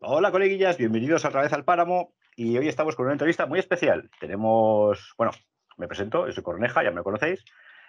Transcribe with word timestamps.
Hola 0.00 0.30
coleguillas, 0.30 0.78
bienvenidos 0.78 1.24
otra 1.24 1.42
vez 1.42 1.52
al 1.52 1.64
Páramo 1.64 2.14
y 2.36 2.56
hoy 2.56 2.68
estamos 2.68 2.94
con 2.94 3.06
una 3.06 3.14
entrevista 3.14 3.46
muy 3.46 3.58
especial. 3.58 4.08
Tenemos, 4.20 5.12
bueno, 5.18 5.32
me 5.76 5.88
presento, 5.88 6.30
soy 6.30 6.44
Corneja, 6.44 6.84
ya 6.84 6.92
me 6.92 7.02
conocéis. 7.02 7.44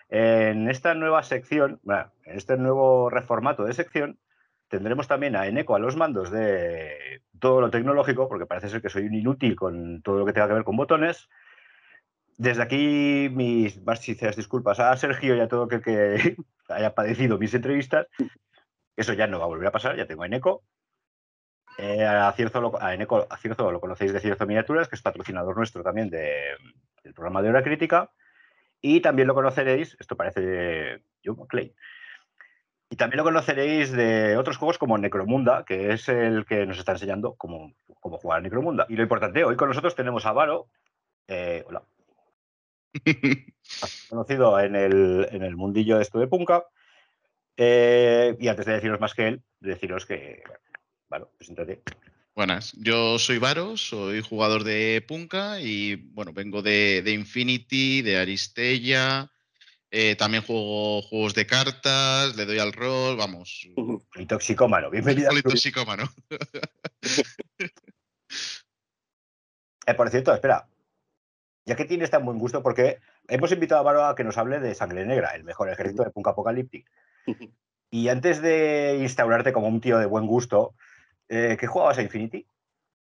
En 0.10 0.72
esta 0.72 0.96
nueva 0.96 1.22
sección, 1.22 1.80
bueno, 1.84 2.12
en 2.24 2.36
este 2.36 2.58
nuevo 2.58 3.12
reformato 3.12 3.64
de 3.64 3.74
sección, 3.74 4.18
tendremos 4.70 5.08
también 5.08 5.36
a 5.36 5.46
Eneco 5.46 5.76
a 5.76 5.80
los 5.80 5.98
mandos 5.98 6.32
de 6.32 7.22
todo 7.40 7.62
lo 7.62 7.70
tecnológico, 7.70 8.28
porque 8.28 8.48
parece 8.48 8.70
ser 8.70 8.82
que 8.82 8.90
soy 8.90 9.06
un 9.06 9.14
inútil 9.14 9.56
con 9.56 10.02
todo 10.02 10.18
lo 10.18 10.26
que 10.26 10.34
tenga 10.34 10.48
que 10.48 10.56
ver 10.56 10.64
con 10.64 10.78
botones. 10.78 11.30
Desde 12.38 12.64
aquí, 12.64 13.30
mis 13.32 13.84
más 13.84 14.00
sinceras 14.00 14.36
disculpas 14.36 14.80
a 14.80 14.98
Sergio 14.98 15.36
y 15.36 15.42
a 15.42 15.48
todo 15.48 15.68
el 15.70 15.82
que 15.84 16.36
haya 16.70 16.96
padecido 16.96 17.38
mis 17.38 17.54
entrevistas. 17.54 18.08
Eso 18.96 19.14
ya 19.14 19.28
no 19.28 19.38
va 19.38 19.46
a 19.46 19.50
volver 19.50 19.68
a 19.68 19.72
pasar, 19.72 19.96
ya 19.96 20.08
tengo 20.08 20.24
a 20.24 20.26
Eneco. 20.26 20.64
Eh, 21.82 22.06
a, 22.06 22.30
Cierzo 22.34 22.60
lo, 22.60 22.82
a, 22.82 22.94
Eneco, 22.94 23.26
a 23.30 23.38
Cierzo 23.38 23.72
lo 23.72 23.80
conocéis 23.80 24.12
de 24.12 24.20
Cierzo 24.20 24.46
Miniaturas, 24.46 24.90
que 24.90 24.98
es 24.98 25.02
patrocinador 25.02 25.56
nuestro 25.56 25.82
también 25.82 26.10
de, 26.10 26.58
del 27.06 27.14
programa 27.14 27.42
de 27.42 27.48
Hora 27.48 27.64
Crítica. 27.64 28.12
Y 28.82 29.00
también 29.00 29.30
lo 29.30 29.34
conoceréis, 29.34 29.96
esto 29.98 30.18
parece 30.18 31.04
John 31.24 31.48
Clay. 31.48 31.74
Y 32.90 32.98
también 32.98 33.20
lo 33.20 33.24
conoceréis 33.24 33.94
de 33.94 34.36
otros 34.36 34.58
juegos 34.58 34.78
como 34.78 34.98
Necromunda, 34.98 35.64
que 35.64 35.94
es 35.94 36.10
el 36.10 36.46
que 36.46 36.66
nos 36.66 36.80
está 36.80 36.92
enseñando 36.92 37.36
cómo, 37.36 37.74
cómo 38.02 38.18
jugar 38.18 38.40
a 38.40 38.42
Necromunda. 38.42 38.86
Y 38.90 38.98
lo 38.98 39.04
importante, 39.04 39.46
hoy 39.46 39.56
con 39.56 39.70
nosotros 39.70 39.96
tenemos 39.96 40.26
a 40.26 40.34
Varo. 40.34 40.68
Eh, 41.30 41.64
hola. 41.66 41.84
conocido 44.10 44.60
en 44.60 44.76
el, 44.76 45.30
en 45.32 45.44
el 45.44 45.56
mundillo 45.56 45.96
de 45.96 46.02
esto 46.02 46.20
de 46.20 46.28
Punka. 46.28 46.66
Eh, 47.56 48.36
y 48.38 48.50
antes 48.50 48.66
de 48.66 48.74
deciros 48.74 49.00
más 49.00 49.14
que 49.14 49.28
él, 49.30 49.44
deciros 49.62 50.06
que, 50.06 50.44
Varo, 51.10 51.32
preséntate. 51.38 51.82
Buenas, 52.36 52.74
yo 52.78 53.18
soy 53.18 53.40
Varo, 53.40 53.76
soy 53.76 54.22
jugador 54.22 54.64
de 54.64 55.04
Punka 55.06 55.60
y 55.60 55.96
bueno, 55.96 56.32
vengo 56.34 56.62
de, 56.62 57.02
de 57.02 57.12
Infinity, 57.12 58.04
de 58.04 58.20
Aristella, 58.20 59.32
eh, 59.90 60.16
también 60.16 60.44
juego 60.44 61.02
juegos 61.02 61.34
de 61.34 61.48
cartas, 61.48 62.36
le 62.38 62.46
doy 62.46 62.60
al 62.60 62.74
rol, 62.74 63.18
vamos. 63.18 63.68
Y 64.16 64.26
toxicómano, 64.28 64.92
bienvenido. 64.92 65.32
toxicómano. 65.42 66.04
eh, 69.88 69.94
por 69.96 70.10
cierto, 70.12 70.32
espera, 70.32 70.68
ya 71.66 71.76
que 71.76 71.86
tienes 71.86 72.12
tan 72.12 72.24
buen 72.24 72.38
gusto, 72.38 72.62
porque 72.62 73.00
hemos 73.28 73.52
invitado 73.52 73.82
a 73.82 73.84
Varo 73.84 74.06
a 74.06 74.16
que 74.16 74.24
nos 74.24 74.38
hable 74.38 74.60
de 74.60 74.76
Sangre 74.76 75.08
Negra, 75.08 75.30
el 75.30 75.44
mejor 75.44 75.70
ejército 75.70 76.04
de 76.04 76.12
Punk 76.12 76.28
Apocalyptic. 76.28 76.88
Y 77.90 78.10
antes 78.10 78.42
de 78.42 79.00
instaurarte 79.02 79.52
como 79.52 79.68
un 79.68 79.82
tío 79.82 79.98
de 79.98 80.06
buen 80.06 80.28
gusto, 80.28 80.76
eh, 81.30 81.58
¿Qué 81.60 81.68
jugabas 81.68 81.98
a 81.98 82.02
Infinity? 82.02 82.46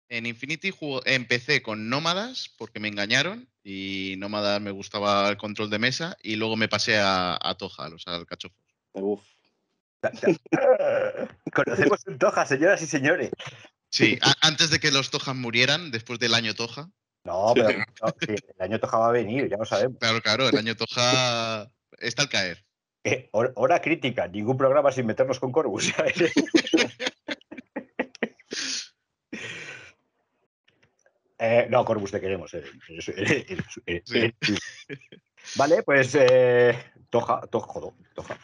En 0.09 0.27
Infinity 0.27 0.75
empecé 1.05 1.63
con 1.63 1.89
Nómadas 1.89 2.55
porque 2.59 2.81
me 2.81 2.89
engañaron 2.89 3.49
y 3.63 4.15
Nómadas 4.19 4.61
me 4.61 4.73
gustaba 4.73 5.29
el 5.29 5.37
control 5.37 5.71
de 5.71 5.79
mesa 5.79 6.17
y 6.23 6.37
luego 6.37 6.57
me 6.57 6.69
pasé 6.69 6.99
a, 6.99 7.39
a 7.41 7.55
Toja, 7.57 7.89
o 7.89 7.99
sea, 7.99 8.17
al 8.17 8.27
cachofo. 8.27 8.57
Uf. 8.93 9.23
Conocemos 11.55 12.01
un 12.07 12.19
Toja, 12.19 12.47
señoras 12.47 12.83
y 12.83 12.87
señores. 12.87 13.31
Sí, 13.91 14.19
antes 14.41 14.71
de 14.71 14.81
que 14.81 14.91
los 14.91 15.11
Tojas 15.11 15.37
murieran, 15.37 15.91
después 15.91 16.19
del 16.19 16.35
año 16.35 16.55
Toja. 16.55 16.91
No, 17.25 17.53
pero 17.55 17.79
no, 17.79 18.15
sí, 18.21 18.35
el 18.35 18.63
año 18.63 18.81
Toja 18.81 18.99
va 18.99 19.09
a 19.09 19.13
venir, 19.13 19.49
ya 19.49 19.59
lo 19.59 19.65
sabemos. 19.65 19.99
Claro, 19.99 20.21
claro, 20.23 20.49
el 20.49 20.57
año 20.57 20.77
Toja 20.77 21.71
está 21.99 22.23
al 22.23 22.29
caer. 22.29 22.65
Eh, 23.05 23.31
hora 23.33 23.81
crítica, 23.81 24.29
ningún 24.29 24.57
programa 24.57 24.93
sin 24.93 25.07
meternos 25.07 25.41
con 25.41 25.53
Corvus. 25.53 25.93
Eh, 31.43 31.67
no, 31.71 31.87
Corbus 31.87 32.11
te 32.11 32.21
queremos. 32.21 32.53
Eh, 32.53 34.03
sí. 34.05 34.35
Vale, 35.57 35.83
pues 35.83 36.15
eh, 36.15 36.77
Toja, 37.09 37.41
toja, 37.47 37.81
Toja. 38.15 38.39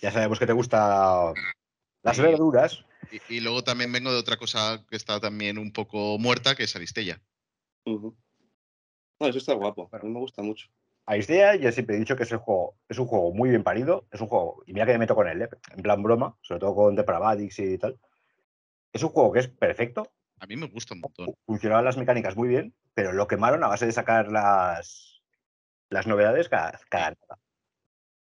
Ya 0.00 0.10
sabemos 0.10 0.38
que 0.38 0.46
te 0.46 0.54
gustan 0.54 1.34
las 2.02 2.18
verduras. 2.18 2.84
Y, 3.10 3.36
y 3.36 3.40
luego 3.40 3.62
también 3.62 3.92
vengo 3.92 4.10
de 4.10 4.18
otra 4.18 4.38
cosa 4.38 4.84
que 4.88 4.96
está 4.96 5.20
también 5.20 5.58
un 5.58 5.70
poco 5.70 6.18
muerta, 6.18 6.54
que 6.54 6.64
es 6.64 6.74
Aristella. 6.74 7.20
No, 7.84 8.14
eso 9.20 9.38
está 9.38 9.52
guapo. 9.52 9.90
A 9.92 9.98
mí 9.98 10.08
me 10.08 10.18
gusta 10.18 10.40
mucho. 10.40 10.68
Aistea, 11.04 11.56
yo 11.56 11.70
siempre 11.72 11.96
he 11.96 11.98
dicho 11.98 12.16
que 12.16 12.22
es, 12.22 12.32
el 12.32 12.38
juego, 12.38 12.76
es 12.88 12.98
un 12.98 13.06
juego 13.06 13.34
muy 13.34 13.50
bien 13.50 13.64
parido. 13.64 14.06
Es 14.10 14.20
un 14.22 14.28
juego, 14.28 14.62
y 14.66 14.72
mira 14.72 14.86
que 14.86 14.92
me 14.92 14.98
meto 14.98 15.14
con 15.14 15.28
él, 15.28 15.42
¿eh? 15.42 15.48
en 15.76 15.82
plan 15.82 16.02
broma, 16.02 16.36
sobre 16.40 16.60
todo 16.60 16.74
con 16.74 16.94
Depravadix 16.94 17.58
y 17.58 17.76
tal. 17.76 17.98
Es 18.92 19.02
un 19.02 19.10
juego 19.10 19.32
que 19.32 19.40
es 19.40 19.48
perfecto, 19.48 20.10
A 20.42 20.46
mí 20.46 20.56
me 20.56 20.66
gusta 20.66 20.94
un 20.94 21.00
montón. 21.00 21.32
funcionaban 21.46 21.84
las 21.84 21.96
mecánicas 21.96 22.34
muy 22.34 22.48
bien, 22.48 22.74
pero 22.94 23.12
lo 23.12 23.28
quemaron 23.28 23.62
a 23.62 23.68
base 23.68 23.86
de 23.86 23.92
sacar 23.92 24.26
las, 24.26 25.22
las 25.88 26.08
novedades 26.08 26.48
cada, 26.48 26.80
cada 26.88 27.10
nada. 27.10 27.38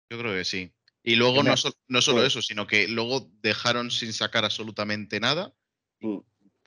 Yo 0.09 0.19
creo 0.21 0.33
que 0.33 0.45
sí. 0.45 0.73
Y 1.03 1.17
luego 1.17 1.43
no, 1.43 1.57
so- 1.57 1.73
no 1.89 2.01
solo 2.01 2.19
pues- 2.19 2.29
eso, 2.29 2.41
sino 2.41 2.69
que 2.69 2.87
luego 2.87 3.29
dejaron 3.43 3.91
sin 3.91 4.13
sacar 4.13 4.45
absolutamente 4.45 5.19
nada. 5.19 5.53
Mm. 6.01 6.19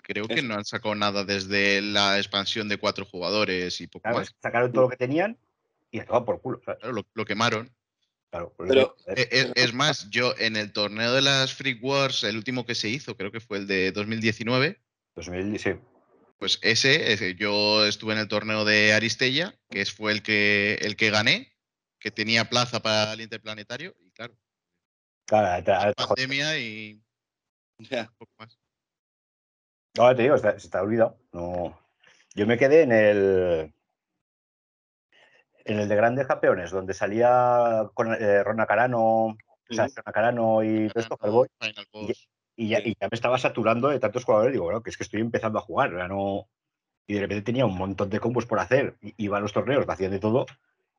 Creo 0.04 0.28
que 0.28 0.42
no 0.42 0.56
han 0.56 0.66
sacado 0.66 0.96
nada 0.96 1.24
desde 1.24 1.82
la 1.82 2.18
expansión 2.18 2.68
de 2.68 2.78
cuatro 2.78 3.06
jugadores 3.06 3.80
y 3.80 3.88
poco 3.88 4.04
Claro, 4.04 4.18
más. 4.18 4.36
sacaron 4.42 4.72
todo 4.74 4.84
lo 4.84 4.90
que 4.90 4.98
tenían 4.98 5.38
y 5.92 6.00
acababan 6.00 6.26
por 6.26 6.42
culo. 6.42 6.62
¿sabes? 6.66 6.80
Claro, 6.82 6.94
lo, 6.94 7.06
lo 7.14 7.24
quemaron. 7.26 7.74
Claro, 8.32 8.54
Pero- 8.58 8.74
eso- 8.74 8.96
E- 9.16 9.30
e- 9.32 9.52
Es, 9.56 9.74
más, 9.74 10.10
yo 10.10 10.34
en 10.38 10.58
el 10.58 10.74
torneo 10.74 11.14
de 11.14 11.22
las 11.22 11.54
Freak 11.54 11.82
Wars, 11.82 12.26
el 12.26 12.36
último 12.36 12.66
que 12.66 12.76
se 12.76 12.90
hizo, 12.90 13.16
creo 13.16 13.32
que 13.32 13.40
fue 13.40 13.60
el 13.60 13.68
de 13.68 13.94
2019, 13.94 14.82
2000, 15.18 15.60
sí. 15.60 15.72
pues 16.40 16.60
ese, 16.62 17.12
ese, 17.14 17.34
yo 17.36 17.86
estuve 17.86 18.14
en 18.14 18.20
el 18.20 18.28
torneo 18.28 18.64
de 18.64 18.94
Aristella, 18.94 19.54
que 19.70 19.82
es- 19.82 19.92
fue 19.92 20.12
el 20.12 20.22
que, 20.22 20.76
el 20.82 20.96
que 20.96 21.10
gané, 21.10 21.52
que 22.00 22.12
tenía 22.12 22.46
plaza 22.50 22.80
para 22.82 23.14
el 23.14 23.22
interplanetario, 23.22 23.96
y 24.00 24.12
claro, 24.12 24.38
Claro, 25.26 25.64
te- 25.64 25.72
te- 25.72 25.78
joder. 25.78 25.96
pandemia 25.96 26.58
y 26.60 27.02
Ya. 27.80 28.12
poco 28.18 28.32
más. 28.38 28.58
No, 29.98 30.16
te 30.16 30.22
digo, 30.22 30.36
está- 30.36 30.60
se 30.60 30.70
te 30.70 30.78
ha 30.78 30.82
olvidado. 30.84 31.18
No. 31.34 31.78
Yo 32.36 32.46
me 32.46 32.58
quedé 32.60 32.84
en 32.84 32.92
el. 32.92 33.74
En 35.66 35.80
el 35.80 35.90
de 35.90 35.96
grandes 35.96 36.28
campeones, 36.28 36.72
donde 36.72 36.94
salía 36.94 37.90
con 37.94 38.14
eh, 38.14 38.44
Rona 38.44 38.66
Carano, 38.68 39.02
o 39.02 39.38
sea. 39.70 39.88
Rona 39.88 40.14
Carano 40.14 40.64
y 40.64 40.88
todo 40.90 41.02
esto, 41.02 41.18
Hellboy, 41.22 41.48
Final 41.60 41.86
Y- 41.92 42.06
Boss. 42.08 42.10
y 42.10 42.14
ya, 42.66 42.80
Sí. 42.80 42.90
y 42.90 42.96
ya 43.00 43.08
me 43.12 43.16
estaba 43.16 43.38
saturando 43.38 43.90
de 43.90 44.00
tantos 44.00 44.24
jugadores. 44.24 44.54
Digo, 44.54 44.66
bueno, 44.66 44.82
que 44.82 44.90
es 44.90 44.98
que 44.98 45.04
estoy 45.04 45.22
empezando 45.22 45.60
a 45.60 45.62
jugar, 45.62 45.96
ya 45.96 46.08
no. 46.08 46.48
Y 47.06 47.14
de 47.14 47.22
repente 47.22 47.44
tenía 47.44 47.66
un 47.66 47.78
montón 47.78 48.10
de 48.10 48.20
combos 48.20 48.46
por 48.46 48.60
hacer. 48.60 48.98
Iba 49.18 49.38
a 49.38 49.42
los 49.42 49.54
torneos, 49.54 49.86
hacían 49.88 50.12
de 50.12 50.20
todo. 50.20 50.46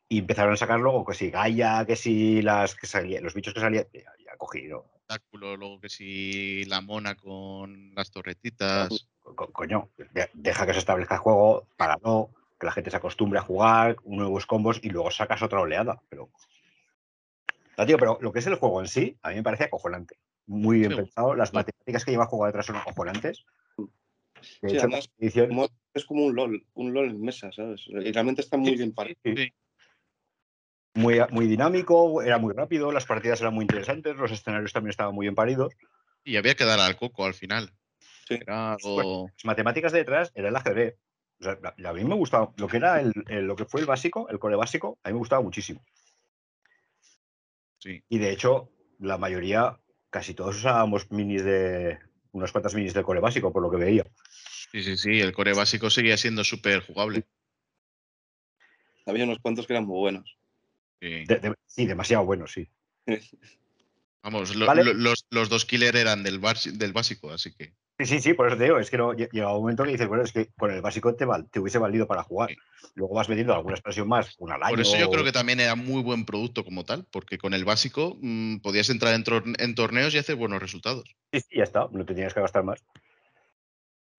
Y 0.09 0.21
empezaron 0.21 0.53
a 0.55 0.57
sacar 0.57 0.81
luego 0.81 1.05
que 1.05 1.15
si 1.15 1.31
Gaia, 1.31 1.85
que 1.85 1.97
si 1.97 2.41
las 2.43 2.75
que 2.75 2.87
salían, 2.87 3.25
los 3.25 3.35
bichos 3.35 3.53
que 3.53 3.61
salían. 3.61 3.87
Ya, 3.93 4.01
ya 4.25 4.37
cogí, 4.39 4.69
¿no? 4.69 4.85
luego 5.33 5.81
que 5.81 5.89
si 5.89 6.65
la 6.67 6.81
mona 6.81 7.15
con 7.15 7.95
las 7.95 8.11
torretitas. 8.11 9.09
Co- 9.21 9.35
co- 9.35 9.53
coño, 9.53 9.89
de- 10.13 10.31
deja 10.35 10.67
que 10.67 10.73
se 10.75 10.79
establezca 10.79 11.15
el 11.17 11.21
juego, 11.21 11.67
para 11.77 11.97
no, 12.03 12.31
que 12.59 12.67
la 12.67 12.73
gente 12.73 12.91
se 12.91 12.97
acostumbre 12.97 13.39
a 13.39 13.43
jugar, 13.43 13.97
nuevos 14.05 14.47
combos 14.47 14.81
y 14.83 14.91
luego 14.91 15.11
sacas 15.11 15.43
otra 15.43 15.61
oleada. 15.61 16.01
Pero, 16.09 16.31
No, 17.77 17.87
tío, 17.87 17.97
pero 17.99 18.19
lo 18.21 18.33
que 18.33 18.41
es 18.41 18.47
el 18.47 18.57
juego 18.57 18.81
en 18.81 18.89
sí, 18.89 19.17
a 19.23 19.29
mí 19.31 19.37
me 19.37 19.43
parece 19.43 19.65
acojonante. 19.65 20.19
Muy 20.49 20.79
bien 20.81 20.91
Sí. 20.93 20.97
pensado. 20.97 21.35
Las 21.35 21.51
Sí. 21.51 21.55
matemáticas 21.57 22.05
que 22.05 22.11
lleva 22.11 22.25
el 22.25 22.29
juego 22.31 22.47
detrás 22.47 22.67
son 22.67 22.77
acojonantes. 22.77 23.45
De 23.77 23.87
Sí, 24.41 24.77
hecho, 24.77 24.79
además, 24.81 25.09
la 25.19 25.25
edición- 25.27 25.49
Como- 25.49 25.69
es 25.95 26.05
como 26.05 26.25
un 26.25 26.35
LOL, 26.35 26.67
un 26.75 26.93
LOL 26.95 27.11
en 27.11 27.21
mesa, 27.21 27.51
¿sabes? 27.53 27.83
Y 27.87 28.13
realmente 28.13 28.41
está 28.41 28.57
muy 28.57 28.71
Sí, 28.71 28.77
bien 28.77 28.93
parado. 28.95 29.15
muy, 30.95 31.21
muy 31.31 31.47
dinámico, 31.47 32.23
era 32.23 32.39
muy 32.39 32.55
rápido, 32.55 32.91
las 32.93 33.05
partidas 33.07 33.41
eran 33.41 33.55
muy 33.55 33.63
interesantes, 33.63 34.17
los 34.17 34.31
escenarios 34.33 34.73
también 34.73 34.91
estaban 34.91 35.15
muy 35.15 35.25
bien 35.27 35.35
paridos. 35.35 35.75
Y 36.25 36.37
había 36.37 36.55
que 36.55 36.65
dar 36.65 36.81
al 36.81 36.97
coco 36.97 37.25
al 37.25 37.35
final. 37.35 37.71
Sí. 38.27 38.35
Era 38.41 38.73
algo. 38.75 39.27
Las 39.37 39.45
matemáticas 39.45 39.93
de 39.93 39.99
detrás 39.99 40.33
era 40.35 40.49
el 40.49 40.57
ajedrez. 40.57 40.97
O 41.41 41.45
sea, 41.45 41.59
a 41.63 41.89
a 41.91 41.93
mí 41.93 42.05
me 42.05 42.15
gustaba, 42.17 42.53
lo 42.57 42.67
que 42.69 42.79
era 42.79 43.01
el, 43.01 43.13
el- 43.29 43.45
lo 43.47 43.55
que 43.55 43.65
fue 43.65 43.81
el 43.81 43.87
básico, 43.87 44.29
el 44.29 44.39
core 44.39 44.57
básico, 44.57 44.99
a 45.05 45.09
mí 45.09 45.13
me 45.13 45.19
gustaba 45.21 45.43
muchísimo. 45.43 45.81
Sí. 47.79 48.03
Y 48.09 48.19
de 48.19 48.33
hecho, 48.33 48.71
la 48.99 49.19
mayoría, 49.19 49.79
casi 50.11 50.35
todos 50.35 50.57
usábamos 50.57 51.11
minis 51.11 51.45
de, 51.45 51.99
unas 52.33 52.53
cuantas 52.53 52.75
minis 52.75 52.95
del 52.95 53.05
core 53.05 53.21
básico, 53.21 53.53
por 53.53 53.63
lo 53.63 53.71
que 53.71 53.77
veía. 53.77 54.05
Sí, 54.73 54.83
sí, 54.83 54.97
sí. 54.97 55.21
El 55.21 55.33
core 55.33 55.55
básico 55.55 55.91
seguía 55.91 56.17
siendo 56.17 56.45
súper 56.45 56.83
jugable. 56.83 57.25
Había 59.07 59.25
unos 59.25 59.39
cuantos 59.39 59.67
que 59.67 59.73
eran 59.73 59.87
muy 59.87 59.99
buenos. 59.99 60.39
Sí. 61.01 61.25
De- 61.25 61.39
de- 61.39 61.55
sí, 61.67 61.87
demasiado 61.87 62.25
bueno, 62.25 62.47
sí. 62.47 62.69
Vamos, 64.31 64.55
lo- 64.55 64.67
Vale. 64.67 64.85
lo- 64.85 64.93
los, 64.93 65.25
los 65.31 65.49
dos 65.49 65.65
killer 65.65 65.97
eran 65.97 66.23
del, 66.23 66.39
básico, 66.39 67.31
así 67.31 67.55
que. 67.55 67.73
Sí, 67.99 68.05
sí, 68.05 68.21
sí, 68.21 68.35
por 68.35 68.47
eso 68.47 68.59
te 68.59 68.65
digo, 68.65 68.79
es 68.79 68.91
que 68.91 68.99
no, 68.99 69.15
lle- 69.15 69.31
llega 69.33 69.51
un 69.55 69.61
momento 69.63 69.85
que 69.85 69.93
dices, 69.93 70.07
bueno, 70.07 70.23
es 70.23 70.33
que 70.33 70.49
con 70.53 70.71
el 70.71 70.83
básico 70.83 71.15
te, 71.15 71.25
val- 71.25 71.49
te 71.51 71.61
hubiese 71.61 71.79
valido 71.79 72.07
para 72.07 72.23
jugar. 72.25 72.51
Sí. 72.51 72.57
Luego 72.95 73.15
vas 73.15 73.27
metiendo 73.31 73.55
alguna 73.55 73.77
expresión 73.77 74.07
más, 74.07 74.35
una 74.39 74.57
al 74.57 74.63
año. 74.65 74.73
Por 74.73 74.81
eso 74.81 74.99
yo 74.99 75.11
creo 75.11 75.25
que 75.25 75.33
también 75.33 75.61
era 75.61 75.75
muy 75.77 76.03
buen 76.03 76.27
producto 76.27 76.63
como 76.63 76.85
tal, 76.85 77.07
porque 77.11 77.39
con 77.39 77.55
el 77.55 77.65
básico 77.65 78.19
mm, 78.21 78.59
podías 78.59 78.91
entrar 78.91 79.15
en, 79.15 79.25
tor- 79.25 79.57
en 79.59 79.75
torneos 79.75 80.15
y 80.15 80.19
hacer 80.19 80.37
buenos 80.37 80.61
resultados. 80.61 81.09
Sí, 81.33 81.41
sí, 81.41 81.57
ya 81.57 81.65
está, 81.65 81.89
no 81.91 82.05
te 82.05 82.13
tenías 82.15 82.35
que 82.35 82.41
gastar 82.43 82.65
más. 82.65 82.85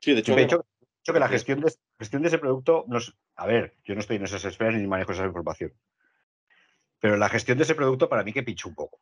Sí, 0.01 0.13
de 0.13 0.21
hecho, 0.21 0.33
De 0.35 0.41
hecho, 0.41 0.57
de 0.57 0.87
hecho 1.03 1.13
que 1.13 1.19
la 1.19 1.29
gestión 1.29 1.61
de, 1.61 1.71
gestión 1.99 2.23
de 2.23 2.29
ese 2.29 2.39
producto, 2.39 2.83
a 3.35 3.45
ver, 3.45 3.75
yo 3.85 3.93
no 3.93 4.01
estoy 4.01 4.15
en 4.15 4.23
esas 4.23 4.43
esferas 4.43 4.73
ni 4.73 4.87
manejo 4.87 5.11
esa 5.11 5.25
información. 5.25 5.71
Pero 6.99 7.15
la 7.15 7.29
gestión 7.29 7.59
de 7.59 7.63
ese 7.63 7.75
producto 7.75 8.09
para 8.09 8.23
mí 8.23 8.33
que 8.33 8.41
pinchó 8.43 8.69
un 8.69 8.75
poco. 8.75 8.99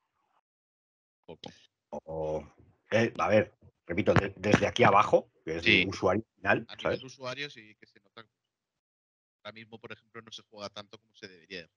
O- 1.90 2.44
eh, 2.92 3.14
a 3.18 3.28
ver, 3.28 3.54
repito, 3.86 4.14
de- 4.14 4.34
desde 4.38 4.68
aquí 4.68 4.84
abajo, 4.84 5.30
que 5.46 5.58
es 5.58 5.64
Sí. 5.64 5.82
el 5.82 5.88
usuario 5.90 6.24
final, 6.36 6.66
A 6.68 6.76
nivel 6.76 6.82
¿sabes? 6.82 7.00
de 7.00 7.06
usuarios 7.06 7.54
sí 7.54 7.76
que 7.76 7.86
se 7.86 8.00
nota. 8.00 8.26
Ahora 9.44 9.54
mismo, 9.54 9.80
por 9.80 9.92
ejemplo, 9.92 10.22
no 10.22 10.32
se 10.32 10.44
juega 10.50 10.70
tanto 10.70 10.98
como 10.98 11.14
se 11.16 11.28
debería. 11.28 11.70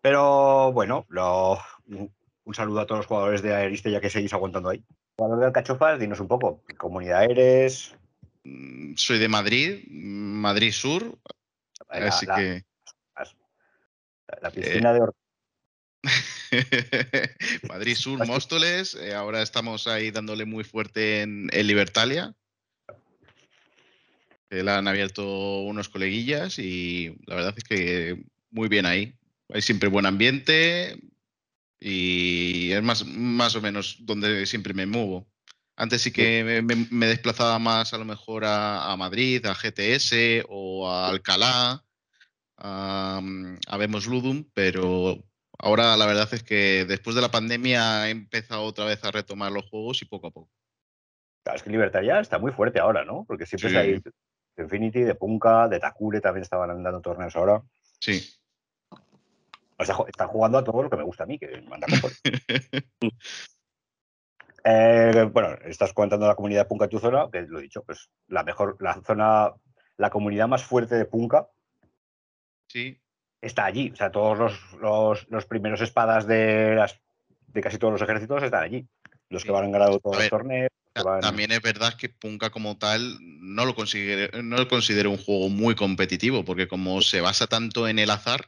Pero 0.00 0.72
bueno, 0.72 1.06
lo- 1.08 1.58
un, 1.86 2.12
saludo 2.54 2.80
a 2.80 2.86
todos 2.86 3.00
los 3.00 3.06
jugadores 3.06 3.42
de 3.42 3.54
Aeriste 3.54 3.90
ya 3.90 4.00
que 4.00 4.10
seguís 4.10 4.32
aguantando 4.32 4.68
ahí. 4.68 4.84
Jugador 5.16 5.40
de 5.40 5.46
Alcachofas, 5.46 6.00
dinos 6.00 6.20
un 6.20 6.28
poco, 6.28 6.64
¿qué 6.66 6.74
comunidad 6.74 7.24
eres? 7.24 7.94
Mm, 8.44 8.94
Soy 8.96 9.18
de 9.18 9.28
Madrid, 9.28 9.84
mm, 9.88 10.40
Madrid 10.40 10.72
Sur, 10.72 11.18
La, 11.88 12.08
así 12.08 12.26
la- 12.26 12.34
que 12.34 12.64
la 14.40 14.50
piscina 14.50 14.92
de 14.92 15.00
Or- 15.02 15.14
Madrid 17.68 17.94
Sur, 17.96 18.24
Móstoles. 18.26 18.94
eh, 18.94 19.14
ahora 19.14 19.42
estamos 19.42 19.86
ahí 19.86 20.10
dándole 20.10 20.44
muy 20.44 20.64
fuerte 20.64 21.22
en, 21.22 21.48
en 21.52 21.66
Libertalia. 21.66 22.34
que 24.50 24.62
la 24.62 24.76
han 24.78 24.86
abierto 24.88 25.60
unos 25.62 25.88
coleguillas 25.88 26.58
y 26.58 27.16
la 27.26 27.36
verdad 27.36 27.54
es 27.56 27.64
que 27.64 28.22
muy 28.50 28.68
bien 28.68 28.84
ahí. 28.84 29.14
Hay 29.48 29.62
siempre 29.62 29.88
buen 29.88 30.04
ambiente 30.04 30.98
y 31.80 32.70
es 32.72 32.82
más, 32.82 33.06
más 33.06 33.56
o 33.56 33.62
menos 33.62 33.96
donde 34.00 34.44
siempre 34.46 34.74
me 34.74 34.84
muevo. 34.86 35.26
Antes 35.74 36.02
sí 36.02 36.10
que 36.12 36.44
me, 36.44 36.60
me- 36.60 36.86
me 36.90 37.06
desplazaba 37.06 37.58
más 37.58 37.94
a 37.94 37.98
lo 37.98 38.04
mejor 38.04 38.44
a, 38.44 38.92
a 38.92 38.96
Madrid, 38.98 39.44
a 39.46 39.54
GTS 39.54 40.44
o 40.48 40.90
a 40.90 41.08
Alcalá, 41.08 41.82
a, 42.58 43.22
a 43.66 43.76
Vemos 43.78 44.06
Ludum, 44.06 44.44
pero 44.52 45.24
ahora 45.62 45.96
la 45.96 46.06
verdad 46.06 46.28
es 46.32 46.42
que 46.42 46.84
después 46.84 47.16
de 47.16 47.22
la 47.22 47.30
pandemia 47.30 48.08
he 48.08 48.10
empezado 48.10 48.62
otra 48.64 48.84
vez 48.84 49.02
a 49.04 49.10
retomar 49.10 49.50
los 49.50 49.68
juegos 49.70 50.02
y 50.02 50.04
poco 50.04 50.26
a 50.26 50.30
poco. 50.30 50.50
Claro, 51.42 51.56
es 51.56 51.62
que 51.62 51.70
Libertalia 51.70 52.20
está 52.20 52.38
muy 52.38 52.52
fuerte 52.52 52.78
ahora, 52.78 53.04
¿no? 53.04 53.24
Porque 53.26 53.46
siempre 53.46 53.70
Sí. 53.70 53.76
está 53.76 53.80
ahí 53.80 54.00
de 54.56 54.62
Infinity, 54.62 55.00
de 55.00 55.14
Punka, 55.14 55.68
de 55.68 55.80
Takure 55.80 56.20
también 56.20 56.42
estaban 56.42 56.70
andando 56.70 57.00
torneos 57.00 57.34
ahora. 57.34 57.62
Sí. 57.98 58.22
O 59.78 59.84
sea, 59.84 59.96
están 60.06 60.28
jugando 60.28 60.58
a 60.58 60.64
todo 60.64 60.82
lo 60.82 60.90
que 60.90 60.96
me 60.96 61.02
gusta 61.02 61.24
a 61.24 61.26
mí, 61.26 61.38
que 61.38 61.60
manda. 61.62 61.86
Eh, 64.64 65.28
bueno, 65.32 65.54
estás 65.64 65.92
comentando 65.92 66.24
la 66.28 66.36
comunidad 66.36 66.60
de 66.60 66.66
Punka 66.66 66.84
en 66.84 66.90
tu 66.92 67.00
zona, 67.00 67.28
que 67.32 67.42
lo 67.42 67.58
he 67.58 67.62
dicho, 67.62 67.82
pues 67.82 68.10
la 68.28 68.44
mejor, 68.44 68.76
la 68.78 68.94
zona, 69.02 69.52
la 69.96 70.10
comunidad 70.10 70.46
más 70.46 70.62
fuerte 70.62 70.94
de 70.94 71.04
Punka 71.04 71.48
Sí, 72.68 73.01
está 73.42 73.66
allí. 73.66 73.90
O 73.92 73.96
sea, 73.96 74.10
todos 74.10 74.38
los, 74.38 74.72
los, 74.80 75.26
los 75.30 75.44
primeros 75.44 75.80
espadas 75.82 76.26
de, 76.26 76.74
las, 76.76 76.98
de 77.48 77.60
casi 77.60 77.76
todos 77.76 77.92
los 77.92 78.02
ejércitos 78.02 78.42
están 78.42 78.62
allí. 78.62 78.86
Los 79.28 79.42
Sí. 79.42 79.46
que 79.48 79.52
van 79.52 79.70
ganado 79.72 79.98
todos 80.00 80.16
A 80.16 80.20
los 80.20 80.30
torneos. 80.30 80.70
van- 81.04 81.20
También 81.20 81.52
es 81.52 81.60
verdad 81.62 81.94
que 81.94 82.08
Punka 82.08 82.50
como 82.50 82.78
tal 82.78 83.18
no 83.20 83.64
lo 83.66 83.74
considero, 83.74 84.42
no 84.42 84.56
lo 84.56 84.68
considero 84.68 85.10
un 85.10 85.18
juego 85.18 85.48
muy 85.48 85.74
competitivo, 85.74 86.44
porque 86.44 86.68
como 86.68 87.02
se 87.02 87.20
basa 87.20 87.46
tanto 87.46 87.88
en 87.88 87.98
el 87.98 88.10
azar, 88.10 88.46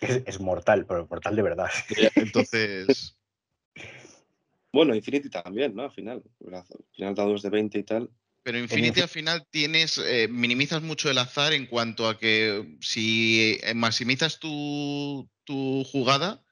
Es, 0.00 0.22
es 0.26 0.40
mortal, 0.40 0.84
pero 0.86 1.06
mortal 1.08 1.34
de 1.36 1.42
verdad. 1.42 1.70
entonces 2.16 3.16
Bueno, 4.72 4.94
Infinity 4.94 5.30
también, 5.30 5.74
¿no? 5.74 5.84
Al 5.84 5.92
final. 5.92 6.22
Al 6.52 6.64
final 6.94 7.14
dados 7.14 7.42
de 7.42 7.50
20 7.50 7.78
y 7.78 7.82
tal. 7.84 8.10
Pero 8.44 8.58
Infinity 8.58 9.00
Infi- 9.00 9.02
al 9.02 9.08
final 9.08 9.46
tienes, 9.50 9.96
eh, 9.98 10.28
minimizas 10.28 10.82
mucho 10.82 11.10
el 11.10 11.16
azar 11.18 11.54
en 11.54 11.66
cuanto 11.66 12.06
a 12.06 12.18
que 12.18 12.76
si 12.80 13.58
eh, 13.62 13.72
maximizas 13.74 14.38
tu, 14.38 15.28
tu 15.44 15.82
jugada, 15.84 16.44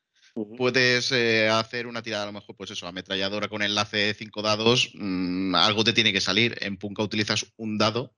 puedes 0.57 1.13
eh, 1.13 1.51
hacer 1.51 1.87
una 1.87 2.01
tirada 2.03 2.23
a 2.23 2.27
lo 2.27 2.33
mejor, 2.33 2.57
pues 2.57 2.71
eso, 2.71 2.87
ametralladora 2.87 3.49
con 3.49 3.61
enlace 3.63 3.99
de 3.99 4.15
5 4.15 4.41
dados, 4.41 4.91
mm, 4.95 5.55
algo 5.55 5.85
te 5.85 5.93
tiene 5.93 6.15
que 6.15 6.23
salir. 6.23 6.57
En 6.63 6.79
Punka 6.79 7.03
utilizas 7.03 7.53
un 7.59 7.77
dado. 7.77 8.15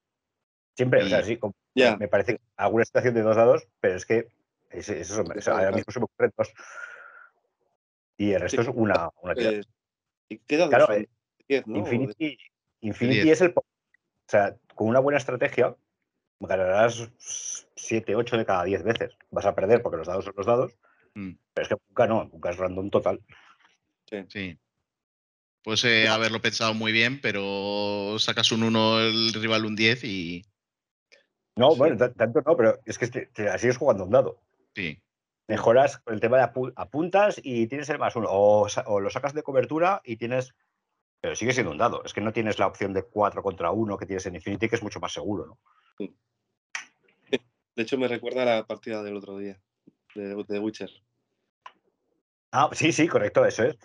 Siempre, 0.76 1.03
o 1.03 1.09
sea, 1.09 1.25
sí, 1.25 1.37
como- 1.37 1.55
Ya. 1.75 1.97
me 1.97 2.06
parece 2.06 2.41
alguna 2.56 2.85
situación 2.85 3.15
de 3.15 3.23
dos 3.23 3.35
dados, 3.35 3.65
pero 3.81 3.97
es 3.97 4.06
que 4.06 4.29
es, 4.71 4.88
es 4.88 5.11
eso, 5.11 5.25
sea, 5.41 5.55
ahora 5.55 5.73
mismo 5.73 5.93
se 5.93 5.99
me 5.99 6.05
ocurren 6.05 6.32
dos. 6.38 6.49
Y 8.17 8.31
el 8.32 8.41
resto 8.41 8.62
Sí. 8.62 8.69
es 8.71 8.75
una, 8.76 9.11
una 9.21 9.35
tirada. 9.35 9.61
¿y 10.29 10.38
¿Qué 10.38 10.56
dados 10.56 10.71
Claro, 10.71 10.87
son? 10.87 11.03
eh, 11.03 11.09
10, 11.49 11.67
¿no? 11.67 11.79
Infinity, 11.79 12.38
Infinity 12.84 13.20
Diez. 13.22 13.40
es 13.40 13.48
el. 13.48 13.54
O 13.56 13.64
sea, 14.28 14.56
con 14.75 14.88
una 14.88 15.00
buena 15.00 15.19
estrategia 15.19 15.76
ganarás 16.40 17.10
7, 17.76 18.14
8 18.16 18.36
de 18.36 18.44
cada 18.46 18.64
10 18.64 18.82
veces. 18.82 19.16
Vas 19.31 19.46
a 19.46 19.54
perder 19.54 19.82
porque 19.82 19.96
los 19.98 20.06
dados 20.06 20.25
son 20.25 20.34
los 20.36 20.46
dados, 20.46 20.72
Mm, 21.14 21.32
pero 21.54 21.62
es 21.62 21.69
que 21.69 21.76
nunca 21.88 22.06
no, 22.06 22.25
nunca 22.25 22.50
es 22.50 22.56
random 22.56 22.90
total. 22.90 23.20
sí. 24.28 24.58
Puedes 25.62 25.84
eh, 25.84 26.08
haberlo 26.08 26.40
pensado 26.42 26.75
muy 26.75 26.92
bien, 26.92 27.20
pero 27.22 28.16
sacas 28.19 28.52
un 28.52 28.64
1, 28.64 29.00
el 29.00 29.32
rival 29.32 29.64
un 29.64 29.75
10 29.76 30.04
y 30.04 30.44
No, 31.56 31.70
Sí. 31.70 31.78
bueno, 31.78 31.96
ta- 31.96 32.12
tanto 32.12 32.42
no, 32.44 32.56
pero 32.56 32.80
es 32.84 32.98
que 32.98 33.06
te, 33.08 33.26
te- 33.26 33.58
sigues 33.58 33.76
jugando 33.78 34.04
un 34.04 34.10
dado. 34.10 34.40
sí. 34.75 35.00
Mejoras 35.46 35.98
con 35.98 36.14
el 36.14 36.20
tema 36.20 36.38
de 36.38 36.44
apu- 36.44 36.72
apuntas 36.75 37.38
y 37.42 37.66
tienes 37.66 37.88
el 37.90 37.98
más 37.98 38.16
uno. 38.16 38.28
O 38.30 38.66
lo 39.00 39.10
sacas 39.10 39.34
de 39.34 39.42
cobertura 39.42 40.00
y 40.02 40.16
tienes. 40.16 40.54
Pero 41.25 41.37
sigue 41.37 41.55
siendo 41.55 41.73
un 41.73 41.79
dado. 41.79 42.05
Es 42.05 42.12
que 42.12 42.21
no 42.21 42.35
tienes 42.35 42.59
la 42.59 42.67
opción 42.67 42.93
de 42.93 43.03
4 43.03 43.43
contra 43.43 43.71
1 43.71 43.97
que 43.97 44.05
tienes 44.05 44.26
en 44.26 44.35
Infinity, 44.35 44.69
que 44.69 44.76
es 44.76 44.82
mucho 44.82 45.00
más 45.00 45.11
seguro, 45.11 45.47
¿no? 45.47 45.59
De 47.75 47.82
hecho, 47.82 47.97
me 47.97 48.09
recuerda 48.09 48.43
a 48.43 48.44
la 48.44 48.67
partida 48.67 49.03
del 49.03 49.17
otro 49.17 49.38
día. 49.38 49.59
De, 50.15 50.44
de 50.47 50.59
Witcher. 50.59 50.91
Ah, 52.53 52.69
sí, 52.73 52.93
sí, 52.93 53.09
correcto, 53.09 53.43
eso 53.47 53.62
es. 53.65 53.79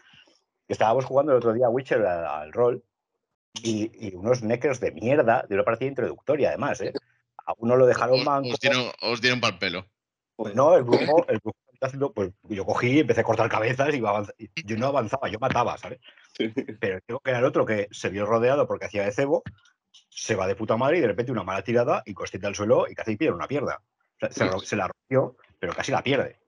Estábamos 0.67 1.05
jugando 1.05 1.31
el 1.31 1.37
otro 1.37 1.53
día 1.53 1.67
a 1.67 1.69
Witcher 1.69 2.05
al, 2.05 2.25
al 2.25 2.51
rol 2.51 2.83
y, 3.63 3.89
y 4.05 4.15
unos 4.15 4.43
neckers 4.43 4.81
de 4.81 4.91
mierda 4.91 5.45
de 5.47 5.55
una 5.55 5.63
partida 5.63 5.87
introductoria, 5.87 6.49
además, 6.49 6.81
¿eh? 6.81 6.91
A 7.45 7.53
uno 7.55 7.77
lo 7.77 7.85
dejaron 7.85 8.19
Os, 8.19 8.25
manco. 8.25 8.49
os 8.49 8.59
dieron, 8.59 8.91
os 9.01 9.21
dieron 9.21 9.39
pal 9.39 9.57
pelo. 9.57 9.85
Pues 10.35 10.53
no, 10.55 10.75
el 10.75 10.83
brujo, 10.83 11.25
el 11.29 11.39
brujo 11.39 11.57
haciendo, 11.81 12.13
pues 12.13 12.31
yo 12.43 12.65
cogí 12.65 12.99
empecé 12.99 13.21
a 13.21 13.23
cortar 13.23 13.49
cabezas 13.49 13.93
y 13.93 14.01
yo 14.65 14.77
no 14.77 14.87
avanzaba, 14.87 15.29
yo 15.29 15.39
mataba, 15.39 15.77
¿sabes? 15.77 15.99
Sí. 16.37 16.49
Pero 16.79 16.99
creo 17.05 17.19
que 17.19 17.29
era 17.29 17.39
el 17.39 17.45
otro 17.45 17.65
que 17.65 17.87
se 17.91 18.09
vio 18.09 18.25
rodeado 18.25 18.67
porque 18.67 18.85
hacía 18.85 19.03
de 19.05 19.11
cebo, 19.11 19.43
se 19.91 20.35
va 20.35 20.47
de 20.47 20.55
puta 20.55 20.77
madre 20.77 20.97
y 20.97 21.01
de 21.01 21.07
repente 21.07 21.31
una 21.31 21.43
mala 21.43 21.63
tirada 21.63 22.03
y 22.05 22.13
consciente 22.13 22.47
al 22.47 22.55
suelo 22.55 22.85
y 22.89 22.95
casi 22.95 23.15
pierde 23.15 23.35
una. 23.35 23.45
O 23.45 24.31
sea, 24.31 24.59
se, 24.59 24.75
la 24.75 24.87
rompió, 24.87 25.37
pero 25.59 25.73
casi 25.73 25.91
la 25.91 26.03
pierde. 26.03 26.39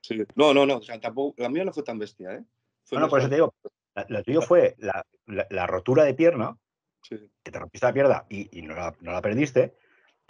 Sí. 0.00 0.22
No, 0.34 0.52
no, 0.52 0.66
no. 0.66 0.78
O 0.78 0.82
sea, 0.82 1.00
tampoco, 1.00 1.34
la 1.40 1.48
mía 1.48 1.64
no 1.64 1.72
fue 1.72 1.82
tan 1.82 1.98
bestia, 1.98 2.32
¿eh? 2.34 2.44
Fue 2.84 2.96
Bueno, 2.96 3.06
más 3.06 3.10
por 3.10 3.20
eso 3.20 3.28
te 3.28 3.34
digo, 3.36 3.54
la, 3.94 4.06
la 4.08 4.22
tuyo 4.22 4.42
fue 4.42 4.74
la, 4.78 5.06
la- 5.26 5.66
rotura 5.66 6.04
de 6.04 6.14
pierna, 6.14 6.56
que 7.08 7.50
te 7.50 7.58
rompiste 7.58 7.86
la 7.86 7.92
pierna 7.92 8.24
y, 8.28 8.58
y 8.58 8.62
no, 8.62 8.74
la, 8.74 8.94
no 9.00 9.12
la 9.12 9.22
perdiste, 9.22 9.74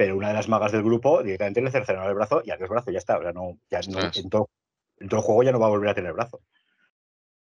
pero 0.00 0.16
una 0.16 0.28
de 0.28 0.32
las 0.34 0.48
magas 0.48 0.72
del 0.72 0.82
grupo 0.82 1.22
directamente 1.22 1.60
le 1.60 1.70
cercenó 1.70 2.08
el 2.08 2.14
brazo 2.14 2.40
y 2.42 2.50
adiós 2.50 2.70
brazo, 2.70 2.90
ya 2.90 2.96
está. 2.96 3.18
O 3.18 3.22
sea, 3.22 3.32
no, 3.32 3.58
ya 3.70 3.80
no- 3.82 4.10
en, 4.14 4.30
todo, 4.30 4.48
en 4.96 5.08
todo 5.10 5.20
el 5.20 5.26
juego 5.26 5.42
ya 5.42 5.52
no 5.52 5.60
va 5.60 5.66
a 5.66 5.68
volver 5.68 5.90
a 5.90 5.94
tener 5.94 6.14
brazo. 6.14 6.40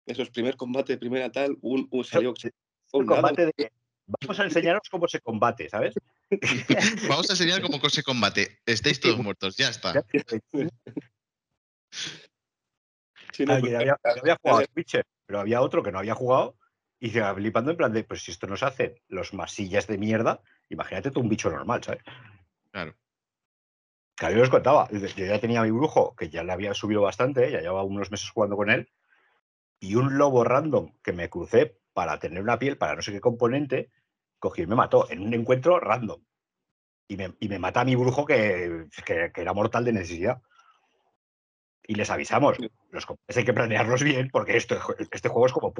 Eso 0.04 0.22
es 0.22 0.30
primer 0.30 0.56
combate, 0.56 0.98
primera 0.98 1.30
tal. 1.30 1.56
Un, 1.60 1.86
un 1.92 2.02
salió. 2.04 2.34
Eso- 2.36 2.48
un 2.92 3.06
combate 3.06 3.52
de- 3.56 3.70
Vamos 4.20 4.40
a 4.40 4.42
enseñaros 4.46 4.82
cómo 4.90 5.06
se 5.06 5.20
combate, 5.20 5.68
¿sabes? 5.68 5.94
Vamos 7.08 7.30
a 7.30 7.34
enseñar 7.34 7.62
cómo 7.62 7.88
se 7.88 8.02
combate. 8.02 8.58
Estáis 8.66 8.98
todos 8.98 9.18
muertos, 9.18 9.56
ya 9.56 9.68
está. 9.68 10.04
Sí, 13.32 13.44
no, 13.46 13.52
Alguien 13.54 13.74
pues, 13.76 13.80
había, 13.82 13.96
ya- 14.04 14.20
había 14.20 14.36
jugado 14.42 14.60
a 14.60 14.64
Witcher, 14.74 15.04
pero 15.24 15.38
había 15.38 15.60
otro 15.60 15.84
que 15.84 15.92
no 15.92 16.00
había 16.00 16.16
jugado 16.16 16.56
y 16.98 17.10
se 17.10 17.18
iba 17.18 17.32
flipando 17.32 17.70
en 17.70 17.76
plan 17.76 17.92
de, 17.92 18.02
pues 18.02 18.22
si 18.24 18.32
esto 18.32 18.48
nos 18.48 18.64
hace 18.64 19.02
los 19.06 19.32
masillas 19.34 19.86
de 19.86 19.98
mierda, 19.98 20.40
imagínate 20.68 21.12
tú 21.12 21.20
un 21.20 21.28
bicho 21.28 21.48
normal, 21.48 21.82
¿sabes? 21.84 22.02
Claro. 22.70 22.94
Que 24.16 24.34
yo 24.34 24.42
os 24.42 24.50
contaba, 24.50 24.88
yo 24.90 24.98
ya 25.26 25.40
tenía 25.40 25.60
a 25.60 25.64
mi 25.64 25.70
brujo, 25.70 26.14
que 26.14 26.28
ya 26.28 26.42
le 26.44 26.52
había 26.52 26.74
subido 26.74 27.02
bastante, 27.02 27.50
ya 27.50 27.60
llevaba 27.60 27.84
unos 27.84 28.10
meses 28.10 28.30
jugando 28.30 28.56
con 28.56 28.70
él, 28.70 28.90
y 29.80 29.94
un 29.94 30.18
lobo 30.18 30.44
random 30.44 30.92
que 31.02 31.12
me 31.12 31.30
crucé 31.30 31.78
para 31.94 32.18
tener 32.18 32.42
una 32.42 32.58
piel 32.58 32.76
para 32.76 32.94
no 32.94 33.02
sé 33.02 33.12
qué 33.12 33.20
componente, 33.20 33.90
cogí 34.38 34.62
y 34.62 34.66
me 34.66 34.76
mató 34.76 35.10
en 35.10 35.20
un 35.20 35.32
encuentro 35.34 35.80
random. 35.80 36.22
Y 37.08 37.16
me, 37.16 37.34
y 37.40 37.48
me 37.48 37.58
mata 37.58 37.80
a 37.80 37.84
mi 37.84 37.96
brujo 37.96 38.24
que, 38.26 38.86
que- 39.04 39.32
que 39.32 39.40
era 39.40 39.52
mortal 39.54 39.84
de 39.84 39.92
necesidad. 39.92 40.42
Y 41.82 41.94
les 41.94 42.10
avisamos, 42.10 42.58
los 42.90 43.06
hay 43.38 43.44
que 43.44 43.52
planearlos 43.52 44.02
bien 44.04 44.28
porque 44.30 44.56
esto, 44.56 44.76
este 45.10 45.28
juego 45.28 45.46
es 45.46 45.52
como 45.52 45.72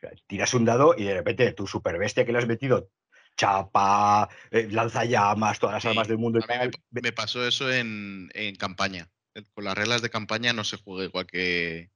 sea, 0.00 0.10
Tiras 0.26 0.54
un 0.54 0.64
dado 0.64 0.94
y 0.96 1.04
de 1.04 1.14
repente 1.14 1.52
tu 1.52 1.66
super 1.66 1.98
bestia 1.98 2.24
que 2.24 2.32
le 2.32 2.38
has 2.38 2.48
metido 2.48 2.90
chapa, 3.36 4.28
eh, 4.50 4.68
lanzallamas, 4.70 5.58
todas 5.58 5.74
las 5.74 5.82
Sí, 5.82 5.88
armas 5.88 6.08
del 6.08 6.18
mundo 6.18 6.40
A 6.42 6.64
mí 6.64 6.70
me, 6.90 7.00
me 7.02 7.12
pasó 7.12 7.46
eso 7.46 7.70
en, 7.72 8.30
en 8.34 8.56
campaña. 8.56 9.08
Con 9.54 9.64
las 9.64 9.76
reglas 9.76 10.00
de 10.02 10.10
campaña 10.10 10.52
no 10.52 10.64
se 10.64 10.78
juega 10.78 11.04
igual 11.04 11.26
que, 11.26 11.90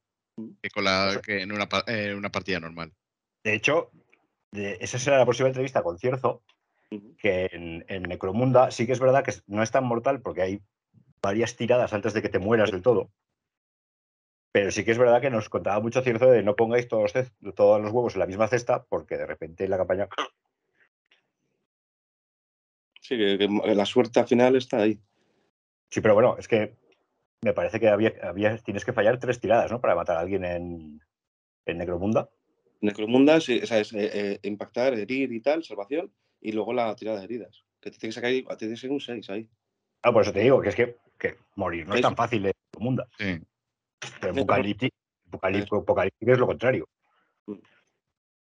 que 0.63 0.71
con 0.71 0.85
la, 0.85 1.21
que 1.25 1.41
en 1.43 1.53
una, 1.53 1.69
pa- 1.69 1.85
en 1.87 2.17
una 2.17 2.31
partida 2.31 2.61
normal. 2.61 2.93
De 3.43 3.55
hecho, 3.55 3.91
de- 4.53 4.77
esa 4.81 4.99
será 4.99 5.19
la 5.19 5.25
próxima 5.25 5.49
entrevista 5.49 5.83
con 5.83 5.99
Cierzo, 5.99 6.43
que 7.19 7.49
en, 7.53 7.85
en 7.89 8.03
Necromunda 8.03 8.71
sí 8.71 8.87
que 8.87 8.93
es 8.93 9.01
verdad 9.01 9.25
que 9.25 9.33
no 9.47 9.63
es 9.63 9.71
tan 9.71 9.85
mortal 9.85 10.21
porque 10.21 10.43
hay 10.43 10.63
varias 11.23 11.57
tiradas 11.57 11.93
antes 11.93 12.13
de 12.13 12.21
que 12.21 12.29
te 12.29 12.39
mueras 12.39 12.71
del 12.71 12.83
todo. 12.83 13.11
Pero 14.53 14.71
sí 14.73 14.85
que 14.85 14.91
es 14.91 14.99
verdad 14.99 15.21
que 15.21 15.31
nos 15.31 15.49
contaba 15.49 15.81
mucho 15.81 16.03
Cierzo 16.03 16.27
de 16.27 16.43
no 16.43 16.57
pongáis 16.57 16.89
todos, 16.89 17.13
los 17.15 17.55
todos 17.55 17.81
los 17.81 17.93
huevos 17.93 18.15
en 18.15 18.21
la 18.21 18.27
misma 18.27 18.49
cesta 18.49 18.85
porque 18.85 19.17
de 19.17 19.27
repente 19.27 19.69
la 19.69 19.79
campaña... 19.79 20.09
Sí, 23.11 23.19
que, 23.19 23.39
que 23.39 23.75
la 23.75 23.85
suerte 23.85 24.21
al 24.21 24.29
final 24.29 24.55
está 24.55 24.83
ahí. 24.83 25.01
Sí, 25.89 26.01
pero 26.01 26.15
bueno, 26.15 26.37
es 26.39 26.47
que 26.47 26.77
me 27.43 27.53
parece 27.53 27.81
que 27.81 27.89
había, 27.89 28.15
había, 28.23 28.57
tienes 28.59 28.85
que 28.85 28.93
fallar 28.93 29.19
tres 29.19 29.41
tiradas, 29.41 29.73
¿no? 29.73 29.81
Para 29.81 29.97
matar 29.97 30.17
a 30.17 30.21
alguien 30.21 30.45
en, 30.45 31.01
en 31.67 31.79
Necromunda. 31.79 32.31
Necromunda 32.81 33.41
sí, 33.41 33.59
o 33.61 33.67
sea, 33.67 33.81
es 33.81 33.93
eh, 33.95 34.11
eh, 34.15 34.39
impactar, 34.45 34.95
herir 34.95 35.33
y 35.33 35.41
tal, 35.41 35.65
salvación, 35.65 36.15
y 36.41 36.53
luego 36.53 36.73
la 36.73 36.95
tirada 36.95 37.19
de 37.19 37.25
heridas. 37.25 37.65
Que 37.81 37.91
te 37.91 37.99
tienes 37.99 38.15
que 38.15 38.21
sacar 38.21 38.31
ahí, 38.31 38.45
te 38.45 38.57
tienes 38.57 38.81
que 38.81 38.89
un 38.89 39.01
6 39.01 39.29
ahí. 39.31 39.49
Ah, 40.03 40.13
por 40.13 40.23
eso 40.23 40.33
te 40.33 40.41
digo 40.41 40.61
que 40.63 40.69
es 40.69 40.77
que, 40.77 40.97
que 41.19 41.37
morir 41.57 41.89
no 41.89 41.97
es 41.97 42.03
tan 42.03 42.15
fácil 42.15 42.47
en 42.47 42.53
Necromunda. 42.73 43.09
Sí. 43.19 43.41
Pero 44.21 44.31
en 44.35 44.37
es 46.31 46.39
lo 46.39 46.47
contrario. 46.47 46.89
Mm. 47.47 47.55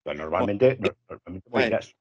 Normalmente, 0.05 0.77
no- 0.79 0.95
normalmente 1.09 1.49
morirás. 1.49 1.93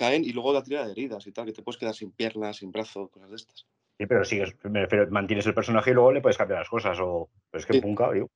Caen 0.00 0.24
y 0.24 0.32
luego 0.32 0.54
la 0.54 0.62
tirada 0.62 0.86
de 0.86 0.92
heridas 0.92 1.26
y 1.26 1.32
tal, 1.32 1.44
que 1.44 1.52
te 1.52 1.60
puedes 1.62 1.76
quedar 1.78 1.94
sin 1.94 2.10
piernas, 2.12 2.56
sin 2.56 2.72
brazo, 2.72 3.10
cosas 3.10 3.28
de 3.28 3.36
estas. 3.36 3.66
Sí, 3.98 4.06
pero 4.06 4.24
sigues, 4.24 4.54
me 4.64 4.80
refiero, 4.80 5.06
mantienes 5.10 5.46
el 5.46 5.52
personaje 5.52 5.90
y 5.90 5.92
luego 5.92 6.10
le 6.10 6.22
puedes 6.22 6.38
cambiar 6.38 6.60
las 6.60 6.70
cosas. 6.70 6.98
O, 7.02 7.28
pero 7.50 7.60
es 7.60 7.66
que 7.66 7.74
Sí. 7.74 7.80
Punka, 7.82 8.10
digo, 8.10 8.30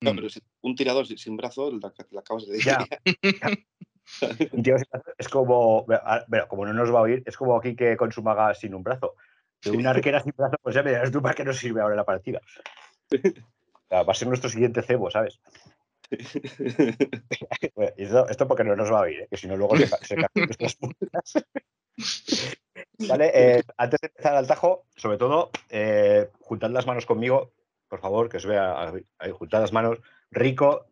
No, 0.00 0.12
Mm. 0.12 0.16
pero 0.16 0.28
si 0.28 0.40
un 0.62 0.74
tirador 0.74 1.06
sin- 1.06 1.36
brazo, 1.36 1.70
la, 1.70 1.92
la 2.10 2.20
acabas 2.20 2.46
de 2.48 2.58
un 4.52 4.62
brazo 4.62 4.84
es 5.16 5.28
como, 5.28 5.86
bueno, 5.86 6.48
como 6.48 6.66
no 6.66 6.72
nos 6.72 6.92
va 6.92 6.98
a 6.98 7.02
oír, 7.02 7.22
es 7.24 7.36
como 7.36 7.56
aquí 7.56 7.76
que 7.76 7.96
con 7.96 8.10
su 8.10 8.20
maga 8.20 8.52
sin 8.54 8.74
un 8.74 8.82
brazo. 8.82 9.14
De 9.62 9.70
una 9.70 9.90
arquera 9.90 10.20
sin 10.20 10.32
brazo, 10.36 10.56
pues 10.60 10.74
ya 10.74 10.82
me 10.82 10.90
dirás 10.90 11.12
tú 11.12 11.22
para 11.22 11.34
qué 11.36 11.44
nos 11.44 11.58
sirve 11.58 11.80
ahora 11.80 11.94
la 11.94 12.04
partida. 12.04 12.40
O 13.72 13.88
sea, 13.88 14.02
va 14.02 14.12
a 14.12 14.14
ser 14.14 14.28
nuestro 14.28 14.50
siguiente 14.50 14.82
cebo, 14.82 15.10
¿sabes? 15.10 15.40
Bueno, 17.74 17.92
Esto, 17.96 18.28
esto 18.28 18.48
porque 18.48 18.64
no 18.64 18.74
nos 18.76 18.90
va 18.92 18.98
a 18.98 19.02
oír, 19.02 19.20
¿eh? 19.20 19.28
que 19.30 19.36
si 19.36 19.46
no 19.46 19.56
luego 19.56 19.76
se, 19.76 19.88
ca- 19.90 19.98
se 19.98 20.14
caen 20.16 20.28
nuestras 20.34 20.74
puntas. 20.76 21.32
Vale, 23.08 23.30
eh, 23.34 23.62
antes 23.76 24.00
de 24.00 24.06
empezar 24.08 24.34
al 24.36 24.46
tajo, 24.46 24.86
sobre 24.96 25.18
todo, 25.18 25.50
eh, 25.68 26.30
juntad 26.40 26.70
las 26.70 26.86
manos 26.86 27.06
conmigo, 27.06 27.52
por 27.88 28.00
favor, 28.00 28.28
que 28.28 28.36
os 28.38 28.46
vea 28.46 28.92
ahí, 29.18 29.30
juntad 29.32 29.60
las 29.60 29.72
manos. 29.72 29.98
Rico, 30.30 30.86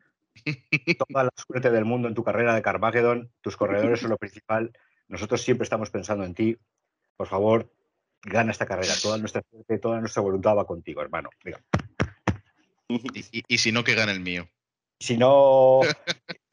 toda 1.09 1.25
la 1.25 1.31
suerte 1.37 1.71
del 1.71 1.85
mundo 1.85 2.09
en 2.09 2.15
tu 2.15 2.25
carrera 2.25 2.55
de 2.55 2.63
Carmageddon, 2.63 3.31
tus 3.41 3.57
corredores 3.57 4.01
son 4.01 4.11
lo 4.11 4.19
principal. 4.19 4.73
Nosotros 5.09 5.43
siempre 5.43 5.65
estamos 5.65 5.91
pensando 5.91 6.25
en 6.25 6.35
ti. 6.35 6.57
Por 7.17 7.27
favor, 7.29 7.71
gana 8.23 8.51
esta 8.53 8.67
carrera. 8.67 8.95
Toda 9.03 9.19
nuestra 9.19 9.43
suerte, 9.51 9.79
toda 9.79 10.01
nuestra 10.01 10.23
voluntad 10.23 10.57
va 10.57 10.67
contigo, 10.67 11.03
hermano. 11.03 11.31
Venga. 11.45 11.61
Y, 12.89 12.97
y- 13.39 13.45
y 13.49 13.59
si 13.59 13.73
no, 13.73 13.85
que 13.85 13.95
gane 13.95 14.13
el 14.13 14.21
mío. 14.21 14.49
Si 14.99 15.17
no, 15.17 15.81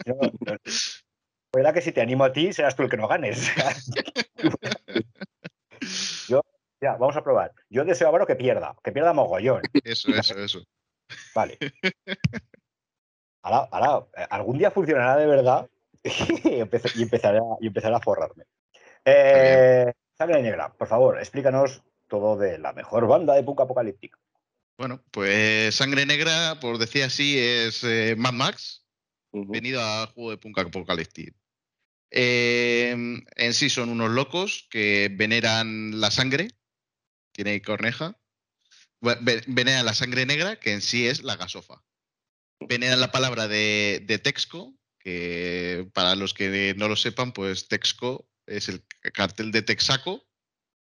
si 0.04 0.12
no- 0.12 0.20
verdad 1.54 1.74
que 1.74 1.82
si 1.82 1.92
te 1.92 2.02
animo 2.02 2.24
a 2.24 2.34
ti, 2.34 2.54
serás 2.54 2.76
tú 2.76 2.84
el 2.84 2.90
que 2.90 2.98
no 2.98 3.08
ganes. 3.08 3.52
Yo, 6.28 6.42
ya, 6.82 6.94
vamos 6.94 7.16
a 7.16 7.24
probar. 7.24 7.54
Yo 7.70 7.86
deseo 7.86 8.08
a 8.08 8.12
Varo 8.12 8.26
que 8.26 8.36
pierda, 8.36 8.76
que 8.84 8.92
pierda 8.92 9.14
mogollón. 9.14 9.62
Eso, 9.84 10.10
eso, 10.16 10.38
eso. 10.40 10.64
Vale. 11.36 11.58
Ahora, 13.46 13.68
ahora, 13.74 14.06
eh, 14.16 14.26
algún 14.30 14.58
día 14.58 14.72
funcionará 14.72 15.18
de 15.18 15.26
verdad 15.28 15.68
y, 16.02 16.62
empeza- 16.62 16.90
y 16.96 17.02
empezaré, 17.04 17.40
a, 17.40 17.58
y 17.60 17.68
empezaré 17.68 17.94
a 17.94 18.00
forrarme. 18.00 18.46
Eh, 19.04 19.92
Sangre 20.18 20.42
Negra, 20.42 20.72
por 20.72 20.88
favor, 20.88 21.20
explícanos 21.20 21.84
todo 22.08 22.38
de 22.38 22.58
la 22.58 22.72
mejor 22.72 23.06
banda 23.06 23.34
de 23.34 23.44
punk 23.44 23.60
apocalíptica. 23.60 24.18
Bueno, 24.78 25.04
pues 25.12 25.76
Sangre 25.76 26.06
Negra, 26.06 26.60
por 26.60 26.78
decir 26.78 27.04
así, 27.04 27.38
es 27.38 27.84
eh, 27.84 28.16
Mad 28.18 28.34
Max, 28.34 28.86
venido 29.32 29.82
a 29.82 30.08
juego 30.08 30.32
de 30.32 30.38
punk 30.38 30.58
apocalíptico. 30.60 31.38
Eh, 32.12 32.92
en 33.36 33.54
sí 33.54 33.70
son 33.70 33.90
unos 33.90 34.12
locos 34.12 34.68
que 34.70 35.10
veneran 35.12 36.00
la 36.00 36.12
sangre, 36.12 36.50
tiene 37.32 37.62
corneja. 37.62 38.20
Ve- 39.02 39.18
ve- 39.22 39.44
Veneran 39.48 39.86
la 39.86 39.94
sangre 39.94 40.26
negra, 40.26 40.60
que 40.60 40.74
en 40.74 40.82
sí 40.82 41.08
es 41.08 41.24
la 41.24 41.36
gasofa. 41.36 41.84
Veneran 42.60 43.00
la 43.00 43.12
palabra 43.12 43.48
de, 43.48 44.04
de 44.06 44.20
Texco, 44.20 44.76
que 45.00 45.90
para 45.94 46.16
los 46.16 46.34
que 46.34 46.74
no 46.78 46.88
lo 46.88 46.96
sepan, 46.96 47.34
pues 47.34 47.68
Texco 47.68 48.30
es 48.48 48.70
el 48.70 48.84
cartel 49.14 49.52
de 49.52 49.62
Texaco 49.62 50.26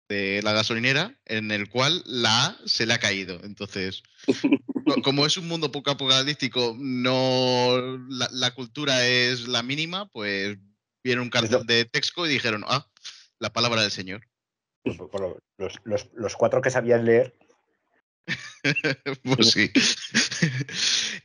de 0.09 0.41
la 0.43 0.53
gasolinera, 0.53 1.15
en 1.25 1.51
el 1.51 1.69
cual 1.69 2.03
la 2.07 2.47
A 2.47 2.59
se 2.65 2.87
le 2.87 2.95
ha 2.95 2.99
caído. 2.99 3.41
Entonces, 3.45 4.03
co- 4.85 5.03
como 5.05 5.27
es 5.27 5.37
un 5.37 5.49
mundo 5.49 5.73
poco 5.73 5.91
apocalíptico, 5.91 6.77
no 6.79 7.99
la, 8.09 8.29
la 8.33 8.53
cultura 8.55 9.07
es 9.07 9.49
la 9.49 9.63
mínima, 9.63 10.07
pues 10.09 10.57
vieron 11.03 11.25
un 11.25 11.31
cartel 11.31 11.67
de 11.67 11.85
Texco 11.85 12.27
y 12.27 12.31
dijeron, 12.31 12.65
ah, 12.69 12.87
la 13.39 13.53
palabra 13.53 13.83
del 13.83 13.91
Señor. 13.91 14.27
Los, 14.85 15.81
los- 15.85 16.09
los 16.15 16.37
cuatro 16.37 16.61
que 16.63 16.71
sabían 16.71 17.05
leer, 17.05 17.35
pues 19.23 19.51
sí. 19.51 19.71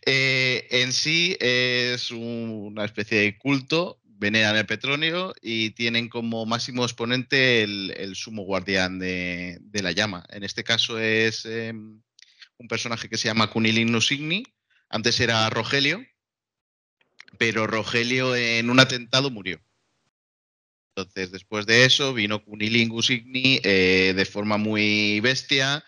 Eh, 0.05 0.67
en 0.71 0.93
sí 0.93 1.37
es 1.39 2.09
una 2.09 2.85
especie 2.85 3.19
de 3.19 3.37
culto, 3.37 4.00
veneran 4.21 4.55
el 4.55 4.67
petróleo 4.67 5.33
y 5.41 5.71
tienen 5.71 6.07
como 6.07 6.45
máximo 6.45 6.83
exponente 6.83 7.63
el, 7.63 8.15
sumo 8.15 8.43
guardián 8.43 8.99
de, 8.99 9.59
la 9.73 9.91
llama. 9.93 10.23
En 10.29 10.43
este 10.43 10.63
caso 10.63 10.99
es 10.99 11.43
eh, 11.45 11.73
un 11.73 12.67
personaje 12.69 13.09
que 13.09 13.17
se 13.17 13.27
llama 13.27 13.49
Cunilin 13.49 13.91
Nusigni. 13.91 14.43
Antes 14.89 15.19
era 15.19 15.49
Rogelio, 15.49 16.05
pero 17.39 17.65
Rogelio 17.65 18.35
en 18.35 18.69
un 18.69 18.79
atentado 18.79 19.31
murió. 19.31 19.59
Entonces, 20.95 21.31
después 21.31 21.65
de 21.65 21.85
eso, 21.85 22.13
vino 22.13 22.43
Cunilin 22.43 22.89
Nusigni 22.89 23.59
eh, 23.63 24.13
de 24.15 24.25
forma 24.25 24.57
muy 24.57 25.19
bestia 25.21 25.83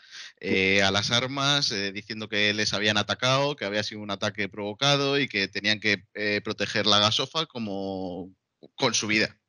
eh, 0.45 0.83
a 0.83 0.91
las 0.91 1.09
armas, 1.09 1.71
eh, 1.71 1.93
diciendo 1.93 2.27
que 2.27 2.53
les 2.53 2.73
habían 2.73 2.97
atacado, 2.97 3.55
que 3.55 3.63
había 3.63 3.81
sido 3.81 4.01
un 4.01 4.12
ataque 4.12 4.50
provocado 4.50 5.17
y 5.17 5.29
que 5.29 5.47
tenían 5.47 5.79
que 5.79 6.03
eh, 6.15 6.41
proteger 6.43 6.85
la 6.85 7.00
gasofa 7.00 7.45
como 7.45 8.35
con 8.75 8.93
su 8.93 9.07
vida. 9.07 9.39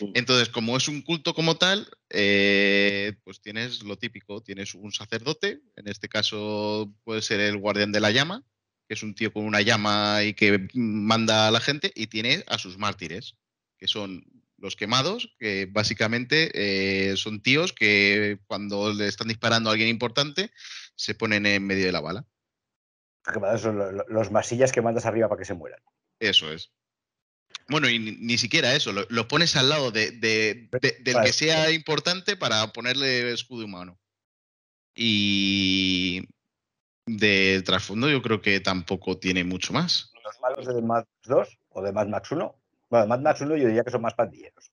Mm. 0.00 0.10
Entonces, 0.14 0.48
como 0.48 0.76
es 0.76 0.88
un 0.88 1.02
culto 1.02 1.32
como 1.32 1.58
tal, 1.58 1.88
pues 2.08 3.40
tienes 3.40 3.84
lo 3.84 3.96
típico, 3.98 4.42
tienes 4.42 4.74
un 4.74 4.90
sacerdote, 4.90 5.60
en 5.76 5.86
este 5.86 6.08
caso 6.08 6.92
puede 7.04 7.22
ser 7.22 7.38
el 7.38 7.58
guardián 7.58 7.92
de 7.92 8.00
la 8.00 8.10
llama, 8.10 8.44
que 8.88 8.94
es 8.94 9.02
un 9.04 9.14
tío 9.14 9.32
con 9.32 9.44
una 9.44 9.60
llama 9.60 10.24
y 10.24 10.34
que 10.34 10.66
manda 10.74 11.46
a 11.46 11.52
la 11.52 11.60
gente, 11.60 11.92
y 11.94 12.08
tiene 12.08 12.42
a 12.48 12.58
sus 12.58 12.78
mártires, 12.78 13.36
que 13.78 13.86
son 13.86 14.24
los 14.62 14.76
quemados, 14.76 15.34
que 15.38 15.66
básicamente 15.70 16.50
eh, 16.54 17.16
son 17.16 17.42
tíos 17.42 17.72
que 17.72 18.38
cuando 18.46 18.92
le 18.94 19.08
están 19.08 19.28
disparando 19.28 19.68
a 19.68 19.72
alguien 19.72 19.88
importante 19.90 20.50
se 20.94 21.14
ponen 21.14 21.44
en 21.46 21.66
medio 21.66 21.84
de 21.84 21.92
la 21.92 22.00
bala. 22.00 22.24
que 23.24 23.58
son 23.58 23.76
lo- 23.78 23.92
lo- 23.92 24.06
los 24.08 24.30
masillas 24.30 24.72
que 24.72 24.80
mandas 24.80 25.04
arriba 25.04 25.28
para 25.28 25.38
que 25.40 25.44
se 25.44 25.54
mueran. 25.54 25.80
Eso 26.20 26.52
es. 26.52 26.72
Bueno, 27.68 27.88
y 27.88 27.98
ni, 27.98 28.12
ni 28.12 28.38
siquiera 28.38 28.74
eso, 28.74 28.92
lo, 28.92 29.04
lo 29.10 29.28
pones 29.28 29.56
al 29.56 29.68
lado 29.68 29.90
de, 29.90 30.10
de- 30.12 30.68
de- 30.80 30.96
del 31.00 31.14
Vale. 31.14 31.26
que 31.26 31.32
sea 31.32 31.70
importante 31.70 32.36
para 32.36 32.72
ponerle 32.72 33.32
escudo 33.32 33.64
humano. 33.64 33.98
Y 34.94 36.22
de 37.06 37.62
trasfondo 37.64 38.08
yo 38.08 38.22
creo 38.22 38.40
que 38.40 38.60
tampoco 38.60 39.18
tiene 39.18 39.42
mucho 39.44 39.72
más. 39.72 40.12
Los 40.24 40.40
malos 40.40 40.66
de 40.66 40.74
Mad 40.82 41.04
Max 41.04 41.08
2 41.24 41.58
o 41.70 41.82
de 41.82 41.92
Mad 41.92 42.06
Max 42.08 42.30
1. 42.30 42.61
Bueno, 42.92 43.04
de 43.06 43.08
Mad 43.08 43.20
Max 43.20 43.40
1 43.40 43.56
yo 43.56 43.68
diría 43.68 43.84
que 43.84 43.90
son 43.90 44.02
más 44.02 44.12
pandilleros. 44.12 44.70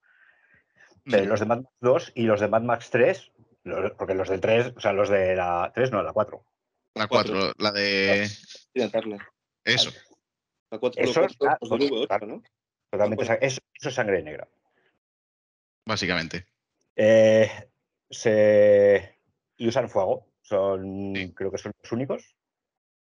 Pero 1.06 1.24
los 1.24 1.40
de 1.40 1.46
Mad 1.46 1.60
Max 1.62 1.70
2 1.80 2.12
y 2.16 2.24
los 2.24 2.42
de 2.42 2.50
Mad 2.50 2.64
Max 2.64 2.90
3, 2.90 3.32
los- 3.64 3.94
porque 3.94 4.14
los 4.14 4.28
del 4.28 4.42
3, 4.42 4.74
o 4.76 4.80
sea, 4.82 4.92
los 4.92 5.08
de 5.08 5.38
la 5.38 5.72
3 5.74 5.90
no, 5.94 6.04
la 6.04 6.12
4. 6.12 6.44
La 6.96 7.08
Cuatro. 7.08 7.34
4, 7.34 7.54
la 7.60 7.72
de... 7.72 8.28
Turner. 8.92 9.22
Eso, 9.64 9.92
La 10.70 10.80
cuatro- 10.80 11.02
Eso 11.02 11.22
los 11.22 11.38
cuatro- 11.38 11.56
está- 11.56 11.58
los 11.62 11.80
del 11.80 11.90
V8, 11.92 12.28
¿no? 12.28 12.44
Totalmente. 12.92 13.24
Eso, 13.24 13.34
eso 13.72 13.90
es 13.90 13.96
sangre 13.96 14.22
negra. 14.22 14.50
básicamente. 15.86 16.46
Eh, 16.98 17.50
se, 18.10 19.18
y 19.56 19.66
usan 19.70 19.88
fuego. 19.90 20.28
Son, 20.42 21.14
Sí. 21.16 21.34
creo 21.34 21.52
que 21.52 21.58
son 21.58 21.72
los 21.82 21.92
únicos. 21.94 22.36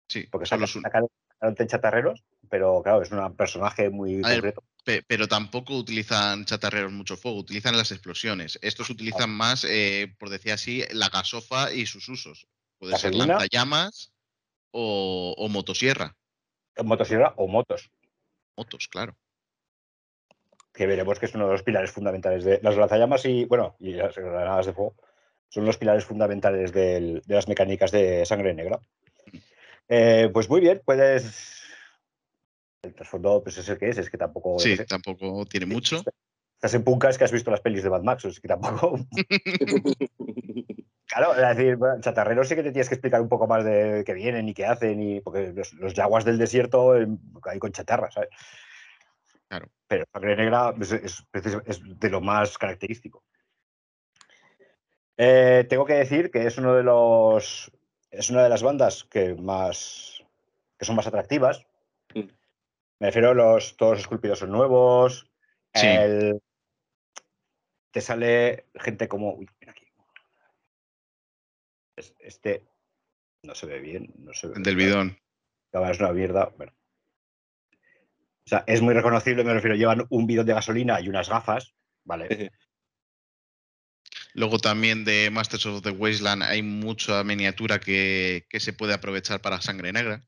Sí, 0.08 0.28
Porque 0.30 0.46
son 0.46 0.50
sacan, 0.50 0.60
los 0.60 0.76
un- 0.76 0.82
sacaron, 0.82 1.66
chatarreros, 1.66 2.24
pero 2.48 2.82
claro, 2.84 3.02
es 3.02 3.10
un 3.10 3.36
personaje 3.36 3.90
muy 3.90 4.22
A 4.24 4.28
ver, 4.28 4.34
concreto. 4.36 4.62
Pe- 4.88 5.02
pero 5.06 5.28
tampoco 5.28 5.76
utilizan 5.76 6.46
chatarreros 6.46 6.90
mucho 6.92 7.18
fuego, 7.18 7.36
utilizan 7.36 7.76
las 7.76 7.92
explosiones. 7.92 8.58
Estos 8.62 8.88
utilizan 8.88 9.28
más, 9.28 9.64
eh, 9.64 10.14
por 10.18 10.30
decir 10.30 10.50
así, 10.52 10.82
la 10.92 11.10
gasofa 11.10 11.70
y 11.74 11.84
sus 11.84 12.08
usos. 12.08 12.46
Puede 12.78 12.96
ser 12.96 13.14
lanzallamas 13.14 14.14
o, 14.70 15.34
o 15.36 15.48
motosierra. 15.50 16.16
Motosierra 16.82 17.34
o 17.36 17.46
motos. 17.48 17.90
Motos, 18.56 18.88
claro. 18.88 19.14
que 20.72 20.86
veremos 20.86 21.18
que 21.18 21.26
es 21.26 21.34
uno 21.34 21.44
de 21.46 21.52
los 21.52 21.62
pilares 21.64 21.90
fundamentales 21.90 22.44
de 22.44 22.60
las 22.62 22.74
lanzallamas 22.76 23.26
y, 23.26 23.44
bueno, 23.44 23.76
y 23.80 23.92
las 23.92 24.16
granadas 24.16 24.64
de 24.66 24.72
fuego 24.72 24.94
son 25.50 25.66
los 25.66 25.76
pilares 25.76 26.06
fundamentales 26.06 26.72
del- 26.72 27.20
de 27.26 27.34
las 27.34 27.46
mecánicas 27.46 27.90
de 27.90 28.24
sangre 28.24 28.54
negra. 28.54 28.80
Eh, 29.88 30.30
pues 30.32 30.48
muy 30.48 30.60
bien, 30.62 30.80
puedes. 30.82 31.57
El 32.82 32.94
trasfondo 32.94 33.42
pues 33.42 33.58
es 33.58 33.68
el 33.68 33.78
que 33.78 33.88
es, 33.88 33.98
es 33.98 34.08
que 34.10 34.18
tampoco. 34.18 34.54
yo 34.58 34.58
Sí, 34.60 34.70
qué 34.70 34.76
sé, 34.78 34.84
tampoco 34.86 35.44
tiene 35.46 35.66
mucho. 35.66 36.02
Estás 36.54 36.74
en 36.74 36.84
Punka, 36.84 37.08
es 37.08 37.18
que 37.18 37.24
has 37.24 37.32
visto 37.32 37.50
las 37.50 37.60
pelis 37.60 37.82
de 37.82 37.90
Mad 37.90 38.02
Max, 38.02 38.24
es 38.24 38.40
que 38.40 38.48
tampoco. 38.48 38.98
Claro, 41.10 41.34
es 41.34 41.56
decir, 41.56 41.78
chatarreros 42.00 42.46
sí 42.48 42.54
que 42.54 42.62
te 42.62 42.70
tienes 42.70 42.86
que 42.90 42.96
explicar 42.96 43.22
un 43.22 43.30
poco 43.30 43.46
más 43.46 43.64
de 43.64 44.02
qué 44.04 44.12
vienen 44.12 44.46
y 44.46 44.52
qué 44.52 44.66
hacen, 44.66 45.00
y 45.02 45.20
porque 45.22 45.54
los, 45.54 45.72
los 45.72 45.94
yaguas 45.94 46.26
del 46.26 46.36
desierto 46.36 46.94
eh, 47.00 47.08
hay 47.44 47.58
con 47.58 47.72
chatarra, 47.72 48.10
¿sabes? 48.10 48.28
Claro. 49.48 49.70
Pero 49.86 50.04
sangre 50.12 50.36
negra 50.36 50.74
es, 50.78 50.92
es 50.92 51.24
precis- 51.32 51.62
es 51.64 51.80
de 51.82 52.10
lo 52.10 52.20
más 52.20 52.58
característico. 52.58 53.24
Eh, 55.16 55.66
tengo 55.70 55.86
que 55.86 55.94
decir 55.94 56.30
que 56.30 56.46
es 56.46 56.58
uno 56.58 56.74
de 56.74 56.82
los. 56.82 57.72
Es 58.10 58.28
una 58.28 58.42
de 58.42 58.50
las 58.50 58.62
bandas 58.62 59.04
que 59.04 59.34
más. 59.34 60.22
que 60.78 60.84
son 60.84 60.94
más 60.94 61.06
atractivas. 61.06 61.64
Me 63.00 63.08
refiero 63.08 63.30
a 63.30 63.34
los. 63.34 63.76
Todos 63.76 63.92
los 63.92 64.00
esculpidos 64.00 64.38
son 64.40 64.50
nuevos. 64.50 65.30
Sí. 65.74 65.86
el- 65.86 66.40
te 67.90 68.00
sale 68.00 68.66
gente 68.74 69.08
como. 69.08 69.34
Uy, 69.34 69.48
mira 69.60 69.72
aquí. 69.72 69.86
Es- 71.96 72.14
Este 72.18 72.64
no 73.42 73.54
se 73.54 73.66
ve 73.66 73.78
bien. 73.80 74.12
No 74.18 74.32
se 74.34 74.48
ve 74.48 74.54
Del 74.58 74.76
bidón. 74.76 75.18
Acaba, 75.70 75.90
Es 75.90 76.00
una 76.00 76.12
mierda. 76.12 76.52
Bueno. 76.56 76.72
O 77.72 78.48
sea, 78.48 78.64
es 78.66 78.80
muy 78.80 78.94
reconocible, 78.94 79.44
me 79.44 79.52
refiero. 79.52 79.76
Llevan 79.76 80.06
un 80.08 80.26
bidón 80.26 80.46
de 80.46 80.54
gasolina 80.54 81.00
y 81.00 81.08
unas 81.08 81.28
gafas. 81.28 81.74
Vale. 82.04 82.50
Luego 84.34 84.58
también 84.58 85.04
de 85.04 85.30
Masters 85.30 85.66
of 85.66 85.82
the 85.82 85.90
Wasteland 85.90 86.42
hay 86.42 86.62
mucha 86.62 87.22
miniatura 87.24 87.78
que, 87.80 88.46
que 88.48 88.60
se 88.60 88.72
puede 88.72 88.94
aprovechar 88.94 89.40
para 89.40 89.60
sangre 89.60 89.92
negra. 89.92 90.22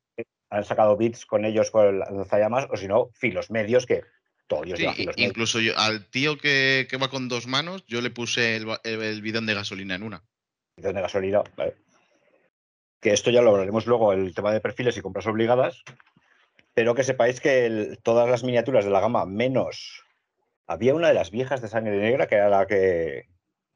Han 0.50 0.64
sacado 0.64 0.96
bits 0.96 1.26
con 1.26 1.44
ellos 1.44 1.70
con 1.70 1.86
el 1.86 1.98
lanzallamas, 2.00 2.66
o 2.70 2.76
si 2.76 2.88
no, 2.88 3.10
filos 3.14 3.50
medios 3.50 3.86
que 3.86 4.02
todo 4.48 4.62
Dios 4.62 4.78
Sí, 4.78 4.82
lleva 4.84 4.96
medios. 4.96 5.16
incluso 5.16 5.60
yo, 5.60 5.78
al 5.78 6.06
tío 6.10 6.36
que, 6.36 6.86
que 6.90 6.96
va 6.96 7.08
con 7.08 7.28
dos 7.28 7.46
manos, 7.46 7.84
yo 7.86 8.00
le 8.00 8.10
puse 8.10 8.56
el, 8.56 8.66
ba- 8.66 8.80
el- 8.82 9.02
el 9.02 9.22
bidón 9.22 9.46
de 9.46 9.54
gasolina 9.54 9.94
en 9.94 10.02
una. 10.02 10.24
bidón 10.76 10.94
de 10.96 11.02
gasolina. 11.02 11.42
¿vale? 11.56 11.74
Que 13.00 13.12
esto 13.12 13.30
ya 13.30 13.42
lo 13.42 13.50
hablaremos 13.50 13.86
luego, 13.86 14.12
el 14.12 14.34
tema 14.34 14.52
de 14.52 14.60
perfiles 14.60 14.96
y 14.96 15.00
compras 15.02 15.26
obligadas. 15.26 15.82
Pero 16.74 16.94
que 16.94 17.04
sepáis 17.04 17.40
que 17.40 17.66
el- 17.66 17.98
todas 18.02 18.28
las 18.28 18.42
miniaturas 18.44 18.84
de 18.84 18.90
la 18.90 19.00
gama, 19.00 19.26
menos. 19.26 20.04
Había 20.66 20.94
una 20.94 21.08
de 21.08 21.14
las 21.14 21.30
viejas 21.30 21.60
de 21.62 21.68
sangre 21.68 21.96
negra 21.98 22.26
que 22.26 22.34
era 22.36 22.48
la 22.48 22.66
que. 22.66 23.28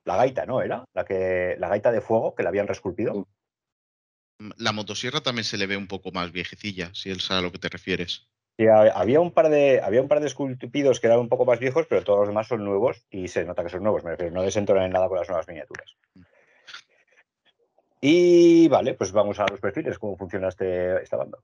La 0.04 0.16
gaita, 0.16 0.45
¿no? 0.45 0.61
Era 0.61 0.85
la 0.93 1.04
que 1.07 1.57
la 1.59 1.69
gaita 1.69 1.90
de 1.90 2.00
fuego 2.02 2.35
que 2.35 2.43
la 2.43 2.50
habían 2.50 2.66
resculpido. 2.69 3.26
Mm, 4.38 4.50
La 4.59 4.73
motosierra 4.73 5.21
también 5.21 5.45
se 5.45 5.59
le 5.59 5.67
ve 5.67 5.76
un 5.76 5.87
poco 5.87 6.12
más 6.12 6.33
viejecilla, 6.33 6.91
si 6.95 7.11
es 7.11 7.31
a 7.31 7.41
lo 7.41 7.53
que 7.53 7.59
te 7.59 7.69
refieres. 7.69 8.29
Había 8.95 9.21
un 9.21 9.33
par 9.33 9.49
de 9.49 9.81
había 9.83 10.00
un 10.00 10.07
par 10.07 10.21
de 10.21 10.29
esculpidos 10.29 11.00
que 11.00 11.09
eran 11.09 11.19
un 11.19 11.29
poco 11.29 11.45
más 11.45 11.59
viejos, 11.59 11.87
pero 11.88 12.05
todos 12.05 12.21
los 12.21 12.29
demás 12.29 12.47
son 12.47 12.64
nuevos 12.64 13.05
y 13.11 13.26
se 13.26 13.45
nota 13.45 13.64
que 13.64 13.71
son 13.71 13.83
nuevos, 13.83 14.05
me 14.05 14.11
refiero, 14.11 14.33
no 14.33 14.43
desentonan 14.43 14.85
en 14.85 14.93
nada 14.93 15.09
con 15.09 15.19
las 15.19 15.29
nuevas 15.29 15.49
miniaturas. 15.49 15.97
Y 18.00 18.69
vale, 18.69 18.95
pues 18.95 19.11
vamos 19.11 19.41
a 19.41 19.47
los 19.49 19.59
perfiles, 19.59 19.99
cómo 19.99 20.17
funciona 20.17 20.49
este, 20.49 21.03
esta 21.03 21.17
banda. 21.17 21.38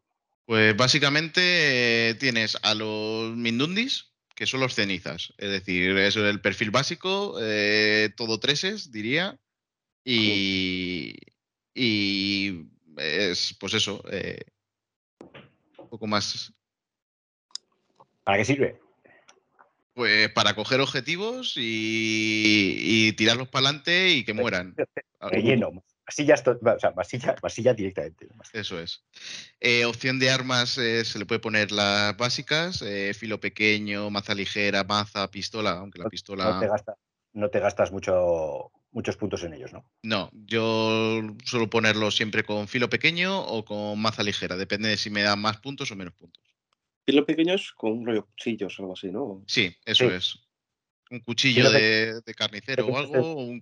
Pues 0.45 0.77
básicamente 0.77 2.11
eh, 2.11 2.15
tienes 2.15 2.59
a 2.63 2.75
los 2.75 3.35
Mindundis, 3.35 4.13
que 4.35 4.47
son 4.47 4.61
los 4.61 4.75
cenizas. 4.75 5.33
Es 5.39 5.51
decir, 5.51 5.97
es 5.97 6.17
el 6.17 6.41
perfil 6.41 6.71
básico, 6.71 7.37
eh, 7.41 8.11
todo 8.17 8.41
treses, 8.41 8.93
diría. 8.93 9.39
Y, 10.05 11.15
y 11.75 12.67
es, 12.97 13.57
pues 13.59 13.75
eso, 13.75 14.03
eh, 14.11 14.41
un 15.79 15.89
poco 15.89 16.07
más 16.07 16.53
¿Para 18.25 18.39
qué 18.39 18.45
sirve? 18.45 18.81
pues 19.93 20.31
para 20.33 20.55
coger 20.55 20.81
objetivos 20.81 21.55
y, 21.57 22.77
y 23.09 23.13
tirarlos 23.15 23.49
para 23.49 23.67
adelante 23.69 24.11
y 24.11 24.25
que 24.25 24.33
mueran. 24.33 24.77
Relleno. 25.21 25.73
Masillas, 26.07 26.43
to- 26.43 26.59
o 26.63 26.79
sea, 26.79 26.93
masilla, 26.93 27.35
masilla 27.43 27.75
directamente. 27.75 28.29
Eso 28.53 28.81
es. 28.81 29.05
Eh, 29.61 29.85
opción 29.85 30.19
de 30.19 30.31
armas 30.31 30.79
eh, 30.79 31.05
se 31.05 31.19
le 31.19 31.27
puede 31.27 31.41
poner 31.41 31.71
las 31.71 32.17
básicas, 32.17 32.83
eh, 32.83 33.13
filo 33.15 33.39
pequeño, 33.41 34.11
maza 34.11 34.35
ligera, 34.35 34.85
maza, 34.85 35.31
pistola, 35.31 35.73
aunque 35.73 35.99
la 35.99 36.05
No 36.05 36.09
te 36.09 36.15
pistola... 36.15 36.61
gastas, 36.61 36.97
no 37.33 37.51
te 37.51 37.61
gastas 37.61 37.93
mucho, 37.93 38.73
muchos 38.93 39.17
puntos 39.17 39.43
en 39.45 39.55
ellos, 39.55 39.73
¿no? 39.73 39.85
No, 40.03 40.31
yo 40.33 41.21
suelo 41.45 41.71
ponerlo 41.71 42.11
siempre 42.11 42.43
con 42.45 42.69
filo 42.69 42.89
pequeño 42.89 43.41
o 43.41 43.65
con 43.65 44.01
maza 44.01 44.23
ligera, 44.23 44.57
depende 44.57 44.89
de 44.89 44.97
si 44.97 45.11
me 45.11 45.23
dan 45.23 45.41
más 45.41 45.59
puntos 45.59 45.91
o 45.93 45.97
menos 45.97 46.15
puntos. 46.15 46.43
Filo 47.07 47.25
pequeños 47.25 47.73
con 47.73 47.93
un 47.93 48.07
rollo 48.07 48.27
cuchillos 48.27 48.79
o 48.79 48.83
algo 48.83 48.93
así, 48.95 49.11
¿no? 49.11 49.43
Sí, 49.47 49.75
eso 49.85 50.09
Sí. 50.09 50.15
es. 50.15 50.39
Un 51.11 51.21
cuchillo 51.21 51.71
de, 51.71 52.21
de 52.21 52.35
carnicero 52.35 52.85
o 52.85 52.87
pequeño 52.89 53.03
es 53.05 53.17
algo, 53.17 53.33
o 53.33 53.35
un- 53.45 53.61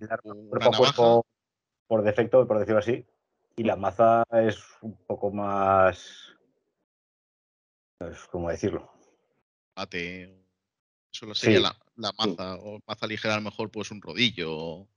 una 0.51 0.59
navaja. 0.69 0.77
cuerpo 0.77 1.25
por 1.87 2.03
defecto, 2.03 2.47
por 2.47 2.59
decirlo 2.59 2.79
así. 2.79 3.05
Y 3.55 3.63
la 3.63 3.75
maza 3.75 4.23
es 4.31 4.57
un 4.81 4.95
poco 5.05 5.31
más. 5.31 5.97
sé 7.99 8.07
¿Cómo 8.31 8.49
decirlo? 8.49 8.91
bate. 9.75 10.35
Solo 11.11 11.33
sería 11.33 11.57
Sí. 11.57 11.63
la, 11.63 11.75
la 11.95 12.11
maza, 12.17 12.55
o 12.57 12.79
maza 12.85 13.07
ligera 13.07 13.33
a 13.33 13.37
lo 13.37 13.43
mejor 13.43 13.71
pues 13.71 13.89
un 13.91 14.01
rodillo, 14.01 14.51
o 14.55 14.87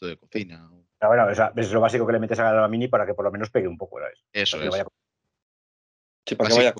esto 0.00 0.06
de 0.06 0.16
cocina. 0.16 0.70
o 0.70 1.34
sea, 1.34 1.52
es 1.56 1.72
lo 1.72 1.80
básico 1.80 2.06
que 2.06 2.12
le 2.14 2.18
metes 2.20 2.38
a 2.38 2.52
la 2.52 2.68
mini 2.68 2.88
para 2.88 3.06
que 3.06 3.14
por 3.14 3.24
lo 3.24 3.30
menos 3.30 3.50
pegue 3.50 3.68
un 3.68 3.76
poco, 3.76 3.98
¿sabes? 4.00 4.18
Eso 4.32 4.56
Para 4.56 4.62
que 4.62 4.68
es. 4.68 4.72
vaya- 4.72 4.86
Sí, 6.26 6.34
para 6.36 6.48
que 6.50 6.56
vaya. 6.56 6.74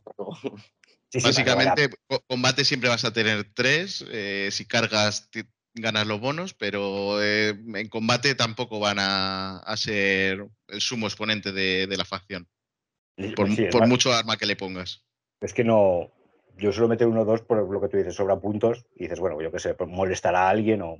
Sí, 1.13 1.21
sí, 1.21 1.33
para 1.33 1.45
que 1.45 1.55
vaya- 1.55 1.71
Básicamente, 1.75 1.97
co- 2.07 2.23
combate 2.27 2.65
siempre 2.65 2.89
vas 2.89 3.05
a 3.05 3.13
tener 3.13 3.53
tres. 3.53 4.05
eh, 4.11 4.49
si 4.53 4.65
cargas, 4.67 5.29
ganas 5.75 6.07
los 6.07 6.21
bonos, 6.21 6.55
pero 6.55 7.23
eh, 7.23 7.49
en 7.51 7.89
combate 7.89 8.35
tampoco 8.35 8.79
van 8.81 8.99
a, 8.99 9.59
a 9.59 9.77
ser 9.77 10.47
el 10.69 10.81
sumo 10.81 11.07
exponente 11.07 11.53
de, 11.53 11.87
de 11.87 11.97
la 11.97 12.05
facción. 12.05 12.49
Por, 13.37 13.51
sí, 13.51 13.67
mucho 13.87 14.13
arma 14.13 14.37
que 14.37 14.47
le 14.47 14.57
pongas. 14.57 15.05
Es 15.41 15.53
que 15.53 15.65
no. 15.65 16.11
Yo 16.57 16.73
suelo 16.73 16.89
meter 16.89 17.07
uno 17.07 17.23
o 17.23 17.25
dos 17.25 17.41
por 17.43 17.69
lo 17.71 17.81
que 17.81 17.89
tú 17.89 17.97
dices, 17.97 18.15
sobran 18.15 18.41
puntos 18.41 18.85
y 18.95 19.05
dices, 19.05 19.19
bueno, 19.19 19.41
yo 19.41 19.51
qué 19.51 19.59
sé, 19.59 19.75
por 19.75 19.89
molestar 19.89 20.35
a 20.35 20.49
alguien 20.49 20.83
o. 20.83 20.99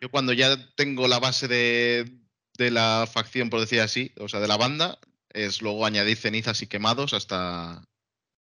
Yo 0.00 0.10
cuando 0.10 0.32
ya 0.32 0.56
tengo 0.76 1.08
la 1.08 1.18
base 1.18 1.46
de, 1.48 2.10
de 2.56 2.70
la 2.70 3.06
facción, 3.10 3.50
por 3.50 3.60
decir 3.60 3.80
así, 3.80 4.12
o 4.18 4.28
sea, 4.28 4.40
de 4.40 4.48
la 4.48 4.56
banda, 4.56 4.98
es 5.28 5.60
luego 5.62 5.84
añadir 5.84 6.16
cenizas 6.16 6.62
y 6.62 6.66
quemados 6.66 7.12
hasta, 7.12 7.84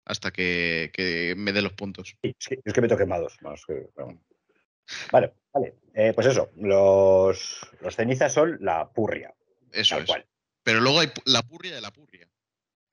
hasta 0.06 0.30
que, 0.32 0.90
que 0.94 1.34
me 1.36 1.52
dé 1.52 1.60
los 1.62 1.74
puntos. 1.74 2.16
Sí, 2.22 2.34
es 2.38 2.48
que, 2.48 2.60
es 2.64 2.72
que 2.72 2.80
meto 2.80 2.96
quemados 2.96 3.36
más 3.42 3.64
que- 3.66 3.88
bueno. 3.94 4.20
Vale, 5.12 5.34
vale. 5.52 5.74
Eh, 5.94 6.12
pues 6.14 6.26
eso, 6.26 6.50
los, 6.56 7.60
los 7.80 7.94
cenizas 7.96 8.32
son 8.32 8.58
la 8.60 8.90
purria, 8.90 9.34
Eso 9.72 9.98
es. 9.98 10.06
cual. 10.06 10.26
Pero 10.62 10.80
luego 10.80 11.00
hay 11.00 11.10
la 11.26 11.42
purria 11.42 11.74
de 11.74 11.80
la 11.80 11.90
purria. 11.92 12.28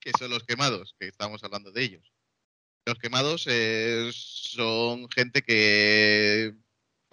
que 0.00 0.10
son 0.18 0.30
los 0.30 0.44
quemados, 0.44 0.94
que 0.98 1.08
estamos 1.08 1.42
hablando 1.44 1.72
de 1.72 1.82
ellos. 1.82 2.12
Los 2.84 2.98
quemados 2.98 3.46
eh, 3.48 4.10
son 4.12 5.08
gente 5.10 5.42
que 5.42 6.54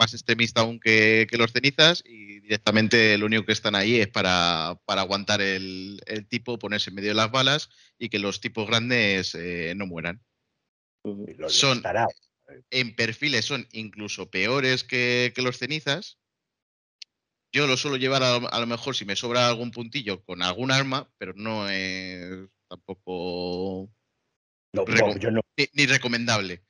más 0.00 0.14
extremista 0.14 0.62
aún 0.62 0.80
que, 0.80 1.26
que 1.30 1.36
los 1.36 1.52
cenizas 1.52 2.02
y 2.04 2.40
directamente 2.40 3.18
lo 3.18 3.26
único 3.26 3.44
que 3.44 3.52
están 3.52 3.74
ahí 3.74 4.00
es 4.00 4.08
para, 4.08 4.80
para 4.86 5.02
aguantar 5.02 5.40
el, 5.42 6.00
el 6.06 6.26
tipo, 6.26 6.58
ponerse 6.58 6.90
en 6.90 6.96
medio 6.96 7.10
de 7.10 7.14
las 7.14 7.30
balas 7.30 7.68
y 7.98 8.08
que 8.08 8.18
los 8.18 8.40
tipos 8.40 8.66
grandes 8.66 9.34
eh, 9.34 9.74
no 9.76 9.86
mueran. 9.86 10.24
Los 11.04 11.54
Son- 11.54 11.76
estará. 11.78 12.06
En 12.70 12.96
perfiles 12.96 13.44
son 13.44 13.68
incluso 13.70 14.28
peores 14.28 14.82
que, 14.82 15.32
que 15.36 15.42
los 15.42 15.58
cenizas. 15.58 16.18
Yo 17.52 17.68
lo 17.68 17.76
suelo 17.76 17.96
llevar 17.96 18.24
a, 18.24 18.36
a 18.36 18.60
lo 18.60 18.66
mejor 18.66 18.96
si 18.96 19.04
me 19.04 19.14
sobra 19.14 19.46
algún 19.48 19.70
puntillo 19.70 20.24
con 20.24 20.42
algún 20.42 20.72
arma, 20.72 21.08
pero 21.18 21.32
no 21.34 21.68
es 21.68 22.48
tampoco 22.68 23.88
No, 24.72 24.84
Reco- 24.84 25.14
no, 25.14 25.18
yo 25.18 25.30
no. 25.30 25.40
ni, 25.56 25.66
ni 25.72 25.86
recomendable. 25.86 26.62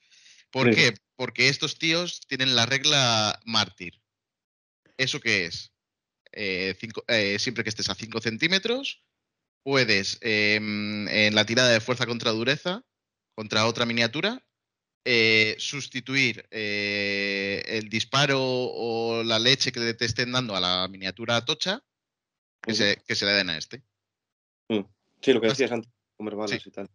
¿Por 0.51 0.69
Sí. 0.71 0.75
qué? 0.81 0.95
Porque 1.17 1.49
estos 1.49 1.79
tíos 1.79 2.21
tienen 2.27 2.57
la 2.57 2.67
regla 2.67 3.39
mártir. 3.45 4.01
¿Eso 4.97 5.21
qué 5.21 5.47
es? 5.47 5.73
Eh, 6.33 6.75
cinco- 6.81 7.05
eh, 7.09 7.39
siempre 7.39 7.63
que 7.65 7.71
estés 7.71 7.89
a 7.91 7.95
5 7.95 8.21
centímetros, 8.21 9.03
puedes 9.63 10.19
em, 10.23 11.07
en 11.09 11.35
la 11.35 11.45
tirada 11.45 11.69
de 11.71 11.81
fuerza 11.81 12.07
contra 12.07 12.31
dureza, 12.31 12.83
contra 13.35 13.67
otra 13.67 13.85
miniatura, 13.85 14.43
eh, 15.05 15.57
sustituir 15.59 16.47
el 16.51 17.89
disparo 17.89 18.39
o 18.43 19.23
la 19.25 19.39
leche 19.39 19.73
que 19.73 19.95
te 19.95 20.05
estén 20.05 20.33
dando 20.33 20.55
a 20.57 20.61
la 20.61 20.89
miniatura 20.89 21.45
tocha 21.45 21.83
que, 22.63 22.75
se, 22.75 23.03
que 23.07 23.15
se 23.15 23.25
le 23.27 23.33
den 23.33 23.51
a 23.51 23.57
este. 23.59 23.83
Sí, 25.23 25.33
lo 25.33 25.41
que 25.41 25.49
decías 25.49 25.73
antes, 25.73 25.91
comer 26.17 26.35
balas 26.35 26.63
Sí. 26.63 26.69
y 26.69 26.71
tal. 26.73 26.89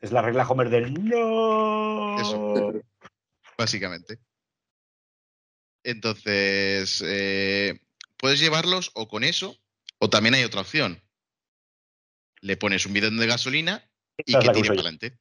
Es 0.00 0.12
la 0.12 0.22
regla 0.22 0.46
Homer 0.46 0.70
del 0.70 0.92
no. 0.92 2.20
Eso. 2.20 2.72
Básicamente. 3.58 4.18
Entonces, 5.82 7.02
eh, 7.06 7.80
puedes 8.16 8.40
llevarlos 8.40 8.90
o 8.94 9.08
con 9.08 9.24
eso, 9.24 9.56
o 9.98 10.10
también 10.10 10.34
hay 10.34 10.44
otra 10.44 10.60
opción. 10.62 11.02
Le 12.40 12.56
pones 12.56 12.86
un 12.86 12.92
bidón 12.92 13.16
de 13.18 13.26
gasolina 13.26 13.88
y 14.18 14.32
Esa 14.32 14.40
es 14.40 14.44
que 14.44 14.52
tire 14.52 14.68
para 14.68 14.80
adelante. 14.80 15.18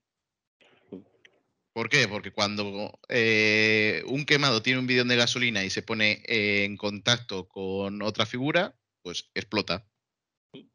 ¿Por 1.75 1.89
qué? 1.89 2.07
Porque 2.07 2.31
cuando 2.31 2.97
eh, 3.09 4.01
un 4.07 4.25
quemado 4.25 4.61
tiene 4.61 4.79
un 4.79 4.87
bidón 4.87 5.09
de 5.09 5.17
gasolina 5.17 5.65
y 5.65 5.69
se 5.69 5.81
pone 5.81 6.23
eh, 6.25 6.63
en 6.63 6.77
contacto 6.77 7.49
con 7.49 8.01
otra 8.01 8.25
figura, 8.25 8.75
pues 9.01 9.29
explota. 9.33 9.85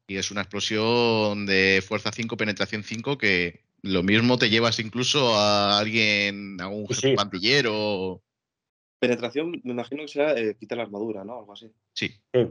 Y 0.07 0.17
es 0.17 0.29
una 0.29 0.41
explosión 0.41 1.47
de 1.47 1.83
fuerza 1.85 2.11
5, 2.11 2.37
penetración 2.37 2.83
5, 2.83 3.17
que 3.17 3.65
lo 3.83 4.03
mismo 4.03 4.37
te 4.37 4.49
llevas 4.49 4.79
incluso 4.79 5.35
a 5.35 5.79
alguien, 5.79 6.59
a 6.61 6.67
un 6.67 6.87
Sí, 6.87 6.93
sí. 6.95 7.15
pandillero. 7.15 8.21
Penetración, 8.99 9.59
me 9.63 9.71
imagino 9.71 10.03
que 10.03 10.07
será 10.09 10.37
eh, 10.37 10.55
quitar 10.59 10.77
la 10.77 10.83
armadura, 10.83 11.23
¿no? 11.23 11.39
Algo 11.39 11.53
así. 11.53 11.71
Sí. 11.93 12.09
Sí. 12.33 12.49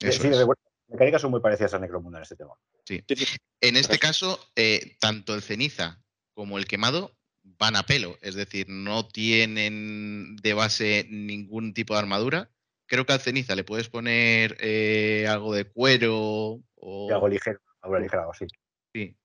Eso 0.00 0.22
sí, 0.22 0.28
es. 0.28 0.46
mecánicas 0.88 1.20
son 1.20 1.30
muy 1.30 1.40
parecidas 1.40 1.74
a 1.74 1.78
Necromunda 1.78 2.18
en 2.18 2.22
este 2.22 2.36
tema. 2.36 2.54
Sí, 2.84 3.02
sí. 3.08 3.24
En 3.60 3.76
este 3.76 3.98
caso, 3.98 4.38
eh, 4.56 4.96
tanto 4.98 5.34
el 5.34 5.42
ceniza 5.42 6.02
como 6.34 6.58
el 6.58 6.66
quemado 6.66 7.16
van 7.42 7.76
a 7.76 7.84
pelo, 7.84 8.16
es 8.22 8.34
decir, 8.34 8.66
no 8.68 9.06
tienen 9.06 10.36
de 10.36 10.54
base 10.54 11.06
ningún 11.10 11.74
tipo 11.74 11.94
de 11.94 12.00
armadura. 12.00 12.50
Creo 12.86 13.04
que 13.04 13.12
al 13.12 13.20
ceniza 13.20 13.54
le 13.54 13.64
puedes 13.64 13.88
poner 13.88 14.56
eh, 14.60 15.26
algo 15.28 15.54
de 15.54 15.64
cuero 15.64 16.60
o... 16.74 17.06
Y 17.08 17.12
algo 17.12 17.28
ligero, 17.28 17.60
algo 17.82 17.98
ligero, 17.98 18.20
algo 18.20 18.32
así. 18.32 18.46
Sí, 18.94 19.16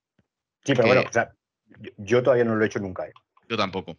Sí, 0.70 0.76
pero 0.76 0.84
Que- 0.84 0.94
bueno, 0.94 1.10
o 1.10 1.12
sea, 1.12 1.34
yo, 1.98 2.22
todavía 2.22 2.46
no 2.46 2.56
lo 2.56 2.64
he 2.64 2.68
hecho 2.68 2.78
nunca. 2.78 3.08
¿eh? 3.08 3.14
yo 3.50 3.58
tampoco. 3.58 3.98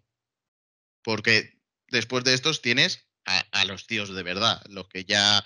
Porque 1.02 1.58
después 1.88 2.22
de 2.22 2.34
estos 2.34 2.62
tienes 2.62 3.08
a, 3.24 3.42
a 3.50 3.64
los 3.64 3.88
tíos 3.88 4.14
de 4.14 4.22
verdad, 4.22 4.62
los 4.68 4.88
que 4.88 5.04
ya 5.04 5.44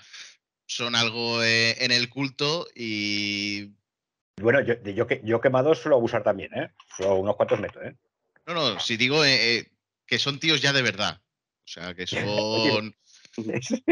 son 0.67 0.93
algo 0.95 1.41
eh, 1.41 1.83
en 1.83 1.91
el 1.91 2.09
culto 2.09 2.67
y 2.75 3.73
Bueno, 4.39 4.61
yo, 4.61 4.75
yo, 4.83 5.07
yo 5.23 5.41
quemados 5.41 5.79
suelo 5.79 5.95
abusar 5.95 6.21
también, 6.21 6.53
¿eh? 6.53 6.71
Solo 6.95 7.15
unos 7.15 7.35
cuantos 7.37 7.59
meto, 7.59 7.81
¿eh? 7.81 7.95
No, 8.45 8.53
no, 8.53 8.79
si 8.79 8.95
digo 8.97 9.25
eh, 9.25 9.57
eh, 9.57 9.71
que 10.05 10.19
son 10.19 10.39
tíos 10.39 10.61
ya 10.61 10.73
de 10.73 10.83
verdad. 10.83 11.19
O 11.63 11.67
sea, 11.67 11.95
que 11.95 12.05
son. 12.07 12.95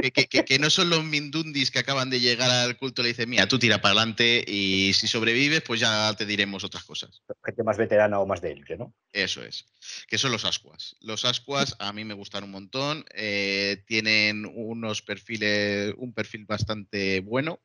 Que, 0.01 0.12
que- 0.12 0.27
que- 0.27 0.45
que 0.45 0.60
no 0.60 0.69
son 0.69 0.89
los 0.89 1.03
mindundis 1.03 1.69
que 1.71 1.79
acaban 1.79 2.10
de 2.10 2.19
llegar 2.19 2.49
al 2.49 2.77
culto 2.77 3.01
y 3.01 3.03
le 3.03 3.10
dicen, 3.10 3.29
mira, 3.29 3.47
tú 3.47 3.60
tira 3.60 3.82
para 3.82 3.91
adelante 3.93 4.43
y 4.47 4.93
si 4.93 5.08
sobrevives, 5.08 5.62
pues 5.62 5.79
ya 5.79 6.13
te 6.17 6.25
diremos 6.25 6.63
otras 6.63 6.84
cosas. 6.84 7.21
Gente 7.43 7.63
más 7.63 7.77
veterana 7.77 8.19
o 8.19 8.25
más 8.25 8.41
de 8.41 8.51
élite, 8.51 8.77
¿no? 8.77 8.93
Eso 9.12 9.43
es. 9.43 9.65
Que 10.08 10.17
son 10.17 10.32
los 10.32 10.45
ascuas. 10.45 10.95
Los 11.01 11.25
ascuas 11.25 11.75
a 11.79 11.91
mí 11.93 12.03
me 12.06 12.13
gustan 12.13 12.43
un 12.45 12.51
montón. 12.51 13.06
eh, 13.13 13.84
tienen 13.86 14.45
unos 14.45 15.01
perfiles, 15.01 15.93
un 15.97 16.13
perfil 16.13 16.45
bastante 16.45 17.19
bueno. 17.21 17.60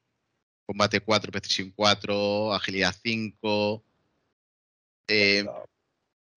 Combate 0.67 1.01
4, 1.01 1.33
precisión 1.33 1.73
4, 1.75 2.53
agilidad 2.53 2.95
5. 3.03 3.83
Eh, 5.09 5.47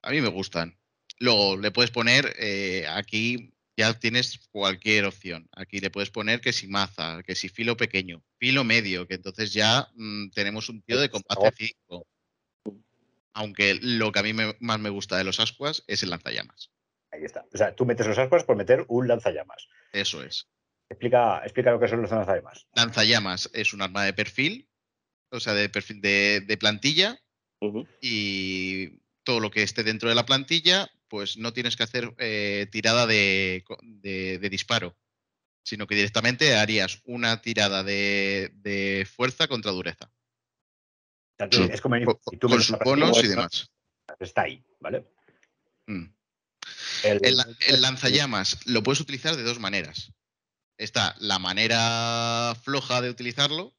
a 0.02 0.10
mí 0.12 0.22
me 0.22 0.30
gustan. 0.30 0.78
Luego 1.20 1.58
le 1.58 1.72
puedes 1.72 1.92
poner, 1.92 2.34
eh, 2.40 2.86
aquí 2.90 3.54
ya 3.82 3.94
tienes 4.00 4.48
cualquier 4.52 5.06
opción. 5.06 5.50
Aquí 5.56 5.80
le 5.80 5.90
puedes 5.90 6.10
poner 6.12 6.40
que 6.40 6.54
si 6.54 6.68
maza, 6.68 7.22
que 7.26 7.36
si 7.36 7.50
filo 7.50 7.76
pequeño, 7.76 8.24
filo 8.38 8.64
medio, 8.64 9.08
que 9.08 9.16
entonces 9.16 9.52
ya 9.54 9.88
mm, 9.96 10.30
tenemos 10.30 10.70
un 10.70 10.82
tío 10.84 11.00
de 11.00 11.10
combate 11.10 11.52
5. 11.58 12.08
Aunque 13.34 13.80
lo 13.82 14.12
que 14.12 14.20
a 14.20 14.24
mí 14.24 14.34
me- 14.34 14.56
más 14.60 14.80
me 14.80 14.90
gusta 14.90 15.18
de 15.18 15.24
los 15.24 15.40
ascuas 15.40 15.84
es 15.88 16.04
el 16.04 16.10
lanzallamas. 16.10 16.70
Ahí 17.12 17.24
está. 17.24 17.46
O 17.54 17.58
sea, 17.58 17.76
tú 17.76 17.86
metes 17.86 18.08
los 18.08 18.18
ascuas 18.18 18.44
por 18.44 18.56
meter 18.56 18.86
un 18.88 19.08
lanzallamas. 19.08 19.68
Eso 19.94 20.24
es. 20.24 20.48
Explica, 20.90 21.42
explica 21.44 21.72
lo 21.72 21.80
que 21.80 21.88
son 21.88 22.02
los 22.02 22.12
lanzallamas. 22.12 22.68
Lanzallamas 22.76 23.50
es 23.54 23.74
un 23.74 23.82
arma 23.82 24.04
de 24.04 24.14
perfil, 24.14 24.68
o 25.32 25.40
sea, 25.40 25.54
de 25.54 25.70
perfil 25.70 26.02
de, 26.02 26.42
de 26.42 26.58
plantilla, 26.58 27.20
y 28.02 29.00
todo 29.24 29.40
lo 29.40 29.52
que 29.52 29.64
esté 29.64 29.84
dentro 29.84 30.10
de 30.10 30.16
la 30.16 30.26
plantilla, 30.26 30.90
pues 31.12 31.36
no 31.38 31.52
tienes 31.52 31.76
que 31.76 31.84
hacer 31.84 32.16
eh, 32.20 32.68
tirada 32.72 33.06
de, 33.06 33.64
co- 33.68 33.78
de- 33.84 34.40
de 34.40 34.50
disparo, 34.50 34.98
sino 35.62 35.86
que 35.86 35.96
directamente 35.96 36.56
harías 36.56 37.02
una 37.04 37.42
tirada 37.42 37.84
de, 37.84 38.50
de 38.56 39.06
fuerza 39.14 39.48
contra 39.50 39.72
dureza, 39.72 40.10
Sí. 41.52 41.68
Es 41.72 41.82
como 41.82 41.96
si 41.98 42.38
tú 42.38 42.48
con 42.48 42.62
sus 42.62 42.78
bonos 42.80 43.22
y 43.24 43.28
demás. 43.28 43.70
Está 44.20 44.44
ahí, 44.44 44.64
¿vale? 44.80 45.04
Mm. 45.88 46.06
El, 47.04 47.20
El, 47.26 47.36
la- 47.38 47.48
el 47.68 47.82
lanzallamas 47.82 48.60
lo 48.68 48.84
puedes 48.84 49.02
utilizar 49.02 49.36
de 49.36 49.42
dos 49.44 49.60
maneras. 49.60 50.14
Está 50.78 51.16
la 51.20 51.40
manera 51.40 52.56
floja 52.64 53.02
de 53.02 53.10
utilizarlo, 53.10 53.76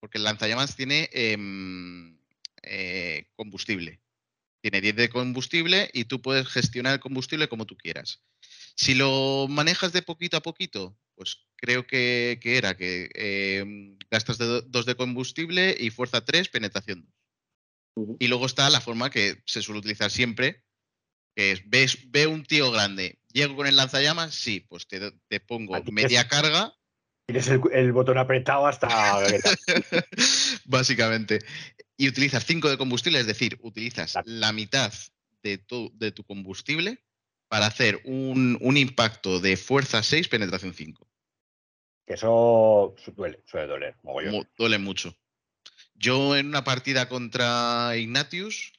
porque 0.00 0.18
el 0.18 0.24
lanzallamas 0.24 0.76
tiene 0.76 1.08
em, 1.12 2.18
eh, 2.62 3.30
combustible. 3.34 4.00
Tiene 4.66 4.80
10 4.80 4.96
de 4.96 5.08
combustible 5.08 5.88
y 5.92 6.06
tú 6.06 6.20
puedes 6.20 6.48
gestionar 6.48 6.94
el 6.94 6.98
combustible 6.98 7.48
como 7.48 7.66
tú 7.66 7.76
quieras. 7.76 8.24
Si 8.74 8.96
lo 8.96 9.46
manejas 9.48 9.92
de 9.92 10.02
poquito 10.02 10.36
a 10.36 10.42
poquito, 10.42 10.98
pues 11.14 11.46
creo 11.54 11.86
que, 11.86 12.40
que 12.42 12.58
era 12.58 12.76
que 12.76 13.08
em, 13.14 13.96
gastas 14.10 14.38
2 14.38 14.84
de 14.86 14.96
combustible 14.96 15.76
y 15.78 15.90
fuerza 15.90 16.24
3, 16.24 16.48
penetración 16.48 17.02
2. 17.04 17.14
Ujú. 17.94 18.16
Y 18.18 18.26
luego 18.26 18.46
está 18.46 18.68
la 18.68 18.80
forma 18.80 19.08
que 19.08 19.40
se 19.46 19.62
suele 19.62 19.78
utilizar 19.78 20.10
siempre, 20.10 20.64
que 21.36 21.52
es, 21.52 21.62
ves, 21.70 22.10
ve 22.10 22.26
un 22.26 22.44
tío 22.44 22.72
grande, 22.72 23.20
llego 23.32 23.54
con 23.54 23.68
el 23.68 23.76
lanzallamas, 23.76 24.34
sí, 24.34 24.66
pues 24.68 24.88
te, 24.88 25.12
te 25.28 25.38
pongo 25.38 25.80
media 25.92 26.26
carga, 26.26 26.75
Tienes 27.26 27.48
el, 27.48 27.60
el 27.72 27.92
botón 27.92 28.18
apretado 28.18 28.66
hasta. 28.66 28.88
básicamente, 30.64 31.40
y 31.96 32.08
utilizas 32.08 32.44
5 32.44 32.70
de 32.70 32.78
combustible, 32.78 33.18
es 33.18 33.26
decir, 33.26 33.58
utilizas 33.62 34.16
la 34.24 34.52
mitad 34.52 34.92
de 35.42 35.58
tu, 35.58 35.90
de 35.94 36.12
tu 36.12 36.24
combustible 36.24 37.02
para 37.48 37.66
hacer 37.66 38.00
un, 38.04 38.58
un 38.60 38.76
impacto 38.76 39.40
de 39.40 39.56
fuerza 39.56 40.02
6, 40.02 40.28
penetración 40.28 40.74
5. 40.74 41.08
que 42.06 42.14
eso 42.14 42.94
duele, 43.16 43.42
suele 43.46 43.66
doler. 43.66 43.96
mogollón. 44.02 44.48
Duele 44.56 44.78
mucho. 44.78 45.16
Yo 45.94 46.36
en 46.36 46.48
una 46.48 46.64
partida 46.64 47.08
contra 47.08 47.96
Ignatius, 47.96 48.72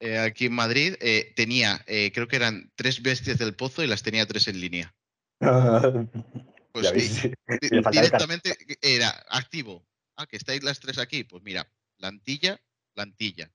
eh, 0.00 0.18
aquí 0.18 0.46
en 0.46 0.54
Madrid, 0.54 0.96
eh, 1.00 1.32
tenía, 1.36 1.82
eh, 1.86 2.10
creo 2.12 2.26
que 2.26 2.36
eran 2.36 2.72
tres 2.74 3.00
bestias 3.02 3.38
del 3.38 3.54
pozo 3.54 3.82
y 3.82 3.86
las 3.86 4.02
tenía 4.02 4.26
tres 4.26 4.48
en 4.48 4.60
línea. 4.60 4.94
Pues 6.74 6.92
el 6.92 7.36
directamente 7.92 8.56
era 8.82 9.10
activo. 9.30 9.86
Ah, 10.16 10.26
que 10.26 10.36
estáis 10.36 10.64
las 10.64 10.80
tres 10.80 10.98
aquí. 10.98 11.22
Pues 11.22 11.40
mira, 11.44 11.70
plantilla, 11.96 12.60
plantilla. 12.92 13.48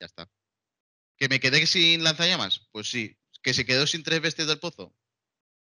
Ya 0.00 0.06
está. 0.06 0.28
¿Que 1.16 1.28
me 1.28 1.38
quedé 1.38 1.64
sin 1.66 2.02
lanzallamas? 2.02 2.68
Pues 2.72 2.90
sí. 2.90 3.16
¿Que 3.42 3.54
se 3.54 3.64
quedó 3.64 3.86
sin 3.86 4.02
tres 4.02 4.20
bestias 4.20 4.48
del 4.48 4.58
pozo? 4.58 4.92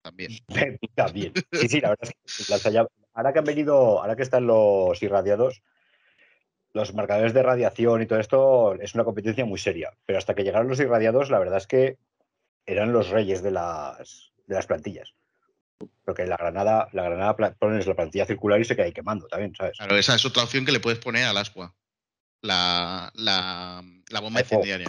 También. 0.00 0.38
También. 0.94 1.32
Sí, 1.52 1.68
sí, 1.68 1.80
la 1.80 1.90
verdad 1.90 2.10
es 2.24 2.46
que 2.46 2.52
lanzallamas- 2.52 2.90
ahora 3.14 3.32
que 3.32 3.38
han 3.40 3.44
venido, 3.44 4.00
ahora 4.00 4.14
que 4.14 4.22
están 4.22 4.46
los 4.46 5.02
irradiados, 5.02 5.62
los 6.74 6.94
marcadores 6.94 7.34
de 7.34 7.42
radiación 7.42 8.02
y 8.02 8.06
todo 8.06 8.20
esto 8.20 8.74
es 8.74 8.94
una 8.94 9.02
competencia 9.02 9.44
muy 9.44 9.58
seria. 9.58 9.98
Pero 10.06 10.18
hasta 10.18 10.36
que 10.36 10.44
llegaron 10.44 10.68
los 10.68 10.78
irradiados, 10.78 11.28
la 11.28 11.40
verdad 11.40 11.58
es 11.58 11.66
que 11.66 11.98
eran 12.66 12.92
los 12.92 13.08
reyes 13.08 13.42
de 13.42 13.50
las, 13.50 14.30
de 14.46 14.54
las 14.54 14.66
plantillas. 14.66 15.14
Porque 16.04 16.26
la 16.26 16.36
granada, 16.36 16.88
la 16.92 17.04
granada 17.04 17.36
pones 17.58 17.86
la 17.86 17.94
plantilla 17.94 18.26
circular 18.26 18.60
y 18.60 18.64
se 18.64 18.74
queda 18.74 18.86
ahí 18.86 18.92
quemando 18.92 19.28
también, 19.28 19.54
¿sabes? 19.54 19.76
Claro, 19.76 19.96
esa 19.96 20.14
es 20.16 20.24
otra 20.24 20.42
opción 20.42 20.64
que 20.64 20.72
le 20.72 20.80
puedes 20.80 20.98
poner 20.98 21.24
al 21.24 21.36
ascua. 21.36 21.74
La, 22.42 23.10
la, 23.14 23.82
la 24.10 24.20
bomba 24.20 24.40
incendiaria. 24.40 24.88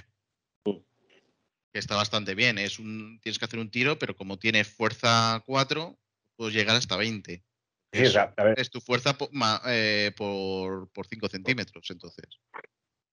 Que 0.64 1.78
está 1.78 1.96
bastante 1.96 2.34
bien. 2.34 2.58
Es 2.58 2.80
un, 2.80 3.20
tienes 3.22 3.38
que 3.38 3.46
hacer 3.46 3.60
un 3.60 3.70
tiro, 3.70 4.00
pero 4.00 4.16
como 4.16 4.40
tiene 4.40 4.64
fuerza 4.64 5.44
4, 5.46 6.00
puedes 6.36 6.56
llegar 6.56 6.76
hasta 6.76 6.96
20. 6.98 7.44
Sí, 7.92 8.18
a 8.18 8.44
ver, 8.44 8.60
Es 8.60 8.70
tu 8.70 8.82
fuerza 8.82 9.18
po- 9.18 9.30
ma- 9.32 9.62
eh, 9.68 10.12
por, 10.16 10.90
por 10.92 11.06
5 11.08 11.28
centímetros, 11.28 11.88
entonces. 11.90 12.26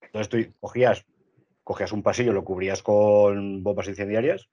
Entonces 0.01 0.29
tú 0.29 0.55
cogías, 0.61 1.05
cogías 1.65 1.93
un 1.93 2.03
pasillo, 2.03 2.33
lo 2.33 2.45
cubrías 2.45 2.83
con 2.83 3.63
bombas 3.63 3.89
incendiarias, 3.89 4.49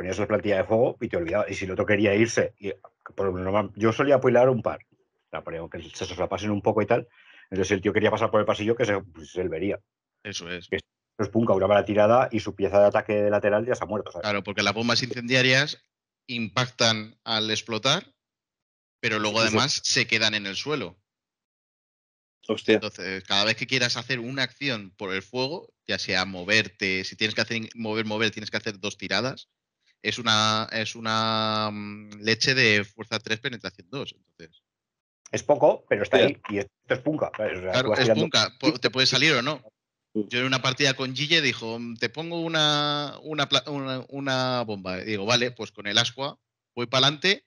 ponías 0.00 0.18
la 0.18 0.26
plantilla 0.26 0.56
de 0.56 0.64
fuego 0.64 0.96
y 0.98 1.08
te 1.08 1.18
olvidabas. 1.18 1.50
Y 1.50 1.54
si 1.54 1.66
el 1.66 1.72
otro 1.72 1.84
quería 1.84 2.14
irse, 2.14 2.54
y, 2.58 2.72
por 3.14 3.26
lo 3.26 3.38
normal, 3.38 3.70
yo 3.76 3.92
solía 3.92 4.14
apoyar 4.14 4.48
un 4.48 4.62
par, 4.62 4.86
la 5.30 5.44
ponía 5.44 5.60
que 5.70 5.82
se 5.82 6.06
soslapasen 6.06 6.50
un 6.50 6.62
poco 6.62 6.80
y 6.80 6.86
tal. 6.86 7.06
Entonces 7.50 7.68
si 7.68 7.74
el 7.74 7.82
tío 7.82 7.92
quería 7.92 8.10
pasar 8.10 8.30
por 8.30 8.40
el 8.40 8.46
pasillo, 8.46 8.74
que 8.74 8.86
se, 8.86 8.98
pues, 8.98 9.36
él 9.36 9.50
vería. 9.50 9.78
Eso 10.22 10.50
es. 10.50 10.68
Entonces 10.70 11.30
punca, 11.30 11.52
una 11.52 11.66
bala 11.66 11.84
tirada 11.84 12.30
y 12.32 12.40
su 12.40 12.54
pieza 12.54 12.80
de 12.80 12.86
ataque 12.86 13.28
lateral 13.28 13.66
ya 13.66 13.74
se 13.74 13.84
ha 13.84 13.86
muerto. 13.86 14.10
¿sabes? 14.10 14.22
Claro, 14.22 14.42
porque 14.42 14.62
las 14.62 14.72
bombas 14.72 15.02
incendiarias 15.02 15.84
impactan 16.26 17.20
al 17.22 17.50
explotar, 17.50 18.06
pero 19.00 19.18
luego 19.18 19.36
Sí, 19.40 19.42
sí. 19.42 19.48
además 19.48 19.80
se 19.84 20.06
quedan 20.06 20.32
en 20.34 20.46
el 20.46 20.56
suelo. 20.56 20.98
Hostia. 22.48 22.76
Entonces, 22.76 23.22
cada 23.24 23.44
vez 23.44 23.56
que 23.56 23.66
quieras 23.66 23.98
hacer 23.98 24.18
una 24.18 24.44
acción 24.44 24.94
por 24.96 25.12
el 25.12 25.20
fuego, 25.20 25.74
ya 25.86 25.98
sea 25.98 26.24
moverte, 26.24 27.04
si 27.04 27.16
tienes 27.16 27.34
que 27.34 27.42
hacer 27.42 27.68
mover, 27.74 28.06
mover, 28.06 28.30
tienes 28.30 28.50
que 28.50 28.56
hacer 28.56 28.80
dos 28.80 28.96
tiradas. 28.96 29.50
Es 30.02 30.18
una, 30.18 30.68
es 30.72 30.94
una 30.94 31.70
mm, 31.72 32.20
leche 32.22 32.54
de 32.54 32.84
fuerza 32.84 33.18
3, 33.18 33.40
penetración 33.40 33.88
2. 33.90 34.14
Entonces, 34.16 34.62
Es 35.30 35.42
poco, 35.42 35.84
pero 35.88 36.02
está 36.02 36.16
ahí. 36.18 36.40
Y 36.48 36.58
esto 36.58 36.70
es 36.88 36.98
punca. 37.00 37.30
¿sabes? 37.36 37.58
O 37.58 37.60
sea, 37.60 37.82
tú 37.82 37.92
claro, 37.92 37.94
es 38.02 38.10
punca, 38.10 38.52
te 38.80 38.90
puede 38.90 39.06
salir 39.06 39.32
o 39.34 39.42
no. 39.42 39.62
Yo 40.12 40.40
en 40.40 40.46
una 40.46 40.60
partida 40.60 40.94
con 40.94 41.14
Gille 41.14 41.40
dijo, 41.40 41.78
"Mm, 41.78 41.96
te 41.96 42.08
pongo 42.08 42.40
una, 42.40 43.16
una, 43.22 43.48
pla- 43.48 43.62
una- 43.68 44.04
una 44.08 44.62
bomba. 44.62 45.00
Y 45.02 45.04
digo, 45.04 45.24
vale, 45.24 45.52
pues 45.52 45.70
con 45.70 45.86
el 45.86 45.98
ascua 45.98 46.38
voy 46.74 46.86
para 46.86 47.06
adelante 47.06 47.46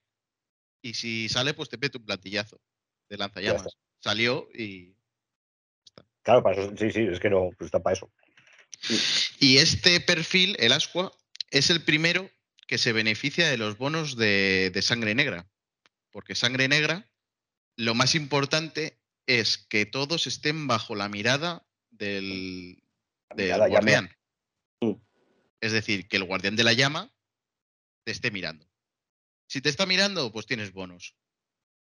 y 0.82 0.94
si 0.94 1.28
sale, 1.28 1.54
pues 1.54 1.70
te 1.70 1.78
meto 1.78 1.98
un 1.98 2.06
plantillazo 2.06 2.62
de 3.10 3.18
lanzallamas. 3.18 3.76
Salió 4.00 4.48
y 4.54 4.96
Claro, 6.22 6.42
para 6.42 6.62
eso, 6.62 6.74
sí, 6.78 6.90
sí, 6.92 7.02
es 7.02 7.20
que 7.20 7.30
no, 7.30 7.50
pues 7.58 7.68
está 7.68 7.84
para 7.84 7.96
eso. 7.96 8.10
Y 9.40 9.58
este 9.58 10.00
perfil, 10.00 10.56
el 10.60 10.72
Asqua, 10.72 11.12
es 11.52 11.70
el 11.70 11.84
primero 11.84 12.30
que 12.68 12.78
se 12.78 12.94
beneficia 12.94 13.50
de 13.50 13.58
los 13.58 13.78
bonos 13.78 14.16
de, 14.16 14.72
de 14.74 14.82
sangre 14.82 15.16
negra. 15.16 15.50
Porque 16.12 16.36
sangre 16.36 16.68
negra, 16.68 17.10
lo 17.76 17.96
más 17.96 18.16
importante 18.16 19.00
es 19.26 19.58
que 19.58 19.86
todos 19.86 20.28
estén 20.28 20.68
bajo 20.68 20.96
la 20.96 21.10
mirada 21.10 21.66
del, 21.90 22.84
del 23.36 23.46
mirada 23.46 23.68
llama. 23.68 23.70
guardián. 23.70 24.16
Mm. 24.82 24.94
Es 25.62 25.72
decir, 25.72 26.08
que 26.08 26.18
el 26.18 26.26
guardián 26.26 26.56
de 26.56 26.64
la 26.64 26.74
llama 26.74 27.14
te 28.04 28.12
esté 28.12 28.32
mirando. 28.32 28.70
Si 29.48 29.62
te 29.62 29.70
está 29.70 29.86
mirando, 29.86 30.32
pues 30.32 30.46
tienes 30.46 30.72
bonos. 30.72 31.16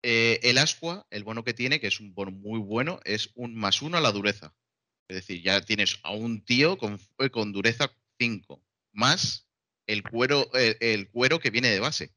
Eh, 0.03 0.39
el 0.43 0.57
Asqua, 0.57 1.07
el 1.09 1.23
bono 1.23 1.43
que 1.43 1.53
tiene, 1.53 1.79
que 1.79 1.87
es 1.87 1.99
un 1.99 2.13
bono 2.13 2.31
muy 2.31 2.59
bueno, 2.59 2.99
es 3.05 3.31
un 3.33 3.55
más 3.55 3.81
uno 3.81 3.97
a 3.97 4.01
la 4.01 4.11
dureza. 4.11 4.53
Es 5.07 5.15
decir, 5.17 5.41
ya 5.41 5.61
tienes 5.61 5.99
a 6.03 6.11
un 6.11 6.43
tío 6.43 6.77
con, 6.77 6.99
eh, 7.19 7.29
con 7.29 7.51
dureza 7.51 7.91
5, 8.19 8.63
más 8.91 9.44
el 9.87 10.03
cuero, 10.03 10.51
el, 10.53 10.77
el 10.79 11.09
cuero 11.09 11.39
que 11.39 11.49
viene 11.51 11.69
de 11.69 11.79
base. 11.79 12.13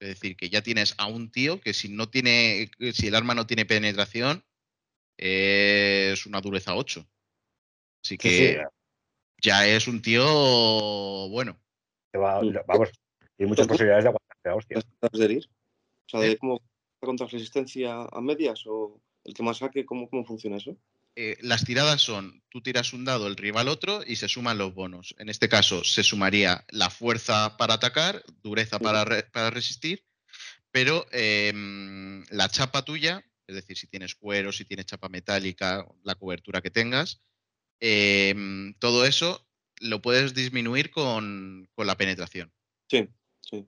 Es 0.00 0.08
decir, 0.08 0.36
que 0.36 0.48
ya 0.48 0.62
tienes 0.62 0.94
a 0.98 1.06
un 1.06 1.30
tío 1.30 1.60
que 1.60 1.74
si 1.74 1.88
no 1.88 2.08
tiene, 2.08 2.70
que 2.78 2.92
si 2.92 3.08
el 3.08 3.14
arma 3.14 3.34
no 3.34 3.46
tiene 3.46 3.66
penetración, 3.66 4.44
eh, 5.18 6.10
es 6.14 6.24
una 6.26 6.40
dureza 6.40 6.74
8. 6.74 7.06
Así 8.02 8.14
Sí, 8.14 8.18
que 8.18 8.30
sí, 8.30 8.56
ya 9.42 9.66
es 9.66 9.86
un 9.88 10.00
tío 10.00 10.24
bueno. 11.28 11.60
va- 12.14 12.42
Mm. 12.42 12.56
vamos, 12.66 12.90
tiene 13.36 13.50
muchas 13.50 13.66
posibilidades 13.66 14.04
de 14.04 14.08
aguantar 14.08 14.36
la 14.44 14.54
hostia. 14.56 14.74
¿Las 14.76 14.86
tiradas 14.86 15.18
de 15.18 15.24
herir? 15.24 15.46
O 15.46 16.08
sea, 16.08 16.20
de 16.20 16.32
¿Eh? 16.32 16.38
cómo 16.38 16.60
contra 16.98 17.26
resistencia 17.26 18.02
a 18.02 18.20
medias 18.20 18.64
o 18.66 19.00
el 19.24 19.34
que 19.34 19.42
más 19.42 19.58
saque, 19.58 19.84
¿cómo, 19.84 20.08
cómo 20.08 20.24
funciona 20.24 20.56
eso? 20.56 20.76
Eh, 21.22 21.36
las 21.42 21.66
tiradas 21.66 22.00
son, 22.00 22.42
tú 22.48 22.62
tiras 22.62 22.94
un 22.94 23.04
dado, 23.04 23.26
el 23.26 23.36
rival 23.36 23.68
otro 23.68 24.02
y 24.06 24.16
se 24.16 24.26
suman 24.26 24.56
los 24.56 24.72
bonos. 24.74 25.14
En 25.18 25.28
este 25.28 25.50
caso 25.50 25.84
se 25.84 26.02
sumaría 26.02 26.64
la 26.70 26.88
fuerza 26.88 27.58
para 27.58 27.74
atacar, 27.74 28.24
dureza 28.42 28.78
para, 28.78 29.04
re- 29.04 29.24
para 29.24 29.50
resistir, 29.50 30.06
pero 30.70 31.06
em, 31.12 32.24
la 32.30 32.48
chapa 32.48 32.86
tuya, 32.86 33.22
es 33.46 33.54
decir, 33.54 33.76
si 33.76 33.86
tienes 33.86 34.14
cuero, 34.14 34.50
si 34.50 34.64
tienes 34.64 34.86
chapa 34.86 35.10
metálica, 35.10 35.86
la 36.04 36.14
cobertura 36.14 36.62
que 36.62 36.70
tengas, 36.70 37.20
em, 37.80 38.72
todo 38.78 39.04
eso 39.04 39.46
lo 39.80 40.00
puedes 40.00 40.32
disminuir 40.32 40.90
con, 40.90 41.68
con 41.74 41.86
la 41.86 41.96
penetración. 41.98 42.50
Sí, 42.88 43.08
sí. 43.40 43.66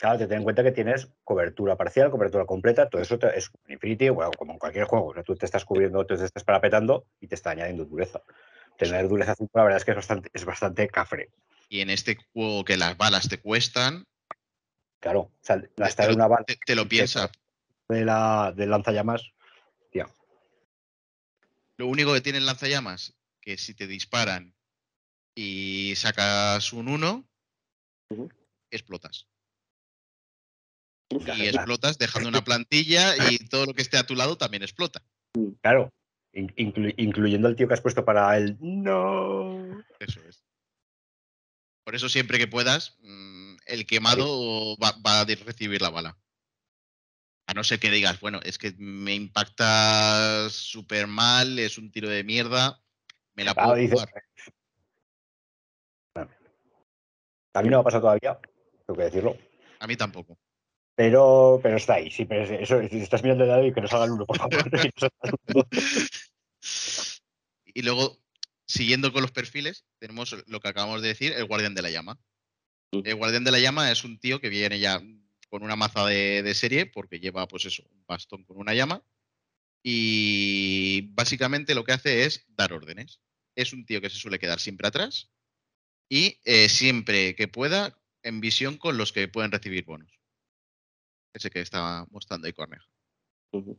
Claro, 0.00 0.18
te 0.18 0.26
ten 0.26 0.38
en 0.38 0.44
cuenta 0.44 0.62
que 0.62 0.72
tienes 0.72 1.08
cobertura 1.24 1.76
parcial, 1.76 2.10
cobertura 2.10 2.46
completa, 2.46 2.88
todo 2.88 3.02
eso 3.02 3.18
te- 3.18 3.36
es 3.38 3.50
Infinity, 3.68 4.08
bueno, 4.08 4.30
como 4.32 4.54
en 4.54 4.58
cualquier 4.58 4.84
juego. 4.86 5.08
O 5.08 5.14
sea, 5.14 5.22
tú 5.22 5.36
te 5.36 5.44
estás 5.44 5.66
cubriendo, 5.66 6.06
tú 6.06 6.16
te 6.16 6.24
estás 6.24 6.42
parapetando 6.42 7.04
y 7.20 7.26
te 7.28 7.34
está 7.34 7.50
añadiendo 7.50 7.84
dureza. 7.84 8.22
Tener 8.78 9.06
dureza 9.08 9.34
5, 9.36 9.50
la 9.54 9.64
verdad 9.64 9.76
es 9.76 9.84
que 9.84 9.90
es 9.90 9.96
bastante, 9.98 10.30
es 10.32 10.44
bastante 10.46 10.88
cafre. 10.88 11.28
Y 11.68 11.82
en 11.82 11.90
este 11.90 12.16
juego 12.32 12.64
que 12.64 12.78
las 12.78 12.96
balas 12.96 13.28
te 13.28 13.38
cuestan, 13.38 14.06
Claro, 15.00 15.20
o 15.20 15.32
sea, 15.42 15.60
te, 15.60 15.68
gastar 15.76 16.08
lo, 16.08 16.14
una 16.14 16.26
bala 16.26 16.44
te- 16.44 16.56
te 16.64 16.74
lo 16.74 16.88
piensas. 16.88 17.30
de 17.88 18.04
la, 18.04 18.52
del 18.56 18.70
lanzallamas, 18.70 19.22
tía. 19.90 20.06
Lo 21.76 21.86
único 21.88 22.12
que 22.14 22.20
tiene 22.22 22.38
el 22.38 22.46
lanzallamas, 22.46 23.14
que 23.40 23.58
si 23.58 23.74
te 23.74 23.86
disparan 23.86 24.54
y 25.34 25.92
sacas 25.96 26.72
un 26.72 26.88
1, 26.88 27.24
Ujú. 28.10 28.28
explotas. 28.70 29.26
Y 31.10 31.46
explotas 31.46 31.98
dejando 31.98 32.28
una 32.28 32.44
plantilla 32.44 33.16
y 33.16 33.38
todo 33.50 33.66
lo 33.66 33.74
que 33.74 33.82
esté 33.82 33.96
a 33.98 34.06
tu 34.06 34.14
lado 34.14 34.36
también 34.36 34.62
explota. 34.62 35.02
Claro, 35.60 35.92
in- 36.32 36.54
inclu- 36.56 36.94
incluyendo 36.96 37.48
el 37.48 37.56
tío 37.56 37.66
que 37.68 37.74
has 37.74 37.80
puesto 37.80 38.04
para 38.04 38.36
el 38.36 38.56
no. 38.60 39.82
Eso 39.98 40.20
es. 40.28 40.44
Por 41.84 41.94
eso 41.94 42.08
siempre 42.08 42.38
que 42.38 42.46
puedas, 42.46 42.96
mm, 43.00 43.56
el 43.66 43.86
quemado 43.86 44.76
va, 44.76 44.92
va 45.04 45.20
a 45.20 45.24
recibir 45.24 45.82
la 45.82 45.90
bala. 45.90 46.16
A 47.46 47.54
no 47.54 47.64
ser 47.64 47.80
que 47.80 47.90
digas, 47.90 48.20
bueno, 48.20 48.38
es 48.44 48.58
que 48.58 48.72
me 48.78 49.12
impacta 49.14 50.48
súper 50.50 51.08
mal, 51.08 51.58
es 51.58 51.78
un 51.78 51.90
tiro 51.90 52.08
de 52.08 52.22
mierda, 52.22 52.80
me 53.34 53.42
la 53.44 53.54
Claro, 53.54 53.70
puedo 53.70 53.80
dices, 53.80 53.92
jugar. 53.94 54.12
A 57.54 57.62
mí 57.62 57.68
no 57.68 57.78
me 57.78 57.80
ha 57.80 57.84
pasado 57.84 58.02
todavía, 58.02 58.38
tengo 58.86 58.96
que 58.98 59.04
decirlo. 59.04 59.36
A 59.80 59.86
mí 59.88 59.96
tampoco. 59.96 60.38
Pero, 61.00 61.58
pero 61.62 61.78
está 61.78 61.94
ahí, 61.94 62.10
sí, 62.10 62.26
pero 62.26 62.44
es- 62.44 62.50
eso, 62.50 62.86
si 62.86 62.98
estás 62.98 63.22
mirando 63.22 63.44
el 63.44 63.48
lado 63.48 63.66
y 63.66 63.72
que 63.72 63.80
no 63.80 63.88
salga 63.88 64.04
el 64.04 64.10
uno, 64.10 64.26
por 64.26 64.36
favor. 64.36 64.70
Y 67.72 67.80
luego, 67.80 68.18
siguiendo 68.66 69.10
con 69.10 69.22
los 69.22 69.30
perfiles, 69.30 69.86
tenemos 69.98 70.36
lo 70.46 70.60
que 70.60 70.68
acabamos 70.68 71.00
de 71.00 71.08
decir, 71.08 71.32
el 71.32 71.46
guardián 71.46 71.74
de 71.74 71.80
la 71.80 71.88
llama. 71.88 72.20
Mm. 72.92 73.00
El 73.04 73.14
guardián 73.14 73.44
de 73.44 73.50
la 73.50 73.60
llama 73.60 73.90
es 73.90 74.04
un 74.04 74.18
tío 74.18 74.42
que 74.42 74.50
viene 74.50 74.78
ya 74.78 75.00
con 75.48 75.62
una 75.62 75.74
maza 75.74 76.04
de, 76.04 76.42
de 76.42 76.54
serie, 76.54 76.84
porque 76.84 77.18
lleva, 77.18 77.48
pues 77.48 77.64
eso, 77.64 77.82
un 77.90 78.04
bastón 78.06 78.44
con 78.44 78.58
una 78.58 78.74
llama. 78.74 79.02
Y 79.82 81.08
básicamente 81.14 81.74
lo 81.74 81.84
que 81.84 81.92
hace 81.92 82.24
es 82.24 82.44
dar 82.48 82.74
órdenes. 82.74 83.22
Es 83.56 83.72
un 83.72 83.86
tío 83.86 84.02
que 84.02 84.10
se 84.10 84.18
suele 84.18 84.38
quedar 84.38 84.60
siempre 84.60 84.86
atrás 84.88 85.30
y 86.10 86.40
eh, 86.44 86.68
siempre 86.68 87.34
que 87.36 87.48
pueda 87.48 87.98
en 88.22 88.42
visión 88.42 88.76
con 88.76 88.98
los 88.98 89.14
que 89.14 89.28
pueden 89.28 89.50
recibir 89.50 89.86
bonos. 89.86 90.19
Ese 91.32 91.50
que 91.50 91.60
estaba 91.60 92.06
mostrando 92.10 92.46
ahí 92.46 92.52
Corneja. 92.52 92.86
Ujú. 93.52 93.78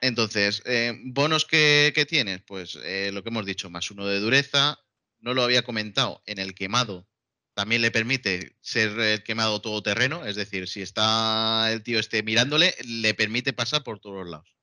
Entonces, 0.00 0.62
eh, 0.66 0.92
bonos 1.04 1.46
que, 1.46 1.92
que 1.94 2.04
tienes, 2.04 2.42
pues 2.42 2.78
eh, 2.84 3.10
lo 3.12 3.22
que 3.22 3.30
hemos 3.30 3.46
dicho, 3.46 3.70
más 3.70 3.90
uno 3.90 4.06
de 4.06 4.20
dureza. 4.20 4.78
No 5.20 5.32
lo 5.32 5.42
había 5.42 5.62
comentado, 5.62 6.22
en 6.26 6.38
el 6.38 6.54
quemado 6.54 7.08
también 7.54 7.82
le 7.82 7.90
permite 7.90 8.56
ser 8.60 8.98
el 8.98 9.22
quemado 9.22 9.60
todoterreno, 9.60 10.26
es 10.26 10.36
decir, 10.36 10.68
si 10.68 10.82
está 10.82 11.72
el 11.72 11.82
tío 11.82 12.00
este 12.00 12.22
mirándole, 12.22 12.74
le 12.84 13.14
permite 13.14 13.52
pasar 13.52 13.84
por 13.84 14.00
todos 14.00 14.16
los 14.16 14.28
lados. 14.28 14.56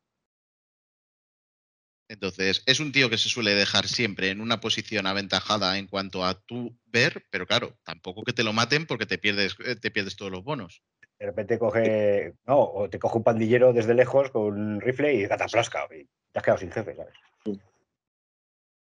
Entonces, 2.12 2.62
es 2.66 2.82
un 2.82 2.92
tío 2.92 3.10
que 3.10 3.18
se 3.18 3.30
suele 3.30 3.56
dejar 3.56 3.88
siempre 3.88 4.32
en 4.32 4.42
una 4.42 4.60
posición 4.60 5.08
aventajada 5.08 5.78
en 5.78 5.88
cuanto 5.88 6.26
a 6.26 6.34
tu 6.42 6.78
ver, 6.88 7.26
pero 7.30 7.48
claro, 7.48 7.80
tampoco 7.84 8.24
que 8.24 8.34
te 8.34 8.44
lo 8.44 8.52
maten 8.52 8.86
porque 8.86 9.06
te 9.06 9.18
pierdes, 9.18 9.56
eh, 9.64 9.78
te 9.78 9.92
pierdes 9.92 10.18
todos 10.18 10.30
los 10.30 10.44
bonos. 10.44 10.84
De 11.18 11.28
repente 11.28 11.58
coge, 11.58 12.34
no, 12.46 12.60
o 12.60 12.90
te 12.90 13.00
coge 13.00 13.20
un 13.20 13.24
pandillero 13.24 13.72
desde 13.72 13.94
lejos 13.94 14.30
con 14.30 14.44
un 14.60 14.82
rifle 14.82 15.14
y 15.14 15.26
cataplasca. 15.26 15.88
Y 15.98 16.04
te 16.34 16.40
has 16.40 16.44
quedado 16.44 16.60
sin 16.60 16.72
jefe, 16.74 16.98
¿sabes? 16.98 17.14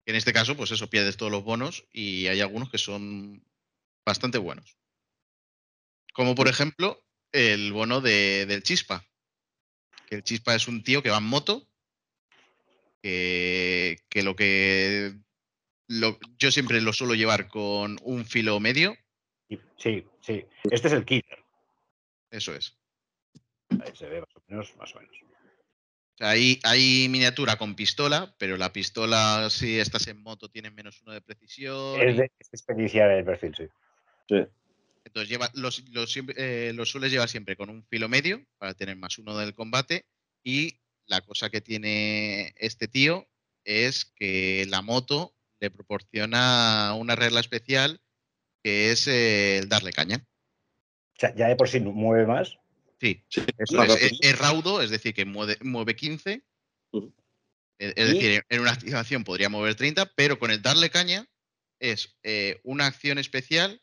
En 0.06 0.16
este 0.16 0.32
caso, 0.32 0.56
pues 0.56 0.70
eso, 0.70 0.88
pierdes 0.88 1.18
todos 1.18 1.30
los 1.30 1.44
bonos 1.44 1.86
y 1.92 2.26
hay 2.28 2.40
algunos 2.40 2.70
que 2.70 2.78
son 2.78 3.44
bastante 4.06 4.38
buenos. 4.38 4.78
Como 6.14 6.34
por 6.34 6.48
ejemplo 6.48 7.04
el 7.32 7.70
bono 7.74 8.00
de- 8.00 8.46
del 8.46 8.62
Chispa. 8.62 9.04
Que 10.06 10.14
el 10.16 10.24
Chispa 10.24 10.54
es 10.54 10.68
un 10.68 10.82
tío 10.82 11.02
que 11.02 11.10
va 11.10 11.18
en 11.18 11.24
moto, 11.24 11.69
que, 13.02 13.98
que 14.08 14.22
lo 14.22 14.36
que 14.36 15.12
lo- 15.88 16.18
yo 16.38 16.50
siempre 16.50 16.80
lo 16.80 16.92
suelo 16.92 17.14
llevar 17.14 17.48
con 17.48 17.98
un 18.02 18.24
filo 18.24 18.58
medio, 18.60 18.96
Sí, 19.76 20.06
sí. 20.20 20.44
Este 20.70 20.86
es 20.88 20.92
el 20.92 21.04
kit. 21.04 21.24
eso 22.30 22.54
es. 22.54 22.78
Ahí 23.80 23.96
se 23.96 24.08
ve 24.08 24.20
más 24.20 24.36
o 24.36 24.42
menos, 24.46 24.76
más 24.76 24.94
o 24.94 25.00
menos. 25.00 25.16
O 25.22 26.16
sea, 26.18 26.30
hay, 26.30 26.60
hay 26.62 27.08
miniatura 27.08 27.56
con 27.56 27.74
pistola, 27.74 28.32
pero 28.38 28.56
la 28.58 28.72
pistola, 28.72 29.48
si 29.50 29.80
estás 29.80 30.06
en 30.06 30.22
moto, 30.22 30.50
tiene 30.50 30.70
menos 30.70 31.00
uno 31.02 31.12
de 31.14 31.22
precisión. 31.22 32.00
Es 32.00 32.16
de 32.18 32.30
es 32.38 32.48
experiencia 32.52 33.12
el 33.16 33.24
perfil, 33.24 33.54
sí. 33.56 33.64
Sí. 34.28 34.46
Entonces 35.04 35.28
lleva, 35.30 35.50
los, 35.54 35.82
los 35.90 36.12
siempre- 36.12 36.34
eh, 36.36 36.72
los 36.74 36.90
sueles 36.90 37.10
llevar 37.10 37.28
siempre 37.30 37.56
con 37.56 37.70
un 37.70 37.84
filo 37.86 38.08
medio 38.08 38.44
para 38.58 38.74
tener 38.74 38.96
más 38.96 39.18
uno 39.18 39.36
del 39.36 39.54
combate. 39.54 40.04
Y 40.44 40.78
la 41.10 41.20
cosa 41.22 41.50
que 41.50 41.60
tiene 41.60 42.54
este 42.56 42.86
tío 42.88 43.28
es 43.64 44.04
que 44.04 44.64
la 44.68 44.80
moto 44.80 45.36
le 45.60 45.70
proporciona 45.70 46.94
una 46.96 47.16
regla 47.16 47.40
especial 47.40 48.00
que 48.62 48.92
es 48.92 49.06
eh, 49.08 49.58
el 49.58 49.68
darle 49.68 49.92
caña. 49.92 50.24
O 51.16 51.20
sea, 51.20 51.34
ya 51.34 51.48
de 51.48 51.56
por 51.56 51.68
sí 51.68 51.80
mueve 51.80 52.26
más 52.26 52.56
Sí, 53.00 53.24
Sí, 53.28 53.40
eso 53.58 53.76
más 53.76 53.88
es, 53.88 53.94
rápido. 53.94 54.06
es- 54.06 54.18
es 54.20 54.38
raudo, 54.38 54.82
es 54.82 54.90
decir, 54.90 55.12
que 55.14 55.24
mueve, 55.24 55.56
mueve 55.62 55.96
15. 55.96 56.44
Ujú. 56.92 57.12
Es 57.78 57.94
decir, 57.94 58.44
en 58.48 58.60
una 58.60 58.72
activación 58.72 59.24
podría 59.24 59.48
mover 59.48 59.74
30, 59.74 60.06
pero 60.14 60.38
con 60.38 60.50
el 60.50 60.60
darle 60.62 60.90
caña 60.90 61.26
es 61.80 62.14
eh, 62.22 62.60
una 62.62 62.86
acción 62.86 63.18
especial 63.18 63.82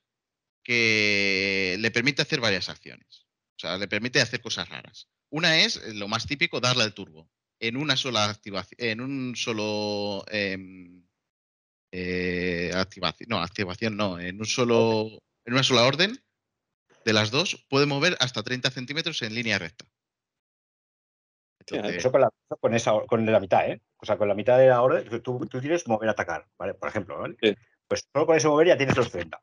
que 0.64 1.76
le 1.80 1.92
permite 1.92 2.22
hacer 2.22 2.40
varias 2.40 2.70
acciones. 2.70 3.27
O 3.58 3.60
sea, 3.60 3.78
le 3.78 3.88
permite 3.88 4.22
hacer 4.22 4.40
cosas 4.40 4.70
raras. 4.70 5.10
Una 5.30 5.60
es 5.60 5.78
eh, 5.78 5.94
lo 5.94 6.08
más 6.08 6.28
típico, 6.28 6.60
darle 6.60 6.84
al 6.84 6.94
turbo. 6.94 7.30
En 7.60 7.76
una 7.76 7.98
sola 7.98 8.26
activación, 8.26 8.78
en 8.80 9.02
un 9.02 9.36
solo 9.36 10.24
em, 10.30 11.04
eh, 11.92 12.72
activación, 12.76 13.30
no, 13.30 13.42
activación 13.42 13.98
no, 13.98 14.20
en 14.20 14.38
un 14.38 14.46
solo, 14.46 15.24
en 15.44 15.54
una 15.54 15.64
sola 15.64 15.86
orden 15.86 16.24
de 17.04 17.14
las 17.14 17.32
dos 17.32 17.66
puede 17.68 17.88
mover 17.88 18.16
hasta 18.20 18.44
30 18.44 18.70
centímetros 18.70 19.24
en 19.24 19.34
línea 19.34 19.58
recta. 19.58 19.86
Entonces, 21.60 21.98
Eso 21.98 22.12
con 22.12 22.22
la, 22.22 22.30
con 22.60 22.74
esa, 22.76 22.92
con 23.08 23.26
la 23.26 23.40
mitad, 23.40 23.68
¿eh? 23.70 23.82
O 23.98 24.06
sea, 24.06 24.18
con 24.18 24.28
la 24.28 24.36
mitad 24.36 24.60
de 24.60 24.68
la 24.68 24.82
orden, 24.84 25.10
tú, 25.24 25.40
tú 25.48 25.60
tienes 25.60 25.88
mover 25.88 26.10
atacar, 26.10 26.48
¿vale? 26.60 26.76
Por 26.76 26.90
ejemplo, 26.90 27.18
¿vale? 27.20 27.36
Sí. 27.42 27.56
Pues 27.88 28.08
solo 28.14 28.28
con 28.28 28.38
ese 28.38 28.48
mover 28.48 28.68
ya 28.68 28.78
tienes 28.78 28.96
los 28.96 29.12
30. 29.12 29.42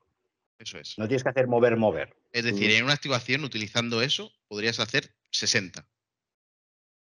Eso 0.65 0.79
es. 0.79 0.99
No 0.99 1.07
tienes 1.07 1.23
que 1.23 1.29
hacer 1.31 1.47
mover, 1.47 1.77
mover. 1.77 2.17
Es 2.33 2.45
decir, 2.45 2.69
Ujú. 2.71 2.79
en 2.79 2.85
una 2.85 2.95
activación, 2.95 3.45
utilizando 3.45 4.03
eso, 4.03 4.33
podrías 4.49 4.81
hacer 4.81 5.15
60. 5.31 5.87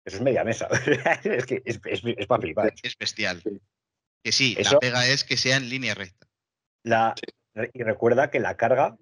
Eso 0.05 0.17
es 0.19 0.23
media 0.23 0.45
mesa. 0.45 0.69
es 1.25 1.47
que 1.47 1.63
es, 1.65 1.81
es, 1.85 2.27
para 2.27 2.43
flipar. 2.43 2.75
Es 2.83 2.97
bestial. 2.97 3.41
Sí. 3.43 3.61
Que 4.23 4.33
sí, 4.33 4.55
Eso- 4.59 4.75
la 4.75 4.79
pega 4.81 5.07
es 5.09 5.25
que 5.25 5.37
sea 5.37 5.57
en 5.57 5.69
línea 5.69 5.95
recta. 5.95 6.29
La, 6.85 7.15
y 7.73 7.83
recuerda 7.83 8.31
que 8.31 8.39
la 8.41 8.57
carga 8.57 8.97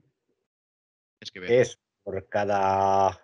Es 1.20 1.30
que 1.30 1.40
ver. 1.40 1.52
es 1.52 1.78
por 2.02 2.28
cada 2.28 3.20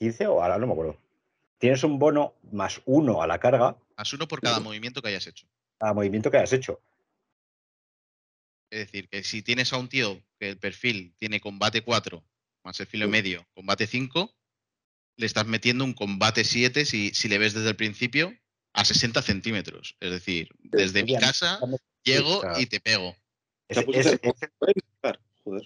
15 0.00 0.26
o 0.28 0.42
ahora 0.42 0.58
no 0.58 0.66
me 0.66 0.72
acuerdo. 0.72 1.00
Tienes 1.58 1.82
un 1.84 1.98
bono 1.98 2.34
más 2.52 2.80
uno 2.86 3.22
a 3.22 3.26
la 3.26 3.38
carga 3.40 3.76
Más 3.96 4.12
uno 4.12 4.26
por 4.28 4.40
cada 4.40 4.60
movimiento 4.60 5.02
que 5.02 5.08
hayas 5.08 5.26
hecho. 5.26 5.46
a 5.80 5.92
movimiento 5.94 6.30
que 6.30 6.36
hayas 6.38 6.52
hecho. 6.52 6.80
Es 8.70 8.80
decir, 8.80 9.08
que 9.08 9.22
si 9.22 9.42
tienes 9.42 9.72
a 9.72 9.78
un 9.78 9.88
tío 9.88 10.20
que 10.38 10.50
el 10.50 10.58
perfil 10.58 11.14
tiene 11.18 11.40
combate 11.40 11.82
4 11.82 12.24
más 12.64 12.78
el 12.80 12.86
filo 12.86 13.06
Sí. 13.06 13.10
medio, 13.12 13.46
combate 13.54 13.86
5, 13.86 14.34
le 15.16 15.26
estás 15.26 15.46
metiendo 15.46 15.84
un 15.84 15.94
combate 15.94 16.44
7 16.44 16.84
si, 16.84 17.10
si 17.14 17.28
le 17.28 17.38
ves 17.38 17.54
desde 17.54 17.70
el 17.70 17.76
principio 17.76 18.34
a 18.74 18.84
60 18.84 19.22
centímetros. 19.22 19.96
Es 20.00 20.10
decir, 20.10 20.50
desde 20.58 21.02
mi 21.02 21.08
Bien. 21.12 21.20
casa 21.20 21.58
llego 22.04 22.40
claro. 22.40 22.60
y 22.60 22.66
te 22.66 22.80
pego. 22.80 23.16
Es, 23.68 23.78
es- 23.78 24.06
es- 24.06 24.18
Puedes 24.58 24.74
disparar, 24.74 25.20
Joder. 25.44 25.62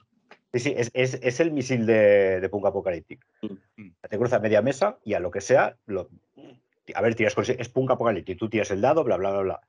sí, 0.52 0.60
sí, 0.60 0.74
es- 0.76 0.90
es- 0.94 1.18
es 1.22 1.40
el 1.40 1.50
misil 1.50 1.86
de, 1.86 2.40
de 2.40 2.48
Punk 2.48 2.66
Apocalyptic. 2.66 3.26
Mm. 3.76 3.88
Te 4.08 4.16
cruza 4.18 4.38
media 4.38 4.62
mesa 4.62 4.98
y 5.04 5.14
a 5.14 5.20
lo 5.20 5.30
que 5.30 5.40
sea, 5.40 5.76
lo- 5.86 6.08
a 6.94 7.00
ver, 7.02 7.14
tiras 7.14 7.34
con, 7.34 7.44
es 7.48 7.68
Punk 7.68 7.90
Apocalyptic, 7.90 8.38
tú 8.38 8.48
tiras 8.48 8.70
el 8.70 8.80
dado, 8.80 9.02
bla, 9.04 9.16
bla, 9.16 9.30
bla, 9.30 9.40
bla. 9.42 9.60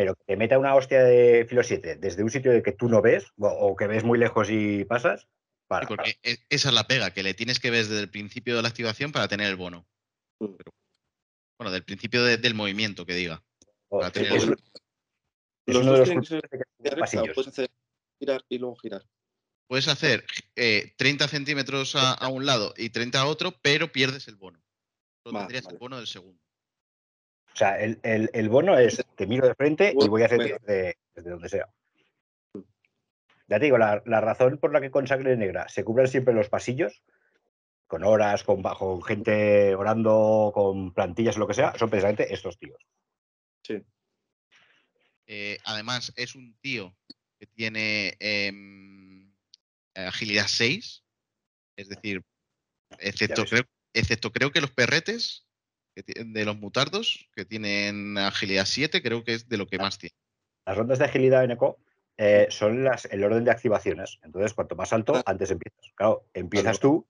Pero 0.00 0.14
que 0.14 0.24
te 0.24 0.36
meta 0.38 0.58
una 0.58 0.74
hostia 0.74 1.02
de 1.04 1.44
filo 1.46 1.62
7 1.62 1.96
desde 1.96 2.22
un 2.22 2.30
sitio 2.30 2.50
de 2.52 2.62
que 2.62 2.72
tú 2.72 2.88
no 2.88 3.02
ves 3.02 3.26
o, 3.38 3.48
o 3.48 3.76
que 3.76 3.86
ves 3.86 4.02
muy 4.02 4.18
lejos 4.18 4.48
y 4.50 4.86
pasas, 4.86 5.28
para. 5.66 5.86
Sí, 5.86 5.88
porque 5.94 6.18
e- 6.22 6.38
esa 6.48 6.70
es 6.70 6.74
la 6.74 6.86
pega, 6.86 7.10
que 7.12 7.22
le 7.22 7.34
tienes 7.34 7.60
que 7.60 7.70
ver 7.70 7.84
desde 7.84 8.00
el 8.00 8.08
principio 8.10 8.56
de 8.56 8.62
la 8.62 8.68
activación 8.68 9.12
para 9.12 9.28
tener 9.28 9.48
el 9.48 9.56
bono. 9.56 9.86
Mm. 10.40 10.54
Pero- 10.56 10.72
bueno, 11.58 11.70
del 11.70 11.84
principio 11.84 12.24
de- 12.24 12.38
del 12.38 12.54
movimiento, 12.54 13.04
que 13.04 13.12
diga. 13.12 13.44
para- 13.90 14.00
para 14.00 14.10
tener 14.12 14.32
es, 14.32 14.44
el- 14.44 14.52
es 14.54 15.74
Los 15.74 15.84
dos 15.84 16.02
tienen 16.04 16.20
que 16.22 16.26
ser 16.28 16.40
puntos 16.40 16.50
de 16.50 16.58
que- 16.58 16.64
línea 16.78 16.90
recta, 16.92 16.94
o 16.94 17.00
pasillos. 17.00 17.34
puedes 17.34 17.48
hacer 17.48 17.70
girar 18.18 18.44
y 18.48 18.58
luego 18.58 18.76
girar. 18.76 19.02
Puedes 19.68 19.88
hacer 19.88 20.24
eh, 20.56 20.94
30 20.96 21.28
centímetros 21.28 21.94
a, 21.94 22.14
a 22.14 22.28
un 22.28 22.46
lado 22.46 22.72
y 22.78 22.88
30 22.88 23.20
a 23.20 23.26
otro, 23.26 23.52
pero 23.60 23.92
pierdes 23.92 24.28
el 24.28 24.36
bono. 24.36 24.62
Solo 25.22 25.34
Va, 25.34 25.40
tendrías 25.42 25.64
vale. 25.64 25.74
el 25.74 25.78
bono 25.78 25.96
del 25.98 26.06
segundo. 26.06 26.40
O 27.52 27.56
sea, 27.56 27.80
el, 27.80 27.98
el- 28.02 28.30
el 28.32 28.48
bono 28.48 28.78
es 28.78 29.04
te 29.16 29.26
miro 29.26 29.46
de 29.46 29.54
frente 29.54 29.94
y 29.98 30.08
voy 30.08 30.22
a 30.22 30.26
hacer 30.26 30.38
desde, 30.38 30.96
desde 31.14 31.30
donde 31.30 31.48
sea. 31.48 31.68
Ya 33.48 33.58
te 33.58 33.64
digo, 33.64 33.78
la, 33.78 34.02
la 34.06 34.20
razón 34.20 34.58
por 34.58 34.72
la 34.72 34.80
que 34.80 34.90
con 34.92 35.06
sangre 35.08 35.36
negra 35.36 35.68
se 35.68 35.82
cubren 35.84 36.06
siempre 36.06 36.32
los 36.32 36.48
pasillos, 36.48 37.02
con 37.88 38.04
horas, 38.04 38.44
con, 38.44 38.62
bajo 38.62 39.00
gente 39.00 39.74
orando, 39.74 40.52
con 40.54 40.94
plantillas 40.94 41.36
o 41.36 41.40
lo 41.40 41.48
que 41.48 41.54
sea, 41.54 41.76
son 41.76 41.90
precisamente 41.90 42.32
estos 42.32 42.56
tíos. 42.58 42.78
Sí. 43.64 43.82
Eh, 45.26 45.58
además, 45.64 46.12
es 46.16 46.36
un 46.36 46.56
tío 46.60 46.96
que 47.40 47.46
tiene 47.46 48.16
em, 48.20 49.32
agilidad 49.94 50.46
6. 50.46 51.02
Es 51.76 51.88
decir, 51.88 52.22
excepto 52.98 53.44
creo, 53.44 53.64
excepto 53.92 54.30
creo 54.30 54.52
que 54.52 54.60
los 54.60 54.70
perretes 54.70 55.46
de 55.94 56.44
los 56.44 56.56
mutardos, 56.58 57.28
que 57.34 57.44
tienen 57.44 58.16
agilidad 58.18 58.64
7, 58.66 59.02
creo 59.02 59.24
que 59.24 59.34
es 59.34 59.48
de 59.48 59.56
lo 59.58 59.66
que 59.66 59.78
más 59.78 59.98
tiene. 59.98 60.14
Las 60.66 60.76
rondas 60.76 60.98
de 60.98 61.04
agilidad 61.06 61.44
en 61.44 61.50
ECO 61.52 61.78
eh, 62.16 62.46
son 62.50 62.84
las, 62.84 63.06
el 63.06 63.24
orden 63.24 63.44
de 63.44 63.50
activaciones. 63.50 64.18
Entonces, 64.22 64.54
cuanto 64.54 64.76
más 64.76 64.92
alto, 64.92 65.22
antes 65.26 65.50
empiezas. 65.50 65.80
Claro, 65.94 66.24
empiezas 66.34 66.78
tú, 66.78 67.06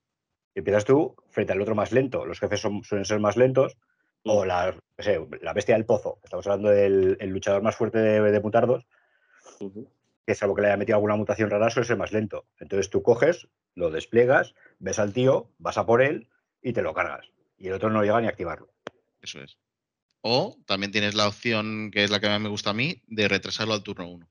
empiezas 0.54 0.84
tú 0.84 1.16
frente 1.30 1.52
al 1.52 1.60
otro 1.60 1.74
más 1.74 1.92
lento. 1.92 2.24
Los 2.24 2.40
jefes 2.40 2.60
son- 2.60 2.82
suelen 2.84 3.04
ser 3.04 3.18
más 3.20 3.36
lentos. 3.36 3.76
O 4.24 4.44
la, 4.44 4.72
no 4.72 5.04
sé, 5.04 5.18
la 5.40 5.52
bestia 5.54 5.74
del 5.74 5.86
pozo. 5.86 6.20
Estamos 6.22 6.46
hablando 6.46 6.68
del 6.70 7.16
el 7.20 7.30
luchador 7.30 7.62
más 7.62 7.74
fuerte 7.76 7.98
de, 7.98 8.20
de 8.20 8.40
mutardos. 8.40 8.86
Que 10.26 10.34
salvo 10.34 10.54
que 10.54 10.62
le 10.62 10.68
haya 10.68 10.76
metido 10.76 10.96
alguna 10.96 11.16
mutación 11.16 11.50
rara, 11.50 11.70
suele 11.70 11.86
ser 11.86 11.96
más 11.96 12.12
lento. 12.12 12.46
Entonces 12.58 12.90
tú 12.90 13.02
coges, 13.02 13.48
lo 13.74 13.90
despliegas, 13.90 14.54
ves 14.78 14.98
al 14.98 15.12
tío, 15.12 15.50
vas 15.58 15.78
a 15.78 15.86
por 15.86 16.02
él 16.02 16.28
y 16.62 16.72
te 16.72 16.82
lo 16.82 16.94
cargas. 16.94 17.30
Y 17.60 17.68
el 17.68 17.74
otro 17.74 17.90
no 17.90 18.02
llega 18.02 18.20
ni 18.20 18.26
a 18.26 18.30
activarlo. 18.30 18.74
Eso 19.20 19.40
es. 19.42 19.58
O 20.22 20.58
también 20.66 20.90
tienes 20.92 21.14
la 21.14 21.28
opción, 21.28 21.90
que 21.92 22.02
es 22.04 22.10
la 22.10 22.18
que 22.20 22.28
más 22.28 22.40
me 22.40 22.48
gusta 22.48 22.70
a 22.70 22.74
mí, 22.74 23.02
de 23.06 23.28
retrasarlo 23.28 23.74
al 23.74 23.82
turno 23.82 24.08
1. 24.10 24.28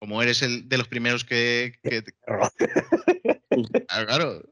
Como 0.00 0.20
eres 0.22 0.42
el 0.42 0.68
de 0.68 0.78
los 0.78 0.88
primeros 0.88 1.24
que, 1.24 1.78
que- 1.82 2.02
Ah, 3.88 4.04
claro, 4.06 4.42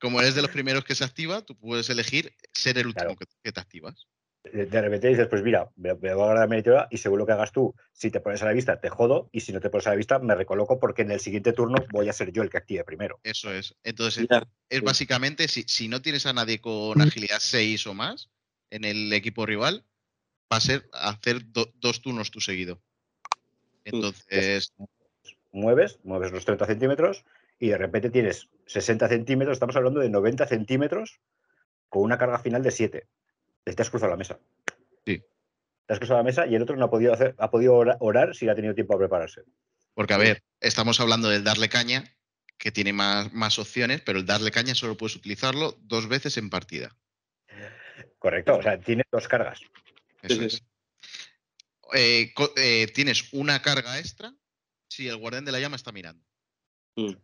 como 0.00 0.20
eres 0.20 0.34
de 0.34 0.42
los 0.42 0.50
primeros 0.50 0.84
que 0.84 0.94
se 0.94 1.04
activa, 1.04 1.42
tú 1.42 1.56
puedes 1.56 1.88
elegir 1.90 2.34
ser 2.52 2.78
el 2.78 2.86
último 2.88 3.14
Claro. 3.14 3.18
que, 3.18 3.26
que 3.42 3.52
te 3.52 3.60
activas. 3.60 4.06
De 4.52 4.80
repente 4.82 5.08
dices, 5.08 5.26
pues 5.28 5.42
mira, 5.42 5.70
me, 5.76 5.90
me 5.94 5.94
voy 5.94 6.10
a 6.10 6.14
guardar 6.14 6.48
meteora 6.48 6.88
y 6.90 6.98
según 6.98 7.18
lo 7.18 7.26
que 7.26 7.32
hagas 7.32 7.52
tú, 7.52 7.74
si 7.92 8.10
te 8.10 8.20
pones 8.20 8.42
a 8.42 8.46
la 8.46 8.52
vista, 8.52 8.80
te 8.80 8.88
jodo, 8.90 9.28
y 9.32 9.40
si 9.40 9.52
no 9.52 9.60
te 9.60 9.70
pones 9.70 9.86
a 9.86 9.90
la 9.90 9.96
vista, 9.96 10.18
me 10.18 10.34
recoloco 10.34 10.78
porque 10.78 11.02
en 11.02 11.10
el 11.10 11.20
siguiente 11.20 11.52
turno 11.52 11.76
voy 11.90 12.08
a 12.08 12.12
ser 12.12 12.32
yo 12.32 12.42
el 12.42 12.50
que 12.50 12.56
active 12.58 12.84
primero. 12.84 13.20
Eso 13.22 13.52
es. 13.52 13.74
Entonces, 13.84 14.26
Ya, 14.30 14.46
es 14.68 14.78
sí. 14.80 14.84
básicamente, 14.84 15.48
si, 15.48 15.62
si 15.64 15.88
no 15.88 16.02
tienes 16.02 16.26
a 16.26 16.32
nadie 16.32 16.60
con 16.60 17.00
agilidad 17.00 17.38
6 17.40 17.86
o 17.86 17.94
más 17.94 18.30
en 18.70 18.84
el 18.84 19.12
equipo 19.12 19.46
rival, 19.46 19.84
va 20.52 20.56
a 20.58 20.60
ser 20.60 20.88
hacer 20.92 21.50
do- 21.52 21.72
dos 21.76 22.00
turnos 22.00 22.30
tú 22.30 22.40
seguido. 22.40 22.80
Entonces, 23.84 24.72
Mueves, 25.52 25.98
mueves 26.04 26.30
los 26.30 26.44
30 26.44 26.66
centímetros 26.66 27.24
y 27.58 27.68
de 27.68 27.78
repente 27.78 28.10
tienes 28.10 28.48
60 28.66 29.08
centímetros, 29.08 29.56
estamos 29.56 29.76
hablando 29.76 30.00
de 30.00 30.10
90 30.10 30.46
centímetros 30.46 31.20
con 31.88 32.02
una 32.02 32.18
carga 32.18 32.38
final 32.38 32.62
de 32.62 32.70
7. 32.70 33.06
Te 33.76 33.82
has 33.82 33.90
cruzado 33.90 34.10
la 34.10 34.16
mesa. 34.16 34.38
Sí. 35.06 35.22
Te 35.86 35.92
has 35.92 35.98
cruzado 35.98 36.18
la 36.18 36.24
mesa 36.24 36.46
y 36.46 36.54
el 36.54 36.62
otro 36.62 36.76
no 36.76 36.84
ha 36.86 36.90
podido, 36.90 37.12
hacer, 37.12 37.34
ha 37.38 37.50
podido 37.50 37.74
ora- 37.74 37.96
orar 38.00 38.34
si 38.34 38.48
ha 38.48 38.54
tenido 38.54 38.74
tiempo 38.74 38.94
a 38.94 38.98
prepararse. 38.98 39.42
porque 39.94 40.14
a 40.14 40.18
ver, 40.18 40.42
estamos 40.60 41.00
hablando 41.00 41.28
del 41.28 41.42
darle 41.44 41.68
caña, 41.68 42.04
que 42.56 42.70
tiene 42.72 42.92
más, 42.92 43.32
más 43.32 43.58
opciones, 43.58 44.00
pero 44.00 44.18
el 44.18 44.26
darle 44.26 44.50
caña 44.50 44.74
solo 44.74 44.96
puedes 44.96 45.16
utilizarlo 45.16 45.76
dos 45.80 46.08
veces 46.08 46.36
en 46.36 46.50
partida. 46.50 46.96
Correcto, 48.18 48.56
o 48.58 48.62
sea, 48.62 48.78
tiene 48.80 49.02
dos 49.10 49.26
cargas. 49.28 49.60
Eso 50.22 50.42
es. 50.42 50.62
Eh, 51.94 52.32
eh, 52.56 52.86
tienes 52.94 53.32
una 53.32 53.62
carga 53.62 53.98
extra 53.98 54.34
si 54.88 55.08
el 55.08 55.16
guardián 55.16 55.44
de 55.44 55.52
la 55.52 55.60
llama 55.60 55.76
está 55.76 55.92
mirando. 55.92 56.24
Mm. 56.96 57.14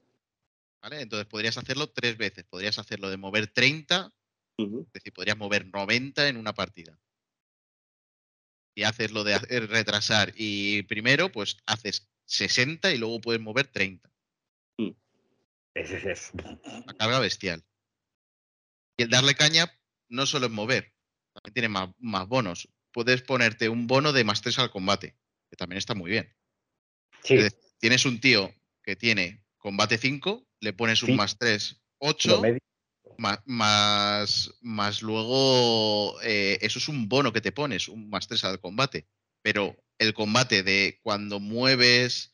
¿Vale? 0.83 1.00
Entonces 1.00 1.26
podrías 1.26 1.59
hacerlo 1.59 1.90
tres 1.90 2.16
veces. 2.16 2.44
Podrías 2.44 2.78
hacerlo 2.78 3.11
de 3.11 3.16
mover 3.16 3.47
30, 3.49 4.12
Es 4.59 4.92
decir, 4.92 5.12
podrías 5.12 5.36
mover 5.36 5.66
90 5.66 6.28
en 6.28 6.36
una 6.36 6.55
partida. 6.55 6.98
Y 8.76 8.84
haces 8.84 9.11
lo 9.12 9.24
de 9.24 9.34
hacer- 9.34 9.68
retrasar 9.68 10.32
y 10.36 10.82
primero, 10.84 11.30
pues 11.30 11.57
haces 11.66 12.09
60 12.24 12.92
y 12.92 12.98
luego 12.98 13.20
puedes 13.20 13.40
mover 13.40 13.66
30. 13.68 14.11
Es, 15.74 15.90
es- 15.90 16.05
es- 16.05 16.30
Una 16.34 16.94
carga 16.96 17.18
bestial. 17.18 17.64
Y 18.96 19.02
el 19.05 19.11
darle 19.11 19.34
caña 19.34 19.66
no 20.09 20.24
solo 20.26 20.46
es 20.46 20.52
mover, 20.52 20.94
también 21.32 21.52
tiene 21.55 21.68
más, 21.68 21.90
más 21.98 22.28
bonos. 22.28 22.68
Puedes 22.92 23.22
ponerte 23.22 23.68
un 23.68 23.88
bono 23.88 24.12
de 24.12 24.22
más 24.22 24.40
3 24.40 24.59
al 24.61 24.70
combate, 24.70 25.16
que 25.50 25.57
también 25.57 25.78
está 25.78 25.94
muy 25.94 26.11
bien. 26.12 26.32
Sí, 27.24 27.34
Es 27.34 27.42
decir, 27.44 27.59
tienes 27.78 28.05
un 28.07 28.20
tío 28.20 28.55
que 28.82 28.94
tiene 28.94 29.44
combate 29.59 29.98
5, 29.98 30.46
le 30.61 30.72
pones 30.72 31.02
un 31.02 31.09
Sí. 31.11 31.14
más 31.16 31.38
3, 31.38 31.72
lo 31.72 32.09
8, 32.09 32.40
medio- 32.40 32.61
más, 33.19 33.41
más, 33.47 34.55
más 34.61 35.03
luego, 35.03 36.21
eh, 36.23 36.59
eso 36.61 36.79
es 36.79 36.89
un 36.89 37.09
bono 37.09 37.33
que 37.33 37.41
te 37.41 37.53
pones, 37.53 37.89
un 37.89 38.09
más 38.11 38.29
3 38.29 38.45
al 38.45 38.61
combate. 38.61 39.07
Pero 39.43 39.77
el 39.99 40.15
combate 40.15 40.62
de 40.62 40.99
cuando 41.03 41.41
mueves 41.41 42.33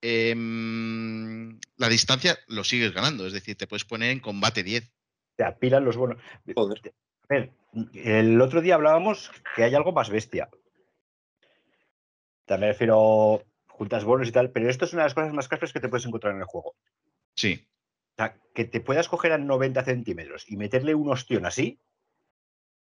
em, 0.00 1.58
la 1.76 1.88
distancia 1.88 2.38
lo 2.48 2.64
sigues 2.64 2.92
ganando. 2.92 3.26
Es 3.26 3.32
decir, 3.32 3.56
te 3.56 3.66
puedes 3.66 3.84
poner 3.84 4.10
en 4.10 4.20
combate 4.20 4.62
10. 4.62 4.90
Te 5.36 5.44
apilan 5.44 5.84
los 5.84 5.96
bonos. 5.96 6.22
Joder. 6.54 6.80
A 7.28 7.34
ver, 7.34 7.52
el 7.94 8.40
otro 8.40 8.60
día 8.60 8.74
hablábamos 8.74 9.30
que 9.56 9.64
hay 9.64 9.74
algo 9.74 9.92
más 9.92 10.10
bestia. 10.10 10.48
También 12.44 12.72
refiero 12.72 13.42
juntas 13.66 14.04
bonos 14.04 14.28
y 14.28 14.32
tal, 14.32 14.50
pero 14.50 14.68
esto 14.68 14.84
es 14.84 14.92
una 14.92 15.02
de 15.02 15.06
las 15.06 15.14
cosas 15.14 15.32
más 15.32 15.48
cafres 15.48 15.72
que 15.72 15.80
te 15.80 15.88
puedes 15.88 16.06
encontrar 16.06 16.34
en 16.34 16.40
el 16.40 16.46
juego. 16.46 16.76
Sí. 17.34 17.66
O 18.16 18.22
sea, 18.22 18.40
que 18.54 18.64
te 18.64 18.80
puedas 18.80 19.08
coger 19.08 19.32
a 19.32 19.38
90 19.38 19.84
centímetros 19.84 20.44
y 20.48 20.56
meterle 20.56 20.94
un 20.94 21.10
ostión 21.10 21.46
así, 21.46 21.80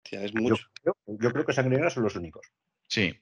Hostia, 0.05 0.25
es 0.25 0.33
yo 0.33 0.41
mucho. 0.41 0.65
creo, 0.83 0.97
yo 1.07 1.31
creo 1.31 1.47
que 1.47 1.53
sangre 1.53 1.77
negra 1.77 1.91
son 1.91 2.03
los 2.03 2.17
únicos. 2.17 2.47
Sí. 2.89 3.15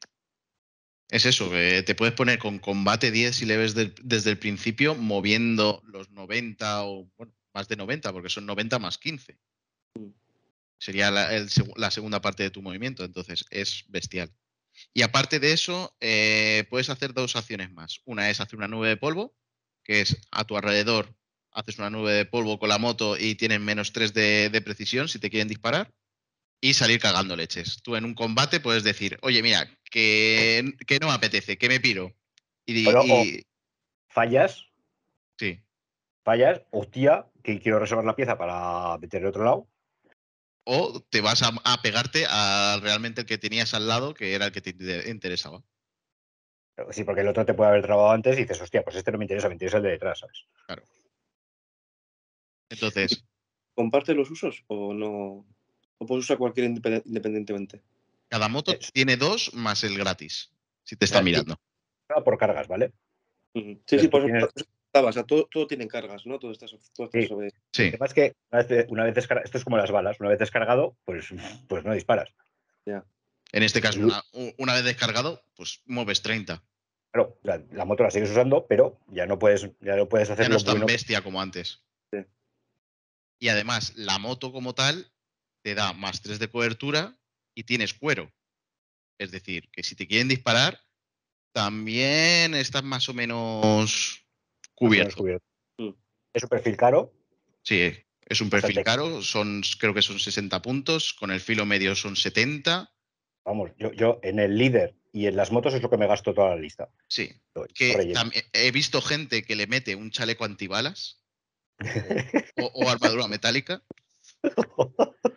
Es 1.11 1.27
eso, 1.27 1.51
que 1.51 1.83
te 1.83 1.95
puedes 1.95 2.15
poner 2.15 2.39
con 2.39 2.59
combate 2.59 3.11
10 3.11 3.37
si 3.37 3.45
le 3.45 3.57
ves 3.57 3.75
del- 3.75 3.95
desde 4.03 4.31
el 4.31 4.39
principio, 4.39 4.95
moviendo 4.95 5.83
los 5.85 6.11
90 6.11 6.85
o 6.85 7.11
bueno, 7.17 7.35
más 7.53 7.69
de 7.69 7.77
90, 7.77 8.13
porque 8.13 8.29
son 8.31 8.47
90 8.47 8.79
más 8.79 8.97
15. 8.97 9.39
Mm. 9.99 10.11
Sería 10.79 11.11
la, 11.11 11.35
el 11.37 11.51
segu- 11.51 11.77
la 11.77 11.91
segunda 11.91 12.23
parte 12.23 12.45
de 12.45 12.51
tu 12.51 12.63
movimiento, 12.63 13.05
entonces 13.05 13.45
es 13.51 13.85
bestial. 13.89 14.33
Y 14.95 15.03
aparte 15.03 15.39
de 15.41 15.53
eso, 15.53 15.95
eh, 16.01 16.65
puedes 16.71 16.89
hacer 16.89 17.13
dos 17.13 17.37
acciones 17.37 17.71
más. 17.73 18.01
Una 18.07 18.31
es 18.31 18.41
hacer 18.41 18.57
una 18.57 18.69
nube 18.69 18.89
de 18.89 18.97
polvo, 18.97 19.35
que 19.85 20.01
es 20.01 20.17
a 20.31 20.45
tu 20.45 20.57
alrededor, 20.57 21.15
haces 21.53 21.79
una 21.79 21.91
nube 21.91 22.13
de 22.13 22.25
polvo 22.27 22.59
con 22.59 22.69
la 22.69 22.79
moto 22.79 23.17
y 23.19 23.35
tienes 23.35 23.61
menos 23.61 23.93
3 23.93 24.13
de, 24.15 24.51
de 24.51 24.61
precisión 24.61 25.09
si 25.09 25.19
te 25.19 25.31
quieren 25.31 25.49
disparar. 25.49 25.93
Y 26.63 26.75
salir 26.75 27.01
cagando 27.01 27.37
leches. 27.37 27.81
Tú 27.83 27.97
en 27.97 28.05
un 28.05 28.13
combate 28.15 28.61
puedes 28.61 28.85
decir, 28.85 29.19
oye, 29.23 29.43
mira, 29.43 29.67
que, 29.91 30.75
que 30.87 30.99
no 30.99 31.07
me 31.09 31.15
apetece, 31.15 31.57
que 31.57 31.69
me 31.69 31.81
piro. 31.81 32.13
Y, 32.67 32.85
Pero, 32.85 33.03
y- 33.07 33.43
Fallas, 34.09 34.67
sí. 35.39 35.63
fallas, 36.25 36.61
hostia, 36.71 37.27
que 37.43 37.59
quiero 37.61 37.79
reservar 37.79 38.05
la 38.05 38.17
pieza 38.17 38.37
para 38.37 38.99
meterle 38.99 39.29
otro 39.29 39.45
lado. 39.45 39.69
O 40.65 41.01
te 41.09 41.21
vas 41.21 41.43
a, 41.43 41.51
a 41.65 41.81
pegarte 41.81 42.27
a 42.29 42.79
realmente 42.83 43.23
el 43.23 43.27
que 43.27 43.39
tenías 43.39 43.73
al 43.73 43.89
lado, 43.89 44.13
que 44.13 44.35
era 44.35 44.47
el 44.47 44.53
que 44.53 44.61
te 44.61 44.71
inter- 44.71 45.09
interesaba. 45.09 45.63
Sí, 46.91 47.05
porque 47.05 47.21
el 47.23 47.29
otro 47.29 47.45
te 47.47 47.55
puede 47.55 47.71
haber 47.71 47.83
trabado 47.83 48.11
antes 48.11 48.37
y 48.37 48.43
dices, 48.43 48.61
hostia, 48.61 48.83
pues 48.83 48.97
este 48.97 49.13
no 49.13 49.19
me 49.19 49.25
interesa, 49.25 49.49
me 49.49 49.55
interesa 49.55 49.79
el 49.79 49.83
de 49.85 49.91
detrás, 49.91 50.19
¿sabes? 50.19 50.47
Entonces, 52.71 53.25
¿Comparte 53.75 54.15
los 54.15 54.31
usos 54.31 54.65
o 54.67 54.93
no? 54.95 55.47
¿O 55.99 56.07
puedes 56.07 56.25
usar 56.25 56.39
cualquiera 56.39 56.69
independ- 56.69 57.03
independientemente? 57.05 57.83
cada 58.29 58.49
moto 58.49 58.73
Es- 58.73 58.93
tiene 58.93 59.17
dos 59.17 59.53
más 59.55 59.83
el 59.85 59.99
gratis, 59.99 60.53
si 60.85 60.97
te 60.97 61.05
está 61.05 61.19
Ah, 61.19 61.23
mirando. 61.23 61.57
Ah, 62.09 62.23
Por 62.23 62.39
cargas, 62.39 62.69
¿vale? 62.69 62.93
Sí, 63.55 63.81
Pero 63.87 64.03
sí, 64.03 64.09
por 64.09 64.23
eso 64.31 64.49
estaba. 64.55 65.09
O 65.09 65.13
sea, 65.13 65.25
todo, 65.25 65.47
todo 65.51 65.67
tiene 65.67 65.89
cargas, 65.89 66.27
¿no? 66.27 66.39
Todo 66.39 66.53
está, 66.53 66.67
todo 66.95 67.07
está 67.07 67.21
Sí. 67.21 67.27
sobre. 67.27 67.51
Sí, 67.73 67.83
El 67.85 67.91
tema 67.93 68.07
es 68.07 68.15
que 68.15 68.37
una 68.53 68.63
vez, 68.63 68.87
una 68.89 69.05
vez 69.05 69.15
descargado, 69.15 69.45
esto 69.45 69.59
es 69.59 69.65
como 69.65 69.77
las 69.77 69.91
balas, 69.91 70.21
una 70.21 70.29
vez 70.29 70.39
descargado, 70.39 70.97
pues, 71.05 71.29
pues 71.69 71.85
no 71.85 71.93
disparas. 71.95 72.29
en 73.53 73.63
este 73.65 73.81
caso, 73.81 73.99
una, 74.01 74.23
una 74.59 74.75
vez 74.75 74.85
descargado, 74.85 75.43
pues 75.57 75.83
mueves 75.87 76.23
30. 76.23 76.63
Claro, 77.13 77.37
la, 77.43 77.61
la 77.73 77.85
moto 77.85 78.05
la 78.05 78.11
sigues 78.13 78.31
usando, 78.31 78.67
pero 78.69 79.01
ya 79.09 79.27
no 79.27 79.39
puedes, 79.41 79.69
ya 79.81 79.97
no 79.97 80.09
puedes 80.09 80.31
hacer 80.31 80.45
Ya 80.45 80.49
no 80.49 80.57
es 80.57 80.65
tan 80.65 80.75
bueno. 80.75 80.87
bestia 80.87 81.23
como 81.23 81.41
antes. 81.41 81.83
Y 83.41 83.49
además, 83.49 83.95
la 83.97 84.19
moto 84.19 84.53
como 84.53 84.75
tal 84.75 85.11
te 85.63 85.75
da 85.75 85.93
más 85.95 86.21
3 86.23 86.39
de 86.39 86.49
cobertura 86.51 87.19
y 87.55 87.65
tienes 87.65 87.95
cuero. 87.95 88.31
Es 89.19 89.31
decir, 89.31 89.69
que 89.71 89.83
si 89.83 89.97
te 89.97 90.07
quieren 90.07 90.29
disparar, 90.29 90.81
también 91.53 92.55
estás 92.55 92.85
más 92.85 93.09
o 93.09 93.15
menos 93.15 94.25
cubierto. 94.75 95.17
cubierto. 95.17 95.47
Mm. 95.79 95.91
Es 96.33 96.43
un 96.45 96.49
perfil 96.49 96.77
caro, 96.77 97.13
Sí, 97.63 97.93
es 98.27 98.41
un 98.41 98.49
perfil 98.49 98.83
caro, 98.83 99.23
son, 99.23 99.63
creo 99.79 99.93
que 99.93 100.01
son 100.01 100.19
60 100.19 100.63
puntos, 100.63 101.13
con 101.13 101.31
el 101.31 101.41
filo 101.41 101.67
medio 101.67 101.95
son 101.95 102.17
70. 102.17 102.91
vamos, 103.45 103.71
yo, 103.79 103.93
yo 103.93 104.19
en 104.23 104.39
el 104.39 104.57
líder 104.57 104.95
y 105.13 105.27
en 105.27 105.37
las 105.37 105.51
motos 105.51 105.75
es 105.75 105.83
lo 105.83 105.91
que 105.91 105.99
me 105.99 106.07
gasto 106.07 106.33
toda 106.33 106.51
la 106.51 106.57
lista. 106.57 106.91
Sí, 107.09 107.31
Lo- 107.55 107.67
que 107.67 108.15
he 108.53 108.71
visto 108.71 109.03
gente 109.03 109.43
que 109.43 109.57
le 109.57 109.67
mete 109.67 109.95
un 109.95 110.11
chaleco 110.11 110.45
antibalas 110.45 111.20
o, 112.59 112.67
o 112.67 112.89
armadura 112.89 113.27
metálica. 113.29 113.83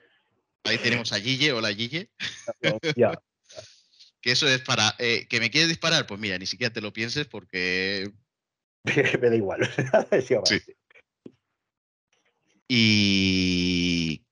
Ahí 0.66 0.78
tenemos 0.78 1.12
a 1.12 1.20
Gille, 1.20 1.52
hola 1.52 1.74
Gille. 1.74 2.10
Ya, 2.96 3.22
Que 4.22 4.32
eso 4.32 4.48
es 4.48 4.62
para. 4.62 4.96
eh, 5.00 5.28
¿Que 5.28 5.39
me 5.41 5.52
quieres 5.52 5.68
disparar? 5.70 6.08
Pues 6.08 6.20
mira, 6.20 6.38
ni 6.38 6.46
siquiera 6.46 6.72
te 6.74 6.80
lo 6.82 6.94
pienses 6.94 7.28
porque. 7.28 8.12
me 9.22 9.30
da 9.30 9.36
igual. 9.36 9.60
Sí. 10.46 10.60
Y. 12.68 14.26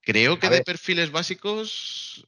Creo 0.00 0.38
que 0.38 0.46
A 0.46 0.50
de 0.50 0.56
ver. 0.56 0.64
perfiles 0.64 1.10
básicos. 1.10 2.26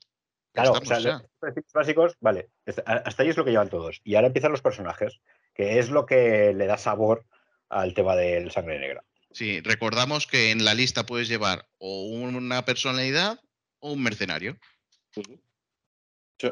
Claro, 0.53 0.73
o 0.73 0.85
sea, 0.85 1.23
perfiles 1.39 1.73
básicos, 1.75 2.15
vale, 2.21 2.49
hasta 2.65 2.83
hasta 2.83 3.23
ahí 3.23 3.29
es 3.29 3.37
lo 3.37 3.45
que 3.45 3.51
llevan 3.51 3.69
todos. 3.69 4.01
Y 4.05 4.15
ahora 4.15 4.29
empiezan 4.29 4.53
los 4.53 4.63
personajes, 4.63 5.21
que 5.55 5.79
es 5.79 5.91
lo 5.91 6.07
que 6.07 6.55
le 6.55 6.67
da 6.67 6.79
sabor 6.79 7.27
al 7.69 7.93
tema 7.93 8.17
del 8.17 8.51
sangre 8.51 8.79
negra. 8.79 9.05
Sí, 9.37 9.61
recordamos 9.61 10.27
que 10.27 10.51
en 10.51 10.65
la 10.65 10.73
lista 10.73 11.05
puedes 11.05 11.29
llevar 11.29 11.69
o 11.77 12.05
una 12.07 12.65
personalidad 12.65 13.39
o 13.81 13.93
un 13.93 14.03
mercenario. 14.03 14.57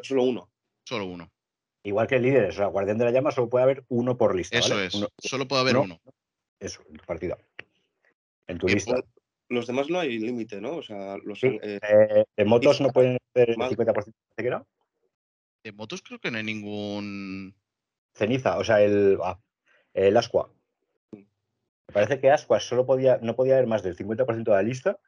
Solo 0.03 0.22
uno. 0.22 0.51
Solo 0.87 1.07
uno. 1.07 1.32
Igual 1.82 2.07
que 2.07 2.16
el 2.16 2.22
líder, 2.24 2.51
o 2.51 2.53
sea, 2.53 2.66
guardián 2.66 2.99
de 2.99 3.07
la 3.07 3.11
llama, 3.11 3.30
solo 3.30 3.49
puede 3.49 3.62
haber 3.62 3.85
uno 3.89 4.18
por 4.18 4.35
lista. 4.35 4.59
Eso 4.59 4.74
¿vale? 4.74 4.87
es. 4.89 4.95
Uno- 4.97 5.09
Solo 5.18 5.49
puede 5.49 5.62
haber 5.62 5.74
no. 5.76 5.82
uno. 5.85 6.01
eso, 6.61 6.82
en 6.91 6.97
tu 6.99 7.05
partida. 7.07 7.39
En 8.49 8.59
tu 8.59 8.66
Que 8.66 8.74
lista. 8.74 8.97
Los 9.49 9.66
demás 9.66 9.89
no 9.89 9.99
hay 10.01 10.18
límite, 10.18 10.61
¿no? 10.61 10.76
O 10.76 10.82
sea, 10.82 11.16
los. 11.24 11.41
Sí. 11.41 11.59
eh, 11.62 11.78
Eh, 11.82 12.24
de 12.37 12.45
motos 12.45 12.82
no 12.82 12.91
pueden 12.91 13.16
hacer 13.35 13.49
el 13.51 13.57
Mal. 13.57 13.70
50% 13.70 14.05
de 14.05 14.12
ceguera. 14.37 14.66
De 15.62 15.72
motos 15.72 16.03
creo 16.03 16.18
que 16.18 16.30
no 16.30 16.37
hay 16.37 16.45
ningún. 16.45 17.55
Ceniza, 18.14 18.59
o 18.59 18.64
sea, 18.64 18.82
el, 18.82 19.18
ah, 19.22 19.41
el 19.95 20.14
Asqua. 20.18 20.51
Me 21.89 21.93
parece 21.95 22.20
que 22.20 22.30
Asqua 22.30 22.61
solo 22.61 22.87
podía, 22.87 23.18
no 23.22 23.35
podía 23.37 23.55
haber 23.55 23.66
más 23.66 23.82
del 23.82 23.97
50% 23.97 24.51
de 24.51 24.57
la 24.57 24.62
lista. 24.62 24.99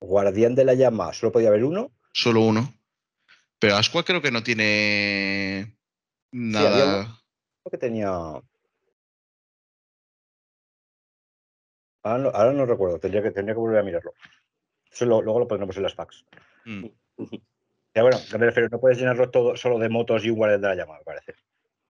Guardián 0.00 0.54
de 0.54 0.64
la 0.64 0.74
llama 0.74 1.12
solo 1.12 1.32
podía 1.32 1.48
haber 1.48 1.64
uno. 1.64 1.90
Solo 2.12 2.42
uno. 2.42 2.72
Pero 3.58 3.76
Asqua 3.76 4.04
creo 4.04 4.22
que 4.22 4.30
no 4.30 4.42
tiene. 4.42 5.76
Nada. 6.32 7.04
Creo 7.62 7.70
que 7.70 7.78
tenía. 7.78 8.08
Ahora 8.08 8.42
no, 12.22 12.28
ahora 12.28 12.52
no 12.52 12.66
recuerdo, 12.66 13.00
tendría 13.00 13.22
que, 13.22 13.30
tendría 13.32 13.54
que 13.54 13.60
volver 13.60 13.80
a 13.80 13.82
mirarlo. 13.82 14.12
Eso 14.90 15.04
lo- 15.06 15.22
luego 15.22 15.40
lo 15.40 15.48
pondremos 15.48 15.76
en 15.76 15.82
las 15.82 15.94
packs. 15.94 16.24
Mm. 16.64 16.86
Pero 17.92 18.06
bueno, 18.06 18.18
me 18.32 18.38
refiero, 18.46 18.68
no 18.68 18.78
puedes 18.78 18.98
llenarlo 18.98 19.30
todo 19.30 19.56
solo 19.56 19.78
de 19.80 19.88
motos 19.88 20.24
y 20.24 20.30
un 20.30 20.36
guardián 20.36 20.60
de 20.60 20.68
la 20.68 20.74
llama, 20.76 20.98
me 20.98 21.04
parece. 21.04 21.34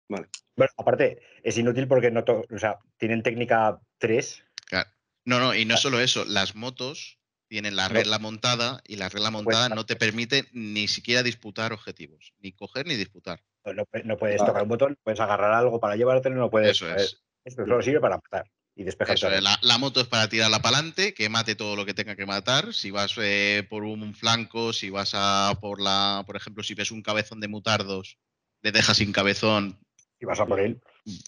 Vale. 0.09 0.27
Bueno, 0.55 0.71
aparte, 0.77 1.21
es 1.43 1.57
inútil 1.57 1.87
porque 1.87 2.11
no 2.11 2.23
o 2.27 2.59
sea, 2.59 2.79
tienen 2.97 3.23
técnica 3.23 3.79
3. 3.97 4.43
Claro. 4.65 4.89
No, 5.25 5.39
no, 5.39 5.53
y 5.53 5.65
no 5.65 5.77
solo 5.77 5.99
eso, 5.99 6.23
las 6.25 6.55
motos 6.55 7.19
tienen 7.49 7.75
la 7.75 7.87
No. 7.89 7.93
regla 7.95 8.19
montada 8.19 8.81
y 8.85 8.95
la 8.95 9.09
regla 9.09 9.31
montada 9.31 9.69
no 9.69 9.85
te 9.85 9.95
permite 9.95 10.45
ni 10.53 10.87
siquiera 10.87 11.23
disputar 11.23 11.73
objetivos, 11.73 12.33
ni 12.39 12.53
coger 12.53 12.85
ni 12.87 12.95
disputar. 12.95 13.43
No, 13.65 13.85
pu- 13.85 14.03
no 14.05 14.17
puedes 14.17 14.39
Vale. 14.39 14.49
tocar 14.49 14.63
un 14.63 14.69
botón, 14.69 14.97
puedes 15.03 15.19
agarrar 15.19 15.53
algo 15.53 15.79
para 15.79 15.95
llevártelo, 15.95 16.35
no 16.35 16.49
puedes. 16.49 16.71
Eso 16.71 16.93
es. 16.93 17.21
Esto 17.43 17.63
solo 17.63 17.81
sirve 17.81 17.99
para 17.99 18.15
matar 18.17 18.49
y 18.75 18.83
despejar. 18.83 19.15
Eso 19.15 19.27
es, 19.27 19.33
terreno. 19.33 19.49
la, 19.49 19.59
la 19.61 19.77
moto 19.77 20.01
es 20.01 20.07
para 20.07 20.27
tirarla 20.29 20.61
para 20.61 20.77
adelante, 20.77 21.13
que 21.13 21.29
mate 21.29 21.55
todo 21.55 21.75
lo 21.75 21.85
que 21.85 21.93
tenga 21.93 22.15
que 22.15 22.25
matar. 22.25 22.73
Si 22.73 22.91
vas 22.91 23.13
eh, 23.17 23.65
por 23.69 23.83
un 23.83 24.15
flanco, 24.15 24.71
si 24.73 24.89
vas 24.89 25.11
a 25.13 25.57
por 25.61 25.81
la, 25.81 26.23
por 26.25 26.35
ejemplo, 26.37 26.63
si 26.63 26.73
ves 26.73 26.91
un 26.91 27.01
cabezón 27.01 27.39
de 27.41 27.47
mutardos, 27.49 28.17
le 28.61 28.71
dejas 28.71 28.97
sin 28.97 29.11
cabezón, 29.11 29.79
Y 30.19 30.25
vas 30.25 30.39
a 30.39 30.45
por 30.45 30.59
él. 30.59 30.81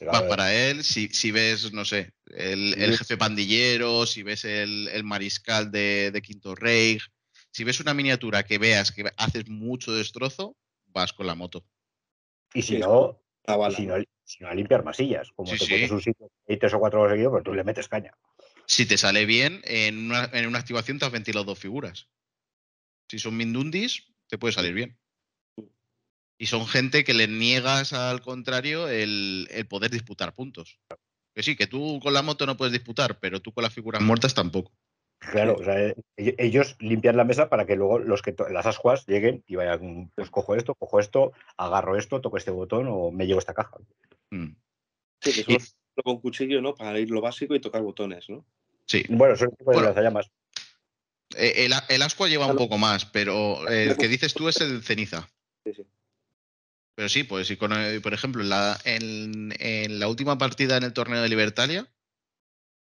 Vas 0.05 0.23
para 0.23 0.53
él. 0.53 0.83
Si, 0.83 1.09
si 1.09 1.31
ves, 1.31 1.71
no 1.73 1.85
sé, 1.85 2.13
el, 2.25 2.73
el 2.81 2.97
jefe 2.97 3.17
pandillero, 3.17 4.05
si 4.05 4.23
ves 4.23 4.45
el, 4.45 4.87
el 4.87 5.03
mariscal 5.03 5.71
de, 5.71 6.11
de 6.11 6.21
Quinto 6.21 6.55
Rey, 6.55 6.97
si 7.51 7.63
ves 7.63 7.79
una 7.79 7.93
miniatura 7.93 8.43
que 8.43 8.57
veas 8.57 8.91
que 8.91 9.11
haces 9.17 9.47
mucho 9.47 9.91
destrozo, 9.91 10.57
vas 10.87 11.13
con 11.13 11.27
la 11.27 11.35
moto. 11.35 11.65
Y 12.53 12.61
si 12.63 12.79
no, 12.79 13.21
y 13.47 13.75
si 13.75 13.85
no, 13.85 13.95
si 14.23 14.43
no, 14.43 14.49
a 14.49 14.55
limpiar 14.55 14.83
masillas. 14.83 15.31
Como 15.35 15.51
Sí, 15.51 15.59
te 15.59 15.65
sí. 15.65 15.71
pones 15.73 15.91
un 15.91 16.01
sitio 16.01 16.31
y 16.47 16.57
tres 16.57 16.73
o 16.73 16.79
cuatro 16.79 17.07
seguidos, 17.09 17.31
pero 17.31 17.43
tú 17.43 17.53
le 17.53 17.63
metes 17.63 17.87
caña. 17.87 18.11
Si 18.65 18.85
te 18.85 18.97
sale 18.97 19.25
bien, 19.25 19.61
en 19.63 19.97
una, 19.97 20.29
en 20.33 20.47
una 20.47 20.59
activación 20.59 20.99
te 20.99 21.05
has 21.05 21.11
ventilado 21.11 21.45
dos 21.45 21.59
figuras. 21.59 22.07
Si 23.07 23.17
son 23.17 23.35
Mindundis, 23.37 24.13
te 24.27 24.37
puede 24.37 24.53
salir 24.53 24.73
bien. 24.73 24.98
Y 26.41 26.45
son 26.45 26.65
gente 26.65 27.03
que 27.03 27.13
le 27.13 27.27
niegas 27.27 27.91
al 27.91 28.21
contrario 28.21 28.87
el, 28.87 29.49
el 29.51 29.67
poder 29.67 29.91
disputar 29.91 30.33
puntos. 30.33 30.79
Que 31.35 31.43
sí, 31.43 31.57
que 31.57 31.67
tú 31.67 31.99
con 32.01 32.13
la 32.13 32.21
moto 32.21 32.45
no 32.45 32.55
puedes 32.55 32.71
disputar, 32.71 33.19
pero 33.19 33.41
tú 33.41 33.51
con 33.51 33.61
las 33.63 33.73
figuras 33.73 34.01
muertas 34.01 34.33
tampoco. 34.33 34.71
Claro, 35.19 35.57
o 35.59 35.63
sea, 35.65 35.77
eh, 35.77 35.95
ellos 36.15 36.77
limpian 36.79 37.17
la 37.17 37.25
mesa 37.25 37.49
para 37.49 37.65
que 37.65 37.75
luego 37.75 37.99
los 37.99 38.21
que 38.21 38.33
las 38.51 38.65
ascuas 38.65 39.05
lleguen 39.05 39.43
y 39.47 39.57
vayan, 39.57 40.11
pues 40.15 40.29
cojo 40.29 40.55
esto, 40.55 40.75
cojo 40.75 41.01
esto, 41.01 41.33
agarro 41.57 41.97
esto, 41.97 42.21
toco 42.21 42.37
este 42.37 42.51
botón 42.51 42.87
o 42.89 43.11
me 43.11 43.27
llevo 43.27 43.39
esta 43.39 43.53
caja. 43.53 43.75
Mm. 44.29 44.55
Sí, 45.21 45.43
que 45.43 45.59
solo 45.59 46.03
con 46.05 46.21
cuchillo, 46.21 46.61
¿no? 46.61 46.73
Para 46.73 46.97
ir 46.99 47.11
lo 47.11 47.19
básico 47.19 47.53
y 47.53 47.59
tocar 47.59 47.81
botones, 47.81 48.29
¿no? 48.29 48.45
Sí. 48.85 49.03
Bueno, 49.09 49.33
eso 49.33 49.43
es 49.43 49.57
tipo 49.57 49.71
de 49.71 49.75
Bueno. 49.75 49.87
lanzallamas. 49.89 50.31
Eh, 51.35 51.65
El, 51.65 51.73
el 51.89 52.01
ascua 52.01 52.29
lleva 52.29 52.47
un 52.47 52.55
poco 52.55 52.77
más, 52.77 53.05
pero 53.05 53.67
el 53.67 53.97
que 53.97 54.07
dices 54.07 54.33
tú 54.33 54.47
es 54.47 54.61
el 54.61 54.81
ceniza. 54.83 55.29
Sí, 55.65 55.73
sí. 55.73 55.85
Pero 56.99 57.07
sí, 57.07 57.23
pues 57.23 57.55
con, 57.55 57.71
eh, 57.71 58.01
por 58.01 58.13
ejemplo, 58.13 58.43
en 58.43 58.49
la, 58.49 58.77
en, 58.83 59.53
en 59.57 59.99
la 60.01 60.09
última 60.09 60.37
partida 60.37 60.75
en 60.75 60.83
el 60.83 60.91
torneo 60.91 61.21
de 61.21 61.29
Libertalia, 61.29 61.87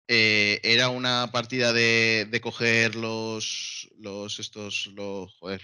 eh, 0.08 0.58
era 0.64 0.88
una 0.88 1.30
partida 1.30 1.72
de, 1.72 2.26
de 2.28 2.40
coger 2.40 2.96
los, 2.96 3.88
los 4.00 4.40
estos, 4.40 4.88
los, 4.96 5.32
joder, 5.38 5.62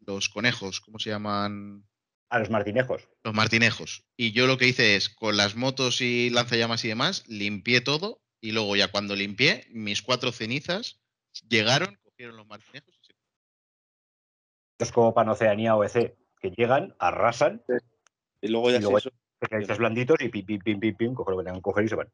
los 0.00 0.30
conejos, 0.30 0.80
¿cómo 0.80 0.98
se 0.98 1.10
llaman? 1.10 1.86
A 2.30 2.38
los 2.38 2.48
martinejos. 2.48 3.06
Los 3.24 3.34
martinejos. 3.34 4.06
Y 4.16 4.32
yo 4.32 4.46
lo 4.46 4.56
que 4.56 4.68
hice 4.68 4.96
es, 4.96 5.10
con 5.10 5.36
las 5.36 5.54
motos 5.54 6.00
y 6.00 6.30
lanzallamas 6.30 6.86
y 6.86 6.88
demás, 6.88 7.24
limpié 7.28 7.82
todo 7.82 8.22
y 8.40 8.52
luego 8.52 8.74
ya 8.74 8.90
cuando 8.90 9.14
limpié, 9.14 9.66
mis 9.68 10.00
cuatro 10.00 10.32
cenizas 10.32 10.98
llegaron, 11.46 11.98
cogieron 12.02 12.38
los 12.38 12.46
martinejos 12.46 12.94
y 13.02 13.06
se 13.06 13.12
es 14.78 14.90
como 14.92 15.12
Panoceanía 15.12 15.76
o 15.76 15.84
EC, 15.84 16.16
que 16.42 16.50
llegan, 16.50 16.94
arrasan, 16.98 17.62
Y 18.44 18.48
luego 18.48 18.70
ya 18.70 18.78
Y 18.78 18.80
luego- 18.80 18.98
sí, 18.98 19.08
eso. 19.08 19.16
especialistas 19.40 19.78
blanditos 19.78 20.16
y 20.20 20.28
pim, 20.28 20.44
pim, 20.44 20.58
pim, 20.60 20.80
pim, 20.80 20.96
pim, 20.96 21.14
cogen 21.14 21.32
lo 21.32 21.38
que 21.38 21.44
tengan 21.44 21.60
que 21.60 21.62
coger 21.62 21.84
y 21.84 21.88
se 21.88 21.94
van. 21.94 22.08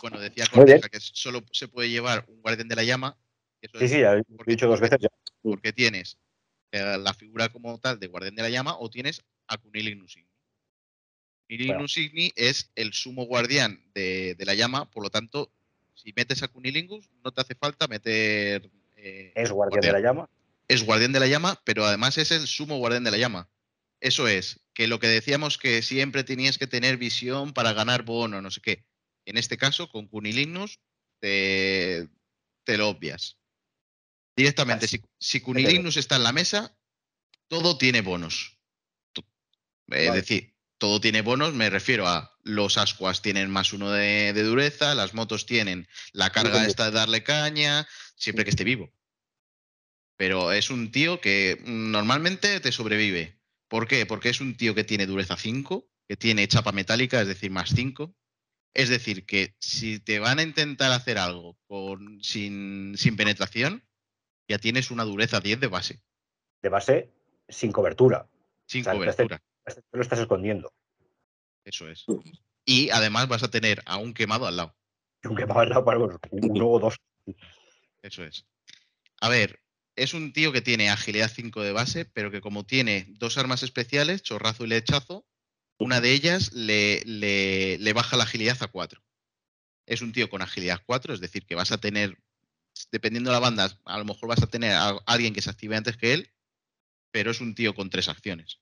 Bueno, 0.00 0.20
decía. 0.20 0.44
Corteja 0.52 0.88
que 0.90 1.00
solo 1.00 1.42
se 1.50 1.68
puede 1.68 1.88
llevar 1.88 2.26
un 2.28 2.42
guardián 2.42 2.68
de 2.68 2.76
la 2.76 2.84
llama. 2.84 3.16
eso 3.62 3.78
Sí, 3.78 3.84
es 3.86 3.90
sí, 3.92 4.00
ya 4.00 4.12
he 4.14 4.22
porque- 4.24 4.50
dicho 4.52 4.66
dos 4.68 4.78
veces 4.80 4.98
ya. 5.00 5.08
Porque 5.42 5.72
tienes 5.72 6.18
eh, 6.72 6.98
la 6.98 7.14
figura 7.14 7.48
como 7.48 7.78
tal 7.78 7.98
de 7.98 8.08
guardián 8.08 8.34
de 8.34 8.42
la 8.42 8.50
llama 8.50 8.76
o 8.78 8.90
tienes 8.90 9.22
a 9.46 9.56
Cunilignus 9.56 10.16
Igni. 10.16 10.28
Cunilignus 11.48 11.96
Igni 11.96 12.32
es 12.36 12.70
el 12.74 12.92
sumo 12.92 13.24
guardián 13.26 13.80
de, 13.94 14.34
de 14.34 14.44
la 14.44 14.54
llama, 14.54 14.90
por 14.90 15.02
lo 15.02 15.08
tanto, 15.10 15.50
si 15.94 16.12
metes 16.16 16.42
a 16.42 16.48
Cunilingus, 16.48 17.08
no 17.22 17.30
te 17.32 17.40
hace 17.40 17.54
falta 17.54 17.86
meter. 17.86 18.68
eh, 18.96 19.32
Es 19.34 19.50
guardián 19.50 19.80
de 19.80 19.92
la 19.92 20.00
llama. 20.00 20.28
es 20.68 20.84
guardián 20.84 21.12
de 21.12 21.20
la 21.20 21.26
llama, 21.26 21.60
pero 21.64 21.84
además 21.84 22.18
es 22.18 22.30
el 22.32 22.46
sumo 22.46 22.76
guardián 22.78 23.04
de 23.04 23.10
la 23.12 23.18
llama. 23.18 23.48
Eso 24.04 24.28
es, 24.28 24.60
que 24.74 24.86
lo 24.86 25.00
que 25.00 25.06
decíamos 25.06 25.56
que 25.56 25.80
siempre 25.80 26.24
tenías 26.24 26.58
que 26.58 26.66
tener 26.66 26.98
visión 26.98 27.54
para 27.54 27.72
ganar 27.72 28.02
bono, 28.02 28.42
no 28.42 28.50
sé 28.50 28.60
qué. 28.60 28.84
En 29.24 29.38
este 29.38 29.56
caso, 29.56 29.88
con 29.88 30.08
Cunilignus, 30.08 30.78
te, 31.20 32.10
te 32.64 32.76
lo 32.76 32.90
obvias. 32.90 33.38
Directamente, 34.36 34.88
si, 34.88 35.00
si 35.18 35.40
Cunilignus 35.40 35.96
está 35.96 36.16
en 36.16 36.22
la 36.22 36.32
mesa, 36.32 36.76
todo 37.48 37.78
tiene 37.78 38.02
bonos. 38.02 38.58
Es 39.16 40.08
Vale. 40.08 40.20
decir, 40.20 40.54
todo 40.76 41.00
tiene 41.00 41.22
bonos, 41.22 41.54
me 41.54 41.70
refiero 41.70 42.06
a 42.06 42.36
los 42.42 42.76
ascuas 42.76 43.22
tienen 43.22 43.48
más 43.48 43.72
uno 43.72 43.90
de, 43.90 44.34
de 44.34 44.42
dureza, 44.42 44.94
las 44.94 45.14
motos 45.14 45.46
tienen 45.46 45.88
la 46.12 46.30
carga 46.30 46.66
esta 46.66 46.90
de 46.90 46.90
darle 46.90 47.22
caña, 47.22 47.88
siempre 48.16 48.44
que 48.44 48.50
esté 48.50 48.64
vivo. 48.64 48.92
Pero 50.18 50.52
es 50.52 50.68
un 50.68 50.92
tío 50.92 51.22
que 51.22 51.58
mm, 51.64 51.90
normalmente 51.90 52.60
te 52.60 52.70
sobrevive. 52.70 53.40
¿Por 53.74 53.88
qué? 53.88 54.06
Porque 54.06 54.28
es 54.28 54.40
un 54.40 54.56
tío 54.56 54.72
que 54.72 54.84
tiene 54.84 55.04
dureza 55.04 55.36
5, 55.36 55.84
que 56.06 56.16
tiene 56.16 56.46
chapa 56.46 56.70
metálica, 56.70 57.20
es 57.20 57.26
decir, 57.26 57.50
más 57.50 57.70
5. 57.70 58.14
Es 58.72 58.88
decir, 58.88 59.26
que 59.26 59.56
si 59.58 59.98
te 59.98 60.20
van 60.20 60.38
a 60.38 60.44
intentar 60.44 60.92
hacer 60.92 61.18
algo 61.18 61.58
con, 61.66 62.22
sin, 62.22 62.96
sin 62.96 63.16
penetración, 63.16 63.84
ya 64.46 64.58
tienes 64.58 64.92
una 64.92 65.02
dureza 65.02 65.40
10 65.40 65.58
de 65.58 65.66
base, 65.66 66.00
De 66.62 66.68
base, 66.68 67.10
sin 67.48 67.72
cobertura. 67.72 68.28
sin 68.64 68.82
O 68.82 68.84
sea, 68.84 68.92
cobertura. 68.92 69.42
Este 69.66 69.82
Te 69.82 69.96
lo 69.96 70.02
estás 70.04 70.20
escondiendo. 70.20 70.72
Eso 71.64 71.88
es. 71.88 72.04
Y 72.64 72.90
además 72.90 73.26
vas 73.26 73.42
a 73.42 73.50
tener 73.50 73.82
a 73.86 73.96
un 73.96 74.14
quemado 74.14 74.46
al 74.46 74.56
lado. 74.56 74.76
Y 75.20 75.26
un 75.26 75.34
quemado 75.34 75.58
al 75.58 75.70
lado 75.70 75.84
para 75.84 75.98
uno 75.98 76.68
o 76.68 76.78
dos. 76.78 76.94
Eso 78.02 78.22
es. 78.22 78.46
A 79.20 79.28
ver, 79.28 79.63
es 79.96 80.14
un 80.14 80.32
tío 80.32 80.52
que 80.52 80.60
tiene 80.62 80.90
agilidad 80.90 81.30
5 81.32 81.62
de 81.62 81.72
base, 81.72 82.04
pero 82.04 82.30
que 82.30 82.40
como 82.40 82.64
tiene 82.64 83.06
dos 83.18 83.38
armas 83.38 83.62
especiales, 83.62 84.22
chorrazo 84.22 84.64
y 84.64 84.68
lechazo, 84.68 85.26
una 85.78 86.00
de 86.00 86.12
ellas 86.12 86.52
le, 86.52 87.02
le- 87.04 87.78
le 87.78 87.92
baja 87.92 88.16
la 88.16 88.24
agilidad 88.24 88.62
a 88.62 88.68
4. 88.68 89.02
Es 89.86 90.00
un 90.02 90.12
tío 90.12 90.30
con 90.30 90.42
agilidad 90.42 90.82
4, 90.86 91.14
es 91.14 91.20
decir, 91.20 91.44
que 91.46 91.54
vas 91.54 91.72
a 91.72 91.78
tener, 91.78 92.18
dependiendo 92.90 93.30
de 93.30 93.34
la 93.34 93.40
banda, 93.40 93.80
a 93.84 93.98
lo 93.98 94.04
mejor 94.04 94.28
vas 94.28 94.42
a 94.42 94.46
tener 94.46 94.72
a 94.72 94.88
alguien 95.06 95.34
que 95.34 95.42
se 95.42 95.50
active 95.50 95.76
antes 95.76 95.96
que 95.96 96.14
él, 96.14 96.32
pero 97.12 97.30
es 97.30 97.40
un 97.40 97.54
tío 97.54 97.74
con 97.74 97.90
tres 97.90 98.08
acciones. 98.08 98.60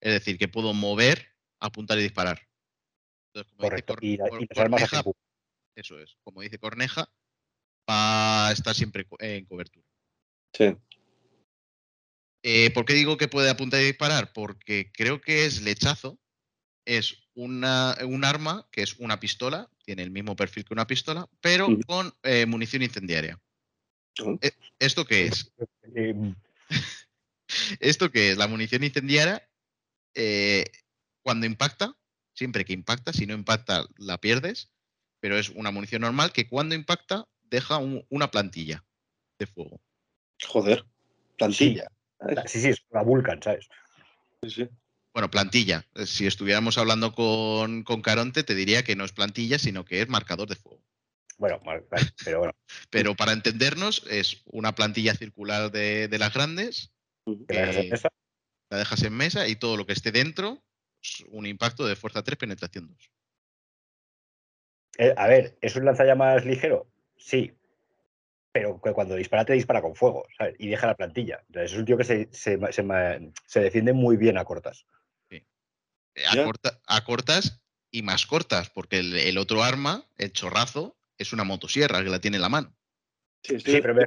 Es 0.00 0.12
decir, 0.12 0.38
que 0.38 0.48
puedo 0.48 0.74
mover, 0.74 1.34
apuntar 1.60 1.98
y 1.98 2.02
disparar. 2.02 2.48
Entonces, 3.32 3.52
como 3.52 3.62
dice 3.70 3.82
Correcto. 3.84 3.94
Cor- 3.94 4.04
Y, 4.04 4.18
Cor- 4.18 4.48
Corneja, 4.54 5.02
eso 5.74 5.98
es. 5.98 6.16
Como 6.22 6.40
dice 6.42 6.58
Corneja, 6.58 7.10
va 7.88 8.48
a 8.48 8.52
estar 8.52 8.74
siempre 8.74 9.06
en 9.20 9.44
cobertura. 9.46 9.86
Sí. 10.52 10.76
Eh, 12.42 12.70
¿Por 12.70 12.84
qué 12.84 12.94
digo 12.94 13.16
que 13.16 13.28
puede 13.28 13.50
apuntar 13.50 13.80
y 13.80 13.86
disparar? 13.86 14.32
Porque 14.32 14.90
creo 14.92 15.20
que 15.20 15.44
es 15.44 15.62
lechazo. 15.62 16.18
Es 16.84 17.28
una, 17.34 17.96
un 18.06 18.24
arma 18.24 18.66
que 18.72 18.82
es 18.82 18.94
una 18.98 19.20
pistola, 19.20 19.70
tiene 19.84 20.02
el 20.02 20.10
mismo 20.10 20.36
perfil 20.36 20.64
que 20.64 20.72
una 20.72 20.86
pistola, 20.86 21.28
pero 21.40 21.68
con 21.86 22.14
eh, 22.22 22.46
munición 22.46 22.82
incendiaria. 22.82 23.38
Ujú. 24.20 24.38
Eh, 24.40 24.52
¿Esto 24.78 25.04
qué 25.04 25.26
es? 25.26 25.52
eh, 25.94 26.14
¿Esto 27.80 28.10
qué 28.10 28.30
es? 28.30 28.38
La 28.38 28.48
munición 28.48 28.84
incendiaria, 28.84 29.46
eh, 30.14 30.64
cuando 31.22 31.46
impacta, 31.46 31.94
siempre 32.34 32.64
que 32.64 32.72
impacta, 32.72 33.12
si 33.12 33.26
no 33.26 33.34
impacta 33.34 33.86
la 33.98 34.18
pierdes, 34.18 34.72
pero 35.20 35.36
es 35.38 35.50
una 35.50 35.70
munición 35.70 36.02
normal 36.02 36.32
que 36.32 36.48
cuando 36.48 36.74
impacta 36.74 37.28
deja 37.42 37.76
un- 37.78 38.06
una 38.08 38.30
plantilla 38.30 38.84
de 39.38 39.46
fuego. 39.46 39.80
Joder. 40.46 40.84
Plantilla. 41.36 41.88
Sí, 42.46 42.60
sí, 42.60 42.68
es 42.68 42.84
la 42.90 43.02
Vulcan, 43.02 43.42
¿sabes? 43.42 43.68
Sí, 44.42 44.50
sí. 44.50 44.68
Bueno, 45.12 45.30
plantilla. 45.30 45.86
Eh, 45.94 46.06
Si 46.06 46.26
estuviéramos 46.26 46.78
hablando 46.78 47.12
con, 47.12 47.82
con 47.82 48.02
Caronte, 48.02 48.42
te 48.44 48.54
diría 48.54 48.82
que 48.82 48.96
no 48.96 49.04
es 49.04 49.12
plantilla, 49.12 49.58
sino 49.58 49.84
que 49.84 50.00
es 50.02 50.08
marcador 50.08 50.48
de 50.48 50.56
fuego. 50.56 50.82
Bueno, 51.38 51.60
vale, 51.64 51.86
vale, 51.90 52.06
pero 52.24 52.38
bueno, 52.40 52.52
Pero 52.90 53.14
para 53.14 53.32
entendernos, 53.32 54.04
es 54.10 54.42
una 54.46 54.74
plantilla 54.74 55.14
circular 55.14 55.70
de, 55.70 56.08
de 56.08 56.18
las 56.18 56.34
grandes, 56.34 56.92
que 57.24 57.54
la 57.54 57.60
dejas 57.60 57.76
en 57.76 57.86
Eh, 57.86 57.90
mesa. 57.90 58.08
la 58.70 58.78
dejas 58.78 59.02
en 59.04 59.12
mesa 59.16 59.46
y 59.48 59.54
todo 59.56 59.76
lo 59.76 59.86
que 59.86 59.92
esté 59.92 60.10
dentro, 60.10 60.64
pues, 61.00 61.24
un 61.30 61.46
impacto 61.46 61.86
de 61.86 61.94
fuerza 61.94 62.24
3, 62.24 62.36
penetración 62.38 62.88
2. 62.88 63.10
Eh, 64.98 65.14
a 65.16 65.28
ver, 65.28 65.56
¿es 65.60 65.76
un 65.76 65.84
lanzallamas 65.84 66.44
ligero? 66.44 66.90
Sí. 67.16 67.52
Pero 68.58 68.80
que 68.80 68.92
cuando 68.92 69.14
dispara, 69.14 69.44
te 69.44 69.52
dispara 69.52 69.80
con 69.80 69.94
fuego, 69.94 70.26
¿sabes? 70.36 70.56
Y 70.58 70.68
deja 70.68 70.88
la 70.88 70.96
plantilla. 70.96 71.44
Entonces, 71.46 71.72
es 71.72 71.78
un 71.78 71.84
tío 71.84 71.96
que 71.96 72.02
se, 72.02 72.28
se, 72.32 72.58
se 73.46 73.60
defiende 73.60 73.92
muy 73.92 74.16
bien 74.16 74.36
a 74.36 74.44
cortas. 74.44 74.84
Eh, 75.30 75.44
A, 76.28 76.34
Ya. 76.34 76.44
corta- 76.44 76.80
a 76.86 77.04
cortas 77.04 77.62
y 77.92 78.02
más 78.02 78.26
cortas, 78.26 78.70
porque 78.70 78.98
el, 78.98 79.16
el 79.16 79.38
otro 79.38 79.62
arma, 79.62 80.04
el 80.16 80.32
chorrazo, 80.32 80.96
es 81.18 81.32
una 81.32 81.44
motosierra 81.44 82.02
que 82.02 82.10
la 82.10 82.20
tiene 82.20 82.38
en 82.38 82.42
la 82.42 82.48
mano. 82.48 82.74
Sí, 83.44 83.60
Sí, 83.60 83.80
pero 83.80 83.94
no 83.94 84.00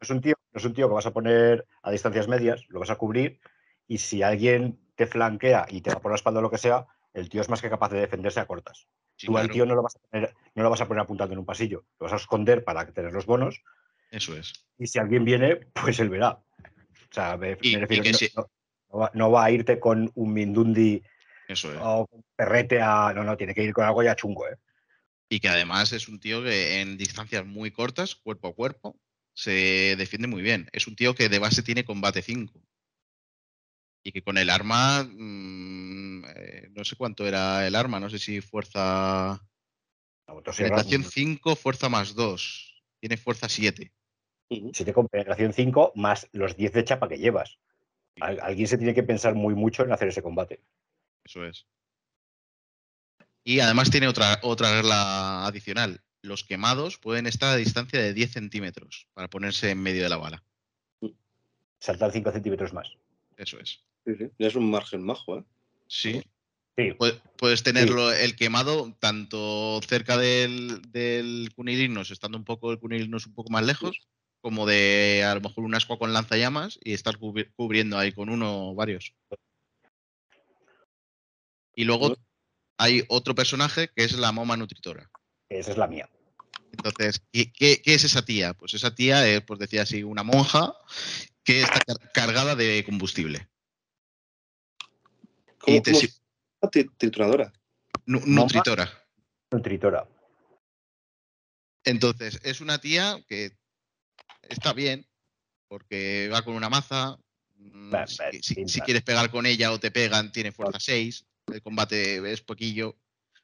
es 0.00 0.10
un 0.10 0.22
tío, 0.22 0.34
no 0.52 0.58
es 0.58 0.64
un 0.64 0.72
tío 0.72 0.88
que 0.88 0.94
vas 0.94 1.04
a 1.04 1.12
poner 1.12 1.66
a 1.82 1.90
distancias 1.90 2.26
medias, 2.26 2.64
lo 2.68 2.80
vas 2.80 2.88
a 2.88 2.96
cubrir, 2.96 3.38
y 3.86 3.98
si 3.98 4.22
alguien 4.22 4.80
te 4.96 5.06
flanquea 5.06 5.66
y 5.68 5.82
te 5.82 5.92
va 5.92 6.00
por 6.00 6.10
la 6.12 6.16
espalda 6.16 6.40
o 6.40 6.42
lo 6.42 6.50
que 6.50 6.56
sea, 6.56 6.86
el 7.12 7.28
tío 7.28 7.42
es 7.42 7.50
más 7.50 7.60
que 7.60 7.68
capaz 7.68 7.90
de 7.90 8.00
defenderse 8.00 8.40
a 8.40 8.46
cortas. 8.46 8.88
Sí, 9.16 9.26
Tú 9.26 9.36
al 9.36 9.42
claro, 9.44 9.52
tío 9.52 9.66
no 9.66 9.74
lo 9.74 9.82
vas 9.82 9.96
a 9.96 9.98
poner, 10.08 10.34
no 10.54 10.62
lo 10.62 10.70
vas 10.70 10.80
a 10.80 10.88
poner 10.88 11.02
apuntando 11.02 11.34
en 11.34 11.40
un 11.40 11.44
pasillo, 11.44 11.84
lo 11.98 12.04
vas 12.04 12.14
a 12.14 12.16
esconder 12.16 12.64
para 12.64 12.90
tener 12.90 13.12
los 13.12 13.26
bonos, 13.26 13.62
Eso 14.10 14.36
es. 14.36 14.52
y 14.78 14.86
si 14.86 14.98
alguien 14.98 15.24
viene, 15.24 15.56
pues 15.56 15.98
él 16.00 16.08
verá. 16.08 16.30
O 16.30 17.12
sea, 17.12 17.36
me, 17.36 17.56
Y- 17.60 17.74
me 17.74 17.80
refiero 17.80 18.02
que 18.02 18.12
no, 18.12 18.18
si- 18.18 18.30
no- 18.36 18.50
no 18.92 18.98
va, 18.98 19.10
no 19.14 19.30
va 19.30 19.44
a 19.44 19.50
irte 19.50 19.78
con 19.78 20.10
un 20.14 20.32
Mindundi 20.32 21.02
Eso 21.48 21.72
es. 21.72 21.78
o 21.82 22.06
con 22.06 22.24
perrete 22.36 22.80
a. 22.80 23.12
No, 23.14 23.22
no, 23.24 23.36
tiene 23.36 23.54
que 23.54 23.62
ir 23.62 23.72
con 23.72 23.84
algo 23.84 24.02
ya 24.02 24.16
chungo, 24.16 24.48
¿eh? 24.48 24.56
Y 25.28 25.38
que 25.40 25.48
además 25.48 25.92
es 25.92 26.08
un 26.08 26.18
tío 26.18 26.42
que 26.42 26.80
en 26.80 26.96
distancias 26.98 27.44
muy 27.46 27.70
cortas, 27.70 28.16
cuerpo 28.16 28.48
a 28.48 28.54
cuerpo, 28.54 28.98
se 29.32 29.94
defiende 29.96 30.26
muy 30.28 30.42
bien. 30.42 30.68
Es 30.72 30.86
un 30.88 30.96
tío 30.96 31.14
que 31.14 31.28
de 31.28 31.38
base 31.38 31.62
tiene 31.62 31.84
combate 31.84 32.20
5. 32.22 32.60
Y 34.02 34.12
que 34.12 34.22
con 34.22 34.38
el 34.38 34.48
arma, 34.50 35.04
mm, 35.04 36.24
eh, 36.34 36.68
no 36.74 36.84
sé 36.84 36.96
cuánto 36.96 37.28
era 37.28 37.66
el 37.66 37.74
arma, 37.76 38.00
no 38.00 38.08
sé 38.10 38.18
si 38.18 38.40
fuerza... 38.40 39.40
Penetración 40.56 41.04
5, 41.04 41.54
fuerza 41.54 41.88
más 41.88 42.14
2. 42.14 42.82
Tiene 42.98 43.16
fuerza 43.16 43.48
7. 43.48 43.92
Ujú. 44.50 44.70
Si 44.74 44.84
te 44.84 44.92
con 44.92 45.08
penetración 45.08 45.52
5 45.52 45.92
más 45.94 46.28
los 46.32 46.56
10 46.56 46.72
de 46.72 46.84
chapa 46.84 47.08
que 47.08 47.18
llevas. 47.18 47.58
Al- 48.20 48.40
alguien 48.40 48.66
se 48.66 48.76
tiene 48.76 48.94
que 48.94 49.02
pensar 49.04 49.34
muy 49.34 49.54
mucho 49.54 49.84
en 49.84 49.92
hacer 49.92 50.08
ese 50.08 50.22
combate. 50.22 50.60
Eso 51.24 51.44
es. 51.46 51.66
Y 53.44 53.60
además 53.60 53.90
tiene 53.90 54.08
otra, 54.08 54.38
otra 54.42 54.74
regla 54.74 55.46
adicional. 55.46 56.02
los 56.22 56.44
quemados 56.44 56.98
pueden 56.98 57.26
estar 57.26 57.48
a 57.50 57.56
distancia 57.56 57.98
de 57.98 58.12
10 58.12 58.32
centímetros 58.32 59.08
para 59.14 59.28
ponerse 59.30 59.70
en 59.70 59.82
medio 59.82 60.02
de 60.02 60.10
la 60.10 60.18
bala. 60.18 60.44
Saltar 61.78 62.12
5 62.12 62.30
centímetros 62.30 62.74
más. 62.74 62.88
Eso 63.38 63.58
es. 63.58 63.82
Sí, 64.04 64.14
sí. 64.18 64.30
Ya 64.38 64.48
es 64.48 64.54
un 64.54 64.70
margen 64.70 65.02
majo, 65.02 65.38
¿eh? 65.38 65.44
Sí. 65.86 66.22
Sí. 66.76 66.90
Pu- 66.98 67.18
Puedes 67.38 67.62
tenerlo 67.62 68.12
el 68.12 68.36
quemado 68.36 68.94
tanto 69.00 69.80
cerca 69.88 70.18
del, 70.18 70.82
del 70.92 71.50
cunilinos, 71.54 72.10
estando 72.10 72.36
un 72.36 72.44
poco 72.44 72.70
el 72.70 72.78
cunilinos 72.78 73.26
un 73.26 73.32
poco 73.32 73.48
más 73.50 73.64
lejos, 73.64 74.00
como 74.40 74.66
de 74.66 75.24
a 75.24 75.34
lo 75.34 75.40
mejor 75.40 75.64
un 75.64 75.74
ascua 75.74 75.98
con 75.98 76.12
lanzallamas 76.12 76.78
y 76.82 76.92
estar 76.94 77.18
cubri- 77.18 77.50
cubriendo 77.56 77.98
ahí 77.98 78.12
con 78.12 78.28
uno 78.28 78.70
o 78.70 78.74
varios. 78.74 79.14
Y 81.74 81.84
luego 81.84 82.16
hay 82.78 83.04
otro 83.08 83.34
personaje 83.34 83.88
que 83.94 84.04
es 84.04 84.12
la 84.14 84.32
moma 84.32 84.56
nutritora. 84.56 85.10
Esa 85.48 85.72
es 85.72 85.76
la 85.78 85.86
mía. 85.86 86.08
Entonces, 86.72 87.22
¿qué, 87.32 87.52
qué- 87.52 87.82
qué 87.82 87.94
es 87.94 88.04
esa 88.04 88.24
tía? 88.24 88.54
Pues 88.54 88.74
esa 88.74 88.94
tía 88.94 89.26
es, 89.28 89.42
pues 89.42 89.58
decía 89.58 89.82
así, 89.82 90.02
una 90.02 90.22
monja 90.22 90.74
que 91.44 91.62
está 91.62 91.80
car- 91.80 92.12
cargada 92.12 92.54
de 92.54 92.84
combustible. 92.84 93.48
¿Cómo, 95.58 95.76
Y 95.76 95.80
te 95.82 95.90
cómo 95.90 96.00
si- 96.00 96.06
se 96.08 96.12
llama? 96.14 96.70
Tri- 96.70 96.90
Trituradora. 96.96 97.52
nu- 98.06 98.20
¿Monja? 98.20 98.42
nutritora. 98.58 99.04
Nutritora. 99.50 100.08
Entonces, 101.84 102.40
es 102.44 102.60
una 102.60 102.78
tía 102.78 103.18
que 103.26 103.58
está 104.50 104.72
bien, 104.72 105.06
porque 105.68 106.28
va 106.32 106.42
con 106.42 106.54
una 106.54 106.68
maza. 106.68 107.16
mm, 107.56 107.94
si, 108.40 108.80
quieres 108.80 109.02
pegar 109.02 109.30
con 109.30 109.46
ella 109.46 109.72
o 109.72 109.78
te 109.80 109.90
pegan, 109.90 110.32
tiene 110.32 110.52
fuerza 110.52 110.80
6. 110.80 111.26
El 111.46 111.62
combate 111.62 112.32
es 112.32 112.40
poquillo, 112.42 112.96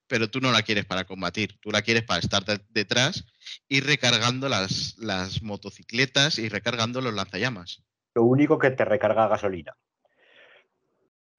pero 0.06 0.30
tú 0.30 0.40
no 0.40 0.52
la 0.52 0.62
quieres 0.62 0.84
para 0.84 1.04
combatir. 1.04 1.58
Tú 1.60 1.70
la 1.70 1.82
quieres 1.82 2.04
para 2.04 2.20
estar 2.20 2.44
de- 2.44 2.64
detrás 2.70 3.24
y 3.68 3.80
recargando 3.80 4.48
las, 4.48 4.96
las 4.98 5.42
motocicletas 5.42 6.38
y 6.38 6.48
recargando 6.48 7.00
los 7.00 7.14
lanzallamas. 7.14 7.82
Lo 8.14 8.24
único 8.24 8.58
que 8.58 8.70
te 8.70 8.84
recarga 8.84 9.28
gasolina. 9.28 9.76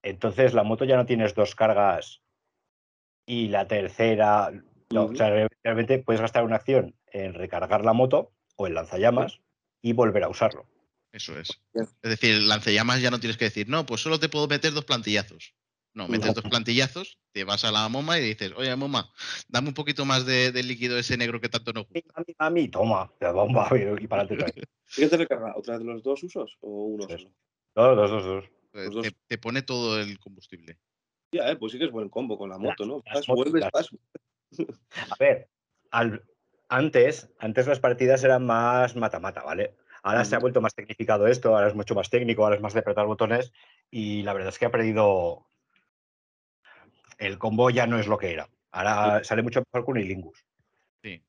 Entonces 0.03 0.53
la 0.53 0.63
moto 0.63 0.86
ya 0.86 0.95
no 0.95 1.05
tienes 1.05 1.34
dos 1.34 1.55
cargas 1.55 2.22
y 3.26 3.49
la 3.49 3.68
tercera. 3.68 4.51
No, 4.89 5.05
o 5.05 5.15
sea, 5.15 5.30
re- 5.30 5.49
realmente 5.63 5.99
puedes 5.99 6.22
gastar 6.22 6.43
una 6.43 6.55
acción 6.57 6.95
en 7.11 7.34
recargar 7.34 7.84
la 7.84 7.93
moto 7.93 8.32
o 8.55 8.68
el 8.68 8.74
lanzallamas 8.76 9.41
y 9.82 9.93
volver 9.93 10.23
a 10.23 10.30
usarlo. 10.30 10.65
Eso 11.11 11.38
es. 11.39 11.49
Es 11.73 11.89
decir, 12.01 12.36
el 12.36 12.47
lanzallamas 12.47 13.01
ya 13.01 13.09
no 13.11 13.19
tienes 13.19 13.38
que 13.38 13.45
decir, 13.45 13.67
no, 13.69 13.86
pues 13.86 14.01
solo 14.01 14.19
te 14.19 14.30
puedo 14.30 14.47
meter 14.47 14.73
dos 14.73 14.86
plantillazos. 14.86 15.53
No, 15.93 16.07
metes 16.07 16.28
No. 16.28 16.34
dos 16.34 16.43
plantillazos, 16.43 17.17
te 17.32 17.43
vas 17.43 17.63
a 17.65 17.71
la 17.71 17.89
moma 17.89 18.19
y 18.19 18.21
dices, 18.23 18.51
oye, 18.55 18.75
moma, 18.75 19.11
dame 19.47 19.69
un 19.69 19.73
poquito 19.73 20.05
más 20.05 20.28
de, 20.28 20.51
del 20.51 20.67
líquido 20.67 20.97
ese 20.99 21.17
negro 21.17 21.41
que 21.41 21.49
tanto 21.49 21.73
nos 21.73 21.88
gusta. 21.88 22.13
Mami, 22.15 22.36
mami, 22.38 22.67
toma, 22.69 23.11
la 23.19 23.32
bomba 23.32 23.67
y 24.01 24.05
para. 24.07 24.23
¿Y 24.25 24.38
qué 24.95 25.07
te 25.07 25.17
recarga? 25.17 25.53
¿Otra 25.55 25.80
de 25.80 25.86
los 25.86 26.03
dos 26.03 26.21
usos 26.21 26.57
o 26.61 26.86
uno 26.86 27.03
solo? 27.07 27.32
Dos, 27.75 27.95
dos, 27.95 28.11
dos, 28.11 28.23
dos. 28.25 28.45
Los 28.73 28.93
dos. 28.93 29.03
te, 29.03 29.11
te 29.28 29.38
pone 29.39 29.63
todo 29.63 29.99
el 29.99 30.19
combustible. 30.19 30.78
Ya, 31.32 31.49
eh, 31.49 31.55
pues 31.55 31.71
sí 31.71 31.80
que 31.80 31.86
es 31.86 31.91
buen 31.91 32.09
combo 32.09 32.38
con 32.38 32.49
la 32.49 32.57
moto, 32.59 32.86
¿no? 32.86 33.01
las 33.05 33.28
motos, 33.28 33.51
vuelves, 33.51 33.63
las- 33.63 33.71
vas. 33.71 33.89
A 35.11 35.15
ver, 35.19 35.49
al- 35.91 36.23
antes, 36.70 37.30
antes 37.39 37.68
las 37.68 37.80
partidas 37.80 38.24
eran 38.24 38.45
más 38.45 38.95
mata-mata, 38.95 39.43
¿vale? 39.43 39.76
Ahora 40.03 40.24
se 40.26 40.36
ha 40.36 40.39
vuelto 40.39 40.61
más 40.61 40.74
tecnificado 40.74 41.28
esto, 41.28 41.55
ahora 41.55 41.68
es 41.68 41.76
mucho 41.76 41.95
más 41.95 42.09
técnico, 42.09 42.43
ahora 42.43 42.55
es 42.55 42.61
más 42.61 42.74
de 42.74 42.80
apretar 42.80 43.05
botones 43.07 43.51
y 43.91 44.24
la 44.24 44.34
verdad 44.34 44.49
es 44.49 44.59
que 44.59 44.65
ha 44.65 44.72
perdido. 44.72 45.45
El 47.18 47.38
combo 47.39 47.70
ya 47.70 47.88
no 47.88 47.97
es 47.99 48.07
lo 48.07 48.18
que 48.18 48.32
era. 48.32 48.47
Ahora 48.72 49.24
sale 49.24 49.41
mucho 49.41 49.63
mejor 49.74 49.86
Cunilingus. 49.86 50.45
Sí. 51.01 51.24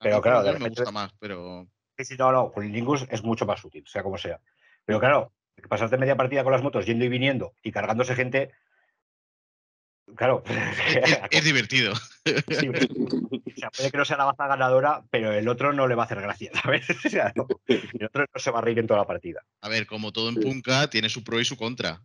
A 0.00 0.04
Pero 0.04 0.20
claro, 0.22 0.38
de 0.38 0.44
menos 0.46 0.60
me 0.60 0.64
repente- 0.66 0.80
gusta 0.82 0.92
más, 0.92 1.12
pero 1.18 1.66
Sí, 1.98 2.04
sí, 2.04 2.16
no, 2.18 2.30
no, 2.32 2.52
Cunilingus 2.52 3.06
es 3.10 3.22
mucho 3.22 3.46
más 3.46 3.64
útil, 3.64 3.86
sea 3.86 4.02
como 4.02 4.18
sea. 4.18 4.40
Pero 4.84 4.98
claro, 5.00 5.32
pasarte 5.68 5.96
media 5.96 6.16
partida 6.16 6.42
con 6.44 6.52
las 6.52 6.62
motos 6.62 6.84
yendo 6.86 7.04
y 7.04 7.08
viniendo 7.08 7.54
y 7.62 7.72
cargándose 7.72 8.14
gente. 8.14 8.52
Claro, 10.14 10.42
es, 11.30 11.44
divertido. 11.44 11.94
sí, 12.24 12.68
O 13.56 13.58
sea, 13.58 13.70
puede 13.70 13.90
que 13.90 13.96
no 13.98 14.04
sea 14.04 14.16
la 14.18 14.24
baza 14.26 14.46
ganadora, 14.46 15.02
pero 15.10 15.32
el 15.32 15.48
otro 15.48 15.72
no 15.72 15.88
le 15.88 15.94
va 15.94 16.02
a 16.02 16.06
hacer 16.06 16.20
gracia, 16.20 16.50
¿sabes? 16.62 16.86
O 16.90 17.08
sea, 17.08 17.32
no. 17.34 17.46
El 17.66 18.04
otro 18.04 18.26
no 18.32 18.40
se 18.40 18.50
va 18.50 18.58
a 18.58 18.62
reír 18.62 18.78
en 18.78 18.86
toda 18.86 19.00
la 19.00 19.06
partida. 19.06 19.42
A 19.62 19.68
ver, 19.68 19.86
como 19.86 20.12
todo 20.12 20.28
en. 20.28 20.34
Punka, 20.36 20.88
tiene 20.90 21.08
su 21.08 21.24
pro 21.24 21.40
y 21.40 21.44
su 21.44 21.56
contra. 21.56 22.02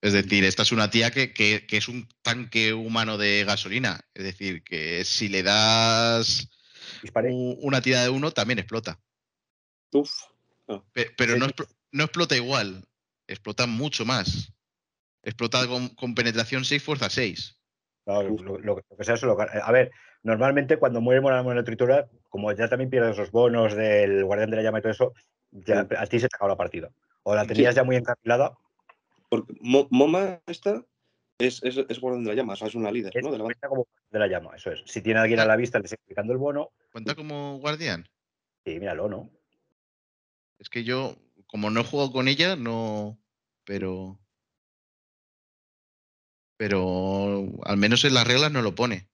Es 0.00 0.12
decir, 0.14 0.44
esta 0.44 0.62
es 0.62 0.72
una 0.72 0.90
tía 0.90 1.10
que, 1.10 1.32
que- 1.32 1.66
que 1.66 1.76
es 1.78 1.88
un 1.88 2.08
tanque 2.22 2.72
humano 2.74 3.16
de 3.18 3.44
gasolina. 3.44 4.00
Es 4.14 4.24
decir, 4.24 4.62
que 4.62 5.04
si 5.04 5.28
le 5.28 5.42
das 5.42 6.48
una 7.60 7.80
tira 7.82 8.02
de 8.02 8.08
uno, 8.08 8.30
también 8.30 8.58
explota. 8.58 8.98
Uf. 9.92 10.10
Pe- 10.92 11.10
Pero 11.16 11.34
Sí. 11.34 11.38
no, 11.40 11.46
explo- 11.46 11.68
no 11.92 12.04
explota 12.04 12.34
igual, 12.36 12.82
explota 13.26 13.66
mucho 13.66 14.04
más. 14.06 14.52
Explota 15.24 15.66
con, 15.66 15.88
con 15.88 16.14
penetración 16.14 16.64
6, 16.64 16.82
fuerza 16.82 17.08
6. 17.10 17.58
No, 18.06 18.22
lo, 18.22 18.36
lo- 18.36 18.58
lo 18.58 18.76
que 18.76 19.04
sea, 19.04 19.14
eso 19.14 19.26
lo 19.26 19.36
A 19.40 19.72
ver, 19.72 19.90
normalmente 20.22 20.76
cuando 20.76 21.00
muere 21.00 21.20
una 21.20 21.42
monotritura, 21.42 22.06
como 22.28 22.52
ya 22.52 22.68
también 22.68 22.90
pierdes 22.90 23.16
los 23.16 23.30
bonos 23.30 23.74
del 23.74 24.24
guardián 24.24 24.50
de 24.50 24.56
la 24.56 24.62
llama 24.62 24.78
y 24.78 24.82
todo 24.82 24.92
eso, 24.92 25.12
ya 25.50 25.82
Sí. 25.88 25.94
a 25.96 26.06
ti 26.06 26.20
se 26.20 26.28
te 26.28 26.36
acaba 26.36 26.50
la 26.50 26.56
partida. 26.56 26.90
O 27.22 27.34
la 27.34 27.42
Sí. 27.42 27.48
tenías 27.48 27.74
ya 27.74 27.84
muy 27.84 27.96
encarrilada, 27.96 28.56
Porque 29.30 29.54
Mo- 29.60 29.88
Moma 29.90 30.40
esta 30.46 30.84
es, 31.38 31.62
es, 31.64 31.78
es 31.88 31.98
guardián 32.00 32.24
de 32.24 32.30
la 32.30 32.36
llama, 32.36 32.52
o 32.52 32.56
sea, 32.56 32.68
es 32.68 32.74
una 32.74 32.92
líder, 32.92 33.16
es 33.16 33.24
¿no? 33.24 33.32
De 33.32 33.38
la 33.38 33.44
como 33.68 33.88
de 34.10 34.18
la 34.18 34.26
llama, 34.28 34.54
eso 34.54 34.70
es. 34.70 34.82
Si 34.86 35.00
tiene 35.00 35.18
a 35.18 35.22
alguien 35.22 35.40
a 35.40 35.46
la 35.46 35.56
vista, 35.56 35.78
le 35.80 35.88
sigue 35.88 36.00
aplicando 36.04 36.32
el 36.34 36.38
bono, 36.38 36.70
¿Cuenta 36.92 37.14
como 37.14 37.58
guardián? 37.58 38.06
sí, 38.64 38.78
míralo, 38.78 39.08
¿no? 39.08 39.30
Es 40.58 40.68
que 40.68 40.84
yo, 40.84 41.16
como 41.46 41.70
no 41.70 41.80
he 41.80 41.84
jugado 41.84 42.12
con 42.12 42.28
ella, 42.28 42.54
no. 42.54 43.18
Pero. 43.64 44.20
Pero 46.56 47.46
al 47.64 47.76
menos 47.76 48.04
en 48.04 48.14
las 48.14 48.26
reglas 48.26 48.52
no 48.52 48.62
lo 48.62 48.74
pone. 48.74 49.08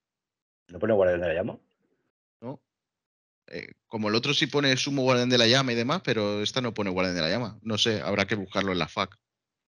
¿No 0.69 0.79
pone 0.79 0.93
guardián 0.93 1.21
de 1.21 1.29
la 1.29 1.35
llama? 1.35 1.59
¿no? 2.41 2.61
Eh, 3.49 3.73
como 3.87 4.09
el 4.09 4.15
otro 4.15 4.35
sí 4.35 4.47
pone 4.47 4.77
sumo 4.77 5.03
guardián 5.03 5.31
de 5.31 5.39
la 5.39 5.47
llama 5.47 5.73
y 5.73 5.77
demás, 5.77 6.03
pero 6.05 6.43
esta 6.43 6.61
no 6.61 6.75
pone 6.75 6.91
guardián 6.91 7.17
de 7.17 7.23
la 7.23 7.31
llama. 7.31 7.59
No 7.63 7.79
sé, 7.79 8.01
habrá 8.01 8.27
que 8.27 8.37
buscarlo 8.37 8.73
en 8.73 8.79
la 8.79 8.89
FAQ. 8.89 9.17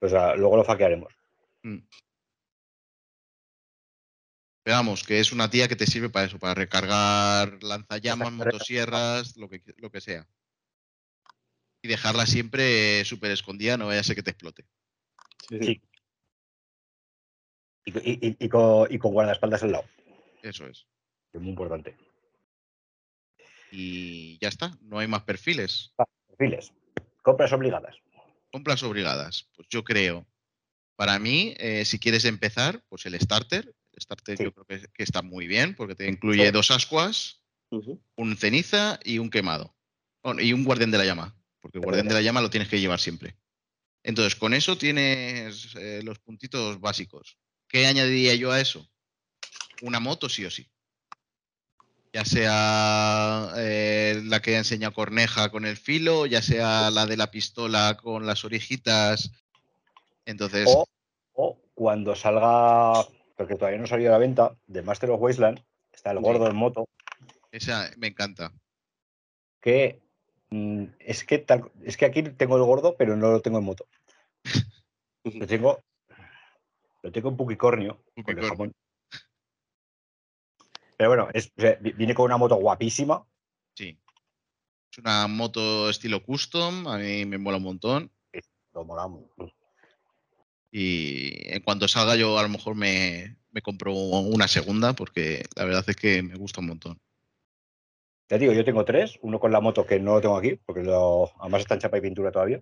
Pues 0.00 0.12
ah, 0.14 0.34
luego 0.34 0.56
lo 0.56 0.64
faquearemos. 0.64 1.12
Mm. 1.62 1.78
Pero 4.64 4.76
vamos, 4.76 5.02
que 5.02 5.18
es 5.18 5.32
una 5.32 5.48
tía 5.48 5.68
que 5.68 5.76
te 5.76 5.86
sirve 5.86 6.10
para 6.10 6.26
eso, 6.26 6.38
para 6.38 6.54
recargar 6.54 7.62
lanzallamas, 7.62 8.32
motosierras, 8.32 9.36
lo 9.36 9.48
que, 9.48 9.62
lo 9.78 9.90
que 9.90 10.00
sea. 10.00 10.28
Y 11.82 11.88
dejarla 11.88 12.26
siempre 12.26 13.04
súper 13.04 13.30
escondida, 13.30 13.76
no 13.76 13.86
vaya 13.86 14.00
a 14.00 14.04
ser 14.04 14.16
que 14.16 14.22
te 14.22 14.30
explote. 14.30 14.66
Sí. 15.48 15.80
Y- 17.88 18.26
y- 18.28 18.36
y 18.38 18.48
con, 18.48 18.92
y 18.92 18.98
con 18.98 19.12
guardaespaldas 19.12 19.62
al 19.62 19.72
lado, 19.72 19.84
Eso 20.42 20.66
es. 20.66 20.86
es 21.32 21.40
muy 21.40 21.50
importante. 21.50 21.96
Y 23.70 24.38
ya 24.40 24.48
está, 24.48 24.76
no 24.80 24.98
hay 24.98 25.06
más 25.08 25.22
perfiles. 25.24 25.92
Perfiles. 26.28 26.72
Compras 27.22 27.52
obligadas. 27.52 27.96
Compras 28.50 28.82
obligadas. 28.82 29.48
Pues 29.54 29.68
yo 29.68 29.84
creo, 29.84 30.26
para 30.96 31.18
mí, 31.18 31.54
eh, 31.58 31.84
si 31.84 31.98
quieres 31.98 32.24
empezar, 32.24 32.82
pues 32.88 33.04
el 33.06 33.18
starter. 33.20 33.74
El 33.92 34.02
starter 34.02 34.36
Sí. 34.38 34.44
yo 34.44 34.52
creo 34.52 34.64
que, 34.64 34.88
que 34.92 35.02
está 35.02 35.22
muy 35.22 35.46
bien 35.46 35.74
porque 35.74 35.94
te 35.94 36.08
incluye 36.08 36.46
Sí. 36.46 36.52
dos 36.52 36.70
ascuas, 36.70 37.42
un 37.70 38.36
ceniza 38.36 38.98
y 39.04 39.18
un 39.18 39.28
quemado. 39.28 39.74
Bueno, 40.22 40.40
y 40.40 40.52
un 40.52 40.64
guardián 40.64 40.90
de 40.90 40.98
la 40.98 41.04
llama, 41.04 41.36
porque 41.60 41.78
el 41.78 41.84
guardián 41.84 42.08
de 42.08 42.14
la 42.14 42.22
llama 42.22 42.40
lo 42.40 42.48
tienes 42.50 42.68
que 42.68 42.80
llevar 42.80 42.98
siempre. 43.00 43.36
Entonces, 44.02 44.36
con 44.36 44.54
eso 44.54 44.78
tienes 44.78 45.74
eh, 45.76 46.00
los 46.02 46.18
puntitos 46.20 46.80
básicos. 46.80 47.36
¿Qué 47.68 47.86
añadiría 47.86 48.34
yo 48.34 48.50
a 48.50 48.60
eso? 48.60 48.86
Una 49.82 50.00
moto 50.00 50.28
sí 50.28 50.44
o 50.44 50.50
sí. 50.50 50.66
Ya 52.12 52.24
sea 52.24 53.52
eh, 53.56 54.20
la 54.24 54.40
que 54.40 54.54
ha 54.56 54.58
enseñado 54.58 54.94
Corneja 54.94 55.50
con 55.50 55.66
el 55.66 55.76
filo, 55.76 56.24
ya 56.26 56.40
sea 56.40 56.90
la 56.90 57.06
de 57.06 57.16
la 57.18 57.30
pistola 57.30 57.98
con 58.02 58.26
las 58.26 58.44
orejitas. 58.44 59.30
Entonces, 60.24 60.66
O, 60.66 60.86
o 61.34 61.60
cuando 61.74 62.16
salga, 62.16 63.06
porque 63.36 63.54
todavía 63.56 63.78
no 63.78 63.84
ha 63.84 63.88
salido 63.88 64.10
a 64.10 64.12
la 64.12 64.18
venta, 64.18 64.56
de 64.66 64.82
Master 64.82 65.10
of 65.10 65.20
Wasteland, 65.20 65.62
está 65.92 66.10
el 66.10 66.18
Sí. 66.18 66.24
gordo 66.24 66.48
en 66.48 66.56
moto, 66.56 66.88
esa 67.52 67.90
me 67.98 68.08
encanta. 68.08 68.52
que 69.60 70.00
mm, 70.50 70.84
es 71.00 71.24
que 71.24 71.38
tal- 71.38 71.70
es 71.84 71.96
que 71.96 72.06
aquí 72.06 72.22
tengo 72.22 72.56
el 72.56 72.62
gordo, 72.62 72.96
pero 72.96 73.16
no 73.16 73.30
lo 73.30 73.40
tengo 73.40 73.58
en 73.58 73.64
moto. 73.64 73.86
Lo 75.24 75.46
tengo, 75.46 75.82
lo 77.02 77.12
tengo 77.12 77.28
con 77.28 77.34
el 77.34 77.36
Puquicornio. 77.36 78.02
jamón. 78.48 78.72
Pero 80.96 81.10
bueno, 81.10 81.28
es, 81.32 81.52
o 81.56 81.60
sea, 81.60 81.76
vi- 81.80 81.92
viene 81.92 82.14
con 82.14 82.24
una 82.26 82.36
moto 82.36 82.56
guapísima. 82.56 83.24
Sí. 83.74 83.98
Es 84.90 84.98
una 84.98 85.28
moto 85.28 85.88
estilo 85.90 86.22
custom, 86.22 86.88
a 86.88 86.98
mí 86.98 87.24
me 87.24 87.38
mola 87.38 87.58
un 87.58 87.62
montón. 87.62 88.12
Lo 88.72 88.84
molamos. 88.84 89.24
Y 90.70 91.52
en 91.52 91.62
cuanto 91.62 91.88
salga 91.88 92.16
yo 92.16 92.38
a 92.38 92.42
lo 92.42 92.48
mejor 92.48 92.74
me, 92.74 93.36
me 93.50 93.62
compro 93.62 93.92
una 93.92 94.48
segunda 94.48 94.92
porque 94.92 95.44
la 95.56 95.64
verdad 95.64 95.84
es 95.86 95.96
que 95.96 96.22
me 96.22 96.34
gusta 96.34 96.60
un 96.60 96.66
montón. 96.66 97.00
Ya 98.28 98.36
digo, 98.36 98.52
yo 98.52 98.64
tengo 98.64 98.84
tres, 98.84 99.18
uno 99.22 99.40
con 99.40 99.52
la 99.52 99.60
moto 99.60 99.86
que 99.86 99.98
no 99.98 100.14
lo 100.14 100.20
tengo 100.20 100.36
aquí, 100.36 100.56
porque 100.66 100.82
lo, 100.82 101.30
además 101.40 101.62
está 101.62 101.74
en 101.74 101.80
chapa 101.80 101.96
y 101.96 102.02
pintura 102.02 102.30
todavía. 102.30 102.60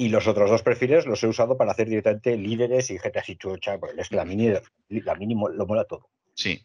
Y 0.00 0.10
los 0.10 0.28
otros 0.28 0.48
dos 0.48 0.62
perfiles 0.62 1.06
los 1.06 1.20
he 1.24 1.26
usado 1.26 1.56
para 1.58 1.72
hacer 1.72 1.88
directamente 1.88 2.36
líderes 2.36 2.88
y 2.90 2.98
GTA 2.98 3.24
y 3.26 3.36
chucha, 3.36 3.78
porque 3.78 4.00
es 4.00 4.08
que 4.08 4.14
la 4.14 4.24
mini, 4.24 4.52
la 4.88 5.14
mini 5.16 5.34
lo 5.34 5.66
mola 5.66 5.84
todo. 5.84 6.08
Sí. 6.34 6.64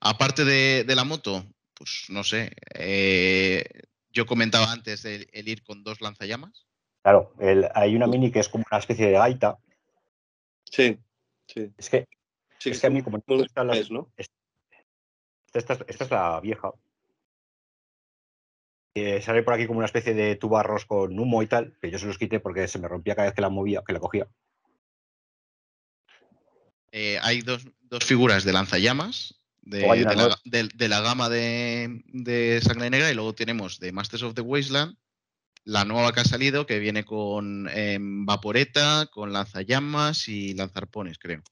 Aparte 0.00 0.46
de, 0.46 0.84
de 0.84 0.96
la 0.96 1.04
moto, 1.04 1.44
pues 1.74 2.06
no 2.08 2.24
sé. 2.24 2.52
eh, 2.74 3.64
yo 4.10 4.24
comentaba 4.24 4.72
antes 4.72 5.04
el, 5.04 5.28
el 5.32 5.48
ir 5.48 5.62
con 5.62 5.84
dos 5.84 6.00
lanzallamas. 6.00 6.66
Claro, 7.02 7.34
el- 7.38 7.68
hay 7.74 7.94
una 7.94 8.06
mini 8.06 8.32
que 8.32 8.40
es 8.40 8.48
como 8.48 8.64
una 8.70 8.78
especie 8.78 9.06
de 9.08 9.12
gaita. 9.12 9.58
Sí, 10.64 10.98
sí. 11.46 11.70
Es 11.76 11.90
que, 11.90 12.08
sí 12.58 12.70
es 12.70 12.80
que 12.80 12.86
a 12.86 12.90
mí 12.90 13.02
como 13.02 13.18
no 13.18 13.24
me 13.26 13.36
gustan 13.42 13.66
las- 13.66 13.76
es, 13.78 13.90
¿no? 13.90 14.10
esta, 14.16 14.32
esta 15.52 15.74
es- 15.74 15.84
esta 15.86 16.04
es 16.04 16.10
la 16.10 16.40
vieja. 16.40 16.72
Eh, 19.02 19.22
sale 19.22 19.42
por 19.42 19.54
aquí 19.54 19.66
como 19.66 19.78
una 19.78 19.86
especie 19.86 20.12
de 20.14 20.36
tubarros 20.36 20.84
con 20.84 21.18
humo 21.18 21.42
y 21.42 21.46
tal, 21.46 21.76
que 21.80 21.90
yo 21.90 21.98
se 21.98 22.06
los 22.06 22.18
quité 22.18 22.38
porque 22.40 22.68
se 22.68 22.78
me 22.78 22.88
rompía 22.88 23.14
cada 23.14 23.28
vez 23.28 23.34
que 23.34 23.40
la 23.40 23.48
movía, 23.48 23.82
que 23.86 23.92
la 23.94 24.00
cogía. 24.00 24.26
Eh, 26.92 27.18
hay 27.22 27.40
dos, 27.42 27.66
dos 27.82 28.04
figuras 28.04 28.44
de 28.44 28.52
lanzallamas 28.52 29.40
de, 29.62 29.86
la, 30.04 30.14
nueva. 30.14 30.36
de- 30.44 30.68
de 30.74 30.88
la 30.88 31.00
gama 31.00 31.28
de, 31.28 32.02
de 32.06 32.60
Sangre 32.62 32.90
Negra 32.90 33.10
y 33.10 33.14
luego 33.14 33.34
tenemos 33.34 33.78
de 33.78 33.92
Masters 33.92 34.22
of 34.24 34.34
the 34.34 34.40
Wasteland, 34.40 34.96
la 35.64 35.84
nueva 35.84 36.12
que 36.12 36.20
ha 36.20 36.24
salido 36.24 36.66
que 36.66 36.78
viene 36.78 37.04
con 37.04 37.68
em, 37.72 38.26
vaporeta, 38.26 39.06
con 39.12 39.32
lanzallamas 39.32 40.28
y 40.28 40.54
lanzarpones, 40.54 41.18
creo. 41.18 41.42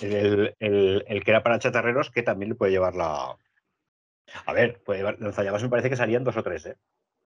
El, 0.00 0.54
el- 0.60 1.04
el 1.08 1.24
que 1.24 1.30
era 1.30 1.42
para 1.42 1.58
chatarreros, 1.58 2.10
que 2.10 2.22
también 2.22 2.50
le 2.50 2.54
puede 2.54 2.72
llevar 2.72 2.94
la. 2.94 3.36
A 4.46 4.52
ver, 4.52 4.82
llevar 4.86 5.20
lanzallamas, 5.20 5.62
me 5.62 5.68
parece 5.68 5.90
que 5.90 5.96
salían 5.96 6.24
dos 6.24 6.36
o 6.36 6.42
tres, 6.42 6.66
¿eh? 6.66 6.76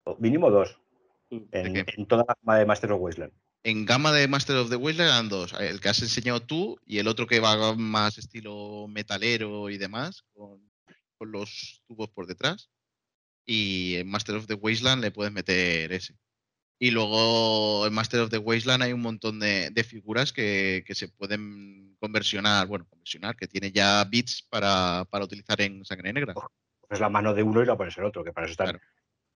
O 0.04 0.16
mínimo 0.18 0.50
dos. 0.50 0.78
Mm. 1.30 1.36
En, 1.52 1.72
¿De 1.72 1.84
qué? 1.84 1.94
en 1.96 2.06
toda 2.06 2.24
la 2.26 2.36
gama 2.42 2.58
de 2.58 2.66
Master 2.66 2.92
of 2.92 3.00
Wasteland. 3.00 3.32
En 3.64 3.84
gama 3.84 4.12
de 4.12 4.28
Masters 4.28 4.60
of 4.60 4.70
the 4.70 4.76
Wasteland 4.76 5.10
eran 5.10 5.28
dos, 5.28 5.52
el 5.58 5.80
que 5.80 5.88
has 5.88 6.00
enseñado 6.00 6.40
tú 6.40 6.78
y 6.86 6.98
el 6.98 7.08
otro 7.08 7.26
que 7.26 7.40
va 7.40 7.74
más 7.74 8.16
estilo 8.16 8.86
metalero 8.88 9.68
y 9.68 9.78
demás, 9.78 10.24
con, 10.32 10.70
con 11.16 11.32
los 11.32 11.82
tubos 11.86 12.08
por 12.10 12.26
detrás. 12.26 12.70
Y 13.44 13.96
en 13.96 14.08
Master 14.08 14.36
of 14.36 14.46
the 14.46 14.54
Wasteland 14.54 15.02
le 15.02 15.10
puedes 15.10 15.32
meter 15.32 15.92
ese. 15.92 16.14
Y 16.78 16.92
luego 16.92 17.86
en 17.86 17.92
Master 17.92 18.20
of 18.20 18.30
the 18.30 18.38
Wasteland 18.38 18.84
hay 18.84 18.92
un 18.92 19.02
montón 19.02 19.40
de, 19.40 19.70
de 19.70 19.84
figuras 19.84 20.32
que, 20.32 20.84
que 20.86 20.94
se 20.94 21.08
pueden 21.08 21.96
conversionar, 21.98 22.68
bueno, 22.68 22.86
conversionar, 22.88 23.34
que 23.36 23.48
tiene 23.48 23.72
ya 23.72 24.04
bits 24.04 24.46
para, 24.48 25.04
para 25.10 25.24
utilizar 25.24 25.60
en 25.60 25.84
sangre 25.84 26.12
negra. 26.12 26.34
Pues 26.88 27.00
la 27.00 27.08
mano 27.10 27.34
de 27.34 27.42
uno 27.42 27.62
y 27.62 27.66
la 27.66 27.76
pones 27.76 27.96
el 27.98 28.04
otro, 28.04 28.24
que 28.24 28.32
para 28.32 28.46
eso 28.46 28.52
están. 28.52 28.68
Claro. 28.68 28.80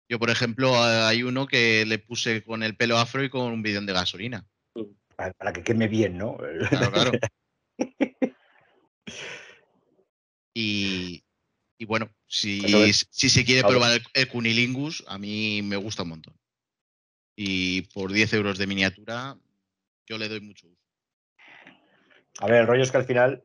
Yo, 0.07 0.19
por 0.19 0.29
ejemplo, 0.29 0.75
hay 0.81 1.23
uno 1.23 1.45
que 1.47 1.85
le 1.85 1.99
puse 1.99 2.43
con 2.43 2.63
el 2.63 2.75
pelo 2.75 2.97
afro 2.97 3.23
y 3.23 3.29
con 3.29 3.51
un 3.51 3.61
bidón 3.61 3.85
de 3.85 3.93
gasolina. 3.93 4.47
Para, 5.15 5.33
para 5.33 5.53
que 5.53 5.63
queme 5.63 5.87
bien, 5.87 6.17
¿no? 6.17 6.37
Claro, 6.69 6.91
claro. 6.91 7.11
Y, 10.53 11.23
y 11.77 11.85
bueno, 11.85 12.09
si, 12.27 12.65
Eso 12.65 12.83
es- 12.83 13.07
si 13.11 13.29
se 13.29 13.45
quiere 13.45 13.61
Claro. 13.61 13.75
probar 13.75 13.93
el, 13.93 14.03
el 14.13 14.27
Cunilingus, 14.27 15.03
a 15.07 15.17
mí 15.17 15.61
me 15.61 15.77
gusta 15.77 16.03
un 16.03 16.09
montón. 16.09 16.35
Y 17.35 17.83
por 17.93 18.11
10 18.11 18.33
euros 18.33 18.57
de 18.57 18.67
miniatura, 18.67 19.37
yo 20.07 20.17
le 20.17 20.27
doy 20.27 20.41
mucho 20.41 20.67
uso. 20.67 20.81
A 22.39 22.47
ver, 22.47 22.61
el 22.61 22.67
rollo 22.67 22.83
es 22.83 22.91
que 22.91 22.97
al 22.97 23.05
final. 23.05 23.43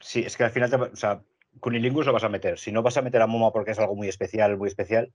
Sí, 0.00 0.20
es 0.20 0.36
que 0.36 0.44
al 0.44 0.50
final, 0.50 0.68
te, 0.70 0.76
va- 0.76 0.90
o 0.92 0.96
sea, 0.96 1.24
Cunilingus 1.60 2.06
lo 2.06 2.12
vas 2.12 2.24
a 2.24 2.28
meter. 2.28 2.58
Si 2.58 2.72
no 2.72 2.82
vas 2.82 2.96
a 2.96 3.02
meter 3.02 3.22
a 3.22 3.26
Moma 3.26 3.52
porque 3.52 3.70
es 3.72 3.78
algo 3.78 3.94
muy 3.94 4.08
especial, 4.08 4.56
muy 4.56 4.68
especial, 4.68 5.12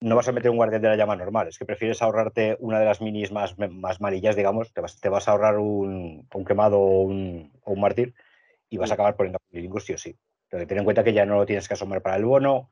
no 0.00 0.16
vas 0.16 0.28
a 0.28 0.32
meter 0.32 0.50
un 0.50 0.56
guardián 0.56 0.82
de 0.82 0.88
la 0.88 0.96
llama 0.96 1.16
normal. 1.16 1.48
Es 1.48 1.58
que 1.58 1.66
prefieres 1.66 2.00
ahorrarte 2.00 2.56
una 2.60 2.78
de 2.78 2.86
las 2.86 3.00
minis 3.00 3.32
más, 3.32 3.56
más 3.58 4.00
malillas, 4.00 4.36
digamos. 4.36 4.72
Te 4.72 4.80
vas, 4.80 4.98
te 4.98 5.08
vas 5.08 5.28
a 5.28 5.32
ahorrar 5.32 5.58
un, 5.58 6.26
un 6.32 6.44
quemado 6.44 6.78
o 6.78 7.02
un, 7.02 7.52
o 7.64 7.72
un 7.72 7.80
mártir 7.80 8.14
y 8.70 8.78
vas 8.78 8.90
a 8.90 8.94
acabar 8.94 9.16
poniendo 9.16 9.36
a 9.36 9.50
Cunilingus 9.50 9.84
sí 9.84 9.92
o 9.92 9.98
sí. 9.98 10.16
Pero 10.48 10.66
ten 10.66 10.78
en 10.78 10.84
cuenta 10.84 11.04
que 11.04 11.12
ya 11.12 11.26
no 11.26 11.36
lo 11.36 11.46
tienes 11.46 11.68
que 11.68 11.74
asomar 11.74 12.02
para 12.02 12.16
el 12.16 12.24
bono. 12.24 12.70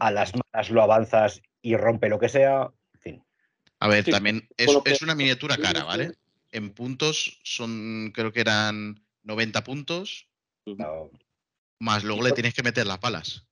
A 0.00 0.10
las 0.10 0.32
malas 0.34 0.70
lo 0.70 0.82
avanzas 0.82 1.42
y 1.60 1.76
rompe 1.76 2.08
lo 2.08 2.18
que 2.18 2.28
sea. 2.28 2.70
En 2.94 3.00
fin. 3.00 3.24
A 3.80 3.88
ver, 3.88 4.04
Sí, 4.04 4.10
también 4.10 4.48
es, 4.56 4.70
es 4.84 5.02
una 5.02 5.14
miniatura 5.14 5.56
cara, 5.58 5.84
¿vale? 5.84 6.12
En 6.50 6.72
puntos 6.72 7.40
son, 7.42 8.12
creo 8.14 8.32
que 8.32 8.40
eran 8.40 9.04
90 9.24 9.64
puntos, 9.64 10.28
no, 10.64 11.10
más 11.80 12.04
luego 12.04 12.22
le 12.22 12.32
tienes 12.32 12.54
que 12.54 12.62
meter 12.62 12.86
las 12.86 12.98
palas. 12.98 13.46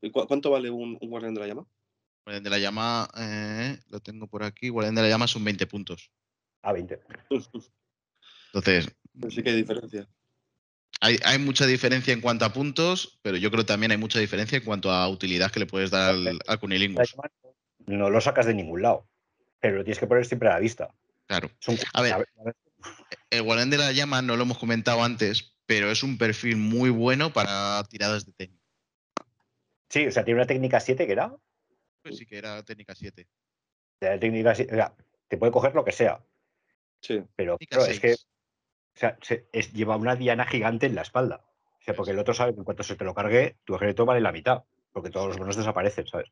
¿Y 0.00 0.10
cu- 0.10 0.26
cuánto 0.26 0.50
vale 0.50 0.70
un, 0.70 0.96
un 1.00 1.08
guardián 1.10 1.34
de 1.34 1.40
la 1.40 1.46
llama? 1.48 1.66
Guardián 2.24 2.44
de 2.44 2.50
la 2.50 2.58
llama, 2.58 3.08
eh, 3.16 3.78
lo 3.88 4.00
tengo 4.00 4.26
por 4.28 4.42
aquí, 4.42 4.68
Guardián 4.68 4.94
de 4.94 5.02
la 5.02 5.08
llama 5.08 5.26
son 5.26 5.44
20 5.44 5.66
puntos. 5.66 6.10
a 6.62 6.72
20. 6.72 7.00
Entonces, 8.52 8.88
sí 9.30 9.42
que 9.42 9.50
hay 9.50 9.56
diferencia. 9.56 10.08
hay, 11.00 11.18
hay 11.24 11.38
mucha 11.38 11.66
diferencia 11.66 12.12
en 12.12 12.20
cuanto 12.20 12.44
a 12.44 12.52
puntos, 12.52 13.18
pero 13.22 13.36
yo 13.36 13.50
creo 13.50 13.62
que 13.64 13.68
también 13.68 13.92
hay 13.92 13.98
mucha 13.98 14.18
diferencia 14.18 14.58
en 14.58 14.64
cuanto 14.64 14.90
a 14.90 15.08
utilidad 15.08 15.50
que 15.50 15.60
le 15.60 15.66
puedes 15.66 15.90
dar 15.90 16.10
al, 16.14 16.38
al 16.46 16.60
Cunilingus. 16.60 17.14
No 17.86 18.10
lo 18.10 18.20
sacas 18.20 18.46
de 18.46 18.54
ningún 18.54 18.82
lado. 18.82 19.08
Pero 19.60 19.78
lo 19.78 19.84
tienes 19.84 19.98
que 19.98 20.06
poner 20.06 20.24
siempre 20.24 20.48
a 20.48 20.54
la 20.54 20.60
vista. 20.60 20.94
Claro. 21.26 21.50
A 21.92 22.02
ver. 22.02 22.28
El 23.30 23.42
Guardián 23.42 23.70
de 23.70 23.78
la 23.78 23.92
Llama 23.92 24.22
no 24.22 24.36
lo 24.36 24.44
hemos 24.44 24.58
comentado 24.58 25.02
antes, 25.02 25.57
pero 25.68 25.90
es 25.90 26.02
un 26.02 26.16
perfil 26.16 26.56
muy 26.56 26.88
bueno 26.88 27.30
para 27.30 27.84
tiradas 27.90 28.24
de 28.24 28.32
técnica. 28.32 28.64
Sí, 29.90 30.06
o 30.06 30.10
sea, 30.10 30.24
tiene 30.24 30.40
una 30.40 30.46
técnica 30.46 30.80
7 30.80 31.06
que 31.06 31.12
era. 31.12 31.36
Pues 32.02 32.16
sí 32.16 32.24
que 32.24 32.38
era 32.38 32.62
técnica 32.62 32.94
7. 32.94 33.28
La 34.00 34.18
técnica 34.18 34.54
7, 34.54 34.72
o 34.72 34.76
sea, 34.76 34.96
te 35.28 35.36
puede 35.36 35.52
coger 35.52 35.74
lo 35.74 35.84
que 35.84 35.92
sea. 35.92 36.24
Sí. 37.02 37.22
Pero 37.36 37.58
claro, 37.58 37.84
es 37.84 38.00
que 38.00 38.08
6. 38.16 38.26
o 38.96 38.98
sea, 38.98 39.18
se- 39.20 39.46
es- 39.52 39.74
lleva 39.74 39.96
una 39.96 40.16
diana 40.16 40.46
gigante 40.46 40.86
en 40.86 40.94
la 40.94 41.02
espalda. 41.02 41.44
O 41.80 41.82
sea, 41.84 41.92
porque 41.94 42.12
el 42.12 42.18
otro 42.18 42.32
sabe 42.32 42.54
que 42.54 42.60
en 42.60 42.64
cuanto 42.64 42.82
se 42.82 42.96
te 42.96 43.04
lo 43.04 43.14
cargue, 43.14 43.58
tu 43.64 43.74
ejército 43.74 44.06
vale 44.06 44.22
la 44.22 44.32
mitad. 44.32 44.64
Porque 44.90 45.10
todos 45.10 45.28
los 45.28 45.36
bonos 45.36 45.56
desaparecen, 45.56 46.06
¿sabes? 46.06 46.28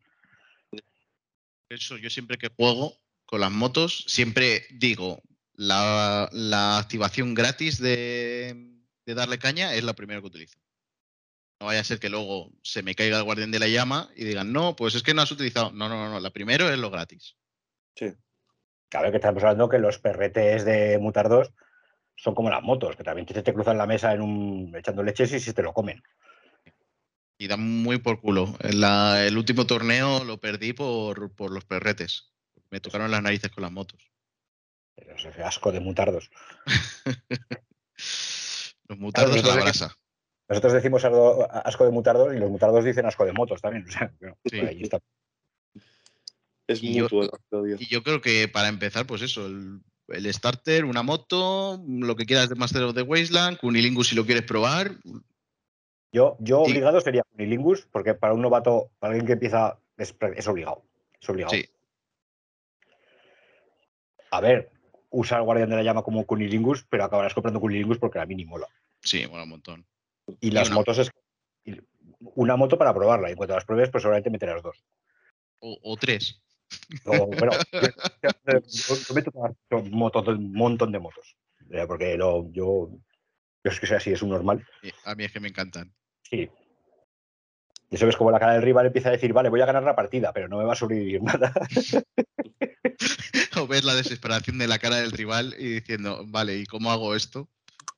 Eso 1.69 1.99
yo 1.99 2.09
siempre 2.09 2.39
que 2.39 2.49
juego 2.49 2.95
con 3.27 3.41
las 3.41 3.51
motos, 3.53 4.05
siempre 4.07 4.65
digo, 4.71 5.21
la, 5.55 6.29
la 6.33 6.79
activación 6.79 7.35
gratis 7.35 7.79
de, 7.79 8.76
de 9.07 9.15
darle 9.15 9.39
caña 9.39 9.73
es 9.75 9.85
la 9.85 9.95
primera 9.95 10.21
que 10.21 10.27
utilizo. 10.27 10.59
No 11.61 11.69
vaya 11.69 11.81
a 11.81 11.85
ser 11.85 11.99
que 11.99 12.11
luego 12.11 12.51
se 12.63 12.83
me 12.83 12.95
caiga 12.95 13.17
el 13.17 13.25
Guardián 13.25 13.51
de 13.51 13.59
la 13.59 13.69
Llama 13.69 14.11
y 14.15 14.25
digan, 14.25 14.53
no, 14.53 14.77
pues 14.77 14.95
es 14.95 15.03
que 15.03 15.15
no 15.15 15.23
has 15.23 15.33
utilizado. 15.33 15.73
No, 15.73 15.89
no, 15.89 15.97
no, 15.97 16.11
no. 16.11 16.21
La 16.21 16.31
primera 16.31 16.71
es 16.71 16.79
lo 16.79 16.91
gratis. 16.91 17.37
Sí. 17.95 18.13
Ver, 18.93 19.11
que 19.11 19.17
estamos 19.17 19.43
hablando 19.43 19.69
que 19.69 19.79
los 19.79 19.99
perretes 19.99 20.65
de 20.65 20.99
Mutar 20.99 21.29
2 21.29 21.51
son 22.17 22.35
como 22.35 22.51
las 22.51 22.63
motos, 22.63 22.97
que 22.97 23.05
también 23.05 23.27
te, 23.27 23.43
te 23.43 23.55
cruzan 23.55 23.79
la 23.79 23.87
mesa 23.87 24.13
en 24.13 24.23
un, 24.23 24.75
echando 24.77 25.03
leches 25.03 25.33
y 25.33 25.41
si 25.41 25.53
te 25.53 25.63
lo 25.63 25.73
comen. 25.73 26.03
Y 27.39 27.47
dan 27.49 27.83
muy 27.83 27.99
por 27.99 28.21
culo. 28.21 28.57
La- 28.61 29.25
el 29.27 29.37
último 29.37 29.67
torneo 29.67 30.25
lo 30.25 30.39
perdí 30.41 30.73
por, 30.73 31.35
por 31.35 31.51
los 31.53 31.65
perretes. 31.65 32.33
Me 32.71 32.81
tocaron 32.81 33.11
las 33.11 33.23
narices 33.23 33.51
con 33.51 33.63
las 33.63 33.73
motos. 33.73 34.11
Pero 34.95 35.15
es 35.15 35.27
asco 35.39 35.73
de 35.73 35.81
mutardos. 35.81 36.31
Los 38.89 38.99
mutardos 38.99 39.43
a 39.45 39.47
la 39.57 39.63
brasa. 39.63 39.95
Nosotros 40.49 40.73
decimos 40.75 41.05
asco 41.05 41.49
asco 41.51 41.85
de 41.85 41.91
mutardos 41.91 42.35
y 42.35 42.39
los 42.39 42.51
mutardos 42.51 42.85
dicen 42.85 43.05
asco 43.07 43.25
de 43.25 43.33
motos 43.33 43.61
también. 43.61 43.85
O 43.89 43.91
sea, 43.91 44.13
bueno, 44.21 44.37
Sí. 44.45 44.61
ahí 44.61 44.83
está. 44.83 44.99
Es 46.69 46.83
Y 46.83 46.95
yo- 46.95 47.05
mutuo 47.05 47.29
odio. 47.51 47.77
Y 47.79 47.87
yo 47.87 48.03
creo 48.03 48.21
que 48.21 48.49
para 48.49 48.69
empezar, 48.69 49.07
pues 49.07 49.23
eso, 49.23 49.47
el, 49.47 49.81
el 50.09 50.33
starter, 50.33 50.85
una 50.85 51.03
moto, 51.03 51.83
lo 51.87 52.17
que 52.17 52.27
quieras 52.27 52.49
de 52.49 52.55
Master 52.57 52.83
of 52.85 52.95
the 52.95 53.03
Wasteland, 53.03 53.59
Cunilingus 53.59 54.09
si 54.09 54.17
lo 54.17 54.25
quieres 54.25 54.45
probar. 54.45 54.93
Yo, 56.13 56.37
yo 56.41 56.63
Y- 56.67 56.71
obligado 56.71 57.01
sería 57.01 57.23
Unilingus, 57.35 57.87
porque 57.91 58.15
para 58.15 58.33
un 58.35 58.41
novato, 58.43 58.91
para 59.01 59.13
alguien 59.13 59.27
que 59.27 59.33
empieza, 59.35 59.79
es, 59.97 60.15
es 60.37 60.47
obligado. 60.49 60.83
Es 61.21 61.29
obligado. 61.29 61.55
Sí, 61.55 61.69
A 64.31 64.41
ver, 64.41 64.71
usa 65.11 65.39
el 65.39 65.45
Guardián 65.45 65.71
de 65.71 65.77
la 65.77 65.83
Llama 65.83 66.03
como 66.03 66.25
Cunilingus, 66.27 66.85
pero 66.89 67.05
acabarás 67.05 67.35
comprando 67.35 67.61
Cunilingus 67.61 67.99
porque 67.99 68.19
la 68.19 68.27
mini 68.27 68.45
mola. 68.45 68.67
sí, 69.01 69.27
mola 69.29 69.45
un 69.45 69.51
montón. 69.51 69.87
Y 70.41 70.51
las 70.51 70.69
una- 70.69 70.77
motos 70.77 70.99
es 70.99 71.11
una 72.35 72.57
moto 72.57 72.77
para 72.79 72.93
probarla. 72.95 73.29
Y 73.29 73.33
en 73.33 73.37
cuanto 73.37 73.55
las 73.55 73.65
pruebes, 73.65 73.91
pues 73.91 74.03
seguramente 74.03 74.31
meterás 74.31 74.63
dos. 74.63 74.83
O, 75.61 75.79
o 75.83 75.97
tres. 75.97 76.43
O, 77.05 77.27
bueno, 77.27 77.53
yo, 78.23 79.15
meto 79.15 79.31
un 79.71 79.91
montón, 79.91 80.87
un 80.87 80.93
de 80.93 80.99
motos. 80.99 81.37
Eh, 81.71 81.85
Porque 81.87 82.17
lo- 82.17 82.51
yo, 82.53 82.91
yo 83.65 83.71
es 83.71 83.79
que 83.81 83.87
sea 83.87 83.99
así, 83.99 84.11
es 84.13 84.23
un 84.23 84.31
normal. 84.31 84.67
Sí, 84.83 84.91
A 85.05 85.15
mí 85.15 85.25
es 85.25 85.33
que 85.33 85.41
me 85.41 85.49
encantan. 85.49 85.95
Sí. 86.23 86.49
Y 87.91 87.97
eso 87.97 88.07
ves 88.07 88.17
como 88.17 88.31
la 88.31 88.41
cara 88.41 88.55
del 88.55 88.63
rival 88.63 88.87
empieza 88.87 89.11
a 89.11 89.13
decir, 89.13 89.33
vale, 89.33 89.49
voy 89.49 89.61
a 89.61 89.67
ganar 89.67 89.83
la 89.83 89.97
partida, 89.97 90.33
pero 90.33 90.49
no 90.49 90.59
me 90.59 90.65
va 90.65 90.73
a 90.73 90.77
sobrevivir 90.77 91.23
nada. 91.23 91.53
o 93.57 93.67
ves 93.67 93.85
la 93.85 93.95
desesperación 93.95 94.59
de 94.59 94.69
la 94.69 94.79
cara 94.79 94.97
del 94.97 95.13
rival 95.13 95.55
y 95.59 95.75
diciendo, 95.75 96.25
vale, 96.27 96.57
¿y 96.57 96.67
cómo 96.67 96.91
hago 96.91 97.15
esto? 97.15 97.49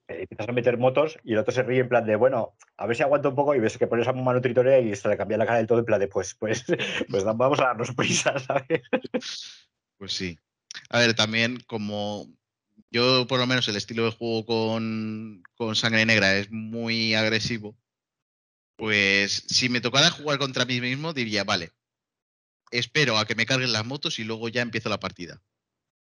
eh, 0.08 0.22
empiezas 0.22 0.48
a 0.48 0.52
meter 0.52 0.78
motos 0.78 1.18
y 1.22 1.34
el 1.34 1.38
otro 1.38 1.52
se 1.52 1.62
ríe 1.62 1.80
en 1.80 1.88
plan 1.88 2.06
de, 2.06 2.16
bueno, 2.16 2.56
a 2.76 2.86
ver 2.86 2.96
si 2.96 3.02
aguanta 3.02 3.28
un 3.28 3.34
poco 3.34 3.54
y 3.54 3.60
ves 3.60 3.78
que 3.78 3.86
pones 3.86 4.08
a 4.08 4.12
mano 4.12 4.40
tritorea 4.40 4.80
y 4.80 4.94
se 4.96 5.08
le 5.08 5.16
cambia 5.16 5.38
la 5.38 5.46
cara 5.46 5.58
del 5.58 5.66
todo 5.66 5.78
en 5.78 5.84
plan 5.84 6.00
de, 6.00 6.08
pues, 6.08 6.34
pues, 6.34 6.64
pues 7.10 7.24
vamos 7.24 7.60
a 7.60 7.64
darnos 7.64 7.94
prisa, 7.94 8.38
¿sabes? 8.46 8.82
Pues 9.98 10.12
sí. 10.12 10.38
A 10.90 11.00
ver, 11.00 11.14
también 11.14 11.60
como 11.66 12.26
yo 12.90 13.26
por 13.26 13.38
lo 13.38 13.46
menos 13.46 13.68
el 13.68 13.76
estilo 13.76 14.06
de 14.06 14.12
juego 14.12 14.46
con, 14.46 15.42
con 15.56 15.76
sangre 15.76 16.06
negra 16.06 16.36
es 16.36 16.50
muy 16.50 17.14
agresivo, 17.14 17.76
pues 18.78 19.44
si 19.48 19.68
me 19.68 19.80
tocara 19.80 20.08
jugar 20.12 20.38
contra 20.38 20.64
mí 20.64 20.80
mismo 20.80 21.12
diría, 21.12 21.42
vale, 21.42 21.72
espero 22.70 23.18
a 23.18 23.26
que 23.26 23.34
me 23.34 23.44
carguen 23.44 23.72
las 23.72 23.84
motos 23.84 24.20
y 24.20 24.24
luego 24.24 24.48
ya 24.48 24.62
empiezo 24.62 24.88
la 24.88 25.00
partida. 25.00 25.42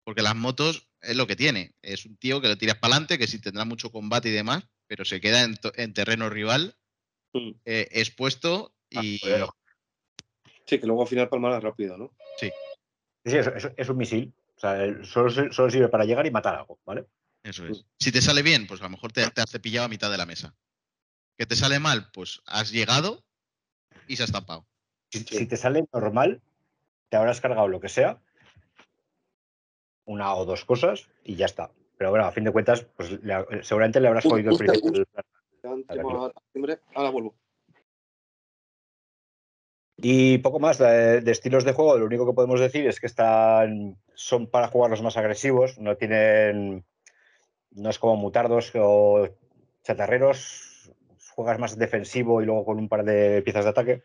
Porque 0.04 0.20
las 0.20 0.36
motos 0.36 0.86
es 1.00 1.16
lo 1.16 1.26
que 1.26 1.36
tiene. 1.36 1.72
Es 1.80 2.04
un 2.04 2.18
tío 2.18 2.42
que 2.42 2.48
lo 2.48 2.58
tiras 2.58 2.76
para 2.76 2.92
adelante, 2.92 3.18
que 3.18 3.26
sí 3.26 3.40
tendrá 3.40 3.64
mucho 3.64 3.90
combate 3.90 4.28
y 4.28 4.32
demás, 4.32 4.68
pero 4.86 5.06
se 5.06 5.22
queda 5.22 5.42
en, 5.42 5.94
terreno 5.94 6.28
rival, 6.28 6.76
mm. 7.32 7.50
eh, 7.64 7.88
expuesto 7.92 8.74
ah, 8.94 9.00
y. 9.02 9.18
sí, 10.66 10.78
que 10.78 10.86
luego 10.86 11.02
al 11.02 11.08
final 11.08 11.30
palmará 11.30 11.60
rápido, 11.60 11.96
¿no? 11.96 12.14
Sí. 12.36 12.50
Sí, 13.24 13.36
es, 13.76 13.88
un 13.88 13.96
misil. 13.96 14.34
O 14.56 14.60
sea, 14.60 15.02
solo, 15.04 15.30
sirve 15.70 15.88
para 15.88 16.04
llegar 16.04 16.26
y 16.26 16.30
matar 16.30 16.56
algo, 16.56 16.78
¿vale? 16.84 17.06
Eso 17.42 17.66
es. 17.66 17.86
Si 17.98 18.12
te 18.12 18.20
sale 18.20 18.42
bien, 18.42 18.66
pues 18.66 18.80
a 18.82 18.84
lo 18.84 18.90
mejor 18.90 19.12
te, 19.12 19.30
te 19.30 19.40
has 19.40 19.50
cepillado 19.50 19.86
a 19.86 19.88
mitad 19.88 20.10
de 20.10 20.18
la 20.18 20.26
mesa. 20.26 20.54
Que 21.40 21.46
te 21.46 21.56
sale 21.56 21.80
mal, 21.80 22.10
pues 22.12 22.42
has 22.44 22.70
llegado 22.70 23.24
y 24.06 24.16
se 24.16 24.24
has 24.24 24.30
tapado. 24.30 24.66
Si, 25.08 25.46
te 25.46 25.56
sale 25.56 25.88
normal, 25.90 26.42
te 27.08 27.16
habrás 27.16 27.40
cargado 27.40 27.66
lo 27.66 27.80
que 27.80 27.88
sea, 27.88 28.20
una 30.04 30.34
o 30.34 30.44
dos 30.44 30.66
cosas 30.66 31.08
y 31.24 31.36
ya 31.36 31.46
está. 31.46 31.70
Pero 31.96 32.10
bueno, 32.10 32.26
a 32.26 32.32
fin 32.32 32.44
de 32.44 32.52
cuentas, 32.52 32.82
pues 32.94 33.18
seguramente 33.62 34.00
le 34.00 34.08
habrás 34.08 34.24
jodido 34.24 34.50
el 34.50 34.58
primer. 36.52 36.82
Ahora 36.94 37.08
vuelvo. 37.08 37.34
Y 39.96 40.36
poco 40.36 40.60
más 40.60 40.76
de, 40.76 41.22
estilos 41.24 41.64
de 41.64 41.72
juego, 41.72 41.96
lo 41.96 42.04
único 42.04 42.26
que 42.26 42.34
podemos 42.34 42.60
decir 42.60 42.86
es 42.86 43.00
que 43.00 43.06
están, 43.06 43.96
son 44.12 44.46
para 44.46 44.68
jugar 44.68 44.90
los 44.90 45.00
más 45.00 45.16
agresivos, 45.16 45.78
no 45.78 45.96
tienen, 45.96 46.84
no 47.70 47.88
es 47.88 47.98
como 47.98 48.16
mutardos 48.16 48.72
o 48.74 49.26
chatarreros, 49.82 50.69
juegas 51.30 51.58
más 51.58 51.78
defensivo 51.78 52.42
y 52.42 52.46
luego 52.46 52.64
con 52.64 52.78
un 52.78 52.88
par 52.88 53.04
de 53.04 53.42
piezas 53.42 53.64
de 53.64 53.70
ataque. 53.70 54.02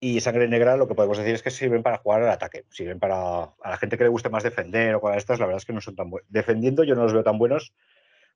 Y 0.00 0.20
sangre 0.20 0.48
negra 0.48 0.76
lo 0.76 0.86
que 0.86 0.94
podemos 0.94 1.16
decir 1.16 1.34
es 1.34 1.42
que 1.42 1.50
sirven 1.50 1.82
para 1.82 1.98
jugar 1.98 2.22
al 2.22 2.30
ataque, 2.30 2.64
sirven 2.70 2.98
para 2.98 3.44
a 3.44 3.70
la 3.70 3.76
gente 3.78 3.96
que 3.96 4.04
le 4.04 4.10
guste 4.10 4.28
más 4.28 4.42
defender 4.42 4.94
o 4.94 5.00
cosas 5.00 5.18
estas, 5.18 5.40
la 5.40 5.46
verdad 5.46 5.62
es 5.62 5.64
que 5.64 5.72
no 5.72 5.80
son 5.80 5.96
tan 5.96 6.10
buenos. 6.10 6.28
Defendiendo 6.30 6.84
yo 6.84 6.94
no 6.94 7.04
los 7.04 7.12
veo 7.12 7.24
tan 7.24 7.38
buenos 7.38 7.72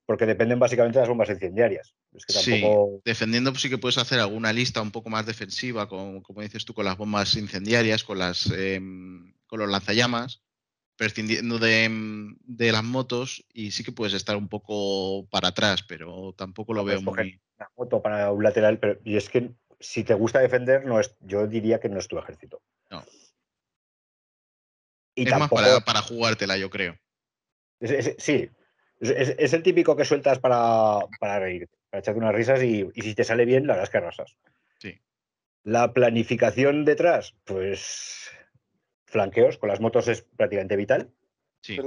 porque 0.09 0.25
dependen 0.25 0.59
básicamente 0.59 0.99
de 0.99 1.03
las 1.03 1.09
bombas 1.11 1.29
incendiarias. 1.29 1.95
Sí, 2.29 2.65
defendiendo 3.05 3.53
pues 3.53 3.61
sí 3.61 3.69
que 3.69 3.77
puedes 3.77 3.99
hacer 3.99 4.19
alguna 4.19 4.55
lista 4.55 4.81
un 4.81 4.91
poco 4.91 5.11
más 5.11 5.27
defensiva, 5.27 5.87
con, 5.87 6.23
como 6.23 6.41
dices 6.41 6.65
tú, 6.65 6.73
con 6.73 6.87
las 6.87 6.97
bombas 6.97 7.37
incendiarias, 7.37 8.05
con, 8.05 8.19
las, 8.19 8.51
em, 8.51 9.35
con 9.47 9.59
los 9.59 9.69
lanzallamas, 9.69 10.41
prescindiendo 10.97 11.59
de, 11.59 11.91
de, 12.43 12.73
las 12.73 12.85
motos 12.85 13.45
y 13.53 13.73
sí 13.73 13.85
que 13.85 13.93
puedes 13.93 14.15
estar 14.15 14.39
un 14.39 14.49
poco 14.49 15.29
para 15.29 15.49
atrás, 15.49 15.83
pero 15.83 16.33
tampoco 16.33 16.73
lo 16.73 16.85
veo 16.85 17.03
muy... 17.03 17.39
Una 17.59 17.71
moto 17.77 18.03
para 18.03 18.31
un 18.31 18.43
lateral, 18.43 18.79
pero 18.79 19.01
y 19.05 19.17
es 19.17 19.29
que 19.29 19.51
si 19.81 20.05
te 20.05 20.15
gusta 20.15 20.41
defender, 20.41 20.85
no 20.85 21.01
es, 21.01 21.17
yo 21.21 21.47
diría 21.47 21.81
que 21.81 21.89
no 21.89 21.99
es 21.99 22.09
tu 22.09 22.19
ejército. 22.19 22.63
No. 22.91 23.05
Y 25.15 25.29
es 25.29 25.39
más 25.39 25.51
para, 25.51 25.81
para, 25.81 26.03
jugártela, 26.03 26.57
yo 26.57 26.71
creo. 26.71 26.97
sí, 28.19 28.49
es, 29.01 29.53
el 29.53 29.63
típico 29.63 29.97
que 29.97 30.05
sueltas 30.05 30.39
para, 30.39 31.01
para 31.19 31.41
reír, 31.41 31.69
para 31.91 32.01
echarte 32.01 32.19
unas 32.19 32.35
risas 32.35 32.63
y, 32.63 32.89
si 32.95 33.15
te 33.15 33.25
sale 33.25 33.45
bien, 33.45 33.67
la 33.67 33.75
verdad 33.75 33.85
es 33.85 33.91
que 33.91 33.99
arrasas. 33.99 34.37
Sí. 34.79 35.01
La 35.65 35.93
planificación 35.93 36.85
detrás, 36.85 37.35
pues 37.45 38.31
flanqueos 39.07 39.59
con 39.59 39.69
las 39.69 39.81
motos 39.81 40.09
es 40.09 40.23
prácticamente 40.23 40.77
vital. 40.77 41.11
Sí. 41.63 41.79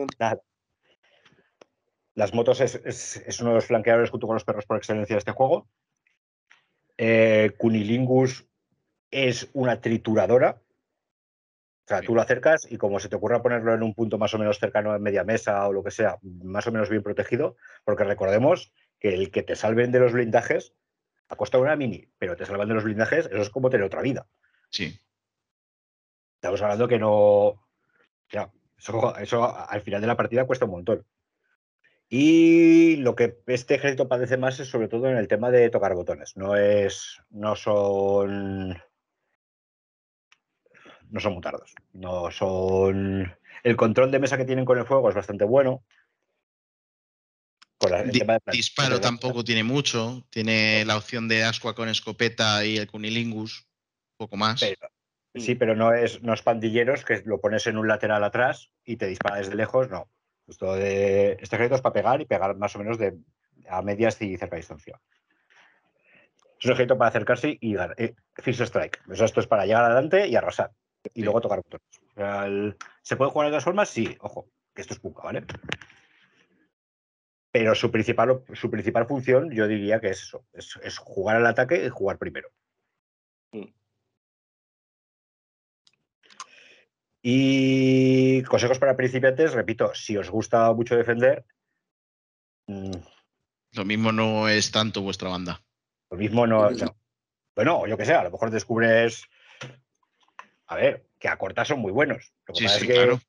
Las 2.14 2.34
motos 2.34 2.60
es, 2.62 2.76
es, 2.76 3.40
uno 3.40 3.52
de 3.52 3.56
los 3.56 3.66
flanqueadores 3.66 4.10
junto 4.10 4.28
con 4.28 4.36
los 4.36 4.44
perros 4.44 4.66
por 4.66 4.78
excelencia 4.78 5.16
de 5.16 5.20
este 5.20 5.32
juego. 5.32 5.68
Eh, 6.98 7.54
Cunilingus 7.58 8.48
es 9.10 9.50
una 9.54 9.80
trituradora. 9.80 10.62
O 11.86 11.88
sea, 11.88 12.02
tú 12.02 12.14
lo 12.14 12.22
acercas 12.22 12.72
y 12.72 12.78
como 12.78 13.00
se 13.00 13.10
te 13.10 13.16
ocurra 13.16 13.42
ponerlo 13.42 13.74
en 13.74 13.84
un 13.84 13.94
punto 13.94 14.18
más 14.18 14.34
o 14.34 14.38
menos 14.38 14.60
cercano 14.60 14.92
a 14.92 15.00
media 15.00 15.24
mesa 15.24 15.68
o 15.68 15.74
lo 15.74 15.84
que 15.84 15.92
sea, 15.92 16.18
más 16.22 16.68
o 16.68 16.72
menos 16.72 16.90
bien 16.90 17.04
protegido, 17.04 17.58
porque 17.84 18.04
recordemos 18.04 18.72
que 19.00 19.14
el 19.14 19.32
que 19.32 19.44
te 19.44 19.56
salven 19.56 19.92
de 19.92 20.00
los 20.00 20.14
blindajes 20.14 20.74
ha 21.28 21.36
costado 21.36 21.64
una 21.64 21.76
mini, 21.76 22.08
pero 22.18 22.36
te 22.36 22.46
salvan 22.46 22.68
de 22.68 22.76
los 22.76 22.84
blindajes, 22.84 23.26
eso 23.26 23.42
es 23.42 23.50
como 23.50 23.70
tener 23.70 23.86
otra 23.86 24.02
vida. 24.02 24.28
Sí. 24.70 25.00
Estamos 26.36 26.62
hablando 26.62 26.88
que 26.88 27.00
no. 27.00 27.68
Ya, 28.30 28.52
eso 28.78 29.56
al 29.70 29.82
final 29.82 30.02
de 30.02 30.08
la 30.08 30.18
partida 30.18 30.46
cuesta 30.46 30.66
un 30.66 30.72
montón. 30.72 31.06
Y 32.14 32.98
lo 32.98 33.16
que 33.16 33.42
este 33.48 33.76
ejército 33.76 34.10
padece 34.10 34.36
más 34.36 34.60
es 34.60 34.68
sobre 34.68 34.90
todo 34.90 35.08
en 35.08 35.16
el 35.16 35.30
tema 35.30 35.50
de 35.50 35.70
tocar 35.70 35.96
botones. 35.96 36.36
No 36.36 36.58
es. 36.58 37.22
No 37.30 37.56
son. 37.56 38.78
No 41.10 41.20
son 41.22 41.34
mutardos. 41.34 41.74
No 41.94 42.30
son. 42.30 43.34
El 43.64 43.78
control 43.78 44.12
de 44.12 44.20
mesa 44.20 44.36
que 44.36 44.44
tienen 44.44 44.66
con 44.66 44.78
el 44.78 44.86
fuego 44.86 45.08
es 45.08 45.16
bastante 45.16 45.46
bueno. 45.46 45.86
disparo 48.52 49.00
tampoco 49.00 49.46
tiene 49.46 49.64
mucho. 49.64 50.28
Tiene 50.30 50.84
la 50.84 50.98
opción 50.98 51.30
de 51.30 51.46
Asqua 51.46 51.74
con 51.76 51.88
escopeta 51.88 52.66
y 52.66 52.76
el 52.76 52.88
Cunilingus. 52.88 53.70
Un 54.20 54.26
poco 54.26 54.36
más. 54.36 54.60
sí, 55.36 55.56
pero 55.56 55.78
no 55.78 55.94
es, 55.94 56.22
no 56.22 56.34
es 56.34 56.42
pandilleros 56.42 57.06
que 57.06 57.24
lo 57.24 57.40
pones 57.40 57.68
en 57.68 57.78
un 57.78 57.88
lateral 57.88 58.26
atrás 58.26 58.70
y 58.84 58.98
te 58.98 59.08
dispara 59.08 59.38
desde 59.38 59.56
lejos. 59.56 59.90
No 59.90 60.10
de, 60.48 61.38
este 61.40 61.56
ejército 61.56 61.76
es 61.76 61.82
para 61.82 61.94
pegar 61.94 62.22
y 62.22 62.26
pegar 62.26 62.56
más 62.56 62.76
o 62.76 62.80
menos 62.80 62.98
de, 62.98 63.18
a 63.70 63.82
medias 63.82 64.22
y 64.22 64.38
cerca 64.38 64.56
distancia. 64.56 65.00
Es 66.60 66.66
un 66.66 66.74
ejército 66.74 66.98
para 66.98 67.10
acercarse 67.10 67.58
y 67.60 67.74
dar. 67.74 67.96
Eh, 67.98 68.14
strike. 68.38 69.02
esto 69.10 69.40
es 69.40 69.48
para 69.48 69.66
llegar 69.66 69.84
adelante 69.86 70.28
y 70.28 70.36
arrasar. 70.36 70.72
Y 71.14 71.24
luego 71.24 71.42
tocar 71.42 71.64
botones. 71.64 72.78
¿Se 73.02 73.16
puede 73.16 73.32
jugar 73.32 73.48
de 73.48 73.52
todas 73.52 73.64
formas? 73.64 73.90
Sí, 73.90 74.16
ojo, 74.20 74.48
que 74.76 74.82
esto 74.82 74.94
es 74.94 75.00
punca, 75.00 75.24
¿vale? 75.24 75.44
Pero 77.52 77.74
su 77.74 77.90
principal, 77.90 78.44
su 78.54 78.70
principal 78.70 79.08
función, 79.08 79.50
yo 79.52 79.68
diría 79.68 80.00
que 80.00 80.10
es 80.10 80.22
eso: 80.22 80.46
es 80.54 80.98
jugar 81.00 81.38
al 81.38 81.48
ataque 81.48 81.84
y 81.84 81.90
jugar 81.90 82.18
primero. 82.18 82.50
Y 87.22 88.42
consejos 88.44 88.80
para 88.80 88.98
principiantes, 88.98 89.54
repito, 89.54 89.94
si 89.94 90.18
os 90.18 90.30
gusta 90.30 90.74
mucho 90.74 90.96
defender. 90.96 91.46
Mm, 92.68 92.92
lo 93.74 93.86
mismo 93.86 94.12
no 94.12 94.50
es 94.50 94.72
tanto 94.72 95.02
vuestra 95.02 95.30
banda. 95.30 95.62
Lo 96.10 96.18
mismo 96.18 96.48
no. 96.48 96.70
Bueno, 97.56 97.86
yo 97.88 97.98
que 97.98 98.06
sé, 98.06 98.14
a 98.14 98.24
lo 98.24 98.32
mejor 98.32 98.50
descubres. 98.50 99.26
A 100.68 100.76
ver, 100.76 101.06
que 101.20 101.28
a 101.28 101.38
cortas 101.38 101.68
son 101.68 101.80
muy 101.80 101.92
buenos. 101.92 102.34
Lo 102.48 102.54
que 102.54 102.64
pasa 102.64 102.78
es 102.78 102.88
que, 102.88 102.94
claro. 102.94 103.22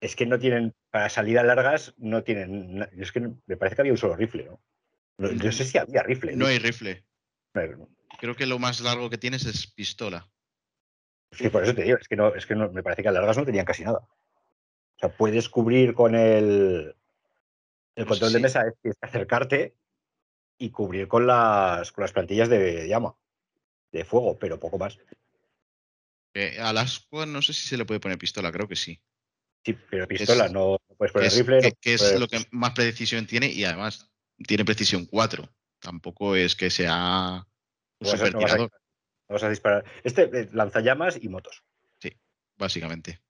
es 0.00 0.14
que 0.14 0.26
no 0.26 0.38
tienen, 0.38 0.74
para 0.90 1.08
salidas 1.08 1.44
largas, 1.44 1.94
no 1.98 2.22
tienen. 2.22 2.88
Es 2.96 3.12
que 3.12 3.20
me 3.20 3.56
parece 3.56 3.76
que 3.76 3.82
había 3.82 3.92
un 3.92 3.98
solo 3.98 4.16
rifle, 4.16 4.44
¿no? 4.44 4.62
No, 5.18 5.52
sé 5.52 5.64
si 5.64 5.78
había 5.78 6.02
rifle. 6.02 6.36
No, 6.36 6.46
hay 6.46 6.58
rifle. 6.58 7.04
Creo 8.18 8.34
que 8.34 8.46
lo 8.46 8.58
más 8.58 8.80
largo 8.80 9.10
que 9.10 9.18
tienes 9.18 9.46
es 9.46 9.66
pistola. 9.66 10.28
Sí, 11.32 11.48
por 11.48 11.64
eso 11.64 11.74
te 11.74 11.82
digo, 11.82 11.98
es 12.00 12.08
que, 12.08 12.16
no, 12.16 12.34
es 12.34 12.46
que 12.46 12.54
no, 12.54 12.70
me 12.70 12.82
parece 12.82 13.02
que 13.02 13.08
a 13.08 13.12
largas 13.12 13.36
no 13.36 13.44
tenían 13.44 13.64
casi 13.64 13.84
nada. 13.84 13.98
O 13.98 14.98
sea, 14.98 15.08
puedes 15.16 15.48
cubrir 15.48 15.94
con 15.94 16.14
el, 16.14 16.94
el 17.96 18.06
control 18.06 18.32
de 18.32 18.40
mesa, 18.40 18.64
es, 18.82 18.96
acercarte 19.00 19.74
y 20.58 20.70
cubrir 20.70 21.08
con 21.08 21.26
las, 21.26 21.90
con 21.92 22.02
las 22.02 22.12
plantillas 22.12 22.48
de 22.48 22.86
llama, 22.88 23.16
de 23.90 24.04
fuego, 24.04 24.38
pero 24.38 24.60
poco 24.60 24.78
más. 24.78 24.98
Eh, 26.34 26.58
a 26.60 26.72
las 26.72 27.08
no 27.12 27.42
sé 27.42 27.52
si 27.52 27.68
se 27.68 27.76
le 27.76 27.84
puede 27.84 28.00
poner 28.00 28.18
pistola, 28.18 28.52
creo 28.52 28.68
que 28.68 28.76
sí. 28.76 29.00
Sí, 29.64 29.76
pero 29.90 30.06
pistola, 30.06 30.48
no, 30.48 30.78
puedes 30.98 31.12
poner 31.12 31.32
rifle. 31.32 31.72
Que, 31.80 31.94
es 31.94 32.20
lo 32.20 32.28
que 32.28 32.44
más 32.50 32.72
precisión 32.72 33.26
tiene 33.26 33.46
y 33.46 33.64
además 33.64 34.10
tiene 34.46 34.64
precisión 34.64 35.06
4. 35.06 35.48
Tampoco 35.78 36.36
es 36.36 36.54
que 36.54 36.70
sea 36.70 37.46
un 38.00 38.06
super 38.06 38.34
tirador. 38.34 38.70
Vamos 39.28 39.42
a 39.42 39.48
disparar. 39.48 39.84
Este 40.02 40.22
eh, 40.22 40.48
lanza 40.52 40.80
llamas 40.80 41.18
y 41.20 41.28
motos. 41.28 41.62
Sí, 41.98 42.12
básicamente. 42.56 43.20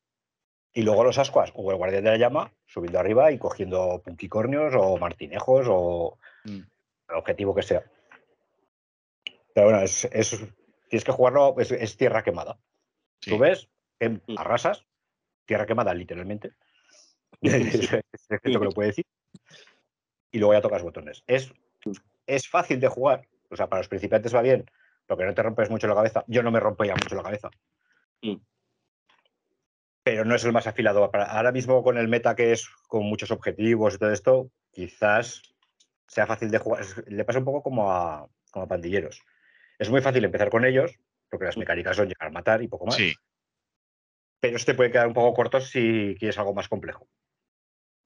Y 0.73 0.83
luego 0.83 1.05
los 1.05 1.19
ascuas 1.19 1.53
o 1.55 1.71
el 1.71 1.77
guardián 1.77 2.05
de 2.05 2.11
la 2.11 2.17
llama 2.17 2.53
subiendo 2.67 2.99
arriba 2.99 3.31
y 3.31 3.39
cogiendo 3.39 4.03
punquicornios 4.05 4.75
o 4.77 4.99
martinejos 4.99 5.67
o 5.71 6.19
mm. 6.45 6.61
el 7.09 7.17
objetivo 7.17 7.55
que 7.55 7.63
sea. 7.63 7.85
Pero 9.55 9.67
bueno, 9.69 9.83
es, 9.83 10.09
tienes 10.89 11.05
que 11.05 11.13
jugarlo, 11.13 11.55
es, 11.59 11.97
tierra 11.97 12.25
quemada. 12.25 12.59
Tú 13.21 13.39
ves, 13.39 13.69
mm. 14.01 14.37
arrasas, 14.37 14.85
tierra 15.47 15.67
quemada 15.67 15.95
literalmente. 15.95 16.55
es 17.41 18.41
que 18.43 18.49
lo 18.51 18.71
puede 18.71 18.89
decir. 18.89 19.07
y 20.33 20.39
luego 20.39 20.55
ya 20.55 20.61
tocas 20.61 20.83
botones. 20.83 21.23
Es, 21.29 21.53
es 22.27 22.49
fácil 22.49 22.81
de 22.81 22.89
jugar, 22.89 23.29
o 23.49 23.57
sea, 23.57 23.69
para 23.69 23.81
los 23.81 23.89
principiantes 23.89 24.35
va 24.35 24.43
bien, 24.43 24.69
porque 25.07 25.25
no 25.25 25.35
te 25.35 25.43
rompes 25.43 25.71
mucho 25.71 25.87
la 25.87 25.95
cabeza. 25.95 26.25
Yo 26.27 26.43
no 26.43 26.51
me 26.51 26.61
rompo 26.61 26.85
ya 26.85 26.95
mucho 26.95 27.15
la 27.15 27.23
cabeza. 27.23 27.51
Mm. 28.23 28.37
Pero 30.03 30.25
no 30.25 30.35
es 30.35 30.45
el 30.45 30.53
más 30.53 30.67
afilado. 30.67 31.11
Ahora 31.15 31.53
mismo 31.53 31.83
con 31.83 31.97
el 31.97 32.09
meta 32.09 32.35
que 32.35 32.53
es 32.53 32.69
con 32.89 33.05
muchos 33.05 33.31
objetivos 33.31 33.95
y 33.95 33.99
todo 33.99 34.13
esto, 34.13 34.51
quizás 34.71 35.43
sea 36.07 36.27
fácil 36.27 36.51
de 36.51 36.59
jugar. 36.59 36.85
Le 37.07 37.25
pasa 37.25 37.39
un 37.39 37.45
poco 37.45 37.63
como 37.63 37.91
a, 37.91 38.29
como 38.51 38.65
a 38.67 38.69
pandilleros. 38.69 39.23
Es 39.79 39.91
muy 39.91 40.01
fácil 40.01 40.25
empezar 40.25 40.51
con 40.51 40.65
ellos, 40.65 40.99
porque 41.29 41.47
las 41.47 41.57
mecánicas 41.57 41.97
son 41.97 42.09
llegar 42.09 42.29
a 42.29 42.33
matar 42.33 42.63
y 42.63 42.69
poco 42.69 42.87
más. 42.87 42.95
Sí, 42.95 43.15
Pero 44.41 44.57
este 44.57 44.75
puede 44.75 44.91
quedar 44.91 45.07
un 45.07 45.15
poco 45.15 45.35
corto 45.35 45.61
si 45.61 46.15
quieres 46.19 46.39
algo 46.39 46.55
más 46.55 46.69
complejo. 46.69 47.09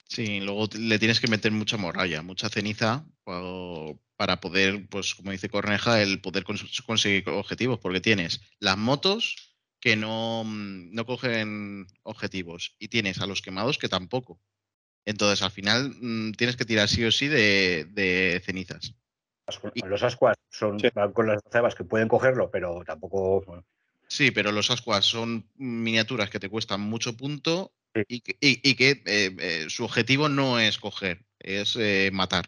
Sí, 0.08 0.40
luego 0.40 0.68
le 0.76 0.98
tienes 0.98 1.20
que 1.20 1.28
meter 1.28 1.52
mucha 1.52 1.76
morralla, 1.76 2.22
mucha 2.22 2.48
ceniza 2.48 3.04
pa- 3.22 3.42
para 4.16 4.40
poder, 4.40 4.88
pues 4.88 5.14
como 5.14 5.30
dice 5.30 5.48
Corneja, 5.48 6.02
el 6.02 6.20
poder 6.20 6.42
cons- 6.44 6.84
conseguir 6.84 7.28
objetivos, 7.28 7.78
porque 7.78 8.00
tienes 8.00 8.40
las 8.58 8.76
motos 8.76 9.36
que 9.80 9.94
no, 9.94 10.42
mm, 10.44 10.92
no 10.92 11.06
cogen 11.06 11.86
objetivos 12.02 12.74
y 12.80 12.88
tienes 12.88 13.20
a 13.20 13.26
los 13.26 13.42
quemados 13.42 13.78
que 13.78 13.88
tampoco. 13.88 14.40
Entonces, 15.04 15.42
al 15.42 15.52
final 15.52 15.94
mm, 16.00 16.32
tienes 16.32 16.56
que 16.56 16.64
tirar 16.64 16.88
sí 16.88 17.04
o 17.04 17.12
sí 17.12 17.28
de, 17.28 17.86
de 17.90 18.42
cenizas. 18.44 18.94
Los 19.86 20.02
ascuas 20.02 20.36
son 20.50 20.80
Sí. 20.80 20.88
van 20.94 21.12
con 21.12 21.26
las 21.28 21.40
cebas 21.50 21.74
que 21.74 21.84
pueden 21.84 22.08
cogerlo, 22.08 22.50
pero 22.50 22.82
tampoco. 22.84 23.64
Sí, 24.08 24.30
pero 24.30 24.52
los 24.52 24.70
ascuas 24.70 25.04
son 25.04 25.48
miniaturas 25.54 26.28
que 26.28 26.40
te 26.40 26.48
cuestan 26.48 26.80
mucho 26.80 27.16
punto 27.16 27.72
Sí. 27.94 28.02
y 28.08 28.20
que, 28.20 28.36
y- 28.40 28.70
y 28.70 28.74
que, 28.76 28.90
eh, 29.06 29.36
eh, 29.40 29.66
su 29.68 29.84
objetivo 29.84 30.28
no 30.28 30.58
es 30.60 30.78
coger, 30.78 31.24
es 31.38 31.76
eh, 31.76 32.10
matar. 32.12 32.44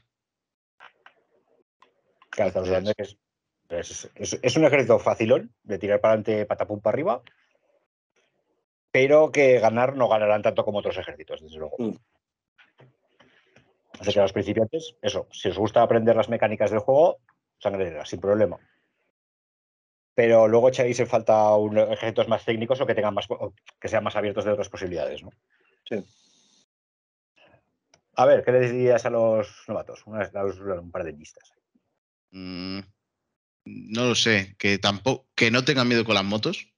Claro, 2.31 2.49
estamos 2.49 2.69
hablando 2.69 2.91
de 2.91 2.95
que 2.95 3.03
es, 3.03 3.17
es- 3.71 4.11
es- 4.15 4.39
es 4.43 4.57
un 4.57 4.65
ejército 4.65 4.99
facilón 4.99 5.53
de 5.63 5.79
tirar 5.79 6.01
para 6.01 6.15
adelante, 6.15 6.47
patapum 6.47 6.81
para 6.81 6.95
arriba, 6.95 7.23
pero 8.93 9.31
que 9.33 9.59
ganar 9.59 9.97
no 9.97 10.09
ganarán 10.09 10.43
tanto 10.43 10.65
como 10.65 10.79
otros 10.79 10.97
ejércitos, 10.99 11.41
desde 11.43 11.59
luego. 11.59 11.77
Mm. 11.79 11.95
Así 14.01 14.13
que 14.13 14.19
a 14.19 14.23
los 14.23 14.33
principiantes, 14.33 14.95
eso, 15.03 15.27
si 15.31 15.49
os 15.49 15.59
gusta 15.59 15.83
aprender 15.83 16.17
las 16.17 16.29
mecánicas 16.29 16.71
del 16.71 16.81
juego, 16.81 17.19
sangre 17.59 17.85
negra, 17.85 18.05
sin 18.07 18.21
problema. 18.21 18.59
Pero 20.21 20.49
luego 20.49 20.69
echáis 20.69 21.01
en 21.01 21.07
falta 21.07 21.57
un, 21.57 21.79
ejércitos 21.79 22.29
más 22.29 22.45
técnicos 22.45 22.79
o 22.79 22.87
que 22.87 22.95
tengan 22.95 23.15
más 23.15 23.25
o 23.31 23.55
que 23.81 23.89
sean 23.89 24.05
más 24.05 24.17
abiertos 24.17 24.45
de 24.45 24.51
otras 24.51 24.69
posibilidades, 24.69 25.23
¿no? 25.23 25.31
Sí. 25.89 26.05
A 28.17 28.27
ver, 28.27 28.45
¿qué 28.45 28.53
les 28.53 28.71
dirías 28.71 29.07
a 29.07 29.09
los 29.09 29.49
novatos? 29.67 30.03
Un 30.05 30.91
par 30.91 31.05
de 31.05 31.13
listas. 31.13 31.55
Mm, 32.33 32.81
no 33.65 34.09
lo 34.09 34.15
sé, 34.15 34.57
que 34.59 34.77
tampoco, 34.77 35.27
que 35.35 35.51
no 35.51 35.65
tengan 35.65 35.89
miedo 35.89 36.05
con 36.05 36.17
las 36.17 36.25
motos. 36.25 36.71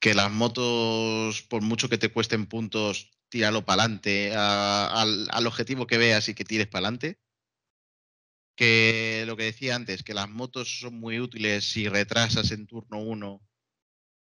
Que 0.00 0.12
las 0.12 0.32
motos, 0.32 1.42
por 1.42 1.62
mucho 1.62 1.88
que 1.88 1.98
te 1.98 2.10
cuesten 2.10 2.46
puntos, 2.46 3.12
tíralo 3.28 3.64
para 3.64 3.84
adelante 3.84 4.34
al, 4.34 5.28
al 5.30 5.46
objetivo 5.46 5.86
que 5.86 5.98
veas 5.98 6.28
y 6.28 6.34
que 6.34 6.44
tires 6.44 6.66
para 6.66 6.88
adelante. 6.88 7.20
Que 8.58 9.22
lo 9.24 9.36
que 9.36 9.44
decía 9.44 9.76
antes, 9.76 10.02
que 10.02 10.14
las 10.14 10.28
motos 10.28 10.80
son 10.80 10.98
muy 10.98 11.20
útiles 11.20 11.64
si 11.64 11.88
retrasas 11.88 12.50
en 12.50 12.66
turno 12.66 12.98
1 12.98 13.40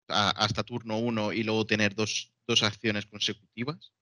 hasta 0.09 0.63
turno 0.63 0.99
1 0.99 1.33
y 1.33 1.43
luego 1.43 1.67
tener 1.67 1.95
dos, 1.95 2.35
dos 2.47 2.63
acciones 2.63 3.07
consecutivas. 3.07 3.95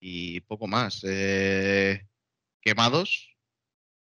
Y 0.00 0.42
poco 0.42 0.68
más. 0.68 1.02
Eh, 1.02 2.06
quemados, 2.60 3.36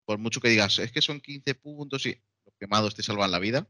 por 0.04 0.18
mucho 0.18 0.40
que 0.40 0.50
digas, 0.50 0.78
es 0.78 0.92
que 0.92 1.02
son 1.02 1.20
15 1.20 1.56
puntos 1.56 2.06
y 2.06 2.22
los 2.44 2.54
quemados 2.56 2.94
te 2.94 3.02
salvan 3.02 3.32
la 3.32 3.40
vida. 3.40 3.68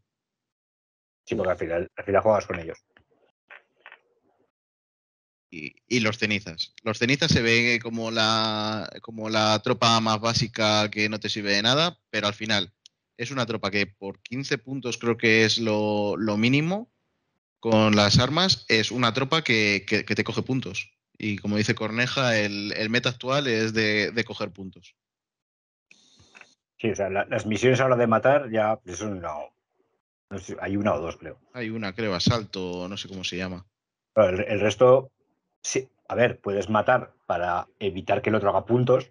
Sí, 1.27 1.35
porque 1.35 1.53
al 1.53 1.59
final, 1.59 1.91
al 1.97 2.05
final 2.05 2.21
juegas 2.21 2.47
con 2.47 2.61
ellos. 2.61 2.79
Y, 5.51 5.75
y 5.89 6.01
los 6.01 6.17
cenizas. 6.19 6.73
Los 6.85 6.99
cenizas 6.99 7.33
se 7.33 7.43
ve 7.43 7.81
como 7.83 8.11
la, 8.13 8.89
como 9.03 9.29
la 9.29 9.59
tropa 9.63 9.99
más 10.01 10.21
básica 10.21 10.89
que 10.91 11.09
no 11.09 11.19
te 11.19 11.29
sirve 11.29 11.53
de 11.55 11.63
nada, 11.63 11.99
pero 12.11 12.29
al 12.29 12.35
final 12.35 12.73
es 13.17 13.31
una 13.33 13.47
tropa 13.47 13.71
que 13.71 13.87
por 13.87 14.21
15 14.23 14.59
puntos 14.59 14.97
creo 14.97 15.17
que 15.17 15.45
es 15.45 15.59
lo, 15.59 16.17
lo 16.17 16.37
mínimo 16.37 16.89
con 17.59 17.97
las 17.97 18.19
armas, 18.19 18.65
es 18.69 18.91
una 18.93 19.13
tropa 19.13 19.43
que, 19.43 19.85
que- 19.87 20.05
que 20.05 20.15
te 20.15 20.25
coge 20.25 20.43
puntos. 20.43 20.93
Y 21.19 21.37
como 21.37 21.57
dice 21.59 21.75
Corneja, 21.75 22.39
el, 22.39 22.73
el 22.77 22.89
meta 22.89 23.11
actual 23.11 23.47
es 23.49 23.75
de, 23.75 24.13
de 24.13 24.25
coger 24.25 24.51
puntos. 24.53 24.95
Sí, 26.79 26.91
o 26.91 26.95
sea, 26.97 27.11
la- 27.11 27.27
las 27.27 27.45
misiones 27.45 27.81
ahora 27.81 27.97
de 27.97 28.07
matar 28.07 28.51
ya, 28.51 28.79
eso 28.87 29.13
no. 29.15 29.53
no 30.31 30.39
sé, 30.39 30.57
hay 30.61 30.77
una 30.77 30.95
o 30.95 31.01
dos, 31.01 31.17
creo. 31.19 31.39
Hay 31.53 31.69
una, 31.71 31.93
creo, 31.95 32.15
asalto, 32.15 32.87
no 32.89 32.97
sé 32.97 33.09
cómo 33.09 33.25
se 33.25 33.37
llama. 33.37 33.67
El 34.15 34.61
resto, 34.61 35.11
sí, 35.63 35.89
a 36.09 36.15
ver, 36.15 36.41
puedes 36.41 36.69
matar 36.69 37.13
para 37.27 37.69
evitar 37.79 38.23
que 38.23 38.31
el 38.31 38.37
otro 38.37 38.51
haga 38.51 38.65
puntos, 38.67 39.11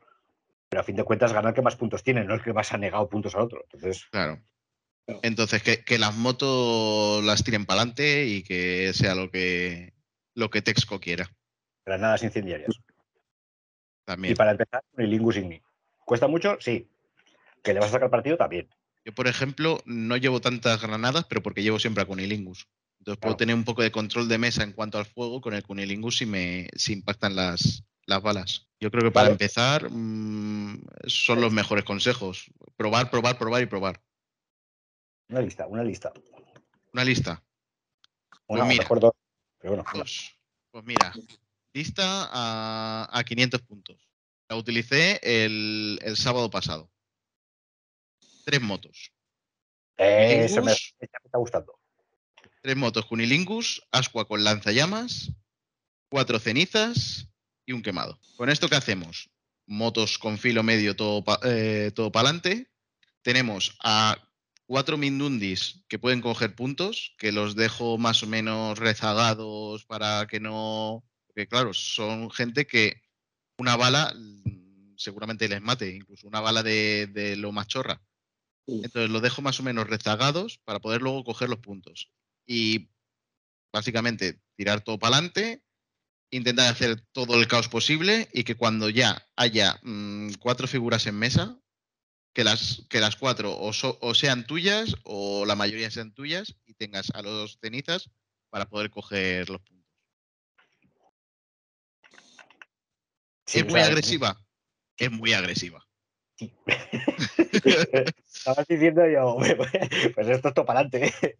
pero 0.68 0.82
a 0.82 0.84
fin 0.84 0.96
de 0.96 1.04
cuentas 1.04 1.34
ganar 1.34 1.54
que 1.54 1.62
más 1.62 1.76
puntos 1.76 2.04
tiene, 2.04 2.24
no 2.24 2.36
es 2.36 2.42
que 2.42 2.52
vas 2.52 2.74
a 2.74 2.78
negar 2.78 3.08
puntos 3.08 3.36
al 3.36 3.42
otro. 3.42 3.64
Entonces, 3.64 4.06
Claro. 4.12 4.42
Entonces, 5.24 5.64
que, 5.64 5.84
que 5.84 5.98
las 5.98 6.16
motos 6.16 7.24
las 7.24 7.44
tiren 7.44 7.66
para 7.66 7.82
adelante 7.82 8.26
y 8.28 8.44
que 8.44 8.92
sea 8.94 9.16
lo 9.16 9.32
que, 9.32 9.94
lo 10.36 10.52
que 10.52 10.62
Texco 10.62 11.00
quiera. 11.00 11.32
granadas 11.84 12.22
incendiarias. 12.22 12.80
También. 14.06 14.34
Y 14.34 14.36
para 14.36 14.52
empezar, 14.52 14.84
con 14.92 15.04
el 15.04 15.10
Lingus 15.10 15.38
Igni. 15.38 15.62
¿Cuesta 16.06 16.28
mucho? 16.28 16.58
Sí. 16.60 16.88
¿Que 17.64 17.74
le 17.74 17.80
vas 17.80 17.90
a 17.90 17.94
sacar 17.94 18.12
partido? 18.12 18.38
También. 18.38 18.68
Yo, 19.04 19.14
por 19.14 19.28
ejemplo, 19.28 19.82
no 19.86 20.18
llevo 20.18 20.42
tantas 20.42 20.82
granadas, 20.82 21.26
pero 21.26 21.42
porque 21.42 21.64
llevo 21.64 21.80
siempre 21.80 22.04
a 22.04 22.06
Cunilingus. 22.06 22.68
Entonces 23.00 23.20
puedo 23.20 23.36
Claro. 23.36 23.38
tener 23.38 23.56
un 23.56 23.64
poco 23.64 23.82
de 23.82 23.92
control 23.92 24.28
de 24.28 24.38
mesa 24.38 24.64
en 24.64 24.74
cuanto 24.74 24.98
al 24.98 25.06
fuego 25.06 25.40
con 25.42 25.54
el 25.54 25.64
Cunilingus 25.64 26.18
si 26.18 26.26
me 26.26 26.68
si 26.76 26.94
impactan 26.94 27.36
las, 27.36 27.84
las 28.06 28.22
balas. 28.22 28.68
Yo 28.80 28.92
creo 28.92 29.04
que 29.04 29.12
para 29.12 29.26
Vale. 29.26 29.34
empezar 29.34 29.90
mm, 29.90 30.82
son 31.08 31.42
los 31.42 31.52
mejores 31.54 31.86
consejos. 31.86 32.52
Probar, 32.76 33.10
probar, 33.10 33.38
probar 33.38 33.62
y 33.64 33.66
probar. 33.68 34.02
Una 35.30 35.42
lista, 35.42 35.68
una 35.68 35.84
lista. 35.84 36.12
Una 36.94 37.04
lista. 37.06 37.44
Una, 38.48 38.62
lo 38.64 38.66
mira. 38.68 38.84
mejor 38.84 39.00
dos. 39.00 39.12
Pero 39.60 39.76
bueno, 39.76 39.90
Dos. 39.94 40.36
Pues 40.72 40.86
mira, 40.86 41.14
lista 41.74 42.30
a, 42.32 43.10
a 43.12 43.24
500 43.24 43.62
puntos. 43.62 44.10
La 44.50 44.56
utilicé 44.56 45.20
el, 45.24 46.00
el 46.02 46.16
sábado 46.18 46.50
pasado. 46.50 46.90
Tres 48.46 48.62
motos. 48.62 49.12
eh, 49.98 50.46
eso 50.46 50.62
me 50.64 50.72
está 50.72 51.38
gustando. 51.38 51.79
Tres 52.62 52.76
motos 52.76 53.06
Cunilingus, 53.06 53.82
Ascua 53.92 54.28
con 54.28 54.44
lanzallamas, 54.44 55.32
cuatro 56.10 56.40
cenizas 56.40 57.28
y 57.66 57.72
un 57.72 57.82
quemado. 57.82 58.20
¿Con 58.36 58.50
esto 58.50 58.68
qué 58.68 58.76
hacemos? 58.76 59.30
Motos 59.66 60.18
con 60.18 60.38
filo 60.38 60.64
medio 60.64 60.96
todo 60.96 61.24
para 61.24 61.40
todo 61.92 62.12
adelante. 62.14 62.70
Tenemos 63.22 63.78
a 63.84 64.18
cuatro 64.66 64.98
Mindundis 64.98 65.84
que 65.88 66.00
pueden 66.00 66.22
coger 66.22 66.56
puntos, 66.56 67.16
que 67.18 67.32
los 67.32 67.56
dejo 67.56 67.98
más 67.98 68.24
o 68.24 68.28
menos 68.28 68.78
rezagados 68.78 69.86
para 69.86 70.28
que 70.28 70.40
no... 70.40 71.04
Porque 71.28 71.48
claro, 71.48 71.74
son 71.74 72.30
gente 72.30 72.68
que 72.68 73.02
una 73.58 73.78
bala 73.78 74.14
mm, 74.16 74.96
seguramente 74.98 75.48
les 75.48 75.62
mate, 75.62 75.96
incluso 75.96 76.28
una 76.28 76.42
bala 76.42 76.62
de, 76.62 77.08
de 77.08 77.36
lo 77.36 77.52
machorra. 77.52 78.02
Entonces 78.68 79.10
los 79.10 79.22
dejo 79.22 79.42
más 79.42 79.60
o 79.60 79.64
menos 79.64 79.88
rezagados 79.88 80.60
para 80.66 80.80
poder 80.80 81.02
luego 81.02 81.24
coger 81.24 81.50
los 81.50 81.60
puntos. 81.60 82.12
Y 82.52 82.90
básicamente 83.72 84.42
tirar 84.56 84.82
todo 84.82 84.98
para 84.98 85.18
adelante, 85.18 85.62
intentar 86.32 86.68
hacer 86.72 87.00
todo 87.12 87.40
el 87.40 87.48
caos 87.48 87.70
posible 87.70 88.28
y 88.34 88.44
que 88.44 88.56
cuando 88.56 88.90
ya 88.90 89.24
haya 89.36 89.80
mm, 89.84 90.32
cuatro 90.40 90.68
figuras 90.68 91.06
en 91.06 91.14
mesa, 91.20 91.60
que 92.34 92.44
las, 92.44 92.88
que 92.90 93.00
las 93.02 93.16
cuatro 93.18 93.56
o, 93.56 93.72
so- 93.72 94.00
o 94.02 94.16
sean 94.16 94.48
tuyas 94.48 94.96
o 95.04 95.46
la 95.46 95.56
mayoría 95.56 95.92
sean 95.92 96.12
tuyas 96.12 96.56
y 96.66 96.74
tengas 96.74 97.12
a 97.14 97.22
los 97.22 97.60
cenizas 97.62 98.10
para 98.50 98.68
poder 98.68 98.90
coger 98.90 99.48
los 99.48 99.62
puntos. 99.62 99.88
Sí, 103.46 103.60
¿Es 103.60 103.66
muy 103.66 103.80
sea, 103.80 103.86
agresiva? 103.86 104.44
Es 104.98 105.12
muy 105.12 105.34
agresiva. 105.34 105.86
sí. 106.36 106.52
Estabas 108.26 108.68
diciendo 108.68 109.08
yo, 109.08 109.38
pues 110.16 110.28
esto 110.28 110.48
es 110.48 110.54
todo 110.56 110.66
para 110.66 110.80
adelante. 110.80 111.38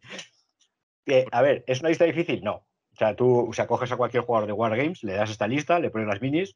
A 1.32 1.42
ver, 1.42 1.64
¿es 1.68 1.80
una 1.80 1.90
lista 1.90 2.06
difícil? 2.06 2.44
No. 2.44 2.66
O 2.94 2.96
sea, 2.98 3.16
tú 3.16 3.50
o 3.50 3.54
sea, 3.54 3.68
coges 3.68 3.92
a 3.92 3.98
cualquier 3.98 4.24
jugador 4.24 4.48
de 4.48 4.54
Wargames, 4.54 5.04
le 5.04 5.14
das 5.14 5.30
esta 5.30 5.48
lista, 5.48 5.80
le 5.80 5.90
pones 5.90 6.08
las 6.08 6.22
minis 6.22 6.56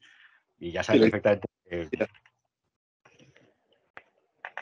y 0.58 0.72
ya 0.72 0.82
sabes 0.82 1.02
Sí, 1.02 1.10
perfectamente. 1.10 1.46
eh, 1.70 1.88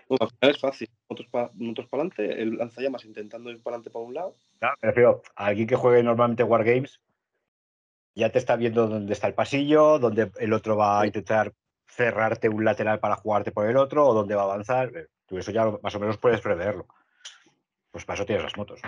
Bueno, 0.08 0.26
al 0.26 0.30
final 0.30 0.50
es 0.54 0.60
fácil. 0.60 0.90
Nosotros 1.08 1.28
para 1.30 1.50
adelante, 1.92 2.42
el 2.42 2.56
lanzallamas 2.56 3.04
intentando 3.04 3.50
ir 3.50 3.62
para 3.62 3.76
adelante 3.76 3.90
para 3.90 4.04
un 4.04 4.14
lado. 4.14 4.36
Claro, 4.58 4.76
me 4.82 4.88
refiero 4.88 5.22
a 5.34 5.46
alguien 5.46 5.66
que 5.66 5.76
juegue 5.76 6.02
normalmente 6.02 6.44
Wargames, 6.44 7.00
ya 8.14 8.30
te 8.30 8.38
está 8.38 8.56
viendo 8.56 8.88
dónde 8.88 9.12
está 9.12 9.26
el 9.26 9.34
pasillo, 9.34 9.98
dónde 9.98 10.30
el 10.38 10.52
otro 10.52 10.76
va 10.76 11.00
a 11.00 11.06
intentar 11.06 11.52
cerrarte 11.86 12.48
un 12.48 12.64
lateral 12.64 13.00
para 13.00 13.16
jugarte 13.16 13.52
por 13.52 13.66
el 13.66 13.76
otro 13.76 14.06
o 14.06 14.14
dónde 14.14 14.34
va 14.34 14.42
a 14.42 14.44
avanzar. 14.44 14.92
Tú 15.26 15.38
eso 15.38 15.50
ya 15.50 15.70
más 15.82 15.94
o 15.94 16.00
menos 16.00 16.18
puedes 16.18 16.40
preverlo. 16.40 16.86
Pues 17.90 18.04
para 18.04 18.16
eso 18.16 18.26
tienes 18.26 18.44
las 18.44 18.56
motos. 18.56 18.80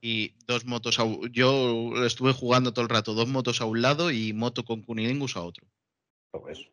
Y 0.00 0.34
dos 0.46 0.64
motos 0.66 0.98
a 0.98 1.04
Yo 1.30 2.04
estuve 2.04 2.32
jugando 2.32 2.72
todo 2.72 2.84
el 2.84 2.90
rato, 2.90 3.14
dos 3.14 3.28
motos 3.28 3.60
a 3.60 3.64
un 3.64 3.80
lado 3.82 4.10
y 4.10 4.32
moto 4.32 4.64
con 4.64 4.82
Cunilingus 4.82 5.36
a 5.36 5.42
otro. 5.42 5.66
Pues, 6.30 6.68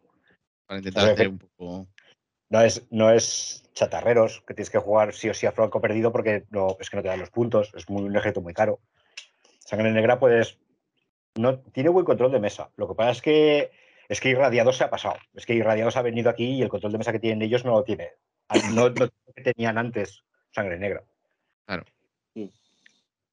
Para 0.68 0.80
intentar 0.80 1.06
hacer 1.06 1.18
que- 1.18 1.28
un 1.28 1.39
poco. 1.39 1.88
no, 2.50 2.62
es, 2.62 2.86
no 2.91 3.12
es 3.12 3.64
chatarreros, 3.74 4.41
que 4.45 4.54
tienes 4.54 4.70
que 4.70 4.80
jugar 4.80 5.14
sí 5.14 5.30
o 5.30 5.34
sí 5.34 5.45
a 5.45 5.52
franco 5.52 5.80
perdido 5.82 6.12
porque 6.12 6.45
no, 6.50 6.76
es 6.80 6.89
que 6.89 6.97
no 6.97 7.02
te 7.04 7.10
dan 7.10 7.20
los 7.20 7.30
puntos. 7.30 7.72
Es 7.76 7.89
muy, 7.89 8.04
un 8.04 8.16
ejército 8.16 8.41
muy 8.41 8.54
caro. 8.54 8.80
Sangre 9.60 9.91
negra, 9.91 10.20
puedes. 10.20 10.58
No, 11.36 11.60
tiene 11.60 11.89
buen 11.89 12.06
control 12.06 12.32
de 12.32 12.39
mesa. 12.39 12.72
Lo 12.76 12.88
que 12.88 12.95
pasa 12.95 13.12
es 13.12 13.22
que 13.22 13.72
es 14.10 14.20
que 14.20 14.30
Irradiados 14.30 14.78
se 14.78 14.84
ha 14.84 14.89
pasado. 14.89 15.16
Es 15.36 15.45
que 15.45 15.54
Irradiados 15.54 15.95
ha 15.95 16.02
venido 16.02 16.30
aquí 16.30 16.45
y 16.56 16.62
el 16.62 16.70
control 16.70 16.91
de 16.91 16.97
mesa 16.97 17.12
que 17.12 17.20
tienen 17.20 17.41
ellos 17.43 17.64
no 17.64 17.72
lo 17.72 17.84
tiene. 17.84 18.10
Al- 18.47 18.74
No, 18.76 18.89
no 18.89 19.08
tenían 19.36 19.78
antes 19.78 20.24
Sangre 20.52 20.78
Negra. 20.80 21.04
Claro. 21.68 21.86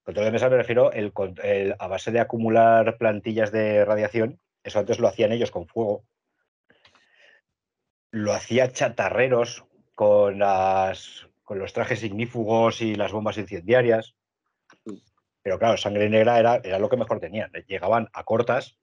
Control 0.06 0.26
de 0.26 0.30
mesa 0.30 0.48
me 0.48 0.56
refiero 0.56 0.92
el, 0.92 1.74
a 1.80 1.88
base 1.88 2.12
de 2.12 2.20
acumular 2.20 2.96
plantillas 2.96 3.50
de 3.50 3.84
radiación. 3.84 4.38
Eso 4.62 4.78
antes 4.78 5.00
lo 5.00 5.08
hacían 5.08 5.32
ellos 5.32 5.50
con 5.50 5.66
fuego. 5.66 6.04
Lo 8.12 8.32
hacía 8.32 8.70
chatarreros 8.70 9.64
con 9.96 10.38
las 10.38 11.26
con 11.42 11.58
los 11.58 11.72
trajes 11.72 12.04
ignífugos 12.04 12.82
y 12.82 12.94
las 12.94 13.10
bombas 13.10 13.36
incendiarias. 13.36 14.14
Pero 15.42 15.58
claro, 15.58 15.76
sangre 15.76 16.08
negra 16.08 16.38
era, 16.38 16.60
era 16.62 16.78
lo 16.78 16.88
que 16.88 16.96
mejor 16.96 17.18
tenían. 17.18 17.50
Llegaban 17.66 18.08
a 18.12 18.22
cortas, 18.22 18.78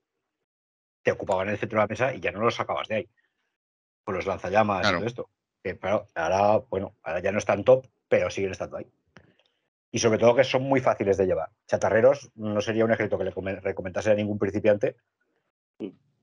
te 1.02 1.12
ocupaban 1.12 1.48
el 1.48 1.56
centro 1.56 1.78
de 1.78 1.84
la 1.84 1.88
mesa 1.88 2.14
y 2.14 2.20
ya 2.20 2.32
no 2.32 2.40
los 2.40 2.56
sacabas 2.56 2.88
de 2.88 2.96
ahí. 2.96 3.08
Con 4.04 4.14
los 4.14 4.26
lanzallamas 4.26 4.82
Claro. 4.82 4.96
y 4.96 5.00
todo 5.00 5.06
esto. 5.06 5.30
Que, 5.62 5.78
claro, 5.78 6.06
ahora, 6.14 6.66
bueno, 6.68 6.94
ahora 7.02 7.20
ya 7.20 7.32
no 7.32 7.38
están 7.38 7.64
top, 7.64 7.86
pero 8.08 8.28
siguen 8.28 8.50
estando 8.52 8.76
ahí. 8.76 8.86
Y 9.94 10.00
sobre 10.00 10.18
todo 10.18 10.34
que 10.34 10.42
son 10.42 10.64
muy 10.64 10.80
fáciles 10.80 11.16
de 11.16 11.24
llevar. 11.24 11.50
Chatarreros 11.68 12.28
no 12.34 12.60
sería 12.60 12.84
un 12.84 12.90
ejército 12.90 13.16
que 13.16 13.22
le 13.26 13.32
come- 13.32 13.60
recomendase 13.60 14.10
a 14.10 14.14
ningún 14.16 14.40
principiante, 14.40 14.96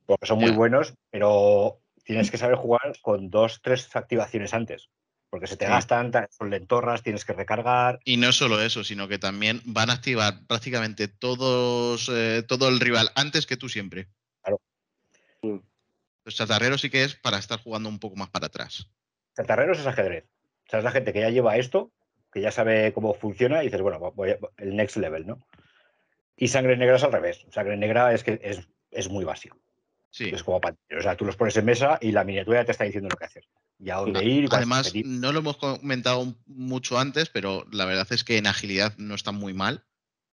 porque 0.05 0.25
son 0.25 0.39
muy 0.39 0.51
buenos, 0.51 0.93
pero 1.09 1.79
tienes 2.03 2.29
que 2.29 2.37
saber 2.37 2.57
jugar 2.57 2.81
con 3.01 3.29
dos, 3.29 3.61
tres 3.61 3.95
activaciones 3.95 4.53
antes. 4.53 4.89
Porque 5.29 5.47
se 5.47 5.55
te 5.55 5.63
Sí. 5.67 5.71
gastan, 5.71 6.11
ta- 6.11 6.27
son 6.31 6.49
lentorras, 6.49 7.01
tienes 7.01 7.23
que 7.23 7.31
recargar. 7.31 7.99
Y 8.03 8.17
no 8.17 8.33
solo 8.33 8.61
eso, 8.61 8.83
sino 8.83 9.07
que 9.07 9.17
también 9.19 9.61
van 9.63 9.89
a 9.89 9.93
activar 9.93 10.45
prácticamente 10.47 11.07
todos, 11.07 12.09
eh, 12.13 12.43
todo 12.45 12.67
el 12.67 12.81
rival 12.81 13.09
antes 13.15 13.45
que 13.45 13.55
tú 13.55 13.69
siempre. 13.69 14.09
Claro. 14.41 14.59
Los 16.25 16.35
chatarreros 16.35 16.81
sí 16.81 16.89
que 16.89 17.05
es 17.05 17.15
para 17.15 17.37
estar 17.37 17.61
jugando 17.61 17.87
un 17.87 17.99
poco 17.99 18.17
más 18.17 18.29
para 18.29 18.47
atrás. 18.47 18.91
Chatarreros 19.37 19.79
es 19.79 19.87
ajedrez. 19.87 20.25
O 20.67 20.69
sea, 20.69 20.79
es 20.79 20.83
la 20.83 20.91
gente 20.91 21.13
que 21.13 21.21
ya 21.21 21.29
lleva 21.29 21.55
esto, 21.55 21.93
que 22.31 22.41
ya 22.41 22.51
sabe 22.51 22.93
cómo 22.93 23.13
funciona 23.13 23.61
y 23.61 23.67
dices, 23.67 23.81
bueno, 23.81 23.99
voy 24.15 24.31
a- 24.31 24.39
el 24.57 24.75
next 24.75 24.97
level, 24.97 25.27
¿no? 25.27 25.45
Y 26.37 26.47
sangre 26.47 26.77
negra 26.77 26.95
es 26.95 27.03
al 27.03 27.11
revés. 27.11 27.45
Sangre 27.51 27.77
negra 27.77 28.13
es 28.13 28.23
que 28.23 28.39
es, 28.43 28.67
es 28.89 29.09
muy 29.09 29.25
básico. 29.25 29.59
Sí. 30.09 30.29
Es 30.33 30.43
como 30.43 30.59
pan- 30.59 30.77
O 30.97 31.01
sea, 31.01 31.15
tú 31.15 31.25
los 31.25 31.35
pones 31.35 31.55
en 31.57 31.65
mesa 31.65 31.97
y 32.01 32.11
la 32.11 32.23
miniatura 32.23 32.65
te 32.65 32.71
está 32.71 32.83
diciendo 32.83 33.09
lo 33.09 33.15
que 33.17 33.25
hacer. 33.25 33.47
Y 33.79 33.89
a 33.89 33.95
dónde 33.97 34.23
ir. 34.23 34.47
Además, 34.51 34.91
no 35.05 35.31
lo 35.31 35.39
hemos 35.39 35.57
comentado 35.57 36.35
mucho 36.45 36.99
antes, 36.99 37.29
pero 37.29 37.65
la 37.71 37.85
verdad 37.85 38.07
es 38.11 38.23
que 38.23 38.37
en 38.37 38.47
agilidad 38.47 38.93
no 38.97 39.15
está 39.15 39.31
muy 39.31 39.53
mal, 39.53 39.83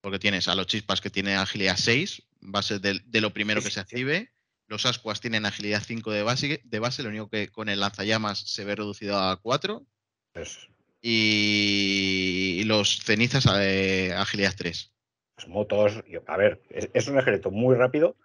porque 0.00 0.18
tienes 0.18 0.48
a 0.48 0.54
los 0.54 0.66
chispas 0.66 1.00
que 1.00 1.10
tienen 1.10 1.36
agilidad 1.38 1.76
6, 1.76 2.22
base 2.40 2.78
de, 2.78 3.00
de 3.04 3.20
lo 3.20 3.32
primero 3.32 3.60
que 3.62 3.70
se 3.70 3.80
active. 3.80 4.30
Los 4.68 4.84
ascuas 4.86 5.20
tienen 5.20 5.46
agilidad 5.46 5.82
5 5.84 6.10
de 6.10 6.22
base, 6.22 6.60
de 6.64 6.78
base, 6.78 7.02
lo 7.02 7.08
único 7.10 7.28
que 7.28 7.48
con 7.48 7.68
el 7.68 7.78
lanzallamas 7.80 8.38
se 8.40 8.64
ve 8.64 8.74
reducido 8.74 9.16
a 9.18 9.40
4. 9.40 9.86
Pues, 10.32 10.68
Y 11.02 12.62
los 12.66 13.00
cenizas 13.00 13.46
eh, 13.60 14.12
agilidad 14.14 14.54
3. 14.56 14.92
pues 15.36 15.48
motos. 15.48 16.02
y- 16.06 16.16
a 16.26 16.36
ver, 16.36 16.62
es, 16.70 16.88
es 16.94 17.08
un 17.08 17.18
ejército 17.18 17.50
muy 17.50 17.74
rápido 17.76 18.16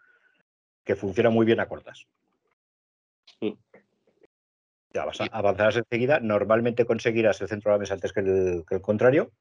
que 0.83 0.95
funciona 0.95 1.29
muy 1.29 1.45
bien 1.45 1.59
a 1.59 1.67
cortas. 1.67 2.07
Mm. 3.41 3.51
Ya 4.93 5.05
vas 5.05 5.21
a 5.21 5.25
avanzarás 5.25 5.77
enseguida. 5.77 6.19
Normalmente 6.19 6.85
conseguirás 6.85 7.39
el 7.41 7.47
centro 7.47 7.71
de 7.71 7.75
la 7.75 7.79
mesa 7.79 7.93
antes 7.93 8.11
que 8.13 8.19
el, 8.21 8.63
que 8.67 8.75
el 8.75 8.81
contrario. 8.81 9.31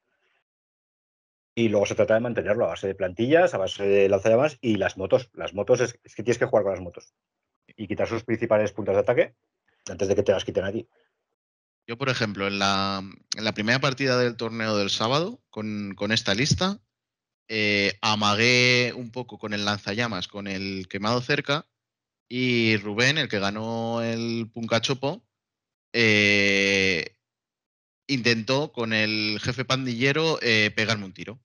Y 1.56 1.68
luego 1.68 1.86
se 1.86 1.96
trata 1.96 2.14
de 2.14 2.20
mantenerlo 2.20 2.64
a 2.64 2.68
base 2.68 2.86
de 2.86 2.94
plantillas, 2.94 3.52
a 3.54 3.58
base 3.58 3.84
de 3.86 4.08
lanzallamas 4.08 4.58
y 4.60 4.76
las 4.76 4.96
motos. 4.96 5.30
Las 5.32 5.52
motos 5.54 5.80
es, 5.80 5.98
es 6.04 6.14
que 6.14 6.22
tienes 6.22 6.38
que 6.38 6.44
jugar 6.46 6.62
con 6.62 6.72
las 6.72 6.80
motos. 6.80 7.12
Y 7.76 7.88
quitar 7.88 8.06
sus 8.06 8.22
principales 8.24 8.72
puntos 8.72 8.94
de 8.94 9.00
ataque 9.00 9.34
antes 9.90 10.06
de 10.08 10.14
que 10.14 10.22
te 10.22 10.32
las 10.32 10.44
quiten 10.44 10.64
a 10.64 10.72
ti. 10.72 10.88
Yo, 11.90 11.98
por 11.98 12.08
ejemplo, 12.08 12.46
en 12.46 12.60
la, 12.60 13.02
primera 13.52 13.80
partida 13.80 14.16
del 14.16 14.36
torneo 14.36 14.76
del 14.76 14.90
sábado, 14.90 15.42
con, 15.50 16.12
esta 16.12 16.36
lista, 16.36 16.80
eh, 17.48 17.98
amagué 18.00 18.92
un 18.94 19.10
poco 19.10 19.38
con 19.38 19.54
el 19.54 19.64
lanzallamas, 19.64 20.28
con 20.28 20.46
el 20.46 20.86
quemado 20.86 21.20
cerca, 21.20 21.66
y 22.28 22.76
Rubén, 22.76 23.18
el 23.18 23.28
que 23.28 23.40
ganó 23.40 24.02
el 24.02 24.48
Puncachopo, 24.54 25.26
eh, 25.92 27.16
intentó 28.06 28.70
con 28.70 28.92
el 28.92 29.40
jefe 29.42 29.64
pandillero 29.64 30.38
eh, 30.42 30.70
pegarme 30.70 31.06
un 31.06 31.12
tiro. 31.12 31.42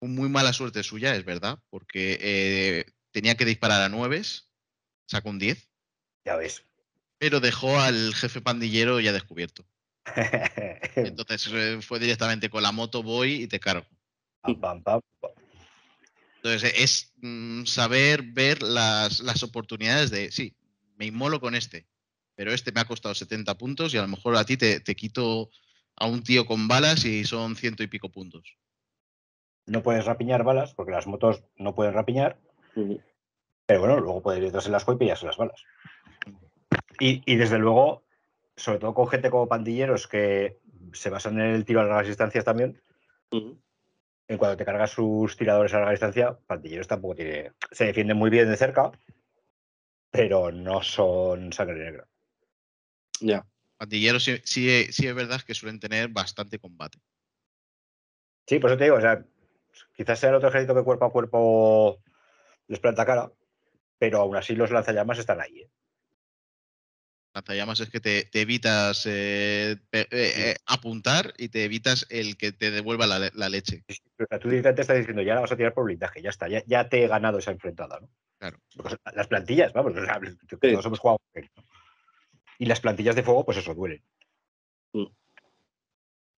Muy 0.00 0.28
mala 0.28 0.52
suerte 0.54 0.82
suya, 0.82 1.14
es 1.14 1.24
verdad, 1.24 1.60
porque 1.70 2.84
tenía 3.12 3.36
que 3.36 3.44
disparar 3.44 3.80
a 3.82 3.88
nueves, 3.88 4.50
sacó 5.06 5.30
un 5.30 5.38
10, 5.38 5.70
Ya 6.24 6.34
ves. 6.34 6.65
Pero 7.18 7.40
dejó 7.40 7.78
al 7.78 8.14
jefe 8.14 8.40
pandillero 8.40 9.00
ya 9.00 9.12
descubierto. 9.12 9.64
Entonces 10.96 11.50
eh, 11.52 11.78
fue 11.82 11.98
directamente 11.98 12.48
con 12.48 12.62
la 12.62 12.72
moto 12.72 13.02
voy 13.02 13.42
y 13.42 13.46
te 13.48 13.58
cargo. 13.60 13.86
Entonces 16.36 16.70
eh, 16.70 16.82
es 16.82 17.12
mm, 17.16 17.64
saber 17.64 18.22
ver 18.22 18.62
las, 18.62 19.20
las 19.20 19.42
oportunidades 19.42 20.10
de, 20.10 20.30
sí, 20.30 20.54
me 20.96 21.06
inmolo 21.06 21.40
con 21.40 21.54
este, 21.54 21.86
pero 22.34 22.52
este 22.52 22.72
me 22.72 22.80
ha 22.80 22.84
costado 22.84 23.14
70 23.14 23.56
puntos 23.58 23.92
y 23.92 23.98
a 23.98 24.02
lo 24.02 24.08
mejor 24.08 24.36
a 24.36 24.44
ti 24.44 24.56
te, 24.56 24.80
te 24.80 24.94
quito 24.94 25.50
a 25.96 26.06
un 26.06 26.22
tío 26.22 26.46
con 26.46 26.68
balas 26.68 27.04
y 27.04 27.24
son 27.24 27.56
ciento 27.56 27.82
y 27.82 27.88
pico 27.88 28.10
puntos. 28.10 28.56
No 29.66 29.82
puedes 29.82 30.04
rapiñar 30.04 30.44
balas 30.44 30.74
porque 30.74 30.92
las 30.92 31.06
motos 31.06 31.42
no 31.56 31.74
pueden 31.74 31.94
rapiñar. 31.94 32.38
Pero 33.66 33.80
bueno, 33.80 33.98
luego 33.98 34.22
puedes 34.22 34.38
ir 34.38 34.44
detrás 34.44 34.66
en 34.66 34.72
las 34.72 34.86
y 34.88 34.96
pillarse 34.96 35.26
las 35.26 35.36
balas. 35.36 35.60
Y, 36.98 37.22
y 37.30 37.36
desde 37.36 37.58
luego, 37.58 38.04
sobre 38.56 38.78
todo 38.78 38.94
con 38.94 39.08
gente 39.08 39.30
como 39.30 39.48
pandilleros 39.48 40.06
que 40.06 40.58
se 40.92 41.10
basan 41.10 41.40
en 41.40 41.54
el 41.54 41.64
tiro 41.64 41.80
a 41.80 41.84
largas 41.84 42.06
distancias 42.06 42.44
también, 42.44 42.80
en 43.30 44.38
cuanto 44.38 44.56
te 44.56 44.64
cargas 44.64 44.90
sus 44.90 45.36
tiradores 45.36 45.72
a 45.74 45.78
larga 45.78 45.92
distancia, 45.92 46.38
pandilleros 46.46 46.88
tampoco 46.88 47.14
tiene. 47.14 47.52
Se 47.70 47.84
defienden 47.84 48.16
muy 48.16 48.30
bien 48.30 48.48
de 48.48 48.56
cerca, 48.56 48.90
pero 50.10 50.50
no 50.50 50.82
son 50.82 51.52
sangre 51.52 51.84
negra. 51.84 52.08
Ya. 53.20 53.46
Pandilleros 53.76 54.24
sí, 54.24 54.40
sí, 54.44 54.86
sí 54.90 55.06
es 55.06 55.14
verdad 55.14 55.42
que 55.42 55.54
suelen 55.54 55.78
tener 55.78 56.08
bastante 56.08 56.58
combate. 56.58 56.98
Sí, 58.46 58.58
por 58.58 58.70
eso 58.70 58.78
te 58.78 58.84
digo, 58.84 58.96
o 58.96 59.00
sea, 59.00 59.24
quizás 59.94 60.18
sea 60.18 60.30
el 60.30 60.36
otro 60.36 60.48
ejército 60.48 60.74
que 60.74 60.84
cuerpo 60.84 61.04
a 61.04 61.12
cuerpo 61.12 62.02
les 62.68 62.80
planta 62.80 63.04
cara, 63.04 63.30
pero 63.98 64.20
aún 64.20 64.36
así 64.36 64.54
los 64.54 64.70
lanzallamas 64.70 65.18
están 65.18 65.40
ahí. 65.40 65.60
¿eh? 65.60 65.70
Lanzallamas 67.36 67.80
es 67.80 67.90
que 67.90 68.00
te, 68.00 68.24
te 68.24 68.40
evitas 68.40 69.04
eh, 69.04 69.76
pe- 69.90 70.08
eh, 70.10 70.32
eh, 70.50 70.56
apuntar 70.64 71.34
y 71.36 71.50
te 71.50 71.64
evitas 71.64 72.06
el 72.08 72.38
que 72.38 72.50
te 72.52 72.70
devuelva 72.70 73.06
la, 73.06 73.18
le- 73.18 73.30
la 73.34 73.50
leche. 73.50 73.84
O 74.18 74.24
sea, 74.26 74.38
tú 74.38 74.48
directamente 74.48 74.80
estás 74.80 74.96
diciendo, 74.96 75.20
ya 75.20 75.34
la 75.34 75.42
vas 75.42 75.52
a 75.52 75.56
tirar 75.56 75.74
por 75.74 75.84
blindaje, 75.84 76.22
ya 76.22 76.30
está, 76.30 76.48
ya, 76.48 76.62
ya 76.66 76.88
te 76.88 77.04
he 77.04 77.08
ganado 77.08 77.38
esa 77.38 77.50
enfrentada, 77.50 78.00
¿no? 78.00 78.08
Claro. 78.38 78.58
Porque 78.74 78.96
las 79.14 79.26
plantillas, 79.28 79.74
vamos, 79.74 79.92
o 79.94 80.02
sea, 80.02 80.18
todos 80.58 80.86
hemos 80.86 80.98
jugado. 80.98 81.18
con 81.32 81.42
él, 81.42 81.50
¿no? 81.56 81.64
Y 82.58 82.64
las 82.64 82.80
plantillas 82.80 83.14
de 83.14 83.22
fuego, 83.22 83.44
pues 83.44 83.58
eso, 83.58 83.74
duelen. 83.74 84.02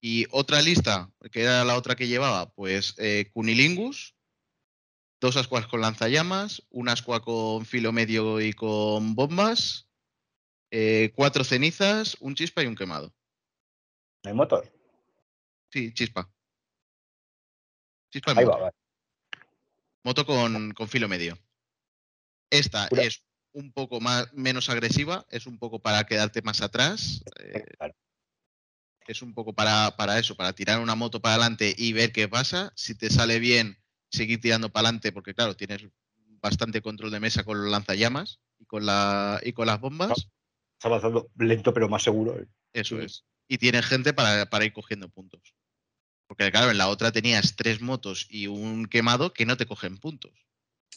Y 0.01 0.27
otra 0.31 0.63
lista, 0.63 1.11
que 1.33 1.43
era 1.43 1.65
la 1.65 1.77
otra 1.77 1.97
que 1.97 2.07
llevaba, 2.09 2.51
pues 2.51 2.95
eh, 2.99 3.31
Cunilingus, 3.33 4.15
dos 5.21 5.37
ascuas 5.37 5.67
con 5.67 5.81
lanzallamas, 5.81 6.63
una 6.71 6.93
ascua 6.93 7.21
con 7.23 7.67
filo 7.67 7.93
medio 7.93 8.41
y 8.41 8.53
con 8.53 9.15
bombas, 9.17 9.88
eh, 10.71 11.13
cuatro 11.15 11.45
cenizas, 11.45 12.17
un 12.21 12.35
chispa 12.35 12.63
y 12.63 12.67
un 12.67 12.77
quemado. 12.77 13.15
¿No 14.25 14.31
hay 14.31 14.35
motos? 14.37 14.67
Sí, 15.71 15.93
chispa. 15.95 16.31
Chispa 18.11 18.33
y 18.33 18.39
Ahí 18.39 18.45
moto. 18.45 18.59
va, 18.59 18.65
va. 18.65 18.75
Moto 20.05 20.25
con, 20.27 20.73
con 20.73 20.89
filo 20.89 21.09
medio. 21.09 21.39
Esta 22.51 22.89
es 22.89 23.23
un 23.53 23.73
poco 23.73 24.01
más, 24.01 24.33
menos 24.33 24.71
agresiva, 24.71 25.27
es 25.31 25.47
un 25.47 25.59
poco 25.59 25.81
para 25.81 26.05
quedarte 26.05 26.43
más 26.43 26.63
atrás, 26.63 27.23
eh, 27.41 27.65
Claro. 27.79 27.95
es 29.07 29.23
un 29.23 29.35
poco 29.35 29.53
para, 29.53 29.97
para 29.97 30.19
eso, 30.19 30.35
para 30.37 30.53
tirar 30.53 30.81
una 30.81 30.95
moto 30.95 31.21
para 31.21 31.35
adelante 31.35 31.75
y 31.77 31.93
ver 31.93 32.13
qué 32.13 32.29
pasa. 32.29 32.73
Si 32.77 32.95
te 32.95 33.11
sale 33.11 33.39
bien, 33.39 33.77
seguir 34.11 34.41
tirando 34.41 34.71
para 34.71 34.89
adelante, 34.89 35.13
porque 35.13 35.35
claro, 35.35 35.57
tienes 35.57 35.87
bastante 36.41 36.81
control 36.81 37.11
de 37.11 37.21
mesa 37.21 37.45
con 37.45 37.61
los 37.61 37.71
lanzallamas. 37.71 38.41
y 38.59 38.65
con, 38.65 38.87
la, 38.87 39.41
y 39.43 39.53
con 39.53 39.67
las 39.67 39.81
bombas. 39.81 40.29
Está 40.79 40.89
avanzando 40.89 41.29
lento 41.37 41.75
pero 41.75 41.89
más 41.89 42.05
seguro. 42.05 42.39
¿eh? 42.39 42.47
Eso 42.73 43.01
es. 43.01 43.25
Y 43.49 43.59
tiene 43.59 43.83
gente 43.83 44.13
para, 44.13 44.47
para 44.47 44.65
ir 44.65 44.73
cogiendo 44.73 45.09
puntos. 45.09 45.55
Porque 46.29 46.51
claro, 46.53 46.71
en 46.71 46.79
la 46.79 46.89
otra 46.89 47.11
tenías 47.11 47.57
tres 47.57 47.81
motos 47.81 48.27
y 48.31 48.47
un 48.47 48.87
quemado 48.87 49.33
que 49.33 49.45
no 49.47 49.57
te 49.57 49.67
cogen 49.67 49.99
puntos. 49.99 50.31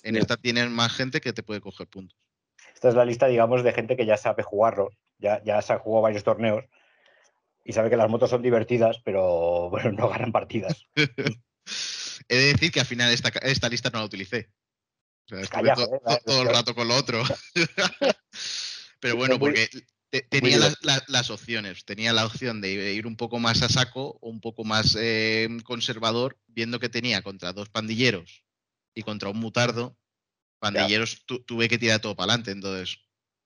En 0.03 0.17
esta 0.17 0.37
tienes 0.37 0.69
más 0.69 0.93
gente 0.93 1.21
que 1.21 1.33
te 1.33 1.41
puede 1.41 1.61
coger 1.61 1.87
puntos. 1.87 2.17
Esta 2.75 2.89
es 2.89 2.95
la 2.95 3.05
lista, 3.05 3.27
digamos, 3.27 3.63
de 3.63 3.73
gente 3.73 3.95
que 3.97 4.05
ya 4.05 4.17
sabe 4.17 4.43
jugarlo, 4.43 4.89
ya, 5.17 5.41
ya 5.43 5.61
se 5.61 5.73
ha 5.73 5.79
jugado 5.79 6.03
varios 6.03 6.23
torneos 6.23 6.63
y 7.63 7.73
sabe 7.73 7.89
que 7.89 7.97
las 7.97 8.09
motos 8.09 8.29
son 8.29 8.41
divertidas, 8.41 8.97
pero 9.03 9.69
bueno, 9.71 9.91
no 9.93 10.09
ganan 10.09 10.31
partidas. 10.31 10.85
He 10.95 12.35
de 12.35 12.45
decir 12.53 12.71
que 12.71 12.81
al 12.81 12.85
final 12.85 13.11
esta, 13.11 13.29
esta 13.29 13.69
lista 13.69 13.89
no 13.89 13.99
la 13.99 14.05
utilicé. 14.05 14.51
O 15.25 15.29
sea, 15.29 15.41
estuve 15.41 15.61
Calla, 15.61 15.73
to- 15.75 15.85
joder, 15.85 15.99
to- 15.99 16.05
vale, 16.05 16.21
todo 16.25 16.41
el 16.43 16.49
rato 16.49 16.75
con 16.75 16.87
lo 16.87 16.95
otro. 16.95 17.23
Pero 19.01 19.15
bueno, 19.17 19.37
porque 19.39 19.67
te- 20.09 20.21
tenía 20.21 20.57
las, 21.07 21.29
opciones. 21.29 21.83
Tenía 21.83 22.13
la 22.13 22.25
opción 22.25 22.61
de 22.61 22.93
ir 22.93 23.07
un 23.07 23.17
poco 23.17 23.39
más 23.39 23.61
a 23.63 23.69
saco 23.69 24.17
o 24.21 24.29
un 24.29 24.39
poco 24.39 24.63
más 24.63 24.95
eh, 24.99 25.49
conservador, 25.63 26.39
viendo 26.47 26.79
que 26.79 26.87
tenía 26.87 27.21
contra 27.21 27.51
dos 27.51 27.69
pandilleros 27.69 28.45
y 28.95 29.01
contra 29.03 29.29
un 29.29 29.39
mutardo. 29.39 29.97
Pandilleros 30.59 31.25
tu- 31.25 31.43
tuve 31.43 31.67
que 31.67 31.79
tirar 31.79 31.99
todo 31.99 32.15
para 32.15 32.33
adelante. 32.33 32.51
Entonces, 32.51 32.99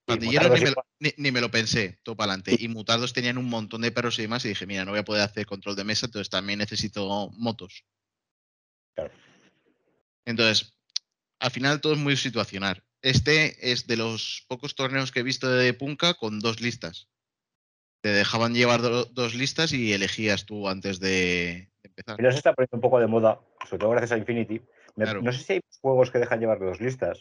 pandilleros 0.04 0.50
ni 0.52 0.60
me, 0.64 0.70
lo- 0.70 0.86
ni- 1.00 1.14
ni 1.16 1.30
me 1.32 1.40
lo 1.40 1.50
pensé, 1.50 1.98
todo 2.02 2.16
para 2.16 2.32
adelante. 2.32 2.56
Y 2.62 2.68
mutardos 2.68 3.14
tenían 3.14 3.38
un 3.38 3.48
montón 3.48 3.80
de 3.80 3.90
perros 3.90 4.18
y 4.18 4.22
demás. 4.22 4.44
Y 4.44 4.48
dije, 4.48 4.66
mira, 4.66 4.84
no 4.84 4.90
voy 4.90 5.00
a 5.00 5.04
poder 5.04 5.22
hacer 5.22 5.46
control 5.46 5.74
de 5.76 5.84
mesa, 5.84 6.06
entonces 6.06 6.28
también 6.28 6.58
necesito 6.58 7.30
motos. 7.32 7.84
Claro. 8.94 9.12
Entonces, 10.26 10.76
al 11.38 11.50
final 11.50 11.80
todo 11.80 11.94
es 11.94 11.98
muy 11.98 12.16
situacional. 12.16 12.82
Este 13.06 13.70
es 13.70 13.86
de 13.86 13.96
los 13.96 14.44
pocos 14.48 14.74
torneos 14.74 15.12
que 15.12 15.20
he 15.20 15.22
visto 15.22 15.48
de 15.48 15.72
Punka 15.74 16.14
con 16.14 16.40
dos 16.40 16.60
listas. 16.60 17.08
Te 18.00 18.08
dejaban 18.08 18.52
llevar 18.52 18.82
do- 18.82 19.04
dos 19.04 19.36
listas 19.36 19.72
y 19.72 19.92
elegías 19.92 20.44
tú 20.44 20.68
antes 20.68 20.98
de 20.98 21.70
empezar. 21.84 22.16
Pero 22.16 22.32
se 22.32 22.38
está 22.38 22.52
poniendo 22.52 22.78
un 22.78 22.80
poco 22.80 22.98
de 22.98 23.06
moda, 23.06 23.40
sobre 23.68 23.78
todo 23.78 23.90
gracias 23.90 24.10
a 24.10 24.18
Infinity. 24.18 24.60
Me- 24.96 25.04
Claro. 25.04 25.22
No 25.22 25.32
sé 25.32 25.38
si 25.38 25.52
hay 25.52 25.60
juegos 25.80 26.10
que 26.10 26.18
dejan 26.18 26.40
llevar 26.40 26.58
dos 26.58 26.80
listas, 26.80 27.20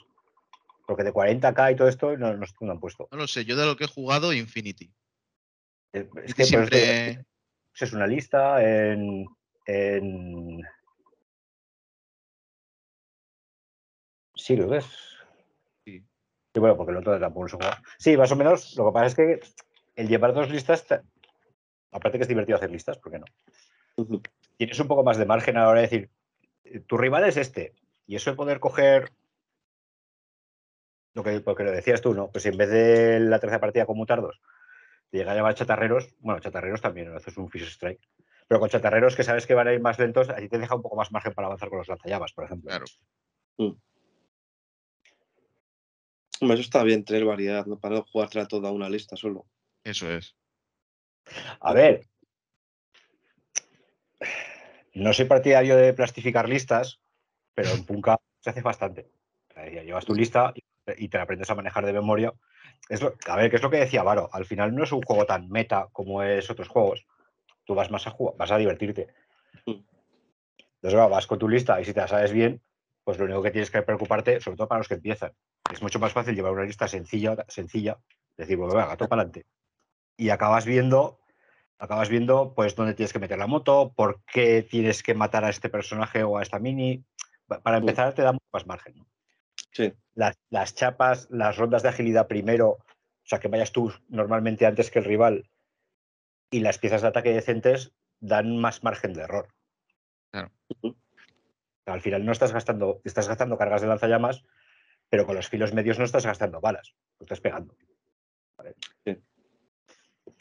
porque 0.87 1.03
de 1.03 1.13
40k 1.13 1.73
y 1.73 1.75
todo 1.75 1.87
esto 1.87 2.17
no, 2.17 2.35
no, 2.35 2.45
no 2.61 2.71
han 2.71 2.79
puesto. 2.79 3.07
No 3.11 3.19
lo 3.19 3.27
sé, 3.27 3.45
yo 3.45 3.55
de 3.55 3.67
lo 3.67 3.77
que 3.77 3.83
he 3.83 3.87
jugado, 3.87 4.33
Infinity. 4.33 4.91
Eh, 5.93 6.09
Es 6.23 6.29
Es 6.31 6.33
que 6.33 6.41
esto 6.41 6.57
siempre. 6.57 7.25
es 7.79 7.93
una 7.93 8.07
lista 8.07 8.63
en, 8.63 9.27
en... 9.67 10.63
Sí, 14.33 14.55
lo 14.55 14.67
ves. 14.67 14.85
Sí, 16.55 16.59
bueno, 16.61 16.77
porque 16.77 16.91
el 16.93 16.97
otro 16.99 17.19
tampoco 17.19 17.49
se 17.49 17.57
juega. 17.57 17.81
Sí, 17.97 18.15
más 18.15 18.31
o 18.31 18.37
menos. 18.37 18.77
Lo 18.77 18.85
que 18.85 18.93
pasa 18.93 19.05
es 19.07 19.15
que 19.15 19.39
el 19.97 20.07
llevar 20.07 20.33
dos 20.33 20.49
listas, 20.49 20.87
te- 20.87 21.01
aparte 21.91 22.17
que 22.17 22.21
es 22.21 22.29
divertido 22.29 22.55
hacer 22.55 22.71
listas, 22.71 22.97
¿por 22.97 23.11
qué 23.11 23.19
no? 23.19 23.25
Tienes 24.55 24.79
un 24.79 24.87
poco 24.87 25.03
más 25.03 25.17
de 25.17 25.25
margen 25.25 25.57
a 25.57 25.63
la 25.63 25.67
hora 25.67 25.81
de 25.81 25.87
decir, 25.87 26.09
eh, 26.63 26.79
tu 26.79 26.97
rival 26.97 27.25
es 27.25 27.35
este. 27.35 27.73
Y 28.07 28.15
eso 28.15 28.29
de 28.29 28.37
poder 28.37 28.61
coger 28.61 29.11
lo 31.13 31.23
que, 31.23 31.41
lo 31.45 31.55
que 31.55 31.63
lo 31.65 31.71
decías 31.73 31.99
tú, 31.99 32.13
¿no? 32.13 32.31
Pues 32.31 32.45
en 32.45 32.55
vez 32.55 32.69
de 32.69 33.19
la 33.19 33.39
tercera 33.39 33.59
partida 33.59 33.85
con 33.85 33.97
mutardos, 33.97 34.39
te 35.09 35.17
llega 35.17 35.33
a 35.33 35.35
llamar 35.35 35.55
chatarreros, 35.55 36.15
bueno, 36.19 36.39
chatarreros 36.39 36.79
también, 36.79 37.13
haces 37.13 37.35
un 37.35 37.49
fish 37.49 37.67
strike. 37.67 37.99
Pero 38.47 38.61
con 38.61 38.69
chatarreros 38.69 39.17
que 39.17 39.23
sabes 39.23 39.45
que 39.45 39.55
van 39.55 39.67
a 39.67 39.73
ir 39.73 39.81
más 39.81 39.99
lentos, 39.99 40.29
así 40.29 40.47
te 40.47 40.57
deja 40.57 40.73
un 40.73 40.81
poco 40.81 40.95
más 40.95 41.11
margen 41.11 41.33
para 41.33 41.47
avanzar 41.47 41.67
con 41.67 41.79
los 41.79 41.89
lanzallamas, 41.89 42.31
por 42.31 42.45
ejemplo. 42.45 42.69
Claro. 42.69 42.85
Hombre, 43.57 43.81
Eso 46.41 46.53
está 46.53 46.83
bien, 46.83 47.05
tener 47.05 47.25
variedad, 47.25 47.65
¿no? 47.65 47.79
Para 47.79 47.95
no 47.95 48.03
jugártela 48.03 48.47
toda 48.47 48.71
una 48.71 48.89
lista 48.89 49.15
solo. 49.15 49.45
Eso 49.83 50.11
es. 50.11 50.35
A 51.59 51.73
ver. 51.73 52.07
No 54.93 55.13
soy 55.13 55.25
partidario 55.25 55.75
de 55.75 55.93
plastificar 55.93 56.47
listas, 56.47 56.99
pero 57.53 57.69
en 57.71 57.85
Punka 57.85 58.17
se 58.39 58.49
hace 58.49 58.61
bastante. 58.61 59.09
Llevas 59.55 60.05
tu 60.05 60.13
lista 60.13 60.53
y 60.97 61.07
te 61.07 61.17
la 61.17 61.23
aprendes 61.23 61.49
a 61.49 61.55
manejar 61.55 61.85
de 61.85 61.93
memoria. 61.93 62.33
Es 62.89 63.01
lo- 63.01 63.15
a 63.27 63.35
ver, 63.35 63.49
que 63.49 63.55
es 63.55 63.61
lo 63.61 63.69
que 63.69 63.77
decía 63.77 64.03
Varo. 64.03 64.29
Al 64.31 64.45
final 64.45 64.75
no 64.75 64.83
es 64.83 64.91
un 64.91 65.01
juego 65.01 65.25
tan 65.25 65.49
meta 65.49 65.89
como 65.91 66.21
es 66.23 66.49
otros 66.49 66.67
juegos. 66.67 67.05
Tú 67.65 67.73
vas 67.73 67.89
más 67.89 68.05
a 68.07 68.11
jugar, 68.11 68.35
vas 68.37 68.51
a 68.51 68.57
divertirte. 68.57 69.07
Mm. 69.65 69.81
Entonces, 70.81 71.09
vas 71.09 71.27
con 71.27 71.39
tu 71.39 71.49
lista 71.49 71.81
y 71.81 71.85
si 71.85 71.93
te 71.93 72.01
la 72.01 72.07
sabes 72.07 72.31
bien, 72.31 72.61
pues 73.03 73.17
lo 73.17 73.25
único 73.25 73.41
que 73.41 73.51
tienes 73.51 73.71
que 73.71 73.81
preocuparte, 73.81 74.39
sobre 74.39 74.57
todo 74.57 74.67
para 74.67 74.79
los 74.79 74.87
que 74.87 74.95
empiezan, 74.95 75.33
es 75.71 75.81
mucho 75.81 75.99
más 75.99 76.13
fácil 76.13 76.35
llevar 76.35 76.51
una 76.51 76.63
lista 76.63 76.87
sencilla, 76.87 77.35
sencilla, 77.47 77.97
decir, 78.37 78.57
pues 78.57 78.73
venga, 78.73 78.87
gato 78.87 79.07
para 79.07 79.23
adelante. 79.23 79.45
Y 80.17 80.29
acabas 80.29 80.65
viendo, 80.65 81.19
acabas 81.79 82.09
viendo 82.09 82.53
pues 82.53 82.75
dónde 82.75 82.93
tienes 82.93 83.13
que 83.13 83.19
meter 83.19 83.37
la 83.37 83.47
moto, 83.47 83.93
por 83.95 84.21
qué 84.25 84.61
tienes 84.63 85.03
que 85.03 85.13
matar 85.13 85.43
a 85.43 85.49
este 85.49 85.69
personaje 85.69 86.23
o 86.23 86.37
a 86.37 86.41
esta 86.43 86.59
mini. 86.59 87.03
Pa- 87.47 87.61
Para 87.61 87.77
empezar 87.77 88.13
te 88.13 88.21
da 88.21 88.31
mucho 88.31 88.45
más 88.53 88.65
margen. 88.67 88.95
¿no? 88.97 89.07
Sí. 89.71 89.93
Las, 90.13 90.37
las 90.49 90.75
chapas, 90.75 91.27
las 91.29 91.57
rondas 91.57 91.83
de 91.83 91.89
agilidad 91.89 92.27
primero, 92.27 92.69
o 92.69 93.27
sea, 93.27 93.39
que 93.39 93.47
vayas 93.47 93.71
tú 93.71 93.91
normalmente 94.07 94.65
antes 94.65 94.91
que 94.91 94.99
el 94.99 95.05
rival, 95.05 95.49
y 96.51 96.59
las 96.59 96.77
piezas 96.77 97.01
de 97.01 97.07
ataque 97.09 97.33
decentes 97.33 97.91
dan 98.19 98.57
más 98.57 98.83
margen 98.83 99.13
de 99.13 99.23
error. 99.23 99.49
Claro. 100.31 100.51
Al 101.85 102.01
final 102.01 102.23
no 102.25 102.31
estás 102.31 102.53
gastando, 102.53 103.01
estás 103.03 103.27
gastando 103.27 103.57
cargas 103.57 103.81
de 103.81 103.87
lanzallamas, 103.87 104.43
pero 105.09 105.25
con 105.25 105.35
los 105.35 105.47
filos 105.47 105.73
medios 105.73 105.97
no 105.99 106.05
estás 106.05 106.25
gastando 106.25 106.61
balas, 106.61 106.93
lo 107.19 107.25
estás 107.25 107.39
pegando. 107.41 107.75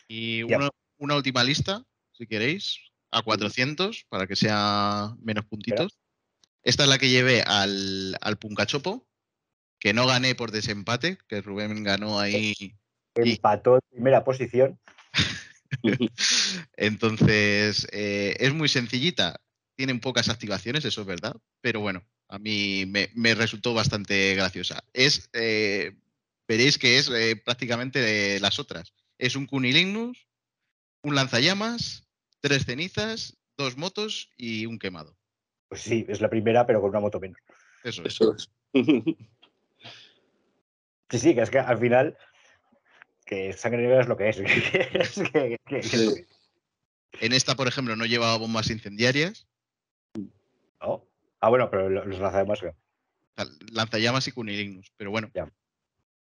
Y 0.09 0.43
una, 0.43 0.71
una 0.99 1.17
última 1.17 1.45
lista, 1.45 1.85
si 2.13 2.27
queréis, 2.27 2.79
a 3.11 3.23
400, 3.23 4.07
para 4.09 4.27
que 4.27 4.37
sea 4.37 5.15
menos 5.23 5.45
puntitos. 5.47 5.99
Esta 6.63 6.85
es 6.85 6.89
la 6.89 6.99
que 6.99 7.11
llevé 7.11 7.43
al, 7.43 8.17
al 8.21 8.39
Puncachopo, 8.39 9.07
que 9.79 9.93
no 9.93 10.07
gané 10.07 10.35
por 10.35 10.51
desempate, 10.51 11.19
que 11.29 11.43
Rubén 11.43 11.83
ganó 11.85 12.19
ahí. 12.19 12.55
Y- 12.59 12.75
Empató 13.17 13.77
en 13.77 13.81
primera 13.91 14.25
posición. 14.25 14.81
Entonces, 16.77 17.87
eh, 17.93 18.37
es 18.41 18.53
muy 18.55 18.69
sencillita. 18.69 19.41
Tienen 19.77 20.01
pocas 20.01 20.29
activaciones, 20.29 20.85
eso 20.85 21.03
es 21.03 21.07
verdad. 21.07 21.37
Pero 21.61 21.81
bueno, 21.81 22.03
a 22.35 22.39
mí 22.39 22.85
me, 22.87 23.11
me 23.15 23.35
resultó 23.35 23.75
bastante 23.75 24.35
graciosa. 24.35 24.83
Es, 24.93 25.31
eh, 25.33 25.97
veréis 26.49 26.79
que 26.79 26.99
es 26.99 27.09
eh, 27.09 27.37
prácticamente 27.37 28.01
de 28.01 28.41
las 28.41 28.59
otras. 28.59 28.93
Es 29.19 29.37
un 29.37 29.47
Cunilignus, 29.47 30.27
un 31.03 31.15
lanzallamas, 31.15 32.09
tres 32.41 32.65
cenizas, 32.65 33.37
dos 33.57 33.77
motos 33.77 34.31
y 34.37 34.67
un 34.67 34.79
quemado. 34.81 35.17
Pues 35.69 35.83
sí, 35.83 36.05
es 36.09 36.21
la 36.21 36.29
primera, 36.29 36.67
pero 36.67 36.81
con 36.81 36.91
una 36.91 37.01
moto 37.01 37.21
menos. 37.21 37.39
Eso 37.85 38.03
es. 38.05 38.15
Eso 38.15 38.35
es. 38.35 38.49
Sí, 41.11 41.19
sí, 41.19 41.35
que 41.35 41.43
es 41.43 41.51
que 41.51 41.59
al 41.61 41.79
final, 41.79 42.17
que 43.27 43.53
sangre 43.53 43.83
negra 43.83 44.01
es 44.01 44.09
lo 44.09 44.17
que 44.17 44.31
es. 44.31 44.39
Es 44.41 45.13
que- 45.15 45.31
que- 45.33 45.59
que 45.69 45.79
es 45.79 45.95
lo 46.07 46.15
que 46.15 46.21
es, 46.23 46.29
En 47.21 47.33
esta, 47.33 47.55
por 47.55 47.69
ejemplo, 47.69 47.95
no 47.95 48.07
llevaba 48.07 48.37
bombas 48.39 48.71
incendiarias, 48.71 49.47
¿no? 50.81 51.07
Ah, 51.45 51.51
bueno, 51.51 51.69
pero 51.71 51.91
lo- 51.91 52.07
los 52.07 52.19
lanzallamas, 52.19 52.61
lanzallamas 53.71 54.27
y 54.29 54.33
Cunilignus. 54.33 54.91
Pero 54.97 55.11
bueno, 55.11 55.31
Ya. 55.35 55.47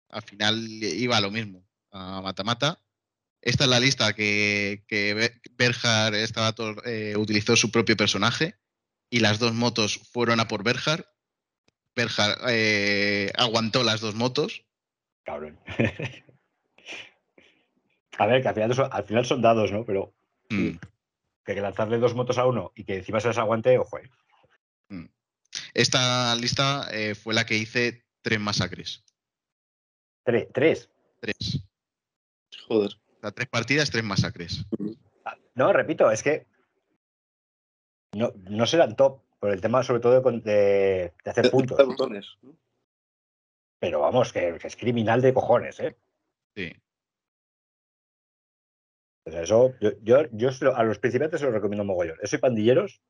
al 0.09 0.21
final 0.23 0.57
iba 0.67 1.15
a 1.15 1.21
lo 1.21 1.31
mismo, 1.31 1.65
a 1.91 2.19
mata-mata. 2.21 2.81
Esta 3.41 3.63
es 3.63 3.69
la 3.69 3.79
lista 3.79 4.11
que, 4.13 4.83
que 4.85 5.13
Be- 5.13 5.39
Berhard 5.51 6.15
estaba 6.15 6.53
eh, 6.83 7.15
utilizó 7.17 7.55
su 7.55 7.71
propio 7.71 7.95
personaje 7.95 8.57
y 9.09 9.21
las 9.21 9.39
dos 9.39 9.53
motos 9.53 9.97
fueron 10.11 10.41
a 10.41 10.49
por 10.49 10.63
Berhard. 10.65 11.05
Berhard 11.95 12.39
eh, 12.49 13.31
aguantó 13.37 13.83
las 13.83 14.01
dos 14.01 14.15
motos. 14.15 14.65
cabrón. 15.23 15.57
A 18.19 18.25
ver, 18.27 18.41
que 18.41 18.49
al 18.49 18.53
final, 18.55 18.75
son, 18.75 18.89
al 18.91 19.03
final 19.05 19.25
son 19.25 19.41
dados, 19.41 19.71
¿no? 19.71 19.85
Pero 19.85 20.13
Mm. 20.49 20.71
que 21.45 21.51
hay 21.51 21.55
que 21.55 21.61
lanzarle 21.61 21.97
dos 21.97 22.13
motos 22.13 22.37
a 22.37 22.45
uno 22.45 22.73
y 22.75 22.83
que 22.83 22.97
encima 22.97 23.21
se 23.21 23.29
las 23.29 23.37
aguante, 23.37 23.77
ojo. 23.77 23.97
eh. 23.99 24.09
Esta 25.73 26.35
lista 26.35 26.87
eh, 26.91 27.15
fue 27.15 27.33
la 27.33 27.45
que 27.45 27.57
hice 27.57 28.05
tres 28.21 28.39
masacres. 28.39 29.03
Tres, 30.23 30.47
tres. 30.53 30.89
Tres. 31.19 31.59
Joder. 32.67 32.91
O 32.91 33.19
sea, 33.21 33.31
tres 33.31 33.47
partidas, 33.49 33.89
tres 33.89 34.03
masacres. 34.03 34.65
Ah, 35.25 35.35
No, 35.55 35.73
repito, 35.73 36.11
es 36.11 36.21
que 36.23 36.45
no, 38.13 38.31
no 38.49 38.65
serán 38.65 38.95
top 38.95 39.21
por 39.39 39.49
el 39.51 39.61
tema, 39.61 39.83
sobre 39.83 39.99
todo 40.01 40.13
de, 40.15 40.21
con- 40.21 40.41
de- 40.43 41.13
de 41.23 41.29
hacer 41.31 41.49
puntos. 41.51 41.77
De 41.77 41.83
botones. 41.83 42.27
¿no? 42.41 42.55
Pero 43.79 43.99
vamos, 44.01 44.31
que, 44.31 44.57
que 44.61 44.67
es 44.67 44.75
criminal 44.77 45.21
de 45.21 45.33
cojones, 45.33 45.79
¿eh? 45.79 45.97
Sí. 46.55 46.71
Eso, 49.25 49.73
yo, 49.79 49.91
yo, 50.01 50.25
yo 50.31 50.49
a 50.75 50.83
los 50.83 50.99
principiantes 50.99 51.39
se 51.39 51.45
los 51.45 51.53
recomiendo 51.55 51.83
mogollón. 51.85 52.17
Eso 52.21 52.35
y 52.35 52.39
pandilleros, 52.39 53.01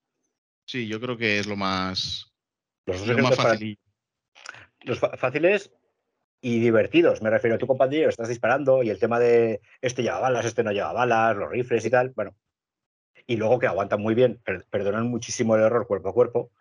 Sí, 0.65 0.88
yo 0.88 1.02
creo 1.02 1.18
que 1.18 1.40
es 1.40 1.45
lo 1.48 1.57
más, 1.57 2.32
los 2.85 3.05
dos 3.05 3.07
lo 3.07 3.30
para-. 3.35 3.57
Los 4.81 4.99
fáciles, 4.99 5.72
y 6.43 6.60
divertidos. 6.60 7.22
Me 7.22 7.30
refiero, 7.30 7.55
a 7.55 7.57
tu 7.57 7.65
compañero 7.65 8.10
estás 8.10 8.27
disparando 8.27 8.84
y 8.84 8.89
el 8.89 8.99
tema 8.99 9.18
de 9.18 9.61
este 9.81 10.03
lleva 10.03 10.19
balas, 10.19 10.45
este 10.45 10.61
no 10.61 10.73
lleva 10.73 10.91
balas, 10.91 11.38
los 11.38 11.49
rifles 11.49 11.85
y 11.85 11.89
tal, 11.89 12.10
bueno. 12.10 12.35
Y 13.26 13.38
luego 13.38 13.60
que 13.60 13.68
aguantan 13.68 14.01
muy 14.01 14.14
bien, 14.14 14.41
perdonan 14.69 15.07
muchísimo 15.07 15.55
el 15.55 15.64
error 15.64 15.88
cuerpo 15.88 16.10
a 16.10 16.14
cuerpo. 16.14 16.51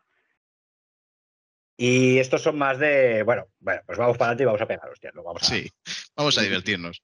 Y 1.77 2.19
estos 2.19 2.43
son 2.43 2.57
más 2.57 2.79
de, 2.79 3.25
bueno, 3.25 3.49
bueno, 3.59 3.83
pues 3.85 3.99
vamos 3.99 4.17
para 4.17 4.29
adelante 4.29 4.45
y 4.45 4.47
vamos 4.47 4.63
a 4.63 4.69
pegar, 4.69 4.89
hostia, 4.89 5.11
vamos 5.17 5.43
a... 5.43 5.47
Sí, 5.47 5.69
vamos 6.15 6.39
a 6.39 6.43
divertirnos. 6.43 7.03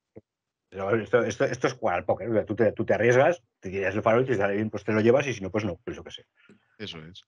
Esto, 0.71 1.25
esto, 1.25 1.45
esto, 1.47 1.67
es 1.67 1.73
jugar 1.73 1.97
al 1.97 2.05
póker. 2.05 2.45
Tú 2.45 2.55
te, 2.55 2.71
tú 2.71 2.85
te 2.85 2.95
arriesgas, 2.95 3.43
te 3.59 3.71
tiras 3.71 3.97
el 3.97 4.03
farol 4.03 4.23
y 4.23 4.27
te 4.27 4.37
sale 4.37 4.55
bien, 4.55 4.71
pues 4.71 4.85
te 4.85 4.93
lo 4.93 5.01
llevas 5.01 5.27
y 5.27 5.35
si 5.35 5.41
no, 5.41 5.51
pues 5.51 5.65
no, 5.65 5.81
pues 5.83 5.97
yo 5.97 6.05
qué 6.05 6.13
sé. 6.13 6.27
Eso 6.79 6.99
es. 6.99 7.25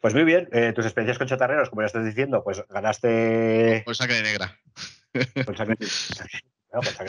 Pues 0.00 0.14
muy 0.14 0.24
bien, 0.24 0.48
eh, 0.52 0.72
tus 0.72 0.86
experiencias 0.86 1.18
con 1.18 1.28
chatarreros, 1.28 1.68
como 1.68 1.82
ya 1.82 1.86
estás 1.86 2.04
diciendo, 2.04 2.42
pues 2.42 2.64
ganaste. 2.68 3.82
Con 3.84 3.94
sangre 3.94 4.22
negra. 4.22 4.58
Con 5.44 5.56
sangre, 5.56 5.76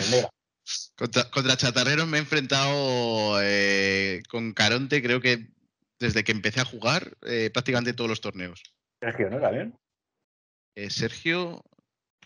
negra. 0.09 0.29
Contra, 0.95 1.55
chatarreros 1.55 2.07
me 2.07 2.17
he 2.17 2.21
enfrentado 2.21 3.39
eh, 3.41 4.21
con 4.27 4.53
Caronte, 4.53 5.01
creo 5.01 5.21
que 5.21 5.49
desde 5.99 6.23
que 6.23 6.31
empecé 6.31 6.61
a 6.61 6.65
jugar, 6.65 7.15
eh, 7.21 7.51
prácticamente 7.53 7.93
todos 7.93 8.09
los 8.09 8.21
torneos. 8.21 8.61
Sergio, 8.99 9.29
¿no? 9.29 9.39
¿También? 9.39 9.77
Sergio. 10.89 11.63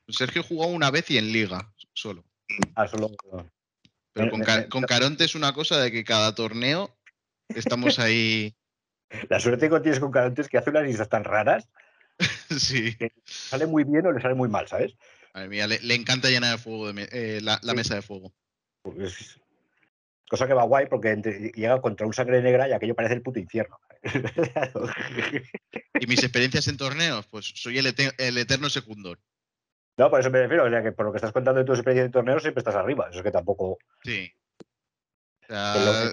Sergio 0.08 0.44
jugó 0.44 0.68
una 0.68 0.92
vez 0.92 1.12
y 1.12 1.18
en 1.18 1.32
liga, 1.32 1.74
solo. 1.94 2.24
Ah, 2.76 2.88
solo. 2.88 3.12
Pero 4.14 4.32
con, 4.32 4.42
con 4.70 4.84
Caronte 4.84 5.26
es 5.26 5.36
una 5.36 5.54
cosa 5.54 5.78
de 5.80 5.92
que 5.92 6.06
cada 6.06 6.34
torneo 6.36 6.96
estamos 7.50 8.00
ahí. 8.00 8.56
La 9.30 9.40
suerte 9.40 9.70
que 9.70 9.80
tienes 9.80 10.00
con 10.00 10.12
Caronte 10.12 10.44
que 10.44 10.58
hace 10.58 10.70
unas 10.70 10.84
listas 10.84 11.10
tan 11.10 11.24
raras. 11.24 11.70
sí. 12.58 12.96
Que 12.96 13.12
sale 13.26 13.66
muy 13.66 13.84
bien 13.84 14.06
o 14.06 14.12
le 14.12 14.22
sale 14.22 14.36
muy 14.36 14.50
mal, 14.50 14.68
¿sabes? 14.68 14.96
A 15.34 15.46
mí 15.48 15.58
le, 15.58 15.96
encanta 15.96 16.30
llenar 16.30 16.54
de 16.54 16.64
fuego 16.64 16.90
eh, 16.98 17.42
la, 17.42 17.60
mesa 17.74 17.96
de 17.96 18.02
fuego. 18.02 18.34
Pues, 18.82 19.38
cosa 20.30 20.48
que 20.48 20.54
va 20.54 20.64
guay 20.64 20.88
porque 20.88 21.52
llega 21.54 21.82
contra 21.82 22.08
un 22.08 22.14
sangre 22.14 22.42
negra 22.42 22.70
y 22.70 22.72
aquello 22.72 22.96
parece 22.96 23.16
el 23.16 23.22
puto 23.22 23.40
infierno. 23.40 23.78
y 26.00 26.08
mis 26.08 26.24
experiencias 26.24 26.68
en 26.70 26.78
torneos, 26.78 27.28
pues 27.28 27.52
soy 27.56 27.80
el, 27.80 27.88
eterno 27.88 28.70
secundor. 28.70 29.20
No, 29.98 30.10
por 30.10 30.20
eso 30.20 30.30
me 30.30 30.42
refiero, 30.42 30.66
o 30.66 30.70
sea 30.70 30.84
que 30.84 30.92
por 30.92 31.06
lo 31.06 31.12
que 31.12 31.18
estás 31.18 31.34
contando 31.34 31.60
de 31.60 31.66
tus 31.66 31.80
experiencias 31.80 32.06
en 32.06 32.12
torneos 32.12 32.42
siempre 32.42 32.62
estás 32.62 32.76
arriba. 32.76 33.08
Eso 33.10 33.20
es 33.20 33.24
que 33.24 33.32
tampoco. 33.32 33.78
Sí 34.04 34.32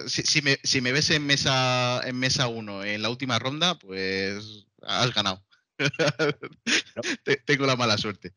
si, 0.07 0.41
me, 0.81 0.91
ves 0.91 1.09
en 1.09 1.25
mesa 1.25 2.01
en 2.05 2.19
mesa 2.19 2.47
1 2.47 2.83
en 2.83 3.01
la 3.01 3.09
última 3.09 3.39
ronda, 3.39 3.77
pues 3.79 4.65
has 4.81 5.13
ganado. 5.13 5.43
Tengo 7.45 7.65
la 7.65 7.75
mala 7.75 7.97
suerte. 7.97 8.33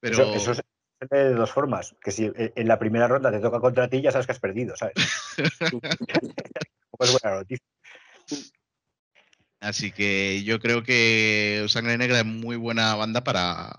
Pero... 0.00 0.34
Eso, 0.34 0.52
es 0.52 0.62
de 1.10 1.34
dos 1.34 1.50
formas. 1.50 1.94
Que 2.02 2.10
si 2.10 2.30
en 2.34 2.68
la 2.68 2.78
primera 2.78 3.08
ronda 3.08 3.30
te 3.30 3.40
toca 3.40 3.60
contra 3.60 3.88
ti, 3.88 4.00
ya 4.00 4.12
sabes 4.12 4.26
que 4.26 4.32
has 4.32 4.40
perdido, 4.40 4.76
¿sabes? 4.76 4.94
es 6.98 7.12
buena 7.12 7.36
noticia. 7.36 7.66
Así 9.60 9.92
que 9.92 10.42
yo 10.44 10.60
creo 10.60 10.82
que 10.82 11.64
Sangre 11.68 11.96
Negra 11.96 12.18
es 12.18 12.26
muy 12.26 12.56
buena 12.56 12.94
banda 12.96 13.24
para, 13.24 13.74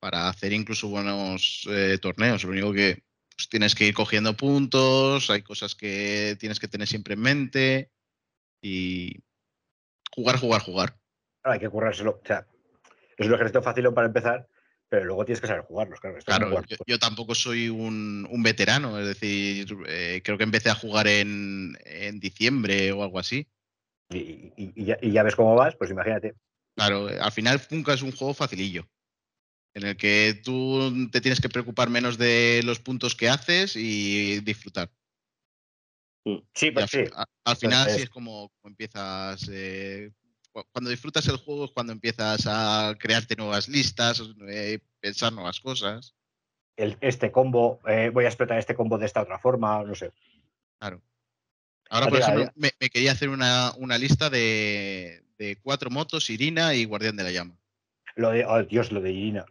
hacer 0.00 0.52
incluso 0.52 0.88
buenos 0.88 1.66
eh, 1.68 1.98
torneos. 2.00 2.44
Lo 2.44 2.50
único 2.50 2.72
que 2.72 3.02
pues 3.36 3.48
tienes 3.48 3.74
que 3.74 3.86
ir 3.86 3.94
cogiendo 3.94 4.36
puntos, 4.36 5.30
hay 5.30 5.42
cosas 5.42 5.74
que 5.74 6.36
tienes 6.38 6.60
que 6.60 6.68
tener 6.68 6.86
siempre 6.86 7.14
en 7.14 7.20
mente 7.20 7.90
y 8.62 9.22
jugar, 10.14 10.38
jugar, 10.38 10.60
jugar. 10.60 10.96
hay 11.42 11.58
que 11.58 11.68
currárselo. 11.68 12.20
O 12.22 12.26
sea, 12.26 12.46
es 13.16 13.26
un 13.26 13.34
ejercicio 13.34 13.62
fácil 13.62 13.92
para 13.92 14.06
empezar, 14.06 14.48
pero 14.88 15.04
luego 15.04 15.24
tienes 15.24 15.40
que 15.40 15.48
saber 15.48 15.62
jugarlos. 15.62 16.00
Claro, 16.00 16.22
claro 16.24 16.62
yo, 16.86 16.98
tampoco 16.98 17.34
soy 17.34 17.68
un, 17.68 18.28
veterano, 18.42 18.98
es 19.00 19.06
decir, 19.06 19.76
eh, 19.88 20.20
creo 20.24 20.38
que 20.38 20.44
empecé 20.44 20.70
a 20.70 20.74
jugar 20.74 21.08
en, 21.08 21.76
diciembre 22.20 22.92
o 22.92 23.02
algo 23.02 23.18
así. 23.18 23.48
Y, 24.10 24.84
ya, 24.84 24.96
y, 25.00 25.10
ya, 25.10 25.22
ves 25.22 25.34
cómo 25.34 25.54
vas, 25.56 25.74
pues 25.76 25.90
imagínate. 25.90 26.34
Claro, 26.76 27.08
al 27.08 27.32
final 27.32 27.58
Funka 27.58 27.94
es 27.94 28.02
un 28.02 28.12
juego 28.12 28.34
facilillo 28.34 28.86
en 29.74 29.86
el 29.86 29.96
que 29.96 30.40
tú 30.42 31.08
te 31.10 31.20
tienes 31.20 31.40
que 31.40 31.48
preocupar 31.48 31.90
menos 31.90 32.16
de 32.16 32.62
los 32.64 32.78
puntos 32.78 33.14
que 33.16 33.28
haces 33.28 33.74
y 33.76 34.40
disfrutar. 34.40 34.90
Mm. 36.24 36.38
Sí, 36.54 36.70
pues 36.70 36.90
sí. 36.90 37.04
Al, 37.44 37.56
final 37.56 37.90
sí 37.90 38.02
es 38.02 38.10
como, 38.10 38.52
empiezas. 38.62 39.48
Eh, 39.52 40.12
cuando 40.72 40.90
disfrutas 40.90 41.26
el 41.26 41.36
juego 41.36 41.64
es 41.64 41.72
cuando 41.72 41.92
empiezas 41.92 42.46
a 42.46 42.94
crearte 42.98 43.34
nuevas 43.34 43.68
listas, 43.68 44.22
eh, 44.48 44.78
pensar 45.00 45.32
nuevas 45.32 45.60
cosas. 45.60 46.14
este 46.76 47.32
combo, 47.32 47.80
eh, 47.88 48.10
voy 48.14 48.24
a 48.24 48.28
explotar 48.28 48.58
este 48.58 48.76
combo 48.76 48.96
de 48.96 49.06
esta 49.06 49.22
otra 49.22 49.40
forma, 49.40 49.82
no 49.82 49.96
sé. 49.96 50.12
Claro. 50.78 51.02
Ahora, 51.90 52.06
por 52.08 52.20
ejemplo, 52.20 52.50
me, 52.54 52.70
quería 52.90 53.12
hacer 53.12 53.28
una, 53.28 53.74
lista 53.98 54.30
de, 54.30 55.24
de, 55.36 55.56
cuatro 55.56 55.90
motos, 55.90 56.30
Irina 56.30 56.74
y 56.74 56.84
Guardián 56.84 57.16
de 57.16 57.24
la 57.24 57.30
Llama. 57.32 57.58
Lo 58.14 58.30
de, 58.30 58.46
oh 58.46 58.62
Dios, 58.62 58.92
lo 58.92 59.00
de 59.00 59.10
Irina 59.10 59.44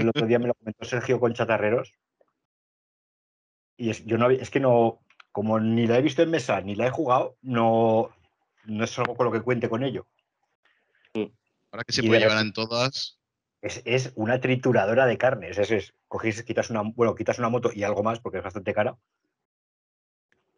el 0.00 0.08
otro 0.08 0.26
día 0.26 0.38
me 0.38 0.46
lo 0.46 0.54
comentó 0.54 0.84
Sergio 0.84 1.20
con 1.20 1.34
Chatarreros. 1.34 1.92
Y 3.76 3.90
es, 3.90 4.04
yo 4.04 4.18
no, 4.18 4.30
es 4.30 4.50
que 4.50 4.60
no, 4.60 5.00
como 5.32 5.58
ni 5.58 5.86
la 5.86 5.98
he 5.98 6.02
visto 6.02 6.22
en 6.22 6.30
mesa 6.30 6.60
ni 6.60 6.74
la 6.74 6.86
he 6.86 6.90
jugado, 6.90 7.36
no, 7.42 8.10
no 8.64 8.84
es 8.84 8.98
algo 8.98 9.16
con 9.16 9.26
lo 9.26 9.32
que 9.32 9.42
cuente 9.42 9.68
con 9.68 9.82
ello. 9.82 10.06
Ahora 11.72 11.84
que 11.84 11.92
se 11.92 12.02
puede 12.02 12.20
llevar 12.20 12.44
en 12.44 12.52
todas. 12.52 13.18
Es, 13.62 14.12
una 14.16 14.40
trituradora 14.40 15.06
de 15.06 15.16
carnes. 15.16 15.56
Es, 15.56 15.70
es, 15.70 15.94
quitas 16.44 16.68
una, 16.68 16.82
bueno, 16.82 17.14
quitas 17.14 17.38
una 17.38 17.48
moto 17.48 17.70
y 17.72 17.82
algo 17.82 18.02
más 18.02 18.20
porque 18.20 18.38
es 18.38 18.44
bastante 18.44 18.74
cara. 18.74 18.98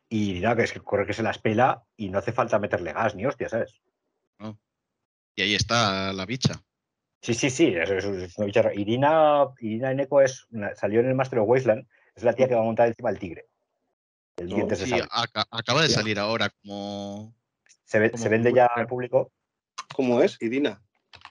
Y 0.08 0.40
nada, 0.40 0.56
que 0.56 0.62
es 0.62 0.72
que 0.72 0.80
corre 0.80 1.06
que 1.06 1.12
se 1.12 1.22
las 1.22 1.38
pela 1.38 1.84
y 1.96 2.08
no 2.08 2.18
hace 2.18 2.32
falta 2.32 2.58
meterle 2.58 2.92
gas 2.92 3.14
ni 3.14 3.26
hostia, 3.26 3.48
¿sabes? 3.48 3.80
Y 5.36 5.42
ahí 5.42 5.54
está 5.54 6.12
la 6.12 6.26
bicha. 6.26 6.62
Sí, 7.24 7.32
sí, 7.32 7.48
sí, 7.48 7.74
es, 7.74 8.04
una 8.36 8.44
bicharra. 8.44 8.74
Irina, 8.74 9.46
Irina 9.58 9.92
Eneco 9.92 10.20
es 10.20 10.46
salió 10.76 11.00
en 11.00 11.06
el 11.06 11.14
Master 11.14 11.38
of 11.38 11.48
Wasteland, 11.48 11.88
es 12.14 12.22
la 12.22 12.34
tía 12.34 12.46
que 12.46 12.54
va 12.54 12.60
a 12.60 12.64
montar 12.64 12.86
encima 12.86 13.08
del 13.08 13.18
tigre. 13.18 13.46
El 14.36 14.50
sí, 14.76 14.92
acaba 15.32 15.80
de 15.80 15.88
salir 15.88 16.18
ahora 16.18 16.50
como... 16.50 17.34
¿Se, 17.86 17.98
vende 17.98 18.52
ya 18.52 18.66
al 18.66 18.86
público? 18.86 19.32
¿Cómo 19.94 20.20
es? 20.20 20.36
Irina. 20.42 20.82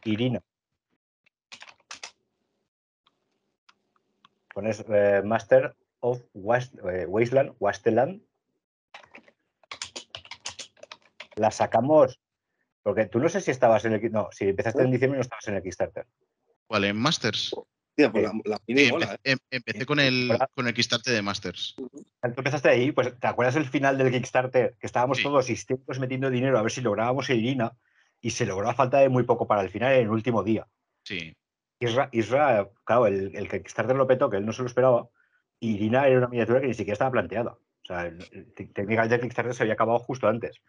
Irina. 0.03 0.41
Pones 4.51 4.83
eh, 4.89 5.21
Master 5.23 5.75
of 5.99 6.21
eh, 6.21 7.05
Wasteland, 7.07 7.53
Wasteland. 7.59 8.23
La 11.35 11.51
sacamos 11.51 12.19
porque 12.83 13.05
tú 13.05 13.19
no 13.19 13.29
sé 13.29 13.41
si 13.41 13.51
estabas 13.51 13.85
en 13.85 13.93
el. 13.93 14.11
No, 14.11 14.29
si 14.31 14.49
empezaste 14.49 14.83
en 14.83 14.91
diciembre 14.91 15.17
no 15.17 15.21
estabas 15.21 15.47
en 15.47 15.55
el 15.55 15.63
Kickstarter. 15.63 16.05
¿Cuál? 16.67 16.83
¿En 16.83 16.97
Masters? 16.97 17.55
Pues 17.95 18.11
la, 18.45 18.59
¿eh? 18.67 19.19
em, 19.23 19.37
empecé, 19.51 19.85
con 19.85 19.99
el, 19.99 20.35
con 20.55 20.67
el 20.67 20.73
Kickstarter 20.73 21.13
de 21.13 21.21
Masters. 21.21 21.75
Tú 21.75 21.89
empezaste 22.21 22.69
ahí, 22.69 22.91
pues 22.91 23.19
¿te 23.19 23.27
acuerdas 23.27 23.55
el 23.55 23.65
final 23.65 23.97
del 23.97 24.11
Kickstarter? 24.11 24.75
Que 24.79 24.87
estábamos 24.87 25.21
todos 25.21 25.49
histéricos 25.49 25.99
metiendo 25.99 26.31
dinero 26.31 26.57
a 26.57 26.63
ver 26.63 26.71
si 26.71 26.81
lográbamos 26.81 27.29
Irina 27.29 27.73
y 28.19 28.31
se 28.31 28.47
logró 28.47 28.67
a 28.67 28.73
falta 28.73 28.97
de 28.97 29.09
muy 29.09 29.23
poco 29.23 29.45
para 29.45 29.61
el 29.61 29.69
final 29.69 29.93
en 29.93 30.03
el 30.03 30.09
último 30.09 30.43
día. 30.43 30.65
Sí. 31.03 31.35
Isra, 31.79 32.69
claro, 32.83 33.07
el, 33.07 33.35
el 33.35 33.47
Kickstarter 33.47 33.95
lo 33.95 34.07
petó, 34.07 34.29
que 34.29 34.37
él 34.37 34.45
no 34.45 34.53
se 34.53 34.61
lo 34.61 34.67
esperaba, 34.67 35.07
y 35.59 35.75
Irina 35.75 36.07
era 36.07 36.17
una 36.17 36.29
miniatura 36.29 36.61
que 36.61 36.67
ni 36.67 36.73
siquiera 36.73 36.93
estaba 36.93 37.11
planteada. 37.11 37.51
O 37.51 37.85
sea, 37.85 38.11
técnicamente 38.55 39.15
el 39.15 39.21
Kickstarter 39.21 39.53
se 39.53 39.63
había 39.63 39.73
acabado 39.73 39.99
justo 39.99 40.27
antes. 40.27 40.61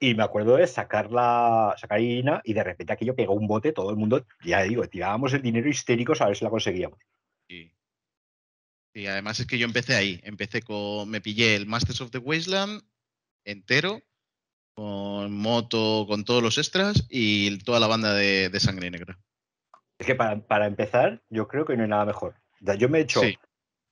Y 0.00 0.14
me 0.14 0.22
acuerdo 0.22 0.56
de 0.56 0.66
sacarla, 0.66 1.74
sacar 1.78 2.00
Irina 2.00 2.40
y 2.44 2.52
de 2.52 2.64
repente 2.64 2.92
aquello 2.92 3.14
pegó 3.14 3.34
un 3.34 3.46
bote, 3.46 3.72
todo 3.72 3.90
el 3.90 3.96
mundo, 3.96 4.26
ya 4.44 4.62
digo, 4.62 4.86
tirábamos 4.88 5.32
el 5.32 5.42
dinero 5.42 5.68
histéricos 5.68 6.20
a 6.20 6.26
ver 6.26 6.36
si 6.36 6.44
la 6.44 6.50
conseguíamos. 6.50 6.98
Sí. 7.48 7.72
Y 8.92 9.06
además 9.06 9.40
es 9.40 9.46
que 9.46 9.58
yo 9.58 9.66
empecé 9.66 9.94
ahí, 9.94 10.20
empecé 10.24 10.62
con, 10.62 11.08
me 11.08 11.20
pillé 11.20 11.56
el 11.56 11.66
Masters 11.66 12.00
of 12.00 12.10
the 12.10 12.18
Wasteland 12.18 12.82
entero, 13.44 14.02
con 14.74 15.36
moto, 15.36 16.06
con 16.08 16.24
todos 16.24 16.42
los 16.42 16.58
extras 16.58 17.06
y 17.08 17.58
toda 17.58 17.80
la 17.80 17.86
banda 17.86 18.14
de, 18.14 18.50
sangre 18.60 18.90
negra. 18.90 19.18
Es 19.98 20.06
que 20.06 20.14
para, 20.14 20.66
empezar, 20.66 21.22
yo 21.30 21.46
creo 21.46 21.64
que 21.64 21.76
no 21.76 21.84
hay 21.84 21.88
nada 21.88 22.04
mejor. 22.04 22.34
Yo 22.78 22.88
me 22.88 22.98
he 22.98 23.02
hecho, 23.02 23.20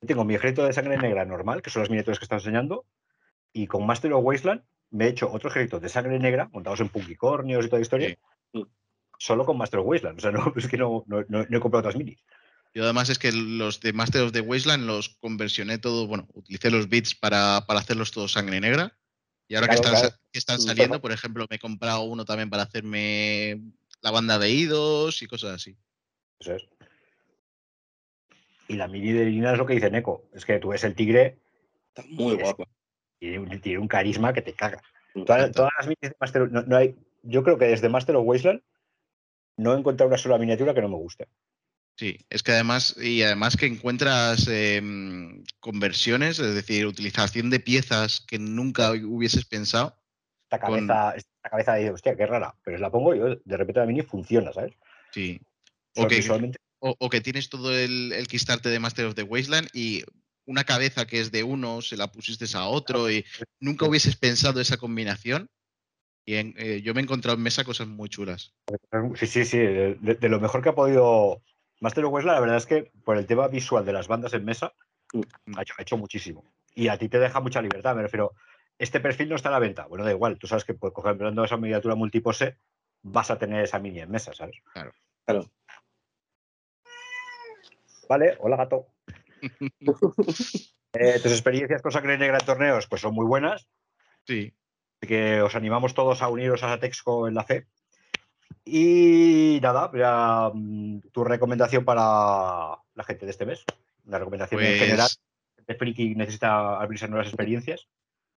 tengo 0.04 0.24
mi 0.24 0.34
ejército 0.34 0.64
de 0.64 0.72
sangre 0.72 0.98
negra 0.98 1.24
normal, 1.24 1.62
que 1.62 1.70
son 1.70 1.82
las 1.82 1.90
miniaturas 1.90 2.18
que 2.18 2.24
estás 2.24 2.42
enseñando, 2.42 2.84
y 3.52 3.66
con 3.66 3.86
Master 3.86 4.12
of 4.12 4.24
Wasteland 4.24 4.62
me 4.92 5.06
he 5.06 5.08
hecho 5.08 5.30
otro 5.30 5.50
ejército 5.50 5.80
de 5.80 5.88
sangre 5.88 6.18
negra, 6.18 6.48
montados 6.52 6.80
en 6.80 6.88
punkicornios 6.88 7.64
y 7.64 7.68
toda 7.68 7.78
la 7.78 7.82
historia, 7.82 8.16
solo 9.18 9.44
con 9.44 9.56
Master 9.56 9.80
of 9.80 9.86
Wasteland. 9.86 10.18
O 10.18 10.20
sea, 10.20 10.30
no, 10.30 10.52
es 10.54 10.68
que 10.68 10.76
no, 10.76 11.04
he 11.08 11.60
comprado 11.60 11.80
otras 11.80 11.96
minis. 11.96 12.22
Yo 12.74 12.84
además 12.84 13.10
es 13.10 13.18
que 13.18 13.32
los 13.32 13.80
de 13.80 13.92
Master 13.92 14.22
of 14.22 14.32
the 14.32 14.40
Wasteland 14.40 14.86
los 14.86 15.10
conversioné 15.20 15.78
todo, 15.78 16.06
bueno, 16.06 16.28
utilicé 16.32 16.70
los 16.70 16.88
bits 16.88 17.14
para, 17.14 17.58
hacerlos 17.58 18.12
todos 18.12 18.32
sangre 18.32 18.60
negra. 18.60 18.96
Y 19.48 19.56
ahora 19.56 19.68
que, 19.68 19.74
están, 20.32 20.60
saliendo, 20.60 21.00
por 21.02 21.12
ejemplo, 21.12 21.46
me 21.50 21.56
he 21.56 21.58
comprado 21.58 22.02
uno 22.02 22.24
también 22.24 22.48
para 22.48 22.62
hacerme 22.62 23.60
la 24.00 24.10
banda 24.10 24.38
de 24.38 24.50
idos 24.50 25.20
y 25.20 25.26
cosas 25.26 25.56
así. 25.56 25.76
Eso 26.38 26.54
es. 26.54 26.62
Y 28.68 28.76
la 28.76 28.88
mini 28.88 29.12
de 29.12 29.26
Lina 29.26 29.52
es 29.52 29.58
lo 29.58 29.66
que 29.66 29.74
dice 29.74 29.90
Neko. 29.90 30.30
Es 30.32 30.46
que 30.46 30.58
tú 30.58 30.68
ves 30.68 30.84
el 30.84 30.94
tigre 30.94 31.38
Está 31.94 32.08
muy 32.08 32.34
y 32.34 32.38
tiene, 33.30 33.58
tiene 33.58 33.78
un 33.78 33.88
carisma 33.88 34.32
que 34.32 34.42
te 34.42 34.52
caga. 34.52 34.82
Mm, 35.14 35.24
Todas, 35.24 35.50
las 35.78 35.86
de 35.86 36.16
Master 36.20 36.50
no, 36.50 36.62
no 36.62 36.76
hay. 36.76 36.96
Yo 37.22 37.44
creo 37.44 37.56
que 37.56 37.66
desde 37.66 37.88
Master 37.88 38.16
of 38.16 38.26
Wasteland 38.26 38.62
no 39.56 39.74
he 39.74 39.78
encontrado 39.78 40.08
una 40.08 40.18
sola 40.18 40.38
miniatura 40.38 40.74
que 40.74 40.80
no 40.82 40.88
me 40.88 40.96
guste. 40.96 41.28
Sí, 41.96 42.18
es 42.30 42.42
que 42.42 42.52
además, 42.52 42.96
y 43.00 43.22
además 43.22 43.56
que 43.56 43.66
encuentras 43.66 44.48
em, 44.48 45.44
conversiones, 45.60 46.38
es 46.40 46.54
decir, 46.54 46.86
utilización 46.86 47.50
de 47.50 47.60
piezas 47.60 48.24
que 48.26 48.38
nunca 48.38 48.90
hubieses 48.92 49.44
pensado. 49.44 49.96
Esta 50.50 50.58
Con- 50.66 50.86
cabeza, 50.88 51.16
esta 51.16 51.50
cabeza 51.50 51.74
de 51.74 51.90
hostia, 51.90 52.16
qué 52.16 52.26
rara. 52.26 52.54
Pero 52.64 52.78
la 52.78 52.90
pongo 52.90 53.14
y 53.14 53.18
yo, 53.18 53.36
de 53.36 53.56
repente 53.56 53.80
la 53.80 53.86
mini 53.86 54.02
funciona, 54.02 54.52
¿sabes? 54.52 54.72
Sí. 55.12 55.40
O 55.94 56.08
que, 56.08 56.16
visualmente. 56.16 56.58
o, 56.80 56.96
o 56.98 57.10
que 57.10 57.20
tienes 57.20 57.48
todo 57.50 57.76
el, 57.76 58.12
el 58.12 58.26
Kickstarter 58.26 58.72
de 58.72 58.80
Master 58.80 59.06
of 59.06 59.14
the 59.14 59.22
Wasteland 59.22 59.68
y 59.74 60.02
una 60.46 60.64
cabeza 60.64 61.06
que 61.06 61.20
es 61.20 61.30
de 61.30 61.42
uno, 61.42 61.82
se 61.82 61.96
la 61.96 62.10
pusiste 62.10 62.44
a 62.56 62.66
otro 62.66 63.10
y 63.10 63.24
nunca 63.60 63.86
hubieses 63.86 64.16
pensado 64.16 64.60
esa 64.60 64.76
combinación. 64.76 65.48
Y 66.24 66.36
en- 66.36 66.54
eh, 66.56 66.82
yo 66.82 66.94
me 66.94 67.00
he 67.00 67.04
encontrado 67.04 67.36
en 67.36 67.42
mesa 67.42 67.64
cosas 67.64 67.88
muy 67.88 68.08
chulas. 68.08 68.54
Sí, 69.16 69.26
sí, 69.26 69.44
sí. 69.44 69.58
De, 69.58 70.28
lo 70.28 70.40
mejor 70.40 70.62
que 70.62 70.68
ha 70.68 70.74
podido. 70.74 71.42
Master 71.80 72.04
of 72.04 72.12
Wasteland, 72.12 72.36
la 72.36 72.40
verdad 72.40 72.56
es 72.58 72.66
que 72.66 72.92
por 73.04 73.16
el 73.16 73.26
tema 73.26 73.48
visual 73.48 73.84
de 73.84 73.92
las 73.92 74.06
bandas 74.06 74.32
en 74.34 74.44
mesa, 74.44 74.72
Mm. 75.12 75.58
ha 75.58 75.62
hecho, 75.62 75.74
ha 75.76 75.82
hecho 75.82 75.96
muchísimo. 75.96 76.44
Y 76.74 76.88
a 76.88 76.96
ti 76.96 77.08
te 77.08 77.18
deja 77.18 77.40
mucha 77.40 77.60
libertad, 77.60 77.94
me 77.94 78.02
refiero. 78.02 78.32
Este 78.78 78.98
perfil 79.00 79.28
no 79.28 79.36
está 79.36 79.48
a 79.50 79.52
la 79.52 79.58
venta. 79.58 79.86
Bueno, 79.86 80.04
da 80.04 80.10
igual. 80.12 80.38
Tú 80.38 80.46
sabes 80.46 80.64
que, 80.64 80.74
pues, 80.74 80.92
cogiendo 80.92 81.44
esa 81.44 81.56
miniatura 81.56 81.94
multipose, 81.96 82.56
vas 83.02 83.30
a 83.30 83.38
tener 83.38 83.62
esa 83.64 83.78
mini 83.78 84.00
en 84.00 84.10
mesa, 84.10 84.32
¿sabes? 84.32 84.56
Claro. 84.72 85.50
Vale, 88.08 88.36
hola 88.40 88.56
gato. 88.56 88.86
Eh, 90.94 91.20
tus 91.22 91.32
experiencias 91.32 91.80
con 91.82 91.90
sangre 91.92 92.18
negra 92.18 92.38
en 92.38 92.44
torneos 92.46 92.86
pues 92.86 93.00
son 93.00 93.14
muy 93.14 93.24
buenas, 93.26 93.66
Sí. 94.26 94.52
así 95.00 95.08
que 95.08 95.40
os 95.42 95.54
animamos 95.54 95.94
todos 95.94 96.20
a 96.22 96.28
uniros 96.28 96.62
a 96.62 96.78
Texco 96.78 97.26
en 97.28 97.34
la 97.34 97.44
fe. 97.44 97.66
Y 98.64 99.58
nada, 99.62 99.90
ya, 99.94 100.50
mm, 100.54 101.00
tu 101.12 101.24
recomendación 101.24 101.84
para 101.84 102.76
la 102.94 103.04
gente 103.04 103.24
de 103.24 103.30
este 103.32 103.46
mes. 103.46 103.64
Una 104.04 104.18
recomendación 104.18 104.62
en 104.62 104.78
general. 104.78 105.08
Pues, 105.56 105.66
De 105.66 105.74
friki 105.76 106.14
necesita 106.14 106.78
abrirse 106.80 107.08
nuevas 107.08 107.28
experiencias. 107.28 107.88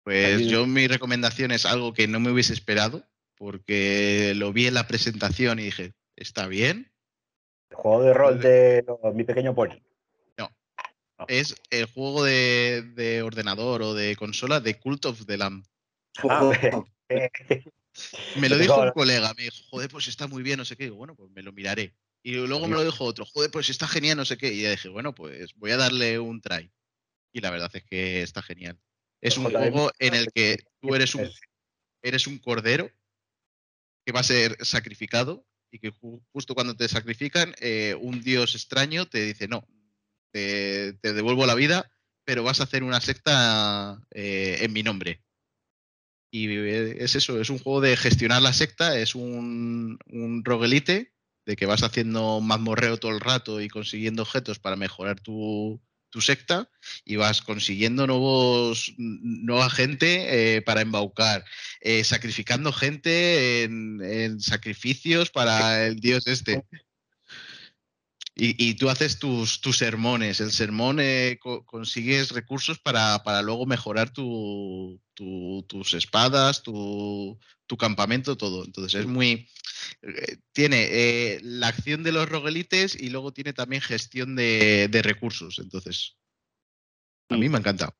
pues 0.03 0.47
yo 0.47 0.67
mi 0.67 0.87
recomendación 0.87 1.51
es 1.51 1.65
algo 1.65 1.93
que 1.93 2.07
no 2.09 2.19
me 2.19 2.29
hubiese 2.31 2.51
esperado, 2.53 3.03
porque 3.37 4.33
lo 4.35 4.51
vi 4.53 4.67
en 4.67 4.73
la 4.73 4.85
presentación 4.87 5.59
y 5.59 5.63
dije, 5.63 5.93
está 6.17 6.45
bien. 6.47 6.91
El 7.69 7.77
juego 7.77 8.03
de 8.03 8.13
rol 8.13 8.39
de 8.41 8.83
lo- 8.85 8.99
mi 9.13 9.23
pequeño 9.23 9.55
pony. 9.55 9.81
Es 11.27 11.55
el 11.69 11.85
juego 11.85 12.23
de, 12.23 12.81
de 12.95 13.21
ordenador 13.21 13.81
o 13.81 13.93
de 13.93 14.15
consola 14.15 14.59
de 14.59 14.79
Cult 14.79 15.05
of 15.05 15.25
the 15.25 15.37
Lamb. 15.37 15.63
Ah, 16.29 16.39
Me 18.35 18.49
lo 18.49 18.57
dijo 18.57 18.73
un 18.87 18.91
colega, 18.93 19.33
me 19.35 19.43
dijo, 19.43 19.57
joder, 19.69 19.89
pues 19.89 20.07
está 20.07 20.27
muy 20.27 20.41
bien, 20.41 20.57
no 20.57 20.65
sé 20.65 20.75
qué. 20.75 20.85
Digo, 20.85 20.95
bueno, 20.95 21.15
pues 21.15 21.29
me 21.31 21.43
lo 21.43 21.51
miraré. 21.51 21.93
Y 22.23 22.31
luego 22.33 22.67
me 22.67 22.75
lo 22.75 22.83
dijo 22.85 23.03
otro, 23.03 23.25
joder, 23.25 23.51
pues 23.51 23.69
está 23.69 23.87
genial, 23.87 24.17
no 24.17 24.25
sé 24.25 24.37
qué. 24.37 24.51
Y 24.53 24.61
ya 24.63 24.71
dije, 24.71 24.89
bueno, 24.89 25.13
pues 25.13 25.53
voy 25.55 25.71
a 25.71 25.77
darle 25.77 26.17
un 26.19 26.41
try. 26.41 26.71
Y 27.33 27.41
la 27.41 27.51
verdad 27.51 27.69
es 27.73 27.83
que 27.83 28.21
está 28.23 28.41
genial. 28.41 28.79
Es 29.21 29.37
un 29.37 29.45
juego 29.71 29.91
en 29.99 30.13
el 30.15 30.31
que 30.33 30.57
tú 30.81 30.95
eres 30.95 31.13
un, 31.15 31.21
es- 31.25 31.39
eres 32.01 32.27
un 32.27 32.39
cordero 32.39 32.89
que 34.05 34.11
va 34.11 34.19
a 34.21 34.23
ser 34.23 34.57
sacrificado 34.65 35.45
y 35.71 35.79
que 35.79 35.91
ju- 35.93 36.23
justo 36.31 36.55
cuando 36.55 36.75
te 36.75 36.87
sacrifican, 36.87 37.53
eh, 37.59 37.95
un 37.99 38.21
dios 38.23 38.55
extraño 38.55 39.05
te 39.07 39.21
dice, 39.21 39.47
no, 39.47 39.67
te, 40.33 41.13
devuelvo 41.13 41.45
la 41.45 41.55
vida, 41.55 41.91
pero 42.25 42.43
vas 42.43 42.59
a 42.59 42.63
hacer 42.63 42.83
una 42.83 42.99
secta 42.99 44.01
eh, 44.11 44.57
en 44.61 44.73
mi 44.73 44.83
nombre. 44.83 45.23
Y 46.31 46.47
eh, 46.49 46.97
es 46.99 47.15
eso, 47.15 47.39
es 47.39 47.49
un 47.49 47.59
juego 47.59 47.79
de 47.79 47.95
gestionar 47.95 48.41
la 48.41 48.53
secta, 48.53 48.97
es 48.97 49.15
un, 49.15 49.99
un 50.07 50.43
roguelite 50.43 51.13
de 51.45 51.55
que 51.55 51.65
vas 51.65 51.83
haciendo 51.83 52.41
mazmorreo 52.41 52.97
todo 52.97 53.11
el 53.11 53.19
rato 53.19 53.61
y 53.61 53.67
consiguiendo 53.67 54.23
objetos 54.23 54.59
para 54.59 54.75
mejorar 54.75 55.19
tu, 55.19 55.79
tu 56.09 56.21
secta 56.21 56.71
y 57.05 57.17
vas 57.17 57.41
consiguiendo 57.41 58.07
nuevos, 58.07 58.93
nueva 58.97 59.69
gente 59.69 60.55
eh, 60.55 60.61
para 60.61 60.81
embaucar, 60.81 61.45
sacrificando 62.03 62.71
gente 62.71 63.63
en, 63.63 64.01
en 64.01 64.39
sacrificios 64.39 65.29
para 65.29 65.85
el 65.85 65.97
dios 65.97 66.25
este. 66.25 66.63
Y, 68.35 68.55
y 68.69 68.73
tú 68.75 68.89
haces 68.89 69.19
tus, 69.19 69.61
tus 69.61 69.77
sermones. 69.77 70.39
El 70.41 70.51
sermón 70.51 70.99
eh, 70.99 71.37
co- 71.39 71.63
consigues 71.65 72.31
recursos 72.31 72.79
para, 72.79 73.21
para 73.23 73.43
luego 73.43 73.65
mejorar 73.67 74.09
tu, 74.11 74.99
tu- 75.13 75.63
tus 75.67 75.93
espadas, 75.93 76.63
tu, 76.63 77.37
tu 77.67 77.77
campamento, 77.77 78.35
todo. 78.35 78.65
Entonces 78.65 79.01
es 79.01 79.05
muy. 79.07 79.47
eh, 80.01 80.37
tiene 80.51 80.87
eh, 80.89 81.39
la 81.43 81.67
acción 81.67 82.01
de 82.01 82.11
los 82.11 82.27
roguelites 82.27 82.95
y 82.99 83.09
luego 83.09 83.33
tiene 83.33 83.53
también 83.53 83.83
gestión 83.83 84.35
de, 84.35 84.87
de 84.89 85.01
recursos. 85.03 85.59
Entonces, 85.59 86.17
a 87.29 87.37
mí 87.37 87.49
me 87.49 87.57
ha 87.57 87.59
encantado. 87.59 87.93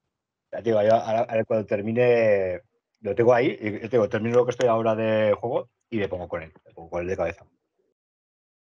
Digo, 0.64 0.82
yo 0.84 0.94
ahora, 0.96 1.44
cuando 1.46 1.66
termine, 1.66 2.62
lo 3.02 3.16
tengo 3.16 3.34
ahí, 3.34 3.58
y 3.60 3.88
digo, 3.88 4.08
termino 4.10 4.38
lo 4.38 4.46
que 4.46 4.52
estoy 4.52 4.68
ahora 4.68 4.96
de 4.96 5.34
juego 5.34 5.70
y 5.90 5.98
me 5.98 6.08
pongo 6.08 6.28
con 6.28 6.44
él, 6.44 6.52
me 6.66 6.74
pongo 6.74 6.90
con 6.90 7.02
él 7.02 7.08
de 7.08 7.18
cabeza. 7.18 7.46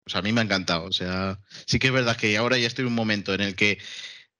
Pues 0.04 0.16
a 0.16 0.22
mí 0.22 0.32
me 0.32 0.42
ha 0.42 0.44
encantado. 0.44 0.86
O 0.86 0.92
sea, 0.92 1.40
sí 1.66 1.80
que 1.80 1.88
es 1.88 1.94
verdad 1.94 2.18
que 2.18 2.38
ahora 2.38 2.58
ya 2.58 2.68
estoy 2.68 2.84
en 2.84 2.90
un 2.90 2.96
momento 2.96 3.34
en 3.34 3.42
el 3.42 3.56
que 3.56 3.78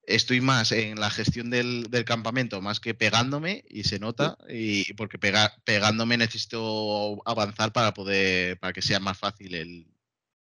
estoy 0.04 0.40
más 0.40 0.72
en 0.72 0.98
la 0.98 1.10
gestión 1.10 1.50
del, 1.50 1.84
del 1.90 2.04
campamento, 2.04 2.60
más 2.60 2.80
que 2.80 2.94
pegándome, 2.94 3.64
y 3.68 3.84
se 3.84 4.00
nota, 4.00 4.36
y 4.48 4.92
porque 4.94 5.18
pega- 5.18 5.54
pegándome 5.64 6.16
necesito 6.16 7.22
avanzar 7.24 7.72
para 7.72 7.94
poder, 7.94 8.58
para 8.58 8.72
que 8.72 8.82
sea 8.82 8.98
más 8.98 9.16
fácil 9.16 9.54
el, 9.54 9.86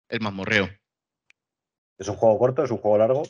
el 0.10 0.20
mazmorreo. 0.22 0.70
Es 2.00 2.08
un 2.08 2.16
juego 2.16 2.40
corto, 2.40 2.64
es 2.64 2.72
un 2.72 2.78
juego 2.80 2.98
largo. 2.98 3.24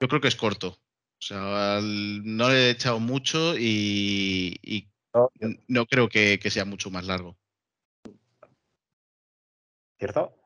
Yo 0.00 0.08
creo 0.08 0.20
que 0.20 0.28
es 0.28 0.36
corto. 0.36 0.68
O 0.68 1.24
sea, 1.24 1.80
no 1.82 2.50
le 2.50 2.66
he 2.66 2.70
echado 2.70 2.98
mucho 3.00 3.56
y, 3.56 4.58
y 4.60 4.88
¿no? 5.14 5.30
no 5.68 5.86
creo 5.86 6.08
que, 6.08 6.38
que 6.38 6.50
sea 6.50 6.64
mucho 6.66 6.90
más 6.90 7.06
largo. 7.06 7.38
¿Cierto? 9.98 10.36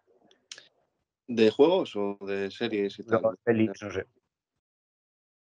¿De 1.28 1.50
juegos 1.50 1.96
o 1.96 2.18
de 2.26 2.50
series 2.50 2.98
y 2.98 3.04
tal? 3.04 3.22
No, 3.22 3.34
pelis, 3.42 3.70
no 3.82 3.90
sé. 3.92 4.06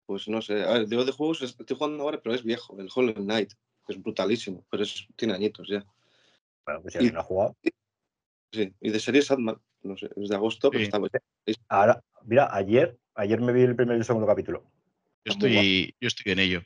Pues 0.06 0.28
no 0.28 0.42
sé. 0.42 0.64
A 0.64 0.74
ver, 0.74 0.88
digo 0.88 1.04
de 1.04 1.12
juegos, 1.12 1.42
estoy 1.42 1.76
jugando 1.76 2.04
ahora, 2.04 2.22
pero 2.22 2.34
es 2.34 2.44
viejo. 2.44 2.80
El 2.80 2.90
Hollow 2.94 3.16
Knight. 3.16 3.54
Es 3.88 4.02
brutalísimo, 4.02 4.66
pero 4.70 4.84
es, 4.84 5.08
tiene 5.16 5.34
añitos 5.34 5.68
ya. 5.70 5.86
Bueno, 6.66 6.82
pues 6.82 6.94
si 6.94 6.98
alguien 7.00 7.16
lo 7.16 7.22
ha 7.22 7.24
jugado. 7.24 7.56
Sí. 8.52 8.74
Y 8.82 8.90
de 8.90 9.00
series 9.00 9.28
Sandman. 9.28 9.62
No 9.84 9.96
sé, 9.96 10.10
es 10.16 10.30
de 10.30 10.36
agosto, 10.36 10.72
pero 10.72 10.84
Sí. 10.84 10.90
está 11.46 11.64
Ahora, 11.70 12.04
mira, 12.24 12.54
ayer, 12.54 12.98
ayer 13.16 13.40
me 13.40 13.54
vi 13.54 13.62
el 13.62 13.76
primer 13.76 13.96
y 13.96 14.00
el 14.00 14.06
segundo 14.06 14.28
capítulo. 14.28 14.64
Yo 15.24 15.34
estoy, 15.34 15.96
yo 16.02 16.08
estoy 16.08 16.32
en 16.32 16.40
ello. 16.40 16.62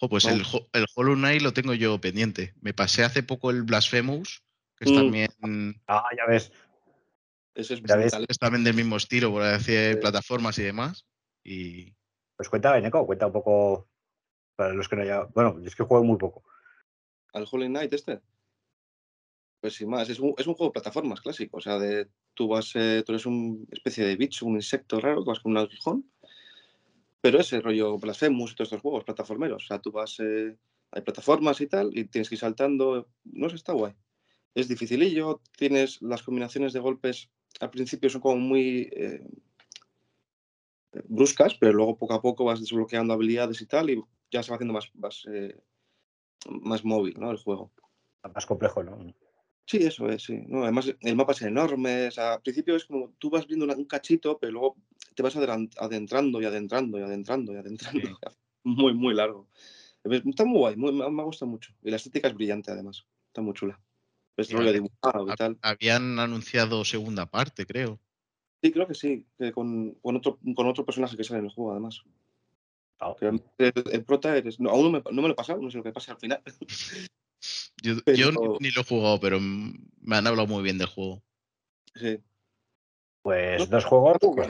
Jo, 0.00 0.08
pues 0.08 0.24
el, 0.26 0.42
el 0.72 0.86
Hollow 0.94 1.16
Knight 1.16 1.42
lo 1.42 1.52
tengo 1.52 1.74
yo 1.74 2.00
pendiente. 2.00 2.54
Me 2.60 2.72
pasé 2.72 3.02
hace 3.04 3.22
poco 3.22 3.50
el 3.50 3.64
Blasphemous, 3.64 4.42
que 4.76 4.84
es 4.84 4.92
Mm. 4.92 4.94
también, 4.94 5.82
Ah, 5.88 6.04
ya 6.16 6.26
ves. 6.26 6.52
Ese 7.58 7.74
es 7.74 7.82
brutal. 7.82 8.24
es 8.28 8.38
también 8.38 8.62
del 8.64 8.74
mismo 8.74 8.96
estilo, 8.96 9.32
por 9.32 9.42
decir, 9.42 9.94
Sí. 9.94 10.00
plataformas 10.00 10.58
y 10.58 10.62
demás. 10.62 11.06
Y 11.44 11.92
Pues 12.36 12.48
cuenta, 12.48 12.78
Eneco, 12.78 13.04
cuenta 13.04 13.26
un 13.26 13.32
poco 13.32 13.88
para 14.56 14.72
los 14.74 14.88
que 14.88 14.94
no 14.96 15.02
haya. 15.02 15.24
Bueno, 15.34 15.60
es 15.64 15.74
que 15.74 15.82
juego 15.82 16.04
muy 16.04 16.16
poco. 16.18 16.44
al 17.34 17.46
Hollow 17.50 17.66
Knight 17.68 17.92
este. 17.92 18.20
Pues 19.60 19.74
sin 19.74 19.88
más, 19.90 20.08
es 20.08 20.20
un, 20.20 20.34
es 20.38 20.46
un 20.46 20.54
juego 20.54 20.70
de 20.70 20.74
plataformas 20.74 21.20
clásico. 21.20 21.56
O 21.58 21.60
sea, 21.60 21.78
de, 21.78 22.08
tú 22.34 22.46
vas, 22.48 22.70
eh, 22.76 23.02
tú 23.04 23.12
eres 23.12 23.26
una 23.26 23.58
especie 23.72 24.06
de 24.06 24.16
bicho, 24.16 24.46
un 24.46 24.54
insecto 24.54 25.00
raro, 25.00 25.24
que 25.24 25.28
vas 25.30 25.40
con 25.40 25.52
un 25.52 25.58
aguijón. 25.58 26.10
Pero 27.20 27.40
ese 27.40 27.60
rollo 27.60 27.98
Blasphemous 27.98 28.52
y 28.52 28.54
todos 28.54 28.68
estos 28.68 28.82
juegos 28.82 29.04
plataformeros. 29.04 29.64
O 29.64 29.66
sea, 29.66 29.80
tú 29.80 29.90
vas, 29.90 30.18
eh, 30.20 30.56
hay 30.92 31.02
plataformas 31.02 31.60
y 31.60 31.66
tal, 31.66 31.90
y 31.96 32.04
tienes 32.04 32.28
que 32.28 32.36
ir 32.36 32.40
saltando. 32.40 33.08
No 33.24 33.50
sé, 33.50 33.56
está 33.56 33.72
guay. 33.72 33.94
Es 34.54 34.68
dificilillo, 34.68 35.40
tienes 35.56 36.00
las 36.02 36.22
combinaciones 36.22 36.72
de 36.72 36.80
golpes 36.80 37.28
al 37.60 37.70
principio 37.70 38.08
son 38.10 38.20
como 38.20 38.36
muy 38.36 38.88
eh, 38.92 39.22
bruscas, 41.08 41.54
pero 41.54 41.72
luego 41.72 41.96
poco 41.96 42.14
a 42.14 42.22
poco 42.22 42.44
vas 42.44 42.60
desbloqueando 42.60 43.12
habilidades 43.14 43.60
y 43.60 43.66
tal, 43.66 43.90
y 43.90 44.02
ya 44.30 44.42
se 44.42 44.50
va 44.50 44.56
haciendo 44.56 44.74
más, 44.74 44.90
más, 44.94 45.24
eh, 45.30 45.56
más 46.48 46.84
móvil 46.84 47.14
¿no? 47.18 47.30
el 47.30 47.36
juego. 47.38 47.72
Más 48.34 48.46
complejo, 48.46 48.82
¿no? 48.82 49.14
Sí, 49.66 49.78
eso 49.78 50.08
es, 50.08 50.22
sí. 50.22 50.44
No, 50.46 50.62
además, 50.62 50.94
el 51.00 51.16
mapa 51.16 51.32
es 51.32 51.42
enorme. 51.42 52.08
o 52.08 52.10
sea, 52.10 52.34
al 52.34 52.42
principio 52.42 52.74
es 52.76 52.86
como 52.86 53.10
tú 53.18 53.28
vas 53.28 53.46
viendo 53.46 53.66
una- 53.66 53.76
un 53.76 53.84
cachito, 53.84 54.38
pero 54.38 54.52
luego 54.52 54.76
te 55.14 55.22
vas 55.22 55.36
adentrando 55.36 56.40
y 56.40 56.46
adentrando 56.46 56.98
y 56.98 57.02
adentrando 57.02 57.52
y 57.52 57.56
adentrando. 57.56 58.00
Sí. 58.08 58.08
Muy, 58.64 58.92
muy 58.92 59.14
largo. 59.14 59.46
Es- 60.04 60.26
Está 60.26 60.44
muy 60.44 60.58
guay, 60.58 60.76
muy- 60.76 60.92
me 60.92 61.22
gustado 61.22 61.50
mucho. 61.50 61.72
Y 61.82 61.90
la 61.90 61.96
estética 61.96 62.28
es 62.28 62.34
brillante, 62.34 62.70
además. 62.70 63.06
Está 63.28 63.40
muy 63.40 63.54
chula. 63.54 63.80
Es 64.38 64.46
Sí, 64.46 64.54
rollo 64.54 64.70
hab- 64.70 64.72
dibujado 64.72 65.26
y 65.26 65.30
hab- 65.30 65.36
tal. 65.36 65.58
habían 65.62 66.18
anunciado 66.18 66.84
segunda 66.84 67.26
parte, 67.26 67.66
creo. 67.66 68.00
Sí, 68.62 68.72
creo 68.72 68.86
que 68.88 68.94
sí, 68.94 69.26
que 69.38 69.52
con, 69.52 69.92
con 70.00 70.16
otro, 70.16 70.38
con 70.56 70.66
otro 70.66 70.84
personaje 70.86 71.16
que 71.16 71.24
sale 71.24 71.40
en 71.40 71.44
el 71.46 71.50
juego, 71.52 71.72
además. 71.72 72.02
Que 73.20 73.26
el, 73.28 73.72
el 73.92 74.04
prota 74.04 74.36
eres. 74.36 74.58
No, 74.58 74.70
aún 74.70 74.84
no 74.84 74.90
me, 74.90 75.02
no 75.12 75.22
me 75.22 75.28
lo 75.28 75.32
he 75.34 75.36
pasado, 75.36 75.60
no 75.60 75.70
sé 75.70 75.76
lo 75.78 75.84
que 75.84 75.92
pasa 75.92 76.12
al 76.12 76.18
final. 76.18 76.42
Yo, 77.82 77.94
Pero- 78.04 78.16
yo 78.18 78.32
ni, 78.32 78.38
ni 78.58 78.70
lo 78.72 78.80
he 78.80 78.84
jugado, 78.84 79.20
pero 79.20 79.38
me 79.40 80.16
han 80.16 80.26
hablado 80.26 80.48
muy 80.48 80.64
bien 80.64 80.78
del 80.78 80.88
juego. 80.88 81.22
Sí. 81.94 82.18
Pues 83.22 83.60
No, 83.60 83.66
dos 83.66 83.84
juegos. 83.84 84.16
Yo, 84.20 84.32
pues 84.34 84.48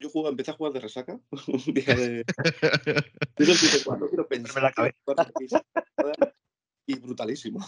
yo 0.00 0.08
jugué- 0.10 0.28
empecé 0.28 0.52
a 0.52 0.54
jugar 0.54 0.72
de 0.72 0.78
resaca 0.80 1.20
un 1.48 1.74
día 1.74 1.94
de. 1.96 2.24
Yo 3.38 3.46
no 3.46 3.54
sé 3.54 3.84
cuándo, 3.84 4.08
quiero 4.08 4.28
pensar. 4.28 4.62
la 4.62 4.70
cabeza. 4.72 5.64
Y 6.86 6.94
brutalísimo. 7.00 7.58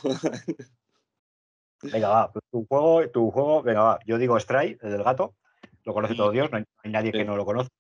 Venga, 1.83 2.09
va. 2.09 2.33
pues 2.33 2.45
Tu 2.51 2.67
juego, 2.67 3.09
tu 3.09 3.31
juego, 3.31 3.63
venga, 3.63 3.83
va. 3.83 3.99
Yo 4.07 4.19
digo 4.19 4.39
Stray, 4.39 4.77
el 4.81 4.91
del 4.93 5.03
gato. 5.03 5.35
Lo 5.85 5.95
conoce 5.95 6.15
todo 6.15 6.31
Dios, 6.31 6.51
no 6.51 6.59
hay, 6.59 6.63
no 6.65 6.81
hay 6.85 6.91
nadie 6.91 7.13
que 7.13 7.19
Sí. 7.21 7.25
no 7.25 7.37
lo 7.37 7.45
conozca. 7.47 7.75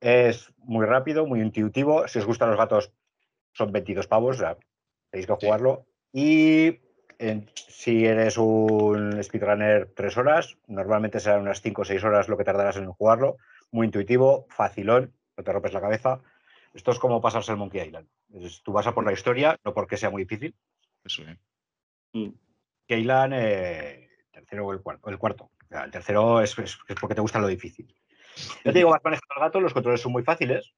Es 0.00 0.52
muy 0.58 0.84
rápido, 0.86 1.26
muy 1.26 1.40
intuitivo. 1.40 2.06
Si 2.08 2.18
os 2.18 2.26
gustan 2.26 2.48
los 2.50 2.58
gatos, 2.58 2.92
son 3.52 3.72
22 3.72 4.06
pavos, 4.06 4.36
o 4.36 4.38
sea, 4.40 4.56
tenéis 5.10 5.26
que 5.26 5.34
jugarlo. 5.34 5.86
Y 6.12 6.80
en- 7.18 7.48
si 7.54 8.04
eres 8.06 8.36
un 8.38 9.22
speedrunner, 9.22 9.92
tres 9.94 10.16
horas. 10.16 10.56
Normalmente 10.66 11.20
serán 11.20 11.42
unas 11.42 11.60
5 11.60 11.82
o 11.82 11.84
6 11.84 12.02
horas 12.04 12.28
lo 12.28 12.36
que 12.36 12.44
tardarás 12.44 12.76
en 12.76 12.90
jugarlo. 12.92 13.36
Muy 13.70 13.86
intuitivo, 13.86 14.46
facilón, 14.50 15.12
no 15.36 15.44
te 15.44 15.52
rompes 15.52 15.72
la 15.72 15.80
cabeza. 15.80 16.20
Esto 16.74 16.90
es 16.90 16.98
como 16.98 17.20
pasarse 17.20 17.52
el 17.52 17.58
Monkey 17.58 17.82
Island. 17.86 18.08
Es- 18.32 18.62
tú 18.62 18.72
vas 18.72 18.86
a 18.86 18.94
por 18.94 19.04
la 19.04 19.12
historia, 19.12 19.58
no 19.64 19.72
porque 19.74 19.96
sea 19.96 20.10
muy 20.10 20.22
difícil. 20.24 20.54
Eso, 21.04 21.22
¿eh? 21.22 21.38
Mm. 22.12 22.30
Keylan, 22.86 23.32
eh, 23.34 24.08
tercero 24.30 24.66
o 24.66 24.72
el 24.72 24.80
cuarto. 24.80 25.08
El, 25.10 25.18
cuarto. 25.18 25.50
El 25.70 25.90
tercero 25.90 26.40
es, 26.40 26.58
es- 26.58 26.78
es 26.88 26.96
porque 27.00 27.14
te 27.14 27.20
gusta 27.20 27.38
lo 27.38 27.46
difícil. 27.48 27.94
Yo 28.64 28.72
te 28.72 28.78
digo, 28.78 28.90
vas 28.90 29.00
manejando 29.04 29.34
el 29.36 29.40
gato, 29.42 29.60
los 29.60 29.72
controles 29.72 30.00
son 30.00 30.12
muy 30.12 30.22
fáciles. 30.22 30.72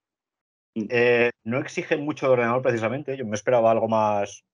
Mm. 0.74 0.84
Eh, 0.90 1.30
no 1.44 1.58
exigen 1.58 2.04
mucho 2.04 2.26
de 2.26 2.32
ordenador 2.32 2.62
precisamente. 2.62 3.16
Yo 3.16 3.24
me 3.26 3.34
esperaba 3.34 3.70
algo 3.70 3.88
más. 3.88 4.44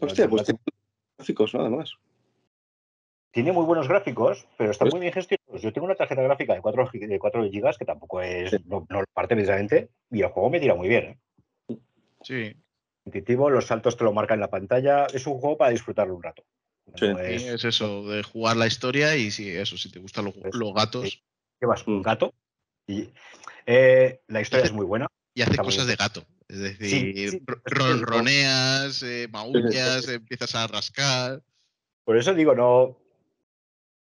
Hostia, 0.00 0.28
pues 0.28 0.44
tiene 0.44 0.60
gráficos, 1.18 1.54
¿no? 1.54 1.60
Además. 1.60 1.92
Tiene 3.30 3.50
muy 3.52 3.64
buenos 3.66 3.88
gráficos, 3.88 4.46
pero 4.56 4.70
están 4.70 4.86
Pues- 4.86 4.94
muy 4.94 5.00
bien 5.00 5.12
gestionados. 5.12 5.60
Yo 5.60 5.72
tengo 5.72 5.86
una 5.86 5.96
tarjeta 5.96 6.22
gráfica 6.22 6.54
de 6.54 6.60
4, 6.60 6.86
gi- 6.86 7.06
de 7.06 7.18
4 7.18 7.42
GB 7.42 7.76
que 7.78 7.84
tampoco 7.84 8.22
es. 8.22 8.64
No, 8.64 8.86
no 8.88 9.00
lo 9.00 9.06
parte 9.12 9.34
precisamente. 9.34 9.90
Y 10.10 10.22
el 10.22 10.28
juego 10.28 10.50
me 10.50 10.60
tira 10.60 10.74
muy 10.74 10.88
bien. 10.88 11.18
¿eh? 11.68 11.76
Sí, 12.22 12.56
Intuitivo, 13.06 13.50
los 13.50 13.66
saltos 13.66 13.98
te 13.98 14.04
lo 14.04 14.12
marcan 14.14 14.36
en 14.36 14.40
la 14.40 14.50
pantalla. 14.50 15.04
Es 15.12 15.26
un 15.26 15.38
juego 15.38 15.58
para 15.58 15.72
disfrutarlo 15.72 16.14
un 16.14 16.22
rato. 16.22 16.42
Sí. 16.96 17.06
Es- 17.24 17.42
es 17.44 17.64
eso, 17.64 18.06
de 18.08 18.22
jugar 18.22 18.56
la 18.56 18.66
historia 18.66 19.16
y 19.16 19.30
sí, 19.30 19.48
eso, 19.50 19.76
si 19.76 19.90
te 19.90 19.98
gustan 19.98 20.26
los, 20.26 20.34
Pues, 20.34 20.54
los 20.54 20.72
gatos 20.74 21.22
llevas 21.60 21.86
un 21.86 22.02
gato 22.02 22.34
y 22.86 23.08
eh, 23.66 24.20
la 24.28 24.40
historia 24.40 24.66
es 24.66 24.72
muy 24.72 24.84
buena. 24.84 25.06
y 25.34 25.42
muy 25.44 25.56
cosas 25.56 25.86
de 25.86 25.96
gato. 25.96 26.24
Es 26.46 26.58
decir, 26.60 27.30
sí, 27.30 27.42
ronroneas, 27.64 29.02
eh, 29.02 29.28
maullas, 29.32 30.06
empiezas 30.08 30.54
a 30.54 30.66
rascar. 30.66 31.42
Por 32.04 32.16
eso 32.18 32.34
digo, 32.34 32.54
no. 32.54 32.96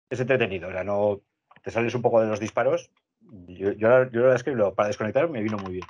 Es 0.08 0.20
entretenido, 0.20 0.68
o 0.68 0.72
sea, 0.72 0.84
no. 0.84 1.20
Te 1.62 1.70
sales 1.70 1.94
un 1.94 2.02
poco 2.02 2.20
de 2.20 2.28
los 2.28 2.40
disparos. 2.40 2.90
Yo, 3.48 3.72
yo, 3.72 3.78
yo 3.78 3.88
la 3.88 4.08
verdad 4.10 4.36
es 4.36 4.44
que 4.44 4.52
lo- 4.52 4.74
para 4.74 4.88
desconectar 4.88 5.28
me 5.28 5.42
vino 5.42 5.58
muy 5.58 5.72
bien. 5.74 5.86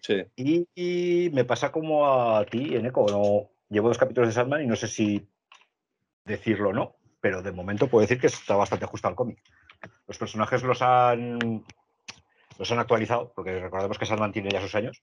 Sí. 0.00 0.24
Y, 0.36 0.66
y 0.74 1.30
me 1.30 1.44
pasa 1.44 1.70
como 1.72 2.36
a 2.36 2.46
ti, 2.46 2.74
en 2.76 2.86
Eco. 2.86 3.06
No, 3.10 3.50
llevo 3.68 3.88
dos 3.88 3.98
capítulos 3.98 4.28
de 4.28 4.34
Sandman 4.34 4.62
y 4.62 4.66
no 4.66 4.76
sé 4.76 4.88
si 4.88 5.28
decirlo 6.24 6.70
o 6.70 6.72
no, 6.72 6.96
pero 7.20 7.42
de 7.42 7.52
momento 7.52 7.88
puedo 7.88 8.02
decir 8.02 8.20
que 8.20 8.26
está 8.28 8.56
bastante 8.56 8.86
justo 8.86 9.08
al 9.08 9.14
cómic. 9.14 9.40
Los 10.06 10.18
personajes 10.18 10.62
los 10.62 10.82
han. 10.82 11.64
Los 12.58 12.72
han 12.72 12.78
actualizado, 12.80 13.32
porque 13.34 13.58
recordemos 13.60 13.98
que 13.98 14.06
Sandman 14.06 14.32
tiene 14.32 14.50
ya 14.50 14.60
sus 14.60 14.74
años. 14.74 15.02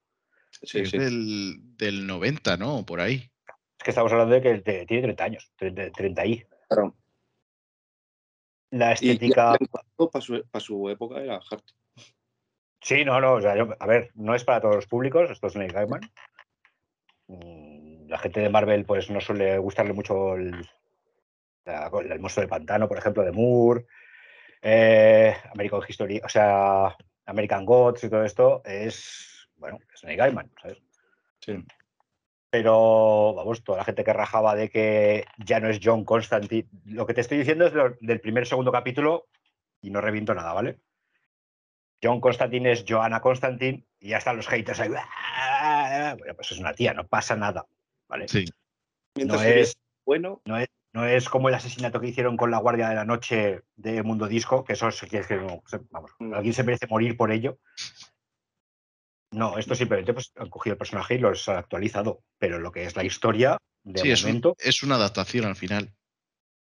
Sí, 0.52 0.80
es 0.82 0.90
sí. 0.90 0.98
Del, 0.98 1.56
del 1.78 2.06
90, 2.08 2.58
¿no? 2.58 2.86
Por 2.86 3.00
ahí. 3.00 3.32
Es 3.78 3.84
que 3.84 3.92
estamos 3.92 4.12
hablando 4.12 4.36
de 4.36 4.42
que 4.42 4.60
te- 4.60 4.86
tiene 4.86 5.04
30 5.04 5.24
años, 5.24 5.52
30, 5.58 5.92
30 5.92 6.26
y. 6.26 6.44
Claro. 6.70 6.96
La 8.72 8.92
estética. 8.92 9.56
para 10.12 10.22
su, 10.22 10.44
pa' 10.52 10.60
su 10.60 10.90
época 10.90 11.22
era 11.22 11.36
hard. 11.36 11.62
Sí, 12.82 13.06
no, 13.06 13.20
no, 13.22 13.34
o 13.34 13.42
sea, 13.42 13.56
yo- 13.56 13.76
a 13.80 13.88
ver, 13.88 14.12
no 14.16 14.36
es 14.36 14.44
para 14.44 14.60
todos 14.62 14.76
los 14.76 14.88
públicos, 14.88 15.30
esto 15.30 15.48
es 15.48 15.56
Neil 15.56 15.72
Gaiman. 15.72 16.02
Mm, 17.28 18.08
La 18.10 18.20
gente 18.20 18.40
de 18.42 18.50
Marvel, 18.50 18.86
pues 18.86 19.10
no 19.10 19.20
suele 19.22 19.58
gustarle 19.58 19.94
mucho 19.94 20.36
el, 20.36 20.68
el 21.66 22.20
monstruo 22.20 22.42
del 22.42 22.50
pantano, 22.50 22.88
por 22.88 22.98
ejemplo, 22.98 23.24
de 23.24 23.32
Moore, 23.32 23.86
eh, 24.62 25.36
American 25.52 25.82
History, 25.88 26.22
o 26.24 26.30
sea, 26.30 26.96
American 27.26 27.66
Gods 27.66 28.04
y 28.04 28.10
todo 28.10 28.24
esto, 28.24 28.62
es, 28.66 29.48
bueno, 29.58 29.80
es 29.94 30.04
Neil 30.04 30.18
Gaiman, 30.18 30.52
¿sabes? 30.62 30.82
Sí. 31.40 31.64
Pero, 32.50 33.34
vamos, 33.36 33.64
toda 33.64 33.80
la 33.80 33.84
gente 33.84 34.04
que 34.04 34.14
rajaba 34.14 34.56
de 34.56 34.70
que 34.70 35.26
ya 35.38 35.60
no 35.60 35.70
es 35.70 35.80
John 35.84 36.06
Constantine, 36.06 36.68
lo 36.86 37.06
que 37.06 37.14
te 37.14 37.22
estoy 37.22 37.38
diciendo 37.40 37.66
es 37.66 37.74
lo- 37.74 37.98
del 38.00 38.22
primer 38.22 38.46
segundo 38.46 38.72
capítulo 38.72 39.28
y 39.82 39.90
no 39.90 40.02
reviento 40.02 40.34
nada, 40.34 40.54
¿vale? 40.54 40.80
John 42.02 42.22
Constantine 42.22 42.72
es 42.72 42.86
Joanna 42.88 43.20
Constantine 43.20 43.86
y 44.00 44.10
ya 44.10 44.18
están 44.18 44.38
los 44.38 44.48
haters 44.48 44.80
ahí. 44.80 44.90
Bueno, 44.90 46.36
pues 46.36 46.52
es 46.52 46.60
una 46.60 46.74
tía, 46.74 46.94
no 46.94 47.08
pasa 47.08 47.36
nada, 47.36 47.66
¿vale? 48.08 48.28
Sí. 48.28 48.46
Mientras 49.16 49.42
No 49.42 49.48
es, 49.48 49.78
bueno, 50.06 50.42
no 50.46 50.58
es 50.58 50.68
como 51.30 51.50
el 51.50 51.56
asesinato 51.56 52.00
que 52.00 52.08
hicieron 52.08 52.38
con 52.38 52.52
la 52.52 52.58
Guardia 52.60 52.90
de 52.90 52.96
la 52.96 53.06
Noche 53.06 53.62
de 53.76 54.02
Mundo 54.04 54.28
Disco, 54.28 54.64
que 54.64 54.74
eso 54.74 54.90
que 55.10 55.18
es 55.20 55.28
que 55.28 55.36
no, 55.38 55.62
se- 55.68 55.82
vamos, 55.92 56.12
Mm. 56.20 56.34
alguien 56.34 56.54
se 56.54 56.64
merece 56.64 56.88
morir 56.88 57.18
por 57.18 57.32
ello. 57.32 57.58
No, 59.32 59.58
esto 59.58 59.76
simplemente 59.76 60.14
pues, 60.14 60.32
han 60.38 60.50
cogido 60.50 60.74
el 60.74 60.78
personaje 60.78 61.16
y 61.16 61.18
los 61.18 61.48
han 61.50 61.58
actualizado, 61.58 62.24
pero 62.38 62.60
lo 62.60 62.72
que 62.72 62.86
es 62.86 62.96
la 62.96 63.04
historia, 63.04 63.58
de 63.84 64.00
Sí, 64.02 64.12
es, 64.12 64.24
un- 64.24 64.30
momento, 64.30 64.56
es 64.60 64.84
una 64.84 64.96
adaptación 64.96 65.46
al 65.46 65.56
final. 65.56 65.94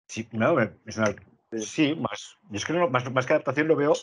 Sí, 0.07 0.27
no, 0.31 0.59
es 0.59 0.97
una- 0.97 1.15
sí, 1.59 1.95
más. 1.95 2.37
yo 2.49 2.55
es 2.57 2.65
que 2.65 2.73
no- 2.73 2.89
más, 2.89 3.11
más 3.11 3.25
que 3.25 3.33
adaptación 3.33 3.67
lo 3.67 3.75
veo, 3.75 3.93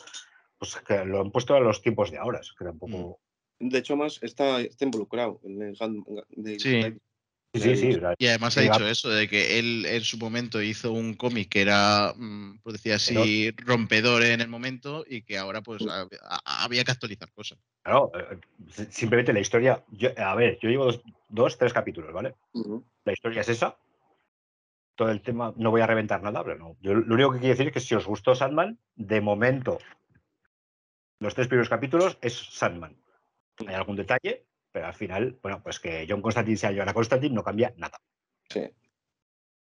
pues 0.59 0.75
que 0.75 1.03
lo 1.05 1.21
han 1.21 1.31
puesto 1.31 1.55
a 1.55 1.59
los 1.59 1.81
tiempos 1.81 2.11
de 2.11 2.19
ahora. 2.19 2.39
es 2.39 2.53
que 2.57 2.65
tampoco. 2.65 3.19
de 3.63 3.77
hecho, 3.77 3.95
más 3.95 4.17
está, 4.23 4.59
está 4.61 4.85
involucrado 4.85 5.39
en 5.43 5.61
el 5.61 5.77
de- 6.29 6.59
Sí. 6.59 6.81
Sí, 7.53 7.59
sí, 7.59 7.75
sí. 7.75 7.93
o 7.95 7.99
sea, 7.99 8.15
Y 8.17 8.27
además 8.27 8.57
ha 8.57 8.61
dicho 8.61 8.87
eso, 8.87 9.09
de 9.09 9.27
que 9.27 9.59
él 9.59 9.85
en 9.85 10.01
su 10.03 10.17
momento 10.17 10.61
hizo 10.61 10.93
un 10.93 11.15
cómic 11.15 11.49
que 11.49 11.61
era, 11.61 12.13
mm, 12.15 12.59
por 12.59 12.71
decir 12.71 12.93
así, 12.93 13.51
rompedor 13.57 14.23
en 14.23 14.39
el 14.39 14.47
momento 14.47 15.03
y 15.05 15.23
que 15.23 15.37
ahora 15.37 15.61
pues 15.61 15.85
ha- 15.85 16.07
ha- 16.29 16.63
había 16.63 16.83
que 16.85 16.91
actualizar 16.91 17.29
cosas. 17.33 17.59
claro, 17.83 18.09
eh, 18.17 18.37
si- 18.69 18.85
simplemente 18.85 19.33
la 19.33 19.41
historia. 19.41 19.83
yo- 19.91 20.11
a 20.17 20.33
ver, 20.35 20.59
yo 20.61 20.69
llevo 20.69 20.85
dos, 20.85 21.01
dos, 21.27 21.57
tres 21.57 21.73
capítulos, 21.73 22.13
¿vale? 22.13 22.35
La 23.03 23.11
historia 23.13 23.41
es 23.41 23.49
esa. 23.49 23.77
Todo 24.95 25.09
el 25.09 25.21
tema, 25.21 25.53
no 25.57 25.71
voy 25.71 25.81
a 25.81 25.87
reventar 25.87 26.21
nada, 26.21 26.43
pero 26.43 26.57
no. 26.57 26.77
Yo 26.79 26.93
lo 26.93 27.15
único 27.15 27.33
que 27.33 27.39
quiero 27.39 27.53
decir 27.53 27.67
es 27.67 27.73
que 27.73 27.79
si 27.81 27.95
os 27.95 28.05
gustó 28.05 28.33
Sandman, 28.35 28.77
de 28.95 29.19
momento, 29.19 29.79
los 31.19 31.33
tres 31.35 31.47
primeros 31.47 31.69
capítulos 31.69 32.17
es 32.21 32.33
Sandman. 32.51 32.95
Hay 33.67 33.73
algún 33.75 33.95
detalle, 33.95 34.45
pero 34.71 34.87
al 34.87 34.93
final, 34.93 35.37
bueno, 35.41 35.61
pues 35.61 35.79
que 35.79 36.05
John 36.07 36.21
Constantine 36.21 36.57
sea 36.57 36.73
Joanna 36.73 36.93
Constantine 36.93 37.33
no 37.35 37.43
cambia 37.43 37.73
nada. 37.77 37.99
Sí. 38.49 38.69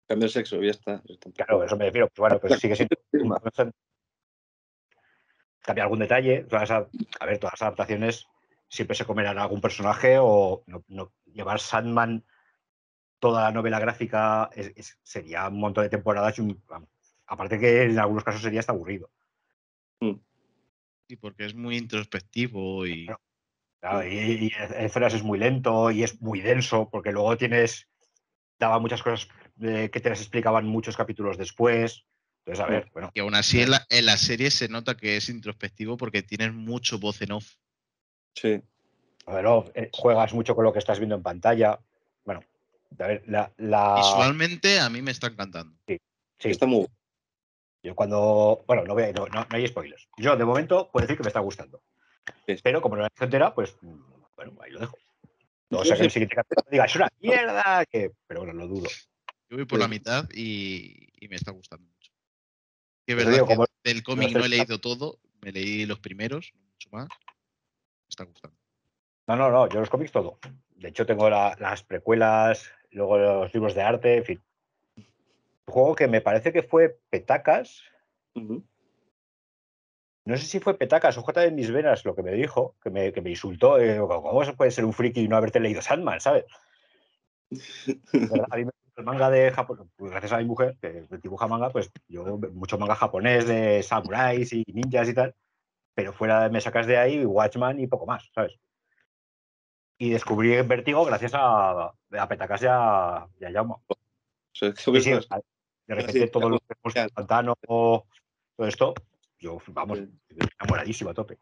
Cambia 0.06 0.26
el 0.26 0.30
sexo, 0.32 0.62
y 0.62 0.66
ya 0.66 0.70
está. 0.72 1.02
Claro, 1.34 1.64
eso 1.64 1.76
me 1.76 1.86
refiero. 1.86 2.08
Pues 2.08 2.18
bueno, 2.18 2.40
pues 2.40 2.58
sigue 2.60 2.76
siendo. 2.76 2.96
Cambia 5.62 5.84
algún 5.84 5.98
detalle. 6.00 6.44
Todas 6.44 6.70
las- 6.70 6.88
a 7.20 7.26
ver, 7.26 7.38
todas 7.38 7.52
las 7.54 7.62
adaptaciones 7.62 8.26
siempre 8.68 8.96
se 8.96 9.04
comerán 9.04 9.38
a 9.38 9.42
algún 9.42 9.60
personaje 9.60 10.16
o 10.20 10.62
no, 10.66 10.84
no- 10.88 11.12
llevar 11.26 11.60
Sandman 11.60 12.24
toda 13.18 13.42
la 13.44 13.52
novela 13.52 13.78
gráfica 13.78 14.48
es- 14.54 14.72
es- 14.76 14.98
sería 15.02 15.46
un 15.48 15.60
montón 15.60 15.84
de 15.84 15.90
temporadas 15.90 16.38
y 16.38 16.42
un- 16.42 16.62
aparte 17.26 17.58
que 17.58 17.82
en 17.82 17.98
algunos 17.98 18.24
casos 18.24 18.42
sería 18.42 18.60
hasta 18.60 18.72
aburrido. 18.72 19.10
Y 21.08 21.16
porque 21.16 21.44
es 21.44 21.54
muy 21.54 21.76
introspectivo 21.76 22.86
y. 22.86 23.06
Claro, 23.80 24.06
y, 24.06 24.14
y 24.46 24.52
en 24.76 24.90
zonas 24.90 25.14
es 25.14 25.22
muy 25.22 25.38
lento 25.38 25.90
y 25.90 26.02
es 26.02 26.20
muy 26.20 26.40
denso 26.40 26.88
porque 26.90 27.12
luego 27.12 27.36
tienes 27.36 27.88
daba 28.58 28.78
muchas 28.78 29.02
cosas 29.02 29.26
eh, 29.62 29.88
que 29.90 30.00
te 30.00 30.10
las 30.10 30.20
explicaban 30.20 30.66
muchos 30.66 30.96
capítulos 30.96 31.38
después. 31.38 32.04
Entonces, 32.44 32.64
a 32.64 32.68
ver, 32.68 32.90
bueno, 32.92 33.10
y 33.14 33.20
aún 33.20 33.34
así 33.34 33.62
en 33.62 33.70
la, 33.70 33.86
en 33.88 34.06
la 34.06 34.16
serie 34.18 34.50
se 34.50 34.68
nota 34.68 34.96
que 34.96 35.16
es 35.16 35.28
introspectivo 35.30 35.96
porque 35.96 36.22
tienes 36.22 36.52
mucho 36.52 36.98
voz 36.98 37.22
en 37.22 37.32
off. 37.32 37.54
Sí. 38.34 38.62
a 39.26 39.34
ver, 39.34 39.44
no, 39.44 39.64
eh, 39.74 39.88
juegas 39.92 40.34
mucho 40.34 40.54
con 40.54 40.64
lo 40.64 40.72
que 40.72 40.78
estás 40.78 40.98
viendo 40.98 41.16
en 41.16 41.22
pantalla. 41.22 41.80
Bueno, 42.24 42.40
a 42.98 43.06
ver, 43.06 43.22
la, 43.26 43.52
la- 43.56 43.94
Visualmente 43.96 44.78
a 44.78 44.90
mí 44.90 45.00
me 45.00 45.10
está 45.10 45.28
encantando. 45.28 45.74
sí, 45.86 45.98
Está 46.38 46.66
muy 46.66 46.86
yo 47.82 47.94
cuando, 47.94 48.62
bueno, 48.66 48.84
no, 48.84 48.92
voy 48.94 49.04
a- 49.04 49.12
no, 49.12 49.26
no- 49.26 49.46
no 49.48 49.56
hay 49.56 49.66
spoilers. 49.66 50.06
Yo 50.18 50.36
de 50.36 50.44
momento 50.44 50.90
puedo 50.92 51.06
decir 51.06 51.16
que 51.16 51.22
me 51.22 51.28
está 51.28 51.40
gustando. 51.40 51.82
Pero 52.62 52.80
como 52.82 52.96
no 52.96 53.02
la 53.02 53.08
he 53.08 53.24
entera, 53.24 53.54
pues 53.54 53.76
bueno, 54.36 54.56
ahí 54.62 54.70
lo 54.72 54.80
dejo. 54.80 54.96
No 55.70 55.78
Yo 55.78 55.84
sea 55.84 55.96
que 55.96 56.02
el 56.04 56.10
siguiente 56.10 56.34
capítulo 56.36 56.66
diga, 56.70 56.84
es 56.84 56.96
una 56.96 57.08
mierda, 57.20 57.84
que, 57.86 58.10
pero 58.26 58.40
bueno, 58.40 58.54
lo 58.54 58.66
dudo. 58.66 58.88
Yo 59.48 59.56
voy 59.56 59.66
por 59.66 59.78
la 59.78 59.88
mitad 59.88 60.28
y, 60.32 61.08
y 61.24 61.28
me 61.28 61.36
está 61.36 61.52
gustando 61.52 61.86
mucho. 61.86 62.12
Que 63.06 63.12
es 63.12 63.16
verdad 63.16 63.32
digo, 63.32 63.46
que 63.46 63.54
como- 63.54 63.66
Del 63.84 64.02
cómic 64.02 64.32
no 64.32 64.44
he 64.44 64.48
leído 64.48 64.80
todo, 64.80 65.18
me 65.40 65.52
leí 65.52 65.86
los 65.86 66.00
primeros, 66.00 66.52
mucho 66.72 66.90
más. 66.90 67.08
Me 67.08 68.08
está 68.08 68.24
gustando. 68.24 68.56
No, 69.26 69.36
no, 69.36 69.50
no, 69.50 69.68
yo 69.68 69.80
los 69.80 69.90
cómics 69.90 70.12
todo. 70.12 70.38
De 70.70 70.88
hecho, 70.88 71.06
tengo 71.06 71.30
la- 71.30 71.56
las 71.60 71.82
precuelas, 71.84 72.70
luego 72.90 73.18
los 73.18 73.54
libros 73.54 73.74
de 73.74 73.82
arte, 73.82 74.16
en 74.18 74.24
fin. 74.24 74.42
Un 74.96 75.72
juego 75.74 75.94
que 75.94 76.08
me 76.08 76.20
parece 76.20 76.52
que 76.52 76.62
fue 76.64 76.98
Petacas. 77.10 77.82
No 80.24 80.36
sé 80.36 80.44
si 80.44 80.60
fue 80.60 80.76
Petacas 80.76 81.16
o 81.18 81.22
J 81.22 81.40
de 81.40 81.50
mis 81.50 81.70
venas 81.70 82.04
lo 82.04 82.14
que 82.14 82.22
me 82.22 82.32
dijo, 82.32 82.76
que 82.82 82.90
me, 82.90 83.12
que 83.12 83.22
me 83.22 83.30
insultó. 83.30 83.78
eh, 83.80 83.98
¿Cómo 83.98 84.44
se 84.44 84.52
puede 84.52 84.70
ser 84.70 84.84
un 84.84 84.92
friki 84.92 85.22
y 85.22 85.28
no 85.28 85.36
haberte 85.36 85.60
leído 85.60 85.80
Sandman, 85.82 86.20
sabes? 86.20 86.44
A 88.50 88.56
mí 88.56 88.64
el 88.96 89.04
manga 89.04 89.30
de 89.30 89.50
Japón, 89.50 89.90
pues 89.96 90.10
gracias 90.10 90.32
a 90.32 90.38
mi 90.38 90.44
mujer, 90.44 90.76
que 90.80 91.06
dibuja 91.22 91.48
manga, 91.48 91.70
pues 91.70 91.90
yo 92.06 92.38
mucho 92.52 92.76
manga 92.76 92.94
japonés 92.94 93.46
de 93.46 93.82
samuráis 93.82 94.52
y 94.52 94.62
ninjas 94.66 95.08
y 95.08 95.14
tal, 95.14 95.34
pero 95.94 96.12
fuera 96.12 96.48
me 96.50 96.60
sacas 96.60 96.86
de 96.86 96.98
ahí 96.98 97.24
Watchman 97.24 97.80
y 97.80 97.86
poco 97.86 98.04
más, 98.04 98.30
¿sabes? 98.34 98.58
Y 99.98 100.10
descubrí 100.10 100.60
Vértigo 100.62 101.04
gracias 101.04 101.32
a, 101.34 101.86
a 101.86 102.28
Petacas 102.28 102.62
y 102.62 102.66
a, 102.68 103.26
y 103.40 103.44
a 103.46 103.52
Jaume. 103.52 103.76
Sí, 104.52 104.66
de 104.70 105.94
repente 105.94 106.20
sí, 106.20 106.30
todo 106.30 106.50
lo 106.50 106.58
que 106.58 106.74
hemos 106.82 106.92
claro. 106.92 107.10
pantano, 107.14 107.56
todo 107.66 108.04
esto, 108.58 108.94
yo, 109.40 109.58
vamos, 109.68 110.00
enamoradísimo 110.60 111.10
a 111.10 111.14
tope. 111.14 111.38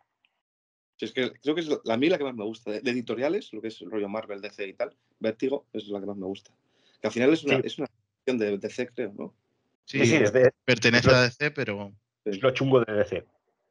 Sí, 0.97 1.05
es 1.05 1.12
que 1.12 1.31
creo 1.43 1.55
que 1.55 1.61
es 1.61 1.69
la, 1.69 1.95
a 1.95 1.97
mí 1.97 2.09
la 2.09 2.19
que 2.19 2.25
más 2.25 2.35
me 2.35 2.45
gusta. 2.45 2.70
De, 2.73 2.81
de 2.81 2.91
editoriales, 2.91 3.53
lo 3.53 3.61
que 3.61 3.69
es 3.69 3.81
el 3.83 3.91
rollo 3.91 4.09
Marvel, 4.09 4.41
DC 4.41 4.66
y 4.66 4.75
tal, 4.75 4.97
Vértigo 5.20 5.66
es 5.73 5.87
la 5.89 6.01
que 6.01 6.07
más 6.07 6.16
me 6.16 6.27
gusta. 6.27 6.51
Que 7.01 7.07
al 7.09 7.12
final 7.12 7.33
es 7.33 7.45
una, 7.45 7.57
Sí. 7.57 7.62
es 7.65 7.79
una 7.79 7.89
de 8.27 8.59
DC, 8.59 8.89
creo, 8.89 9.12
¿no? 9.16 9.35
Sí, 9.85 10.05
Sí, 10.05 10.16
es, 10.16 10.33
de- 10.33 10.53
pertenece 10.65 11.11
a 11.11 11.23
DC, 11.23 11.51
pero 11.53 11.93
es 12.25 12.43
lo 12.43 12.51
chungo 12.51 12.85
de 12.85 12.93
DC. 12.93 13.25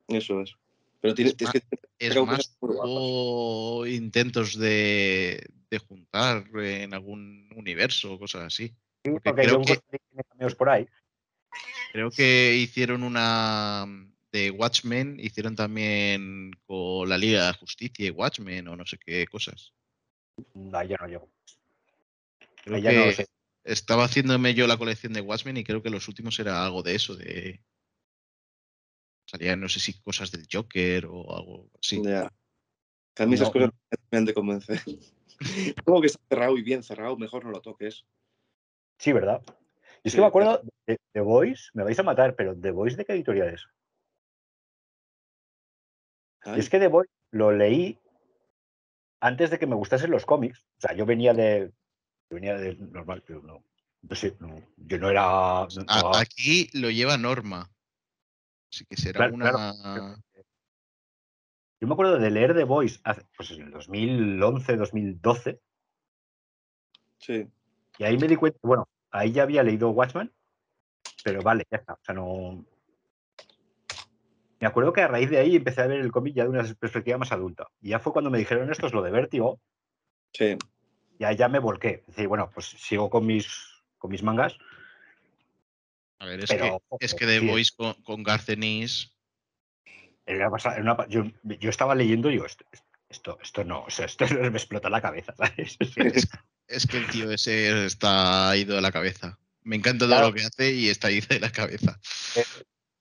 Eso 0.07 0.41
es. 0.41 0.53
Pero 1.01 1.13
tiene, 1.13 1.29
Es 1.31 1.35
es 1.41 1.51
que 1.51 1.57
es 1.99 2.13
que 2.13 2.21
más 2.21 2.39
es 2.39 2.57
guapas. 2.59 2.85
hubo 2.89 3.85
intentos 3.85 4.57
de, 4.57 5.45
de 5.69 5.77
juntar 5.79 6.45
en 6.55 6.93
algún 6.93 7.49
universo 7.55 8.13
o 8.13 8.19
cosas 8.19 8.43
así. 8.45 8.69
Sí, 9.03 9.11
Porque 9.11 9.29
porque 9.29 9.41
creo 9.43 9.61
que- 9.61 9.73
encontré 9.73 9.99
que 9.99 10.05
tiene 10.09 10.23
cameos 10.29 10.55
por 10.55 10.69
ahí. 10.69 10.87
Creo 11.91 12.09
que 12.09 12.55
hicieron 12.55 13.03
una 13.03 13.85
de 14.31 14.51
Watchmen, 14.51 15.19
hicieron 15.19 15.55
también 15.55 16.51
con 16.65 17.07
la 17.07 17.17
Liga 17.17 17.47
de 17.47 17.53
Justicia 17.53 18.05
y 18.07 18.11
Watchmen 18.11 18.67
o 18.67 18.75
no 18.75 18.85
sé 18.85 18.97
qué 18.97 19.25
cosas. 19.27 19.73
Ahí 20.73 20.89
ya 20.89 20.97
no 20.99 21.07
llego. 21.07 21.29
Creo 22.63 22.77
no 22.77 23.05
lo 23.05 23.05
que 23.07 23.13
sé. 23.13 23.25
estaba 23.63 24.03
haciéndome 24.03 24.53
yo 24.53 24.67
la 24.67 24.77
colección 24.77 25.13
de 25.13 25.21
Watchmen 25.21 25.57
y 25.57 25.63
creo 25.63 25.81
que 25.81 25.89
los 25.89 26.07
últimos 26.07 26.37
era 26.39 26.65
algo 26.65 26.83
de 26.83 26.95
eso, 26.95 27.15
de 27.15 27.61
salían 29.25 29.59
no 29.59 29.67
sé 29.69 29.79
si 29.79 29.99
cosas 30.01 30.31
del 30.31 30.47
Joker 30.51 31.05
o 31.05 31.35
algo 31.35 31.69
así. 31.81 32.01
ya. 32.03 32.31
A 33.19 33.25
mí 33.25 33.33
esas 33.33 33.47
No, 33.47 33.53
cosas 33.53 33.69
me 34.11 34.17
han 34.17 34.25
de 34.25 34.33
convencer. 34.33 34.79
Como 35.85 36.01
que 36.01 36.07
está 36.07 36.19
cerrado 36.29 36.57
y 36.57 36.61
bien 36.63 36.83
cerrado, 36.83 37.17
mejor 37.17 37.45
no 37.45 37.51
lo 37.51 37.61
toques. 37.61 38.05
Sí, 38.99 39.11
¿verdad? 39.11 39.41
Y 40.03 40.07
es 40.07 40.11
Sí, 40.11 40.17
que 40.17 40.21
me 40.21 40.27
acuerdo 40.27 40.61
de 40.85 40.97
The 41.13 41.21
Voice, 41.21 41.69
me 41.73 41.83
vais 41.83 41.99
a 41.99 42.03
matar, 42.03 42.35
pero 42.35 42.55
¿The 42.55 42.71
Voice 42.71 42.95
de 42.95 43.05
qué 43.05 43.13
editorial 43.13 43.53
es? 43.53 43.65
Ay, 46.47 46.59
Es 46.59 46.69
que 46.69 46.79
The 46.79 46.87
Voice 46.87 47.11
lo 47.31 47.51
leí 47.51 47.99
antes 49.19 49.49
de 49.49 49.59
que 49.59 49.67
me 49.67 49.75
gustasen 49.75 50.11
los 50.11 50.25
cómics. 50.25 50.65
O 50.77 50.81
sea, 50.81 50.95
yo 50.95 51.05
venía 51.05 51.33
de. 51.33 51.71
yo 52.29 52.35
venía 52.35 52.55
de 52.55 52.75
normal, 52.75 53.23
pero 53.25 53.41
no. 53.41 53.63
No 54.01 54.15
sé, 54.15 54.35
no, 54.39 54.55
yo 54.77 54.99
no 54.99 55.09
era. 55.09 55.21
no- 55.23 55.85
A- 55.87 56.01
no- 56.01 56.15
aquí 56.15 56.69
lo 56.73 56.89
lleva 56.89 57.17
Norma. 57.17 57.69
Así 58.71 58.85
que 58.85 58.95
será 58.97 59.17
Claro, 59.29 59.33
una. 59.33 59.49
claro. 59.51 60.15
yo 61.79 61.87
me 61.87 61.93
acuerdo 61.93 62.17
de 62.19 62.31
leer 62.31 62.53
The 62.55 62.63
Voice 62.63 62.99
hace- 63.03 63.25
pues 63.35 63.51
en 63.51 63.61
el 63.63 63.71
2011, 63.71 64.75
2012, 64.77 65.59
sí. 67.19 67.47
y 67.97 68.03
ahí 68.03 68.17
me 68.17 68.27
di 68.27 68.35
cuenta, 68.35 68.59
bueno, 68.61 68.87
ahí 69.11 69.31
ya 69.31 69.43
había 69.43 69.63
leído 69.63 69.89
Watchmen, 69.89 70.31
pero 71.23 71.41
vale, 71.41 71.65
ya 71.71 71.77
está. 71.77 71.93
O 71.93 71.99
sea, 72.03 72.15
no. 72.15 72.65
Me 74.59 74.67
acuerdo 74.67 74.91
que 74.93 75.01
a 75.01 75.07
raíz 75.07 75.29
de 75.29 75.37
ahí 75.39 75.55
empecé 75.55 75.81
a 75.81 75.87
ver 75.87 75.99
el 76.01 76.11
cómic 76.11 76.33
ya 76.35 76.43
de 76.43 76.49
una 76.49 76.63
perspectiva 76.75 77.17
más 77.17 77.31
adulta. 77.31 77.67
Y 77.81 77.89
ya 77.89 77.99
fue 77.99 78.13
cuando 78.13 78.31
me 78.31 78.37
dijeron 78.39 78.71
esto 78.71 78.87
es 78.87 78.93
lo 78.93 79.01
de 79.01 79.11
Vértigo, 79.11 79.59
Sí. 80.33 80.57
y 81.19 81.23
ahí 81.23 81.35
ya 81.35 81.47
me 81.47 81.59
volqué. 81.59 82.01
Es 82.01 82.07
decir, 82.15 82.27
bueno, 82.27 82.49
pues 82.53 82.65
sigo 82.67 83.09
con 83.09 83.25
mis, 83.25 83.47
con 83.97 84.11
mis 84.11 84.23
mangas, 84.23 84.57
A 86.19 86.25
ver, 86.25 86.43
es 86.43 86.49
pero. 86.49 86.81
que, 86.99 87.05
es 87.05 87.13
que 87.13 87.25
The 87.27 87.39
sí, 87.39 87.47
Voice 87.47 87.71
con, 87.75 87.93
con 88.03 88.23
Garcenis. 88.23 89.13
era 90.25 90.47
era 90.47 90.81
una 90.81 91.07
yo, 91.07 91.23
yo 91.43 91.69
estaba 91.69 91.93
leyendo 91.95 92.29
y 92.29 92.33
digo, 92.33 92.45
esto, 92.45 92.65
esto, 93.09 93.37
esto 93.41 93.63
no, 93.63 93.83
o 93.83 93.89
sea, 93.89 94.05
esto 94.05 94.25
me 94.51 94.57
explota 94.57 94.89
la 94.89 95.01
cabeza, 95.01 95.33
¿sabes? 95.35 95.77
Es, 95.95 96.27
es 96.67 96.87
que 96.87 96.97
el 96.97 97.07
tío 97.07 97.31
ese 97.31 97.85
está 97.85 98.55
ido 98.57 98.75
de 98.75 98.81
la 98.81 98.91
cabeza. 98.91 99.37
Me 99.63 99.75
encanta 99.75 99.99
todo 100.05 100.09
Claro. 100.15 100.27
lo 100.29 100.33
que 100.33 100.43
hace 100.43 100.71
y 100.73 100.89
está 100.89 101.09
ido 101.11 101.27
de 101.29 101.39
la 101.39 101.51
cabeza. 101.51 101.97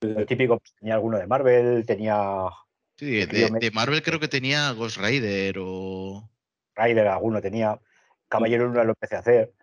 Lo 0.01 0.25
típico, 0.25 0.59
pues, 0.59 0.73
tenía 0.75 0.95
alguno 0.95 1.17
de 1.17 1.27
Marvel, 1.27 1.85
tenía 1.85 2.49
Sí, 2.97 3.25
de, 3.25 3.71
Marvel 3.73 4.01
creo 4.01 4.19
que 4.19 4.27
tenía 4.27 4.71
Ghost 4.71 4.97
Rider 4.97 5.57
o. 5.59 6.29
Rider, 6.75 7.07
alguno 7.07 7.41
tenía, 7.41 7.79
Caballero 8.27 8.67
Luna 8.67 8.83
lo 8.83 8.91
empecé 8.91 9.15
a 9.15 9.19
hacer, 9.19 9.53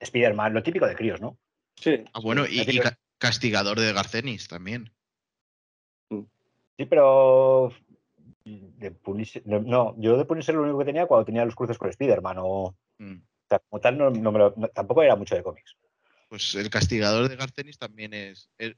Spider-Man, 0.00 0.52
lo 0.54 0.62
típico 0.62 0.86
de 0.86 0.94
críos, 0.94 1.20
¿no? 1.20 1.38
Sí. 1.76 2.04
Ah, 2.12 2.20
bueno, 2.20 2.44
y, 2.48 2.78
Ca- 2.80 2.98
Castigador 3.18 3.80
de 3.80 3.92
Garcenis 3.92 4.48
también. 4.48 4.92
Sí, 6.10 6.86
pero 6.86 7.72
de 8.44 8.90
Punisher, 8.90 9.42
no, 9.46 9.60
no, 9.60 9.94
yo 9.98 10.18
de 10.18 10.24
Punisher 10.24 10.54
lo 10.54 10.62
único 10.62 10.78
que 10.80 10.84
tenía 10.86 11.06
cuando 11.06 11.24
tenía 11.24 11.44
los 11.44 11.54
cruces 11.54 11.78
con 11.78 11.88
Spider-Man 11.88 12.36
o, 12.40 12.76
Mm. 12.98 13.16
o 13.16 13.46
sea, 13.48 13.58
como 13.70 13.80
tal, 13.80 13.96
no, 13.96 14.10
no 14.10 14.32
me 14.32 14.38
lo- 14.38 14.54
no- 14.56 14.68
tampoco 14.68 15.02
era 15.02 15.16
mucho 15.16 15.34
de 15.34 15.42
cómics. 15.42 15.76
Pues 16.28 16.54
el 16.54 16.68
Castigador 16.68 17.28
de 17.28 17.36
Garcenis 17.36 17.78
también 17.78 18.12
es, 18.12 18.50
es, 18.58 18.74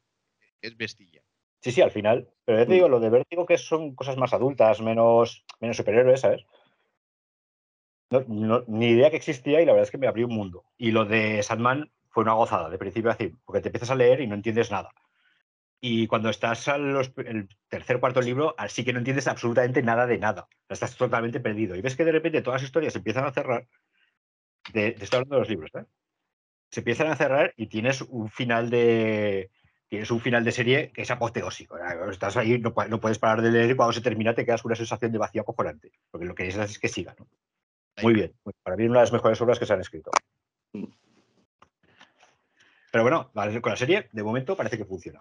es 0.62 0.76
bestilla. 0.76 1.22
Sí, 1.60 1.72
sí, 1.72 1.80
al 1.82 1.90
final. 1.90 2.28
Pero 2.44 2.58
ya 2.58 2.64
te 2.66 2.70
Mm. 2.70 2.74
digo, 2.74 2.88
lo 2.88 3.00
de 3.00 3.10
Vértigo 3.10 3.46
que 3.46 3.58
son 3.58 3.94
cosas 3.94 4.16
más 4.16 4.32
adultas, 4.32 4.80
menos, 4.80 5.44
menos 5.60 5.76
superhéroes, 5.76 6.20
¿sabes? 6.20 6.44
No- 8.10 8.24
no- 8.28 8.64
ni 8.68 8.90
idea 8.90 9.10
que 9.10 9.16
existía 9.16 9.60
y 9.60 9.66
la 9.66 9.72
verdad 9.72 9.84
es 9.84 9.90
que 9.90 9.98
me 9.98 10.06
abrió 10.06 10.26
un 10.26 10.34
mundo. 10.34 10.64
Y 10.76 10.92
lo 10.92 11.04
de 11.04 11.42
Sandman 11.42 11.90
fue 12.10 12.22
una 12.22 12.34
gozada, 12.34 12.70
de 12.70 12.78
principio 12.78 13.10
a 13.10 13.14
fin, 13.16 13.38
porque 13.44 13.60
te 13.60 13.68
empiezas 13.68 13.90
a 13.90 13.94
leer 13.96 14.20
y 14.20 14.26
no 14.26 14.34
entiendes 14.34 14.70
nada. 14.70 14.90
Y 15.80 16.06
cuando 16.06 16.30
estás 16.30 16.68
al 16.68 16.96
el 17.18 17.48
tercer 17.68 18.00
cuarto 18.00 18.20
libro, 18.20 18.54
así 18.56 18.84
que 18.84 18.92
no 18.92 18.98
entiendes 19.00 19.26
absolutamente 19.28 19.82
nada 19.82 20.06
de 20.06 20.18
nada. 20.18 20.48
Estás 20.68 20.96
totalmente 20.96 21.40
perdido. 21.40 21.76
Y 21.76 21.82
ves 21.82 21.96
que 21.96 22.04
de 22.04 22.12
repente 22.12 22.42
todas 22.42 22.62
las 22.62 22.68
historias 22.68 22.92
se 22.92 23.00
empiezan 23.00 23.24
a 23.24 23.32
cerrar. 23.32 23.66
De, 24.72 24.92
te 24.92 25.04
estoy 25.04 25.18
hablando 25.18 25.34
de 25.36 25.40
los 25.40 25.48
libros, 25.48 25.70
¿eh? 25.74 25.84
Se 26.70 26.80
empiezan 26.80 27.08
a 27.08 27.16
cerrar 27.16 27.52
y 27.56 27.66
tienes 27.66 28.00
un 28.02 28.28
final 28.30 28.70
de. 28.70 29.50
Tienes 29.88 30.10
un 30.10 30.20
final 30.20 30.42
de 30.44 30.50
serie 30.52 30.90
que 30.92 31.02
es 31.02 31.10
apoteósico. 31.10 31.76
Estás 32.10 32.36
ahí, 32.36 32.58
no, 32.58 32.74
pu- 32.74 32.88
no 32.88 33.00
puedes 33.00 33.18
parar 33.20 33.40
de 33.42 33.50
leer 33.50 33.70
y 33.70 33.76
cuando 33.76 33.92
se 33.92 34.00
termina 34.00 34.34
te 34.34 34.44
quedas 34.44 34.62
con 34.62 34.70
una 34.70 34.76
sensación 34.76 35.12
de 35.12 35.18
vacío 35.18 35.42
acojonante. 35.42 35.92
Porque 36.10 36.26
lo 36.26 36.34
que 36.34 36.42
necesitas 36.44 36.70
es 36.70 36.78
que 36.80 36.88
siga, 36.88 37.14
¿no? 37.18 37.28
Muy 38.02 38.12
bien. 38.14 38.34
Para 38.62 38.76
mí 38.76 38.84
una 38.84 38.98
de 38.98 39.04
las 39.04 39.12
mejores 39.12 39.40
obras 39.40 39.58
que 39.58 39.64
se 39.66 39.72
han 39.72 39.80
escrito. 39.80 40.10
Mm. 40.72 40.84
Pero 42.90 43.04
bueno, 43.04 43.30
con 43.32 43.70
la 43.70 43.76
serie, 43.76 44.08
de 44.12 44.22
momento 44.22 44.56
parece 44.56 44.76
que 44.76 44.84
funciona. 44.84 45.20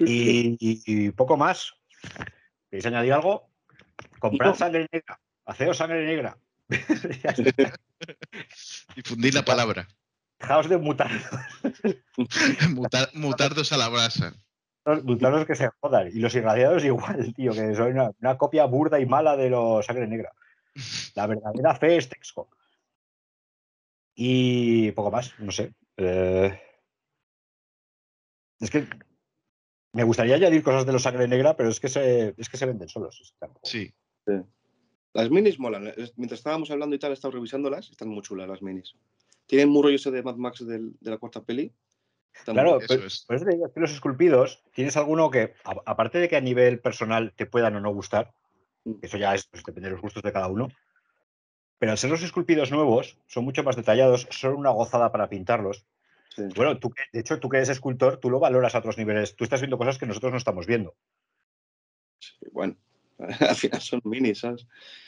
Y, 0.00 0.56
y- 0.60 0.82
y 0.86 1.10
poco 1.10 1.36
más. 1.36 1.72
¿Queréis 2.70 2.86
añadir 2.86 3.12
algo? 3.14 3.48
Comprad 4.18 4.54
sangre 4.54 4.86
negra. 4.92 5.18
Haceo 5.46 5.74
sangre 5.74 6.04
negra. 6.04 6.36
Difundir 8.96 9.34
la 9.34 9.44
palabra. 9.44 9.88
Dejaos 10.40 10.68
de 10.68 10.78
mutar. 10.78 11.10
Mutar, 12.74 13.08
mutardos 13.14 13.72
a 13.72 13.76
la 13.76 13.88
brasa. 13.88 14.32
Mutarlos 15.04 15.46
que 15.46 15.54
se 15.54 15.68
jodan. 15.80 16.08
Y 16.08 16.18
los 16.20 16.34
irradiados 16.34 16.84
igual, 16.84 17.32
tío, 17.34 17.52
que 17.52 17.74
son 17.74 17.92
una, 17.92 18.10
una 18.20 18.38
copia 18.38 18.64
burda 18.64 18.98
y 18.98 19.06
mala 19.06 19.36
de 19.36 19.50
los 19.50 19.84
sangre 19.84 20.06
negra. 20.06 20.32
La 21.14 21.26
verdadera 21.26 21.74
fe 21.76 21.96
es 21.98 22.08
Texco. 22.08 22.48
Y 24.14 24.92
poco 24.92 25.10
más, 25.10 25.38
no 25.38 25.52
sé. 25.52 25.74
Eh, 25.98 26.58
es 28.60 28.70
que 28.70 28.86
me 29.92 30.04
gustaría 30.04 30.36
añadir 30.36 30.62
cosas 30.62 30.86
de 30.86 30.92
los 30.92 31.02
sangre 31.02 31.28
negra, 31.28 31.56
pero 31.56 31.68
es 31.68 31.80
que 31.80 31.88
se, 31.88 32.34
es 32.36 32.48
que 32.48 32.56
se 32.56 32.66
venden 32.66 32.88
solos. 32.88 33.34
Tampoco. 33.38 33.66
Sí. 33.66 33.92
Las 35.12 35.30
minis 35.30 35.58
molan. 35.58 35.88
Es- 35.88 36.16
Mientras 36.16 36.40
estábamos 36.40 36.70
hablando 36.70 36.96
y 36.96 36.98
tal, 36.98 37.10
he 37.10 37.14
estado 37.14 37.32
revisándolas. 37.32 37.90
Están 37.90 38.08
muy 38.08 38.22
chulas 38.22 38.48
las 38.48 38.62
minis. 38.62 38.94
Tienen 39.50 39.68
muy 39.68 39.82
rollo 39.82 39.96
ese 39.96 40.12
de 40.12 40.22
Mad 40.22 40.36
Max 40.36 40.64
del- 40.64 40.92
de 41.00 41.10
la 41.10 41.18
cuarta 41.18 41.42
peli. 41.42 41.74
Claro, 42.44 42.78
pero- 42.86 43.04
es. 43.06 43.24
por 43.26 43.34
eso 43.34 43.44
te 43.46 43.50
digo 43.56 43.72
que 43.72 43.80
los 43.80 43.90
esculpidos, 43.90 44.62
tienes 44.72 44.96
alguno 44.96 45.28
que, 45.28 45.54
a- 45.64 45.74
aparte 45.86 46.18
de 46.18 46.28
que 46.28 46.36
a 46.36 46.40
nivel 46.40 46.78
personal 46.78 47.32
te 47.34 47.46
puedan 47.46 47.74
o 47.74 47.80
no 47.80 47.92
gustar, 47.92 48.32
Mm. 48.84 48.92
eso 49.02 49.16
ya 49.18 49.34
es, 49.34 49.46
pues, 49.48 49.64
depende 49.64 49.88
de 49.88 49.94
los 49.94 50.02
gustos 50.02 50.22
de 50.22 50.32
cada 50.32 50.46
uno, 50.46 50.68
pero 51.80 51.90
al 51.90 51.98
ser 51.98 52.10
los 52.10 52.22
esculpidos 52.22 52.70
nuevos, 52.70 53.18
son 53.26 53.44
mucho 53.44 53.64
más 53.64 53.74
detallados, 53.74 54.28
son 54.30 54.54
una 54.54 54.70
gozada 54.70 55.10
para 55.10 55.28
pintarlos. 55.28 55.84
Sí. 56.36 56.44
Bueno, 56.54 56.78
tú, 56.78 56.94
de 57.12 57.18
hecho, 57.18 57.40
tú 57.40 57.48
que 57.48 57.56
eres 57.56 57.70
escultor, 57.70 58.18
tú 58.18 58.30
lo 58.30 58.38
valoras 58.38 58.76
a 58.76 58.78
otros 58.78 58.98
niveles. 58.98 59.34
Tú 59.34 59.42
estás 59.42 59.60
viendo 59.60 59.78
cosas 59.78 59.98
que 59.98 60.06
nosotros 60.06 60.30
no 60.30 60.38
estamos 60.38 60.64
viendo. 60.68 60.94
Sí, 62.20 62.36
Bueno, 62.52 62.76
al 63.52 63.56
final 63.56 63.80
son 63.80 64.00
minis, 64.04 64.38
¿sabes? 64.38 64.62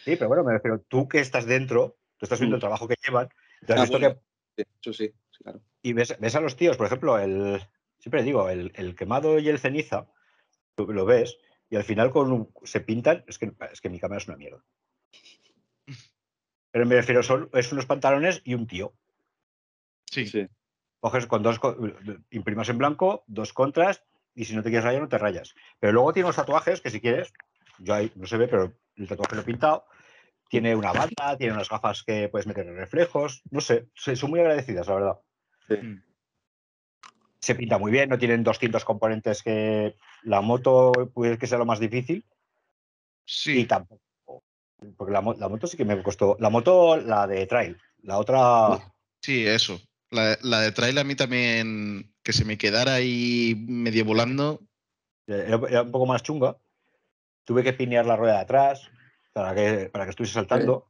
Sí, 0.04 0.16
pero 0.16 0.26
bueno, 0.26 0.42
me 0.42 0.52
refiero, 0.54 0.80
tú 0.88 1.06
que 1.08 1.20
estás 1.20 1.46
dentro, 1.46 1.96
tú 2.18 2.26
estás 2.26 2.40
viendo 2.40 2.56
Mm. 2.56 2.58
el 2.58 2.60
trabajo 2.60 2.88
que 2.88 2.96
llevan, 3.06 3.28
tú 3.64 3.72
has 3.72 3.78
Ah, 3.78 3.82
visto 3.82 3.98
bueno. 4.00 4.14
que 4.16 4.20
Sí, 4.56 4.64
eso 4.80 4.92
sí, 4.92 5.12
sí, 5.30 5.44
claro. 5.44 5.60
y 5.82 5.92
ves, 5.92 6.16
ves 6.20 6.34
a 6.36 6.40
los 6.40 6.56
tíos, 6.56 6.76
por 6.76 6.86
ejemplo, 6.86 7.18
el 7.18 7.60
siempre 7.98 8.22
digo, 8.22 8.48
el, 8.48 8.72
el 8.74 8.94
quemado 8.94 9.38
y 9.38 9.48
el 9.48 9.58
ceniza, 9.58 10.08
tú 10.74 10.92
lo 10.92 11.04
ves, 11.04 11.38
y 11.70 11.76
al 11.76 11.84
final 11.84 12.10
con 12.10 12.32
un- 12.32 12.52
se 12.64 12.80
pintan, 12.80 13.24
es 13.26 13.38
que, 13.38 13.52
es 13.72 13.80
que 13.80 13.88
mi 13.88 13.98
cámara 14.00 14.18
es 14.20 14.28
una 14.28 14.36
mierda. 14.36 14.62
Pero 16.70 16.86
me 16.86 16.94
refiero, 16.96 17.22
son, 17.22 17.50
es 17.52 17.70
unos 17.72 17.86
pantalones 17.86 18.40
y 18.44 18.54
un 18.54 18.66
tío. 18.66 18.94
Sí. 20.10 20.26
Sí. 20.26 20.46
Coges 21.00 21.26
con 21.26 21.42
dos, 21.42 21.60
imprimas 22.30 22.68
en 22.68 22.78
blanco, 22.78 23.24
dos 23.26 23.52
contras, 23.52 24.04
y 24.34 24.44
si 24.44 24.54
no 24.54 24.62
te 24.62 24.70
quieres 24.70 24.84
rayar, 24.84 25.02
no 25.02 25.08
te 25.08 25.18
rayas. 25.18 25.54
Pero 25.80 25.92
luego 25.92 26.12
tiene 26.12 26.26
unos 26.26 26.36
tatuajes 26.36 26.80
que 26.80 26.90
si 26.90 27.00
quieres, 27.00 27.32
yo 27.78 27.94
ahí 27.94 28.10
no 28.14 28.26
se 28.26 28.36
ve, 28.36 28.48
pero 28.48 28.72
el 28.96 29.08
tatuaje 29.08 29.34
lo 29.34 29.42
he 29.42 29.44
pintado. 29.44 29.84
Tiene 30.52 30.76
una 30.76 30.92
banda, 30.92 31.34
tiene 31.38 31.54
unas 31.54 31.70
gafas 31.70 32.02
que 32.02 32.28
puedes 32.28 32.46
meter 32.46 32.66
en 32.66 32.76
reflejos. 32.76 33.40
No 33.50 33.62
sé, 33.62 33.86
son 33.94 34.28
muy 34.28 34.38
agradecidas, 34.40 34.86
la 34.86 34.94
verdad. 34.94 35.20
Mm. 35.70 36.02
Se 37.40 37.54
pinta 37.54 37.78
muy 37.78 37.90
bien, 37.90 38.10
no 38.10 38.18
tienen 38.18 38.44
200 38.44 38.84
componentes 38.84 39.42
que 39.42 39.96
la 40.24 40.42
moto 40.42 40.92
puede 41.14 41.38
que 41.38 41.46
sea 41.46 41.56
lo 41.56 41.64
más 41.64 41.80
difícil. 41.80 42.26
Y 42.26 42.28
Sí. 43.24 43.64
tampoco. 43.64 44.02
Porque 44.98 45.12
la, 45.14 45.22
mo- 45.22 45.32
la 45.32 45.48
moto 45.48 45.66
sí 45.66 45.78
que 45.78 45.86
me 45.86 46.02
costó. 46.02 46.36
La 46.38 46.50
moto, 46.50 46.98
la 46.98 47.26
de 47.26 47.46
trail. 47.46 47.78
La 48.02 48.18
otra. 48.18 48.92
Sí, 49.22 49.46
eso. 49.46 49.80
La, 50.10 50.36
la 50.42 50.60
de 50.60 50.72
trail 50.72 50.98
a 50.98 51.04
mí 51.04 51.14
también, 51.14 52.12
que 52.22 52.34
se 52.34 52.44
me 52.44 52.58
quedara 52.58 52.92
ahí 52.92 53.54
medio 53.66 54.04
volando. 54.04 54.60
Era, 55.26 55.58
era 55.70 55.80
un 55.82 55.92
poco 55.92 56.04
más 56.04 56.22
chunga. 56.22 56.58
Tuve 57.46 57.62
que 57.64 57.72
pinear 57.72 58.04
la 58.04 58.16
rueda 58.16 58.34
de 58.34 58.40
atrás 58.40 58.90
para 59.32 59.54
que, 59.54 59.88
para 59.90 60.04
que 60.04 60.10
estuviese 60.10 60.34
saltando. 60.34 60.88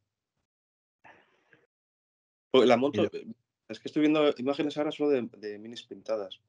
Pues 2.50 2.68
La 2.68 2.76
moto, 2.76 3.02
Y 3.04 3.34
es 3.68 3.80
que 3.80 3.88
estoy 3.88 4.00
viendo 4.00 4.32
imágenes 4.36 4.76
ahora 4.76 4.92
solo 4.92 5.10
de, 5.10 5.22
de 5.38 5.58
minis 5.58 5.84
pintadas. 5.84 6.40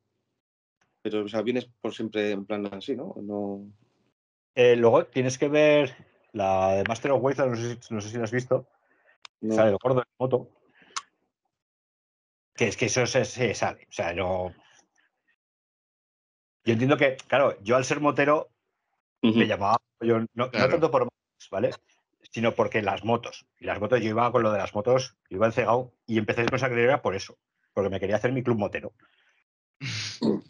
Pero, 1.01 1.23
o 1.23 1.27
sea, 1.27 1.41
vienes 1.41 1.65
por 1.65 1.93
siempre 1.93 2.31
en 2.31 2.45
plan 2.45 2.65
así, 2.73 2.95
¿no? 2.95 3.15
No. 3.21 3.65
Eh, 4.55 4.75
luego 4.75 5.05
tienes 5.05 5.37
que 5.37 5.47
ver 5.47 5.95
la 6.33 6.73
de 6.75 6.83
Master 6.87 7.11
of 7.11 7.21
Waze, 7.23 7.47
no 7.47 7.55
sé, 7.55 7.77
si- 7.81 7.93
no 7.93 8.01
sé 8.01 8.09
si 8.09 8.17
la 8.17 8.23
has 8.23 8.31
visto. 8.31 8.67
no. 9.41 9.55
Sale 9.55 9.71
el 9.71 9.77
gordo 9.77 9.99
de 10.01 10.05
moto. 10.19 10.49
Que 12.55 12.67
es 12.67 12.77
que 12.77 12.85
eso 12.85 13.05
se, 13.07 13.25
se 13.25 13.53
sale. 13.53 13.87
O 13.89 13.91
sea, 13.91 14.13
no. 14.13 14.53
Yo 16.65 16.73
entiendo 16.73 16.97
que, 16.97 17.17
claro, 17.27 17.61
yo 17.61 17.75
al 17.75 17.83
ser 17.85 17.99
motero 17.99 18.49
me 19.21 19.47
llamaba, 19.47 19.77
yo 20.01 20.19
no, 20.19 20.27
no 20.33 20.49
tanto 20.51 20.91
por 20.91 21.07
¿vale? 21.49 21.71
Sino 22.31 22.53
porque 22.53 22.81
las 22.81 23.03
motos. 23.03 23.45
Y 23.59 23.65
las 23.65 23.79
motos, 23.79 24.01
yo 24.01 24.09
iba 24.09 24.31
con 24.31 24.43
lo 24.43 24.51
de 24.51 24.57
las 24.57 24.73
motos, 24.73 25.15
iba 25.29 25.45
encegado 25.45 25.93
y 26.07 26.17
empecé 26.17 26.45
con 26.45 26.55
esa 26.55 26.69
carrera 26.69 27.01
por 27.01 27.15
eso, 27.15 27.37
porque 27.73 27.89
me 27.89 27.99
quería 27.99 28.15
hacer 28.15 28.31
mi 28.31 28.43
club 28.43 28.57
motero. 28.57 28.93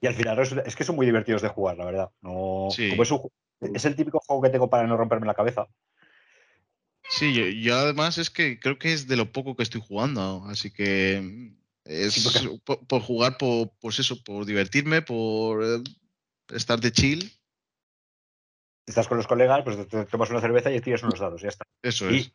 Y 0.00 0.06
al 0.06 0.14
final 0.14 0.38
es 0.66 0.76
que 0.76 0.84
son 0.84 0.96
muy 0.96 1.06
divertidos 1.06 1.40
de 1.40 1.48
jugar, 1.48 1.78
la 1.78 1.86
verdad. 1.86 2.10
No, 2.20 2.68
Sí. 2.70 2.90
como 2.90 3.04
es, 3.04 3.10
un 3.10 3.18
ju- 3.20 3.30
es 3.74 3.84
el 3.86 3.96
típico 3.96 4.20
juego 4.20 4.42
que 4.42 4.50
tengo 4.50 4.68
para 4.68 4.86
no 4.86 4.98
romperme 4.98 5.26
la 5.26 5.32
cabeza. 5.32 5.66
Sí, 7.08 7.32
yo, 7.32 7.46
yo 7.46 7.74
además 7.76 8.18
es 8.18 8.28
que 8.28 8.58
creo 8.60 8.78
que 8.78 8.92
es 8.92 9.06
de 9.08 9.16
lo 9.16 9.32
poco 9.32 9.56
que 9.56 9.62
estoy 9.62 9.80
jugando, 9.80 10.44
así 10.46 10.70
que 10.70 11.52
es 11.84 12.12
Sí, 12.12 12.22
porque- 12.22 12.60
por, 12.64 12.86
por 12.86 13.00
jugar, 13.00 13.38
por, 13.38 13.70
pues 13.80 13.98
eso, 13.98 14.22
por 14.22 14.44
divertirme, 14.44 15.00
por 15.00 15.64
eh, 15.64 15.82
estar 16.54 16.78
de 16.80 16.92
chill, 16.92 17.32
Estás 18.86 19.08
con 19.08 19.16
los 19.16 19.26
colegas, 19.26 19.62
pues 19.64 19.88
te, 19.88 20.04
tomas 20.04 20.30
una 20.30 20.40
cerveza 20.40 20.70
y 20.70 20.80
tiras 20.80 21.02
unos 21.02 21.18
dados, 21.18 21.40
ya 21.40 21.48
está. 21.48 21.64
eso 21.82 22.10
Y 22.10 22.18
es. 22.18 22.32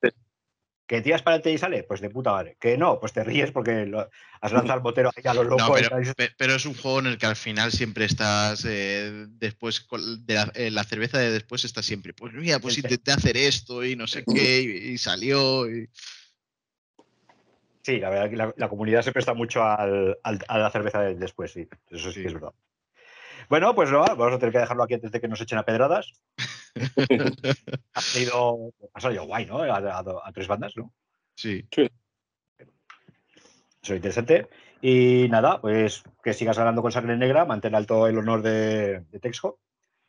que 0.87 1.01
tiras 1.01 1.21
para 1.21 1.35
adelante 1.35 1.51
y 1.51 1.57
sale, 1.59 1.83
pues 1.83 2.01
de 2.01 2.09
puta 2.09 2.31
madre. 2.31 2.57
Que 2.59 2.75
no, 2.75 2.99
pues 2.99 3.13
te 3.13 3.23
ríes 3.23 3.51
porque 3.51 3.85
lo- 3.85 4.09
has 4.41 4.51
lanzado 4.51 4.73
al 4.73 4.81
motero 4.81 5.11
ahí 5.15 5.23
a 5.25 5.33
lo 5.35 5.43
loco. 5.43 5.57
No, 5.69 5.77
y 5.77 5.83
pero, 6.35 6.53
y- 6.53 6.55
es 6.55 6.65
un 6.65 6.73
juego 6.73 6.99
en 6.99 7.05
el 7.05 7.17
que 7.19 7.27
al 7.27 7.35
final 7.35 7.71
siempre 7.71 8.05
estás 8.05 8.65
eh, 8.67 9.27
después 9.29 9.85
de 10.25 10.33
la, 10.33 10.51
eh, 10.55 10.71
la 10.71 10.83
cerveza 10.83 11.19
de 11.19 11.29
después 11.31 11.63
está 11.65 11.83
siempre. 11.83 12.13
Pues 12.13 12.33
mira, 12.33 12.57
pues 12.57 12.77
El 12.77 12.81
te- 12.81 12.87
intenté 12.87 13.11
hacer 13.11 13.37
esto 13.37 13.85
y 13.85 13.95
no 13.95 14.07
sé 14.07 14.25
qué 14.25 14.61
y, 14.61 14.93
y 14.93 14.97
salió. 14.97 15.69
y- 15.69 15.87
Sí, 17.83 17.97
la 17.99 18.09
verdad 18.09 18.29
que 18.29 18.35
la, 18.35 18.53
la 18.57 18.69
comunidad 18.69 19.03
se 19.03 19.11
presta 19.11 19.33
mucho 19.33 19.63
al- 19.63 20.17
al- 20.23 20.45
a 20.47 20.57
la 20.57 20.69
cerveza 20.71 21.01
de 21.01 21.15
después, 21.15 21.51
sí. 21.53 21.67
Eso 21.89 22.11
sí, 22.11 22.23
es 22.25 22.33
verdad. 22.33 22.51
Bueno, 23.49 23.73
pues 23.75 23.89
no, 23.91 23.99
vamos 24.05 24.33
a 24.33 24.39
tener 24.39 24.53
que 24.53 24.59
dejarlo 24.59 24.83
aquí 24.83 24.93
antes 24.93 25.11
de 25.11 25.19
que 25.19 25.27
nos 25.27 25.41
echen 25.41 25.57
a 25.57 25.63
pedradas. 25.65 26.11
Ha 27.93 28.01
salido, 28.01 28.71
ha 28.93 29.01
salido 29.01 29.25
guay, 29.25 29.45
¿no? 29.45 29.59
A, 29.63 29.77
a- 29.77 29.99
a 30.23 30.31
tres 30.31 30.47
bandas, 30.47 30.73
¿no? 30.77 30.93
Sí. 31.35 31.67
Eso 31.71 31.89
es 33.81 33.89
interesante. 33.89 34.47
Y 34.81 35.27
nada, 35.29 35.59
pues 35.59 36.03
que 36.23 36.33
sigas 36.33 36.57
ganando 36.57 36.81
con 36.81 36.91
sangre 36.91 37.17
negra, 37.17 37.43
mantén 37.45 37.75
alto 37.75 38.07
el 38.07 38.17
honor 38.17 38.41
de, 38.41 39.01
de 39.01 39.19
Texco. 39.19 39.59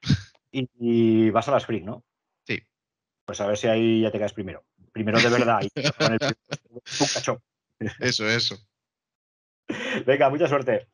Y, 0.53 0.69
y 0.81 1.31
vas 1.31 1.47
a 1.47 1.53
las 1.53 1.63
Spring, 1.63 1.85
¿no? 1.85 2.03
Sí. 2.45 2.61
Pues 3.25 3.41
a 3.41 3.47
ver 3.47 3.57
si 3.57 3.69
ahí 3.69 4.01
ya 4.03 4.11
te 4.11 4.19
quedas 4.19 4.33
primero. 4.33 4.65
Primero 4.91 5.21
de 5.21 5.29
verdad. 5.29 5.61
y 5.63 5.71
con 5.93 6.13
el- 6.13 6.19
un 6.23 7.07
cacho. 7.15 7.41
Eso, 8.01 8.29
eso. 8.29 8.59
Venga, 10.05 10.29
mucha 10.29 10.49
suerte. 10.49 10.89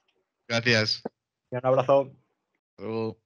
Gracias. 0.46 1.02
Un 1.50 1.60
abrazo. 1.62 2.12
Hasta 2.78 2.84
luego. 2.84 3.18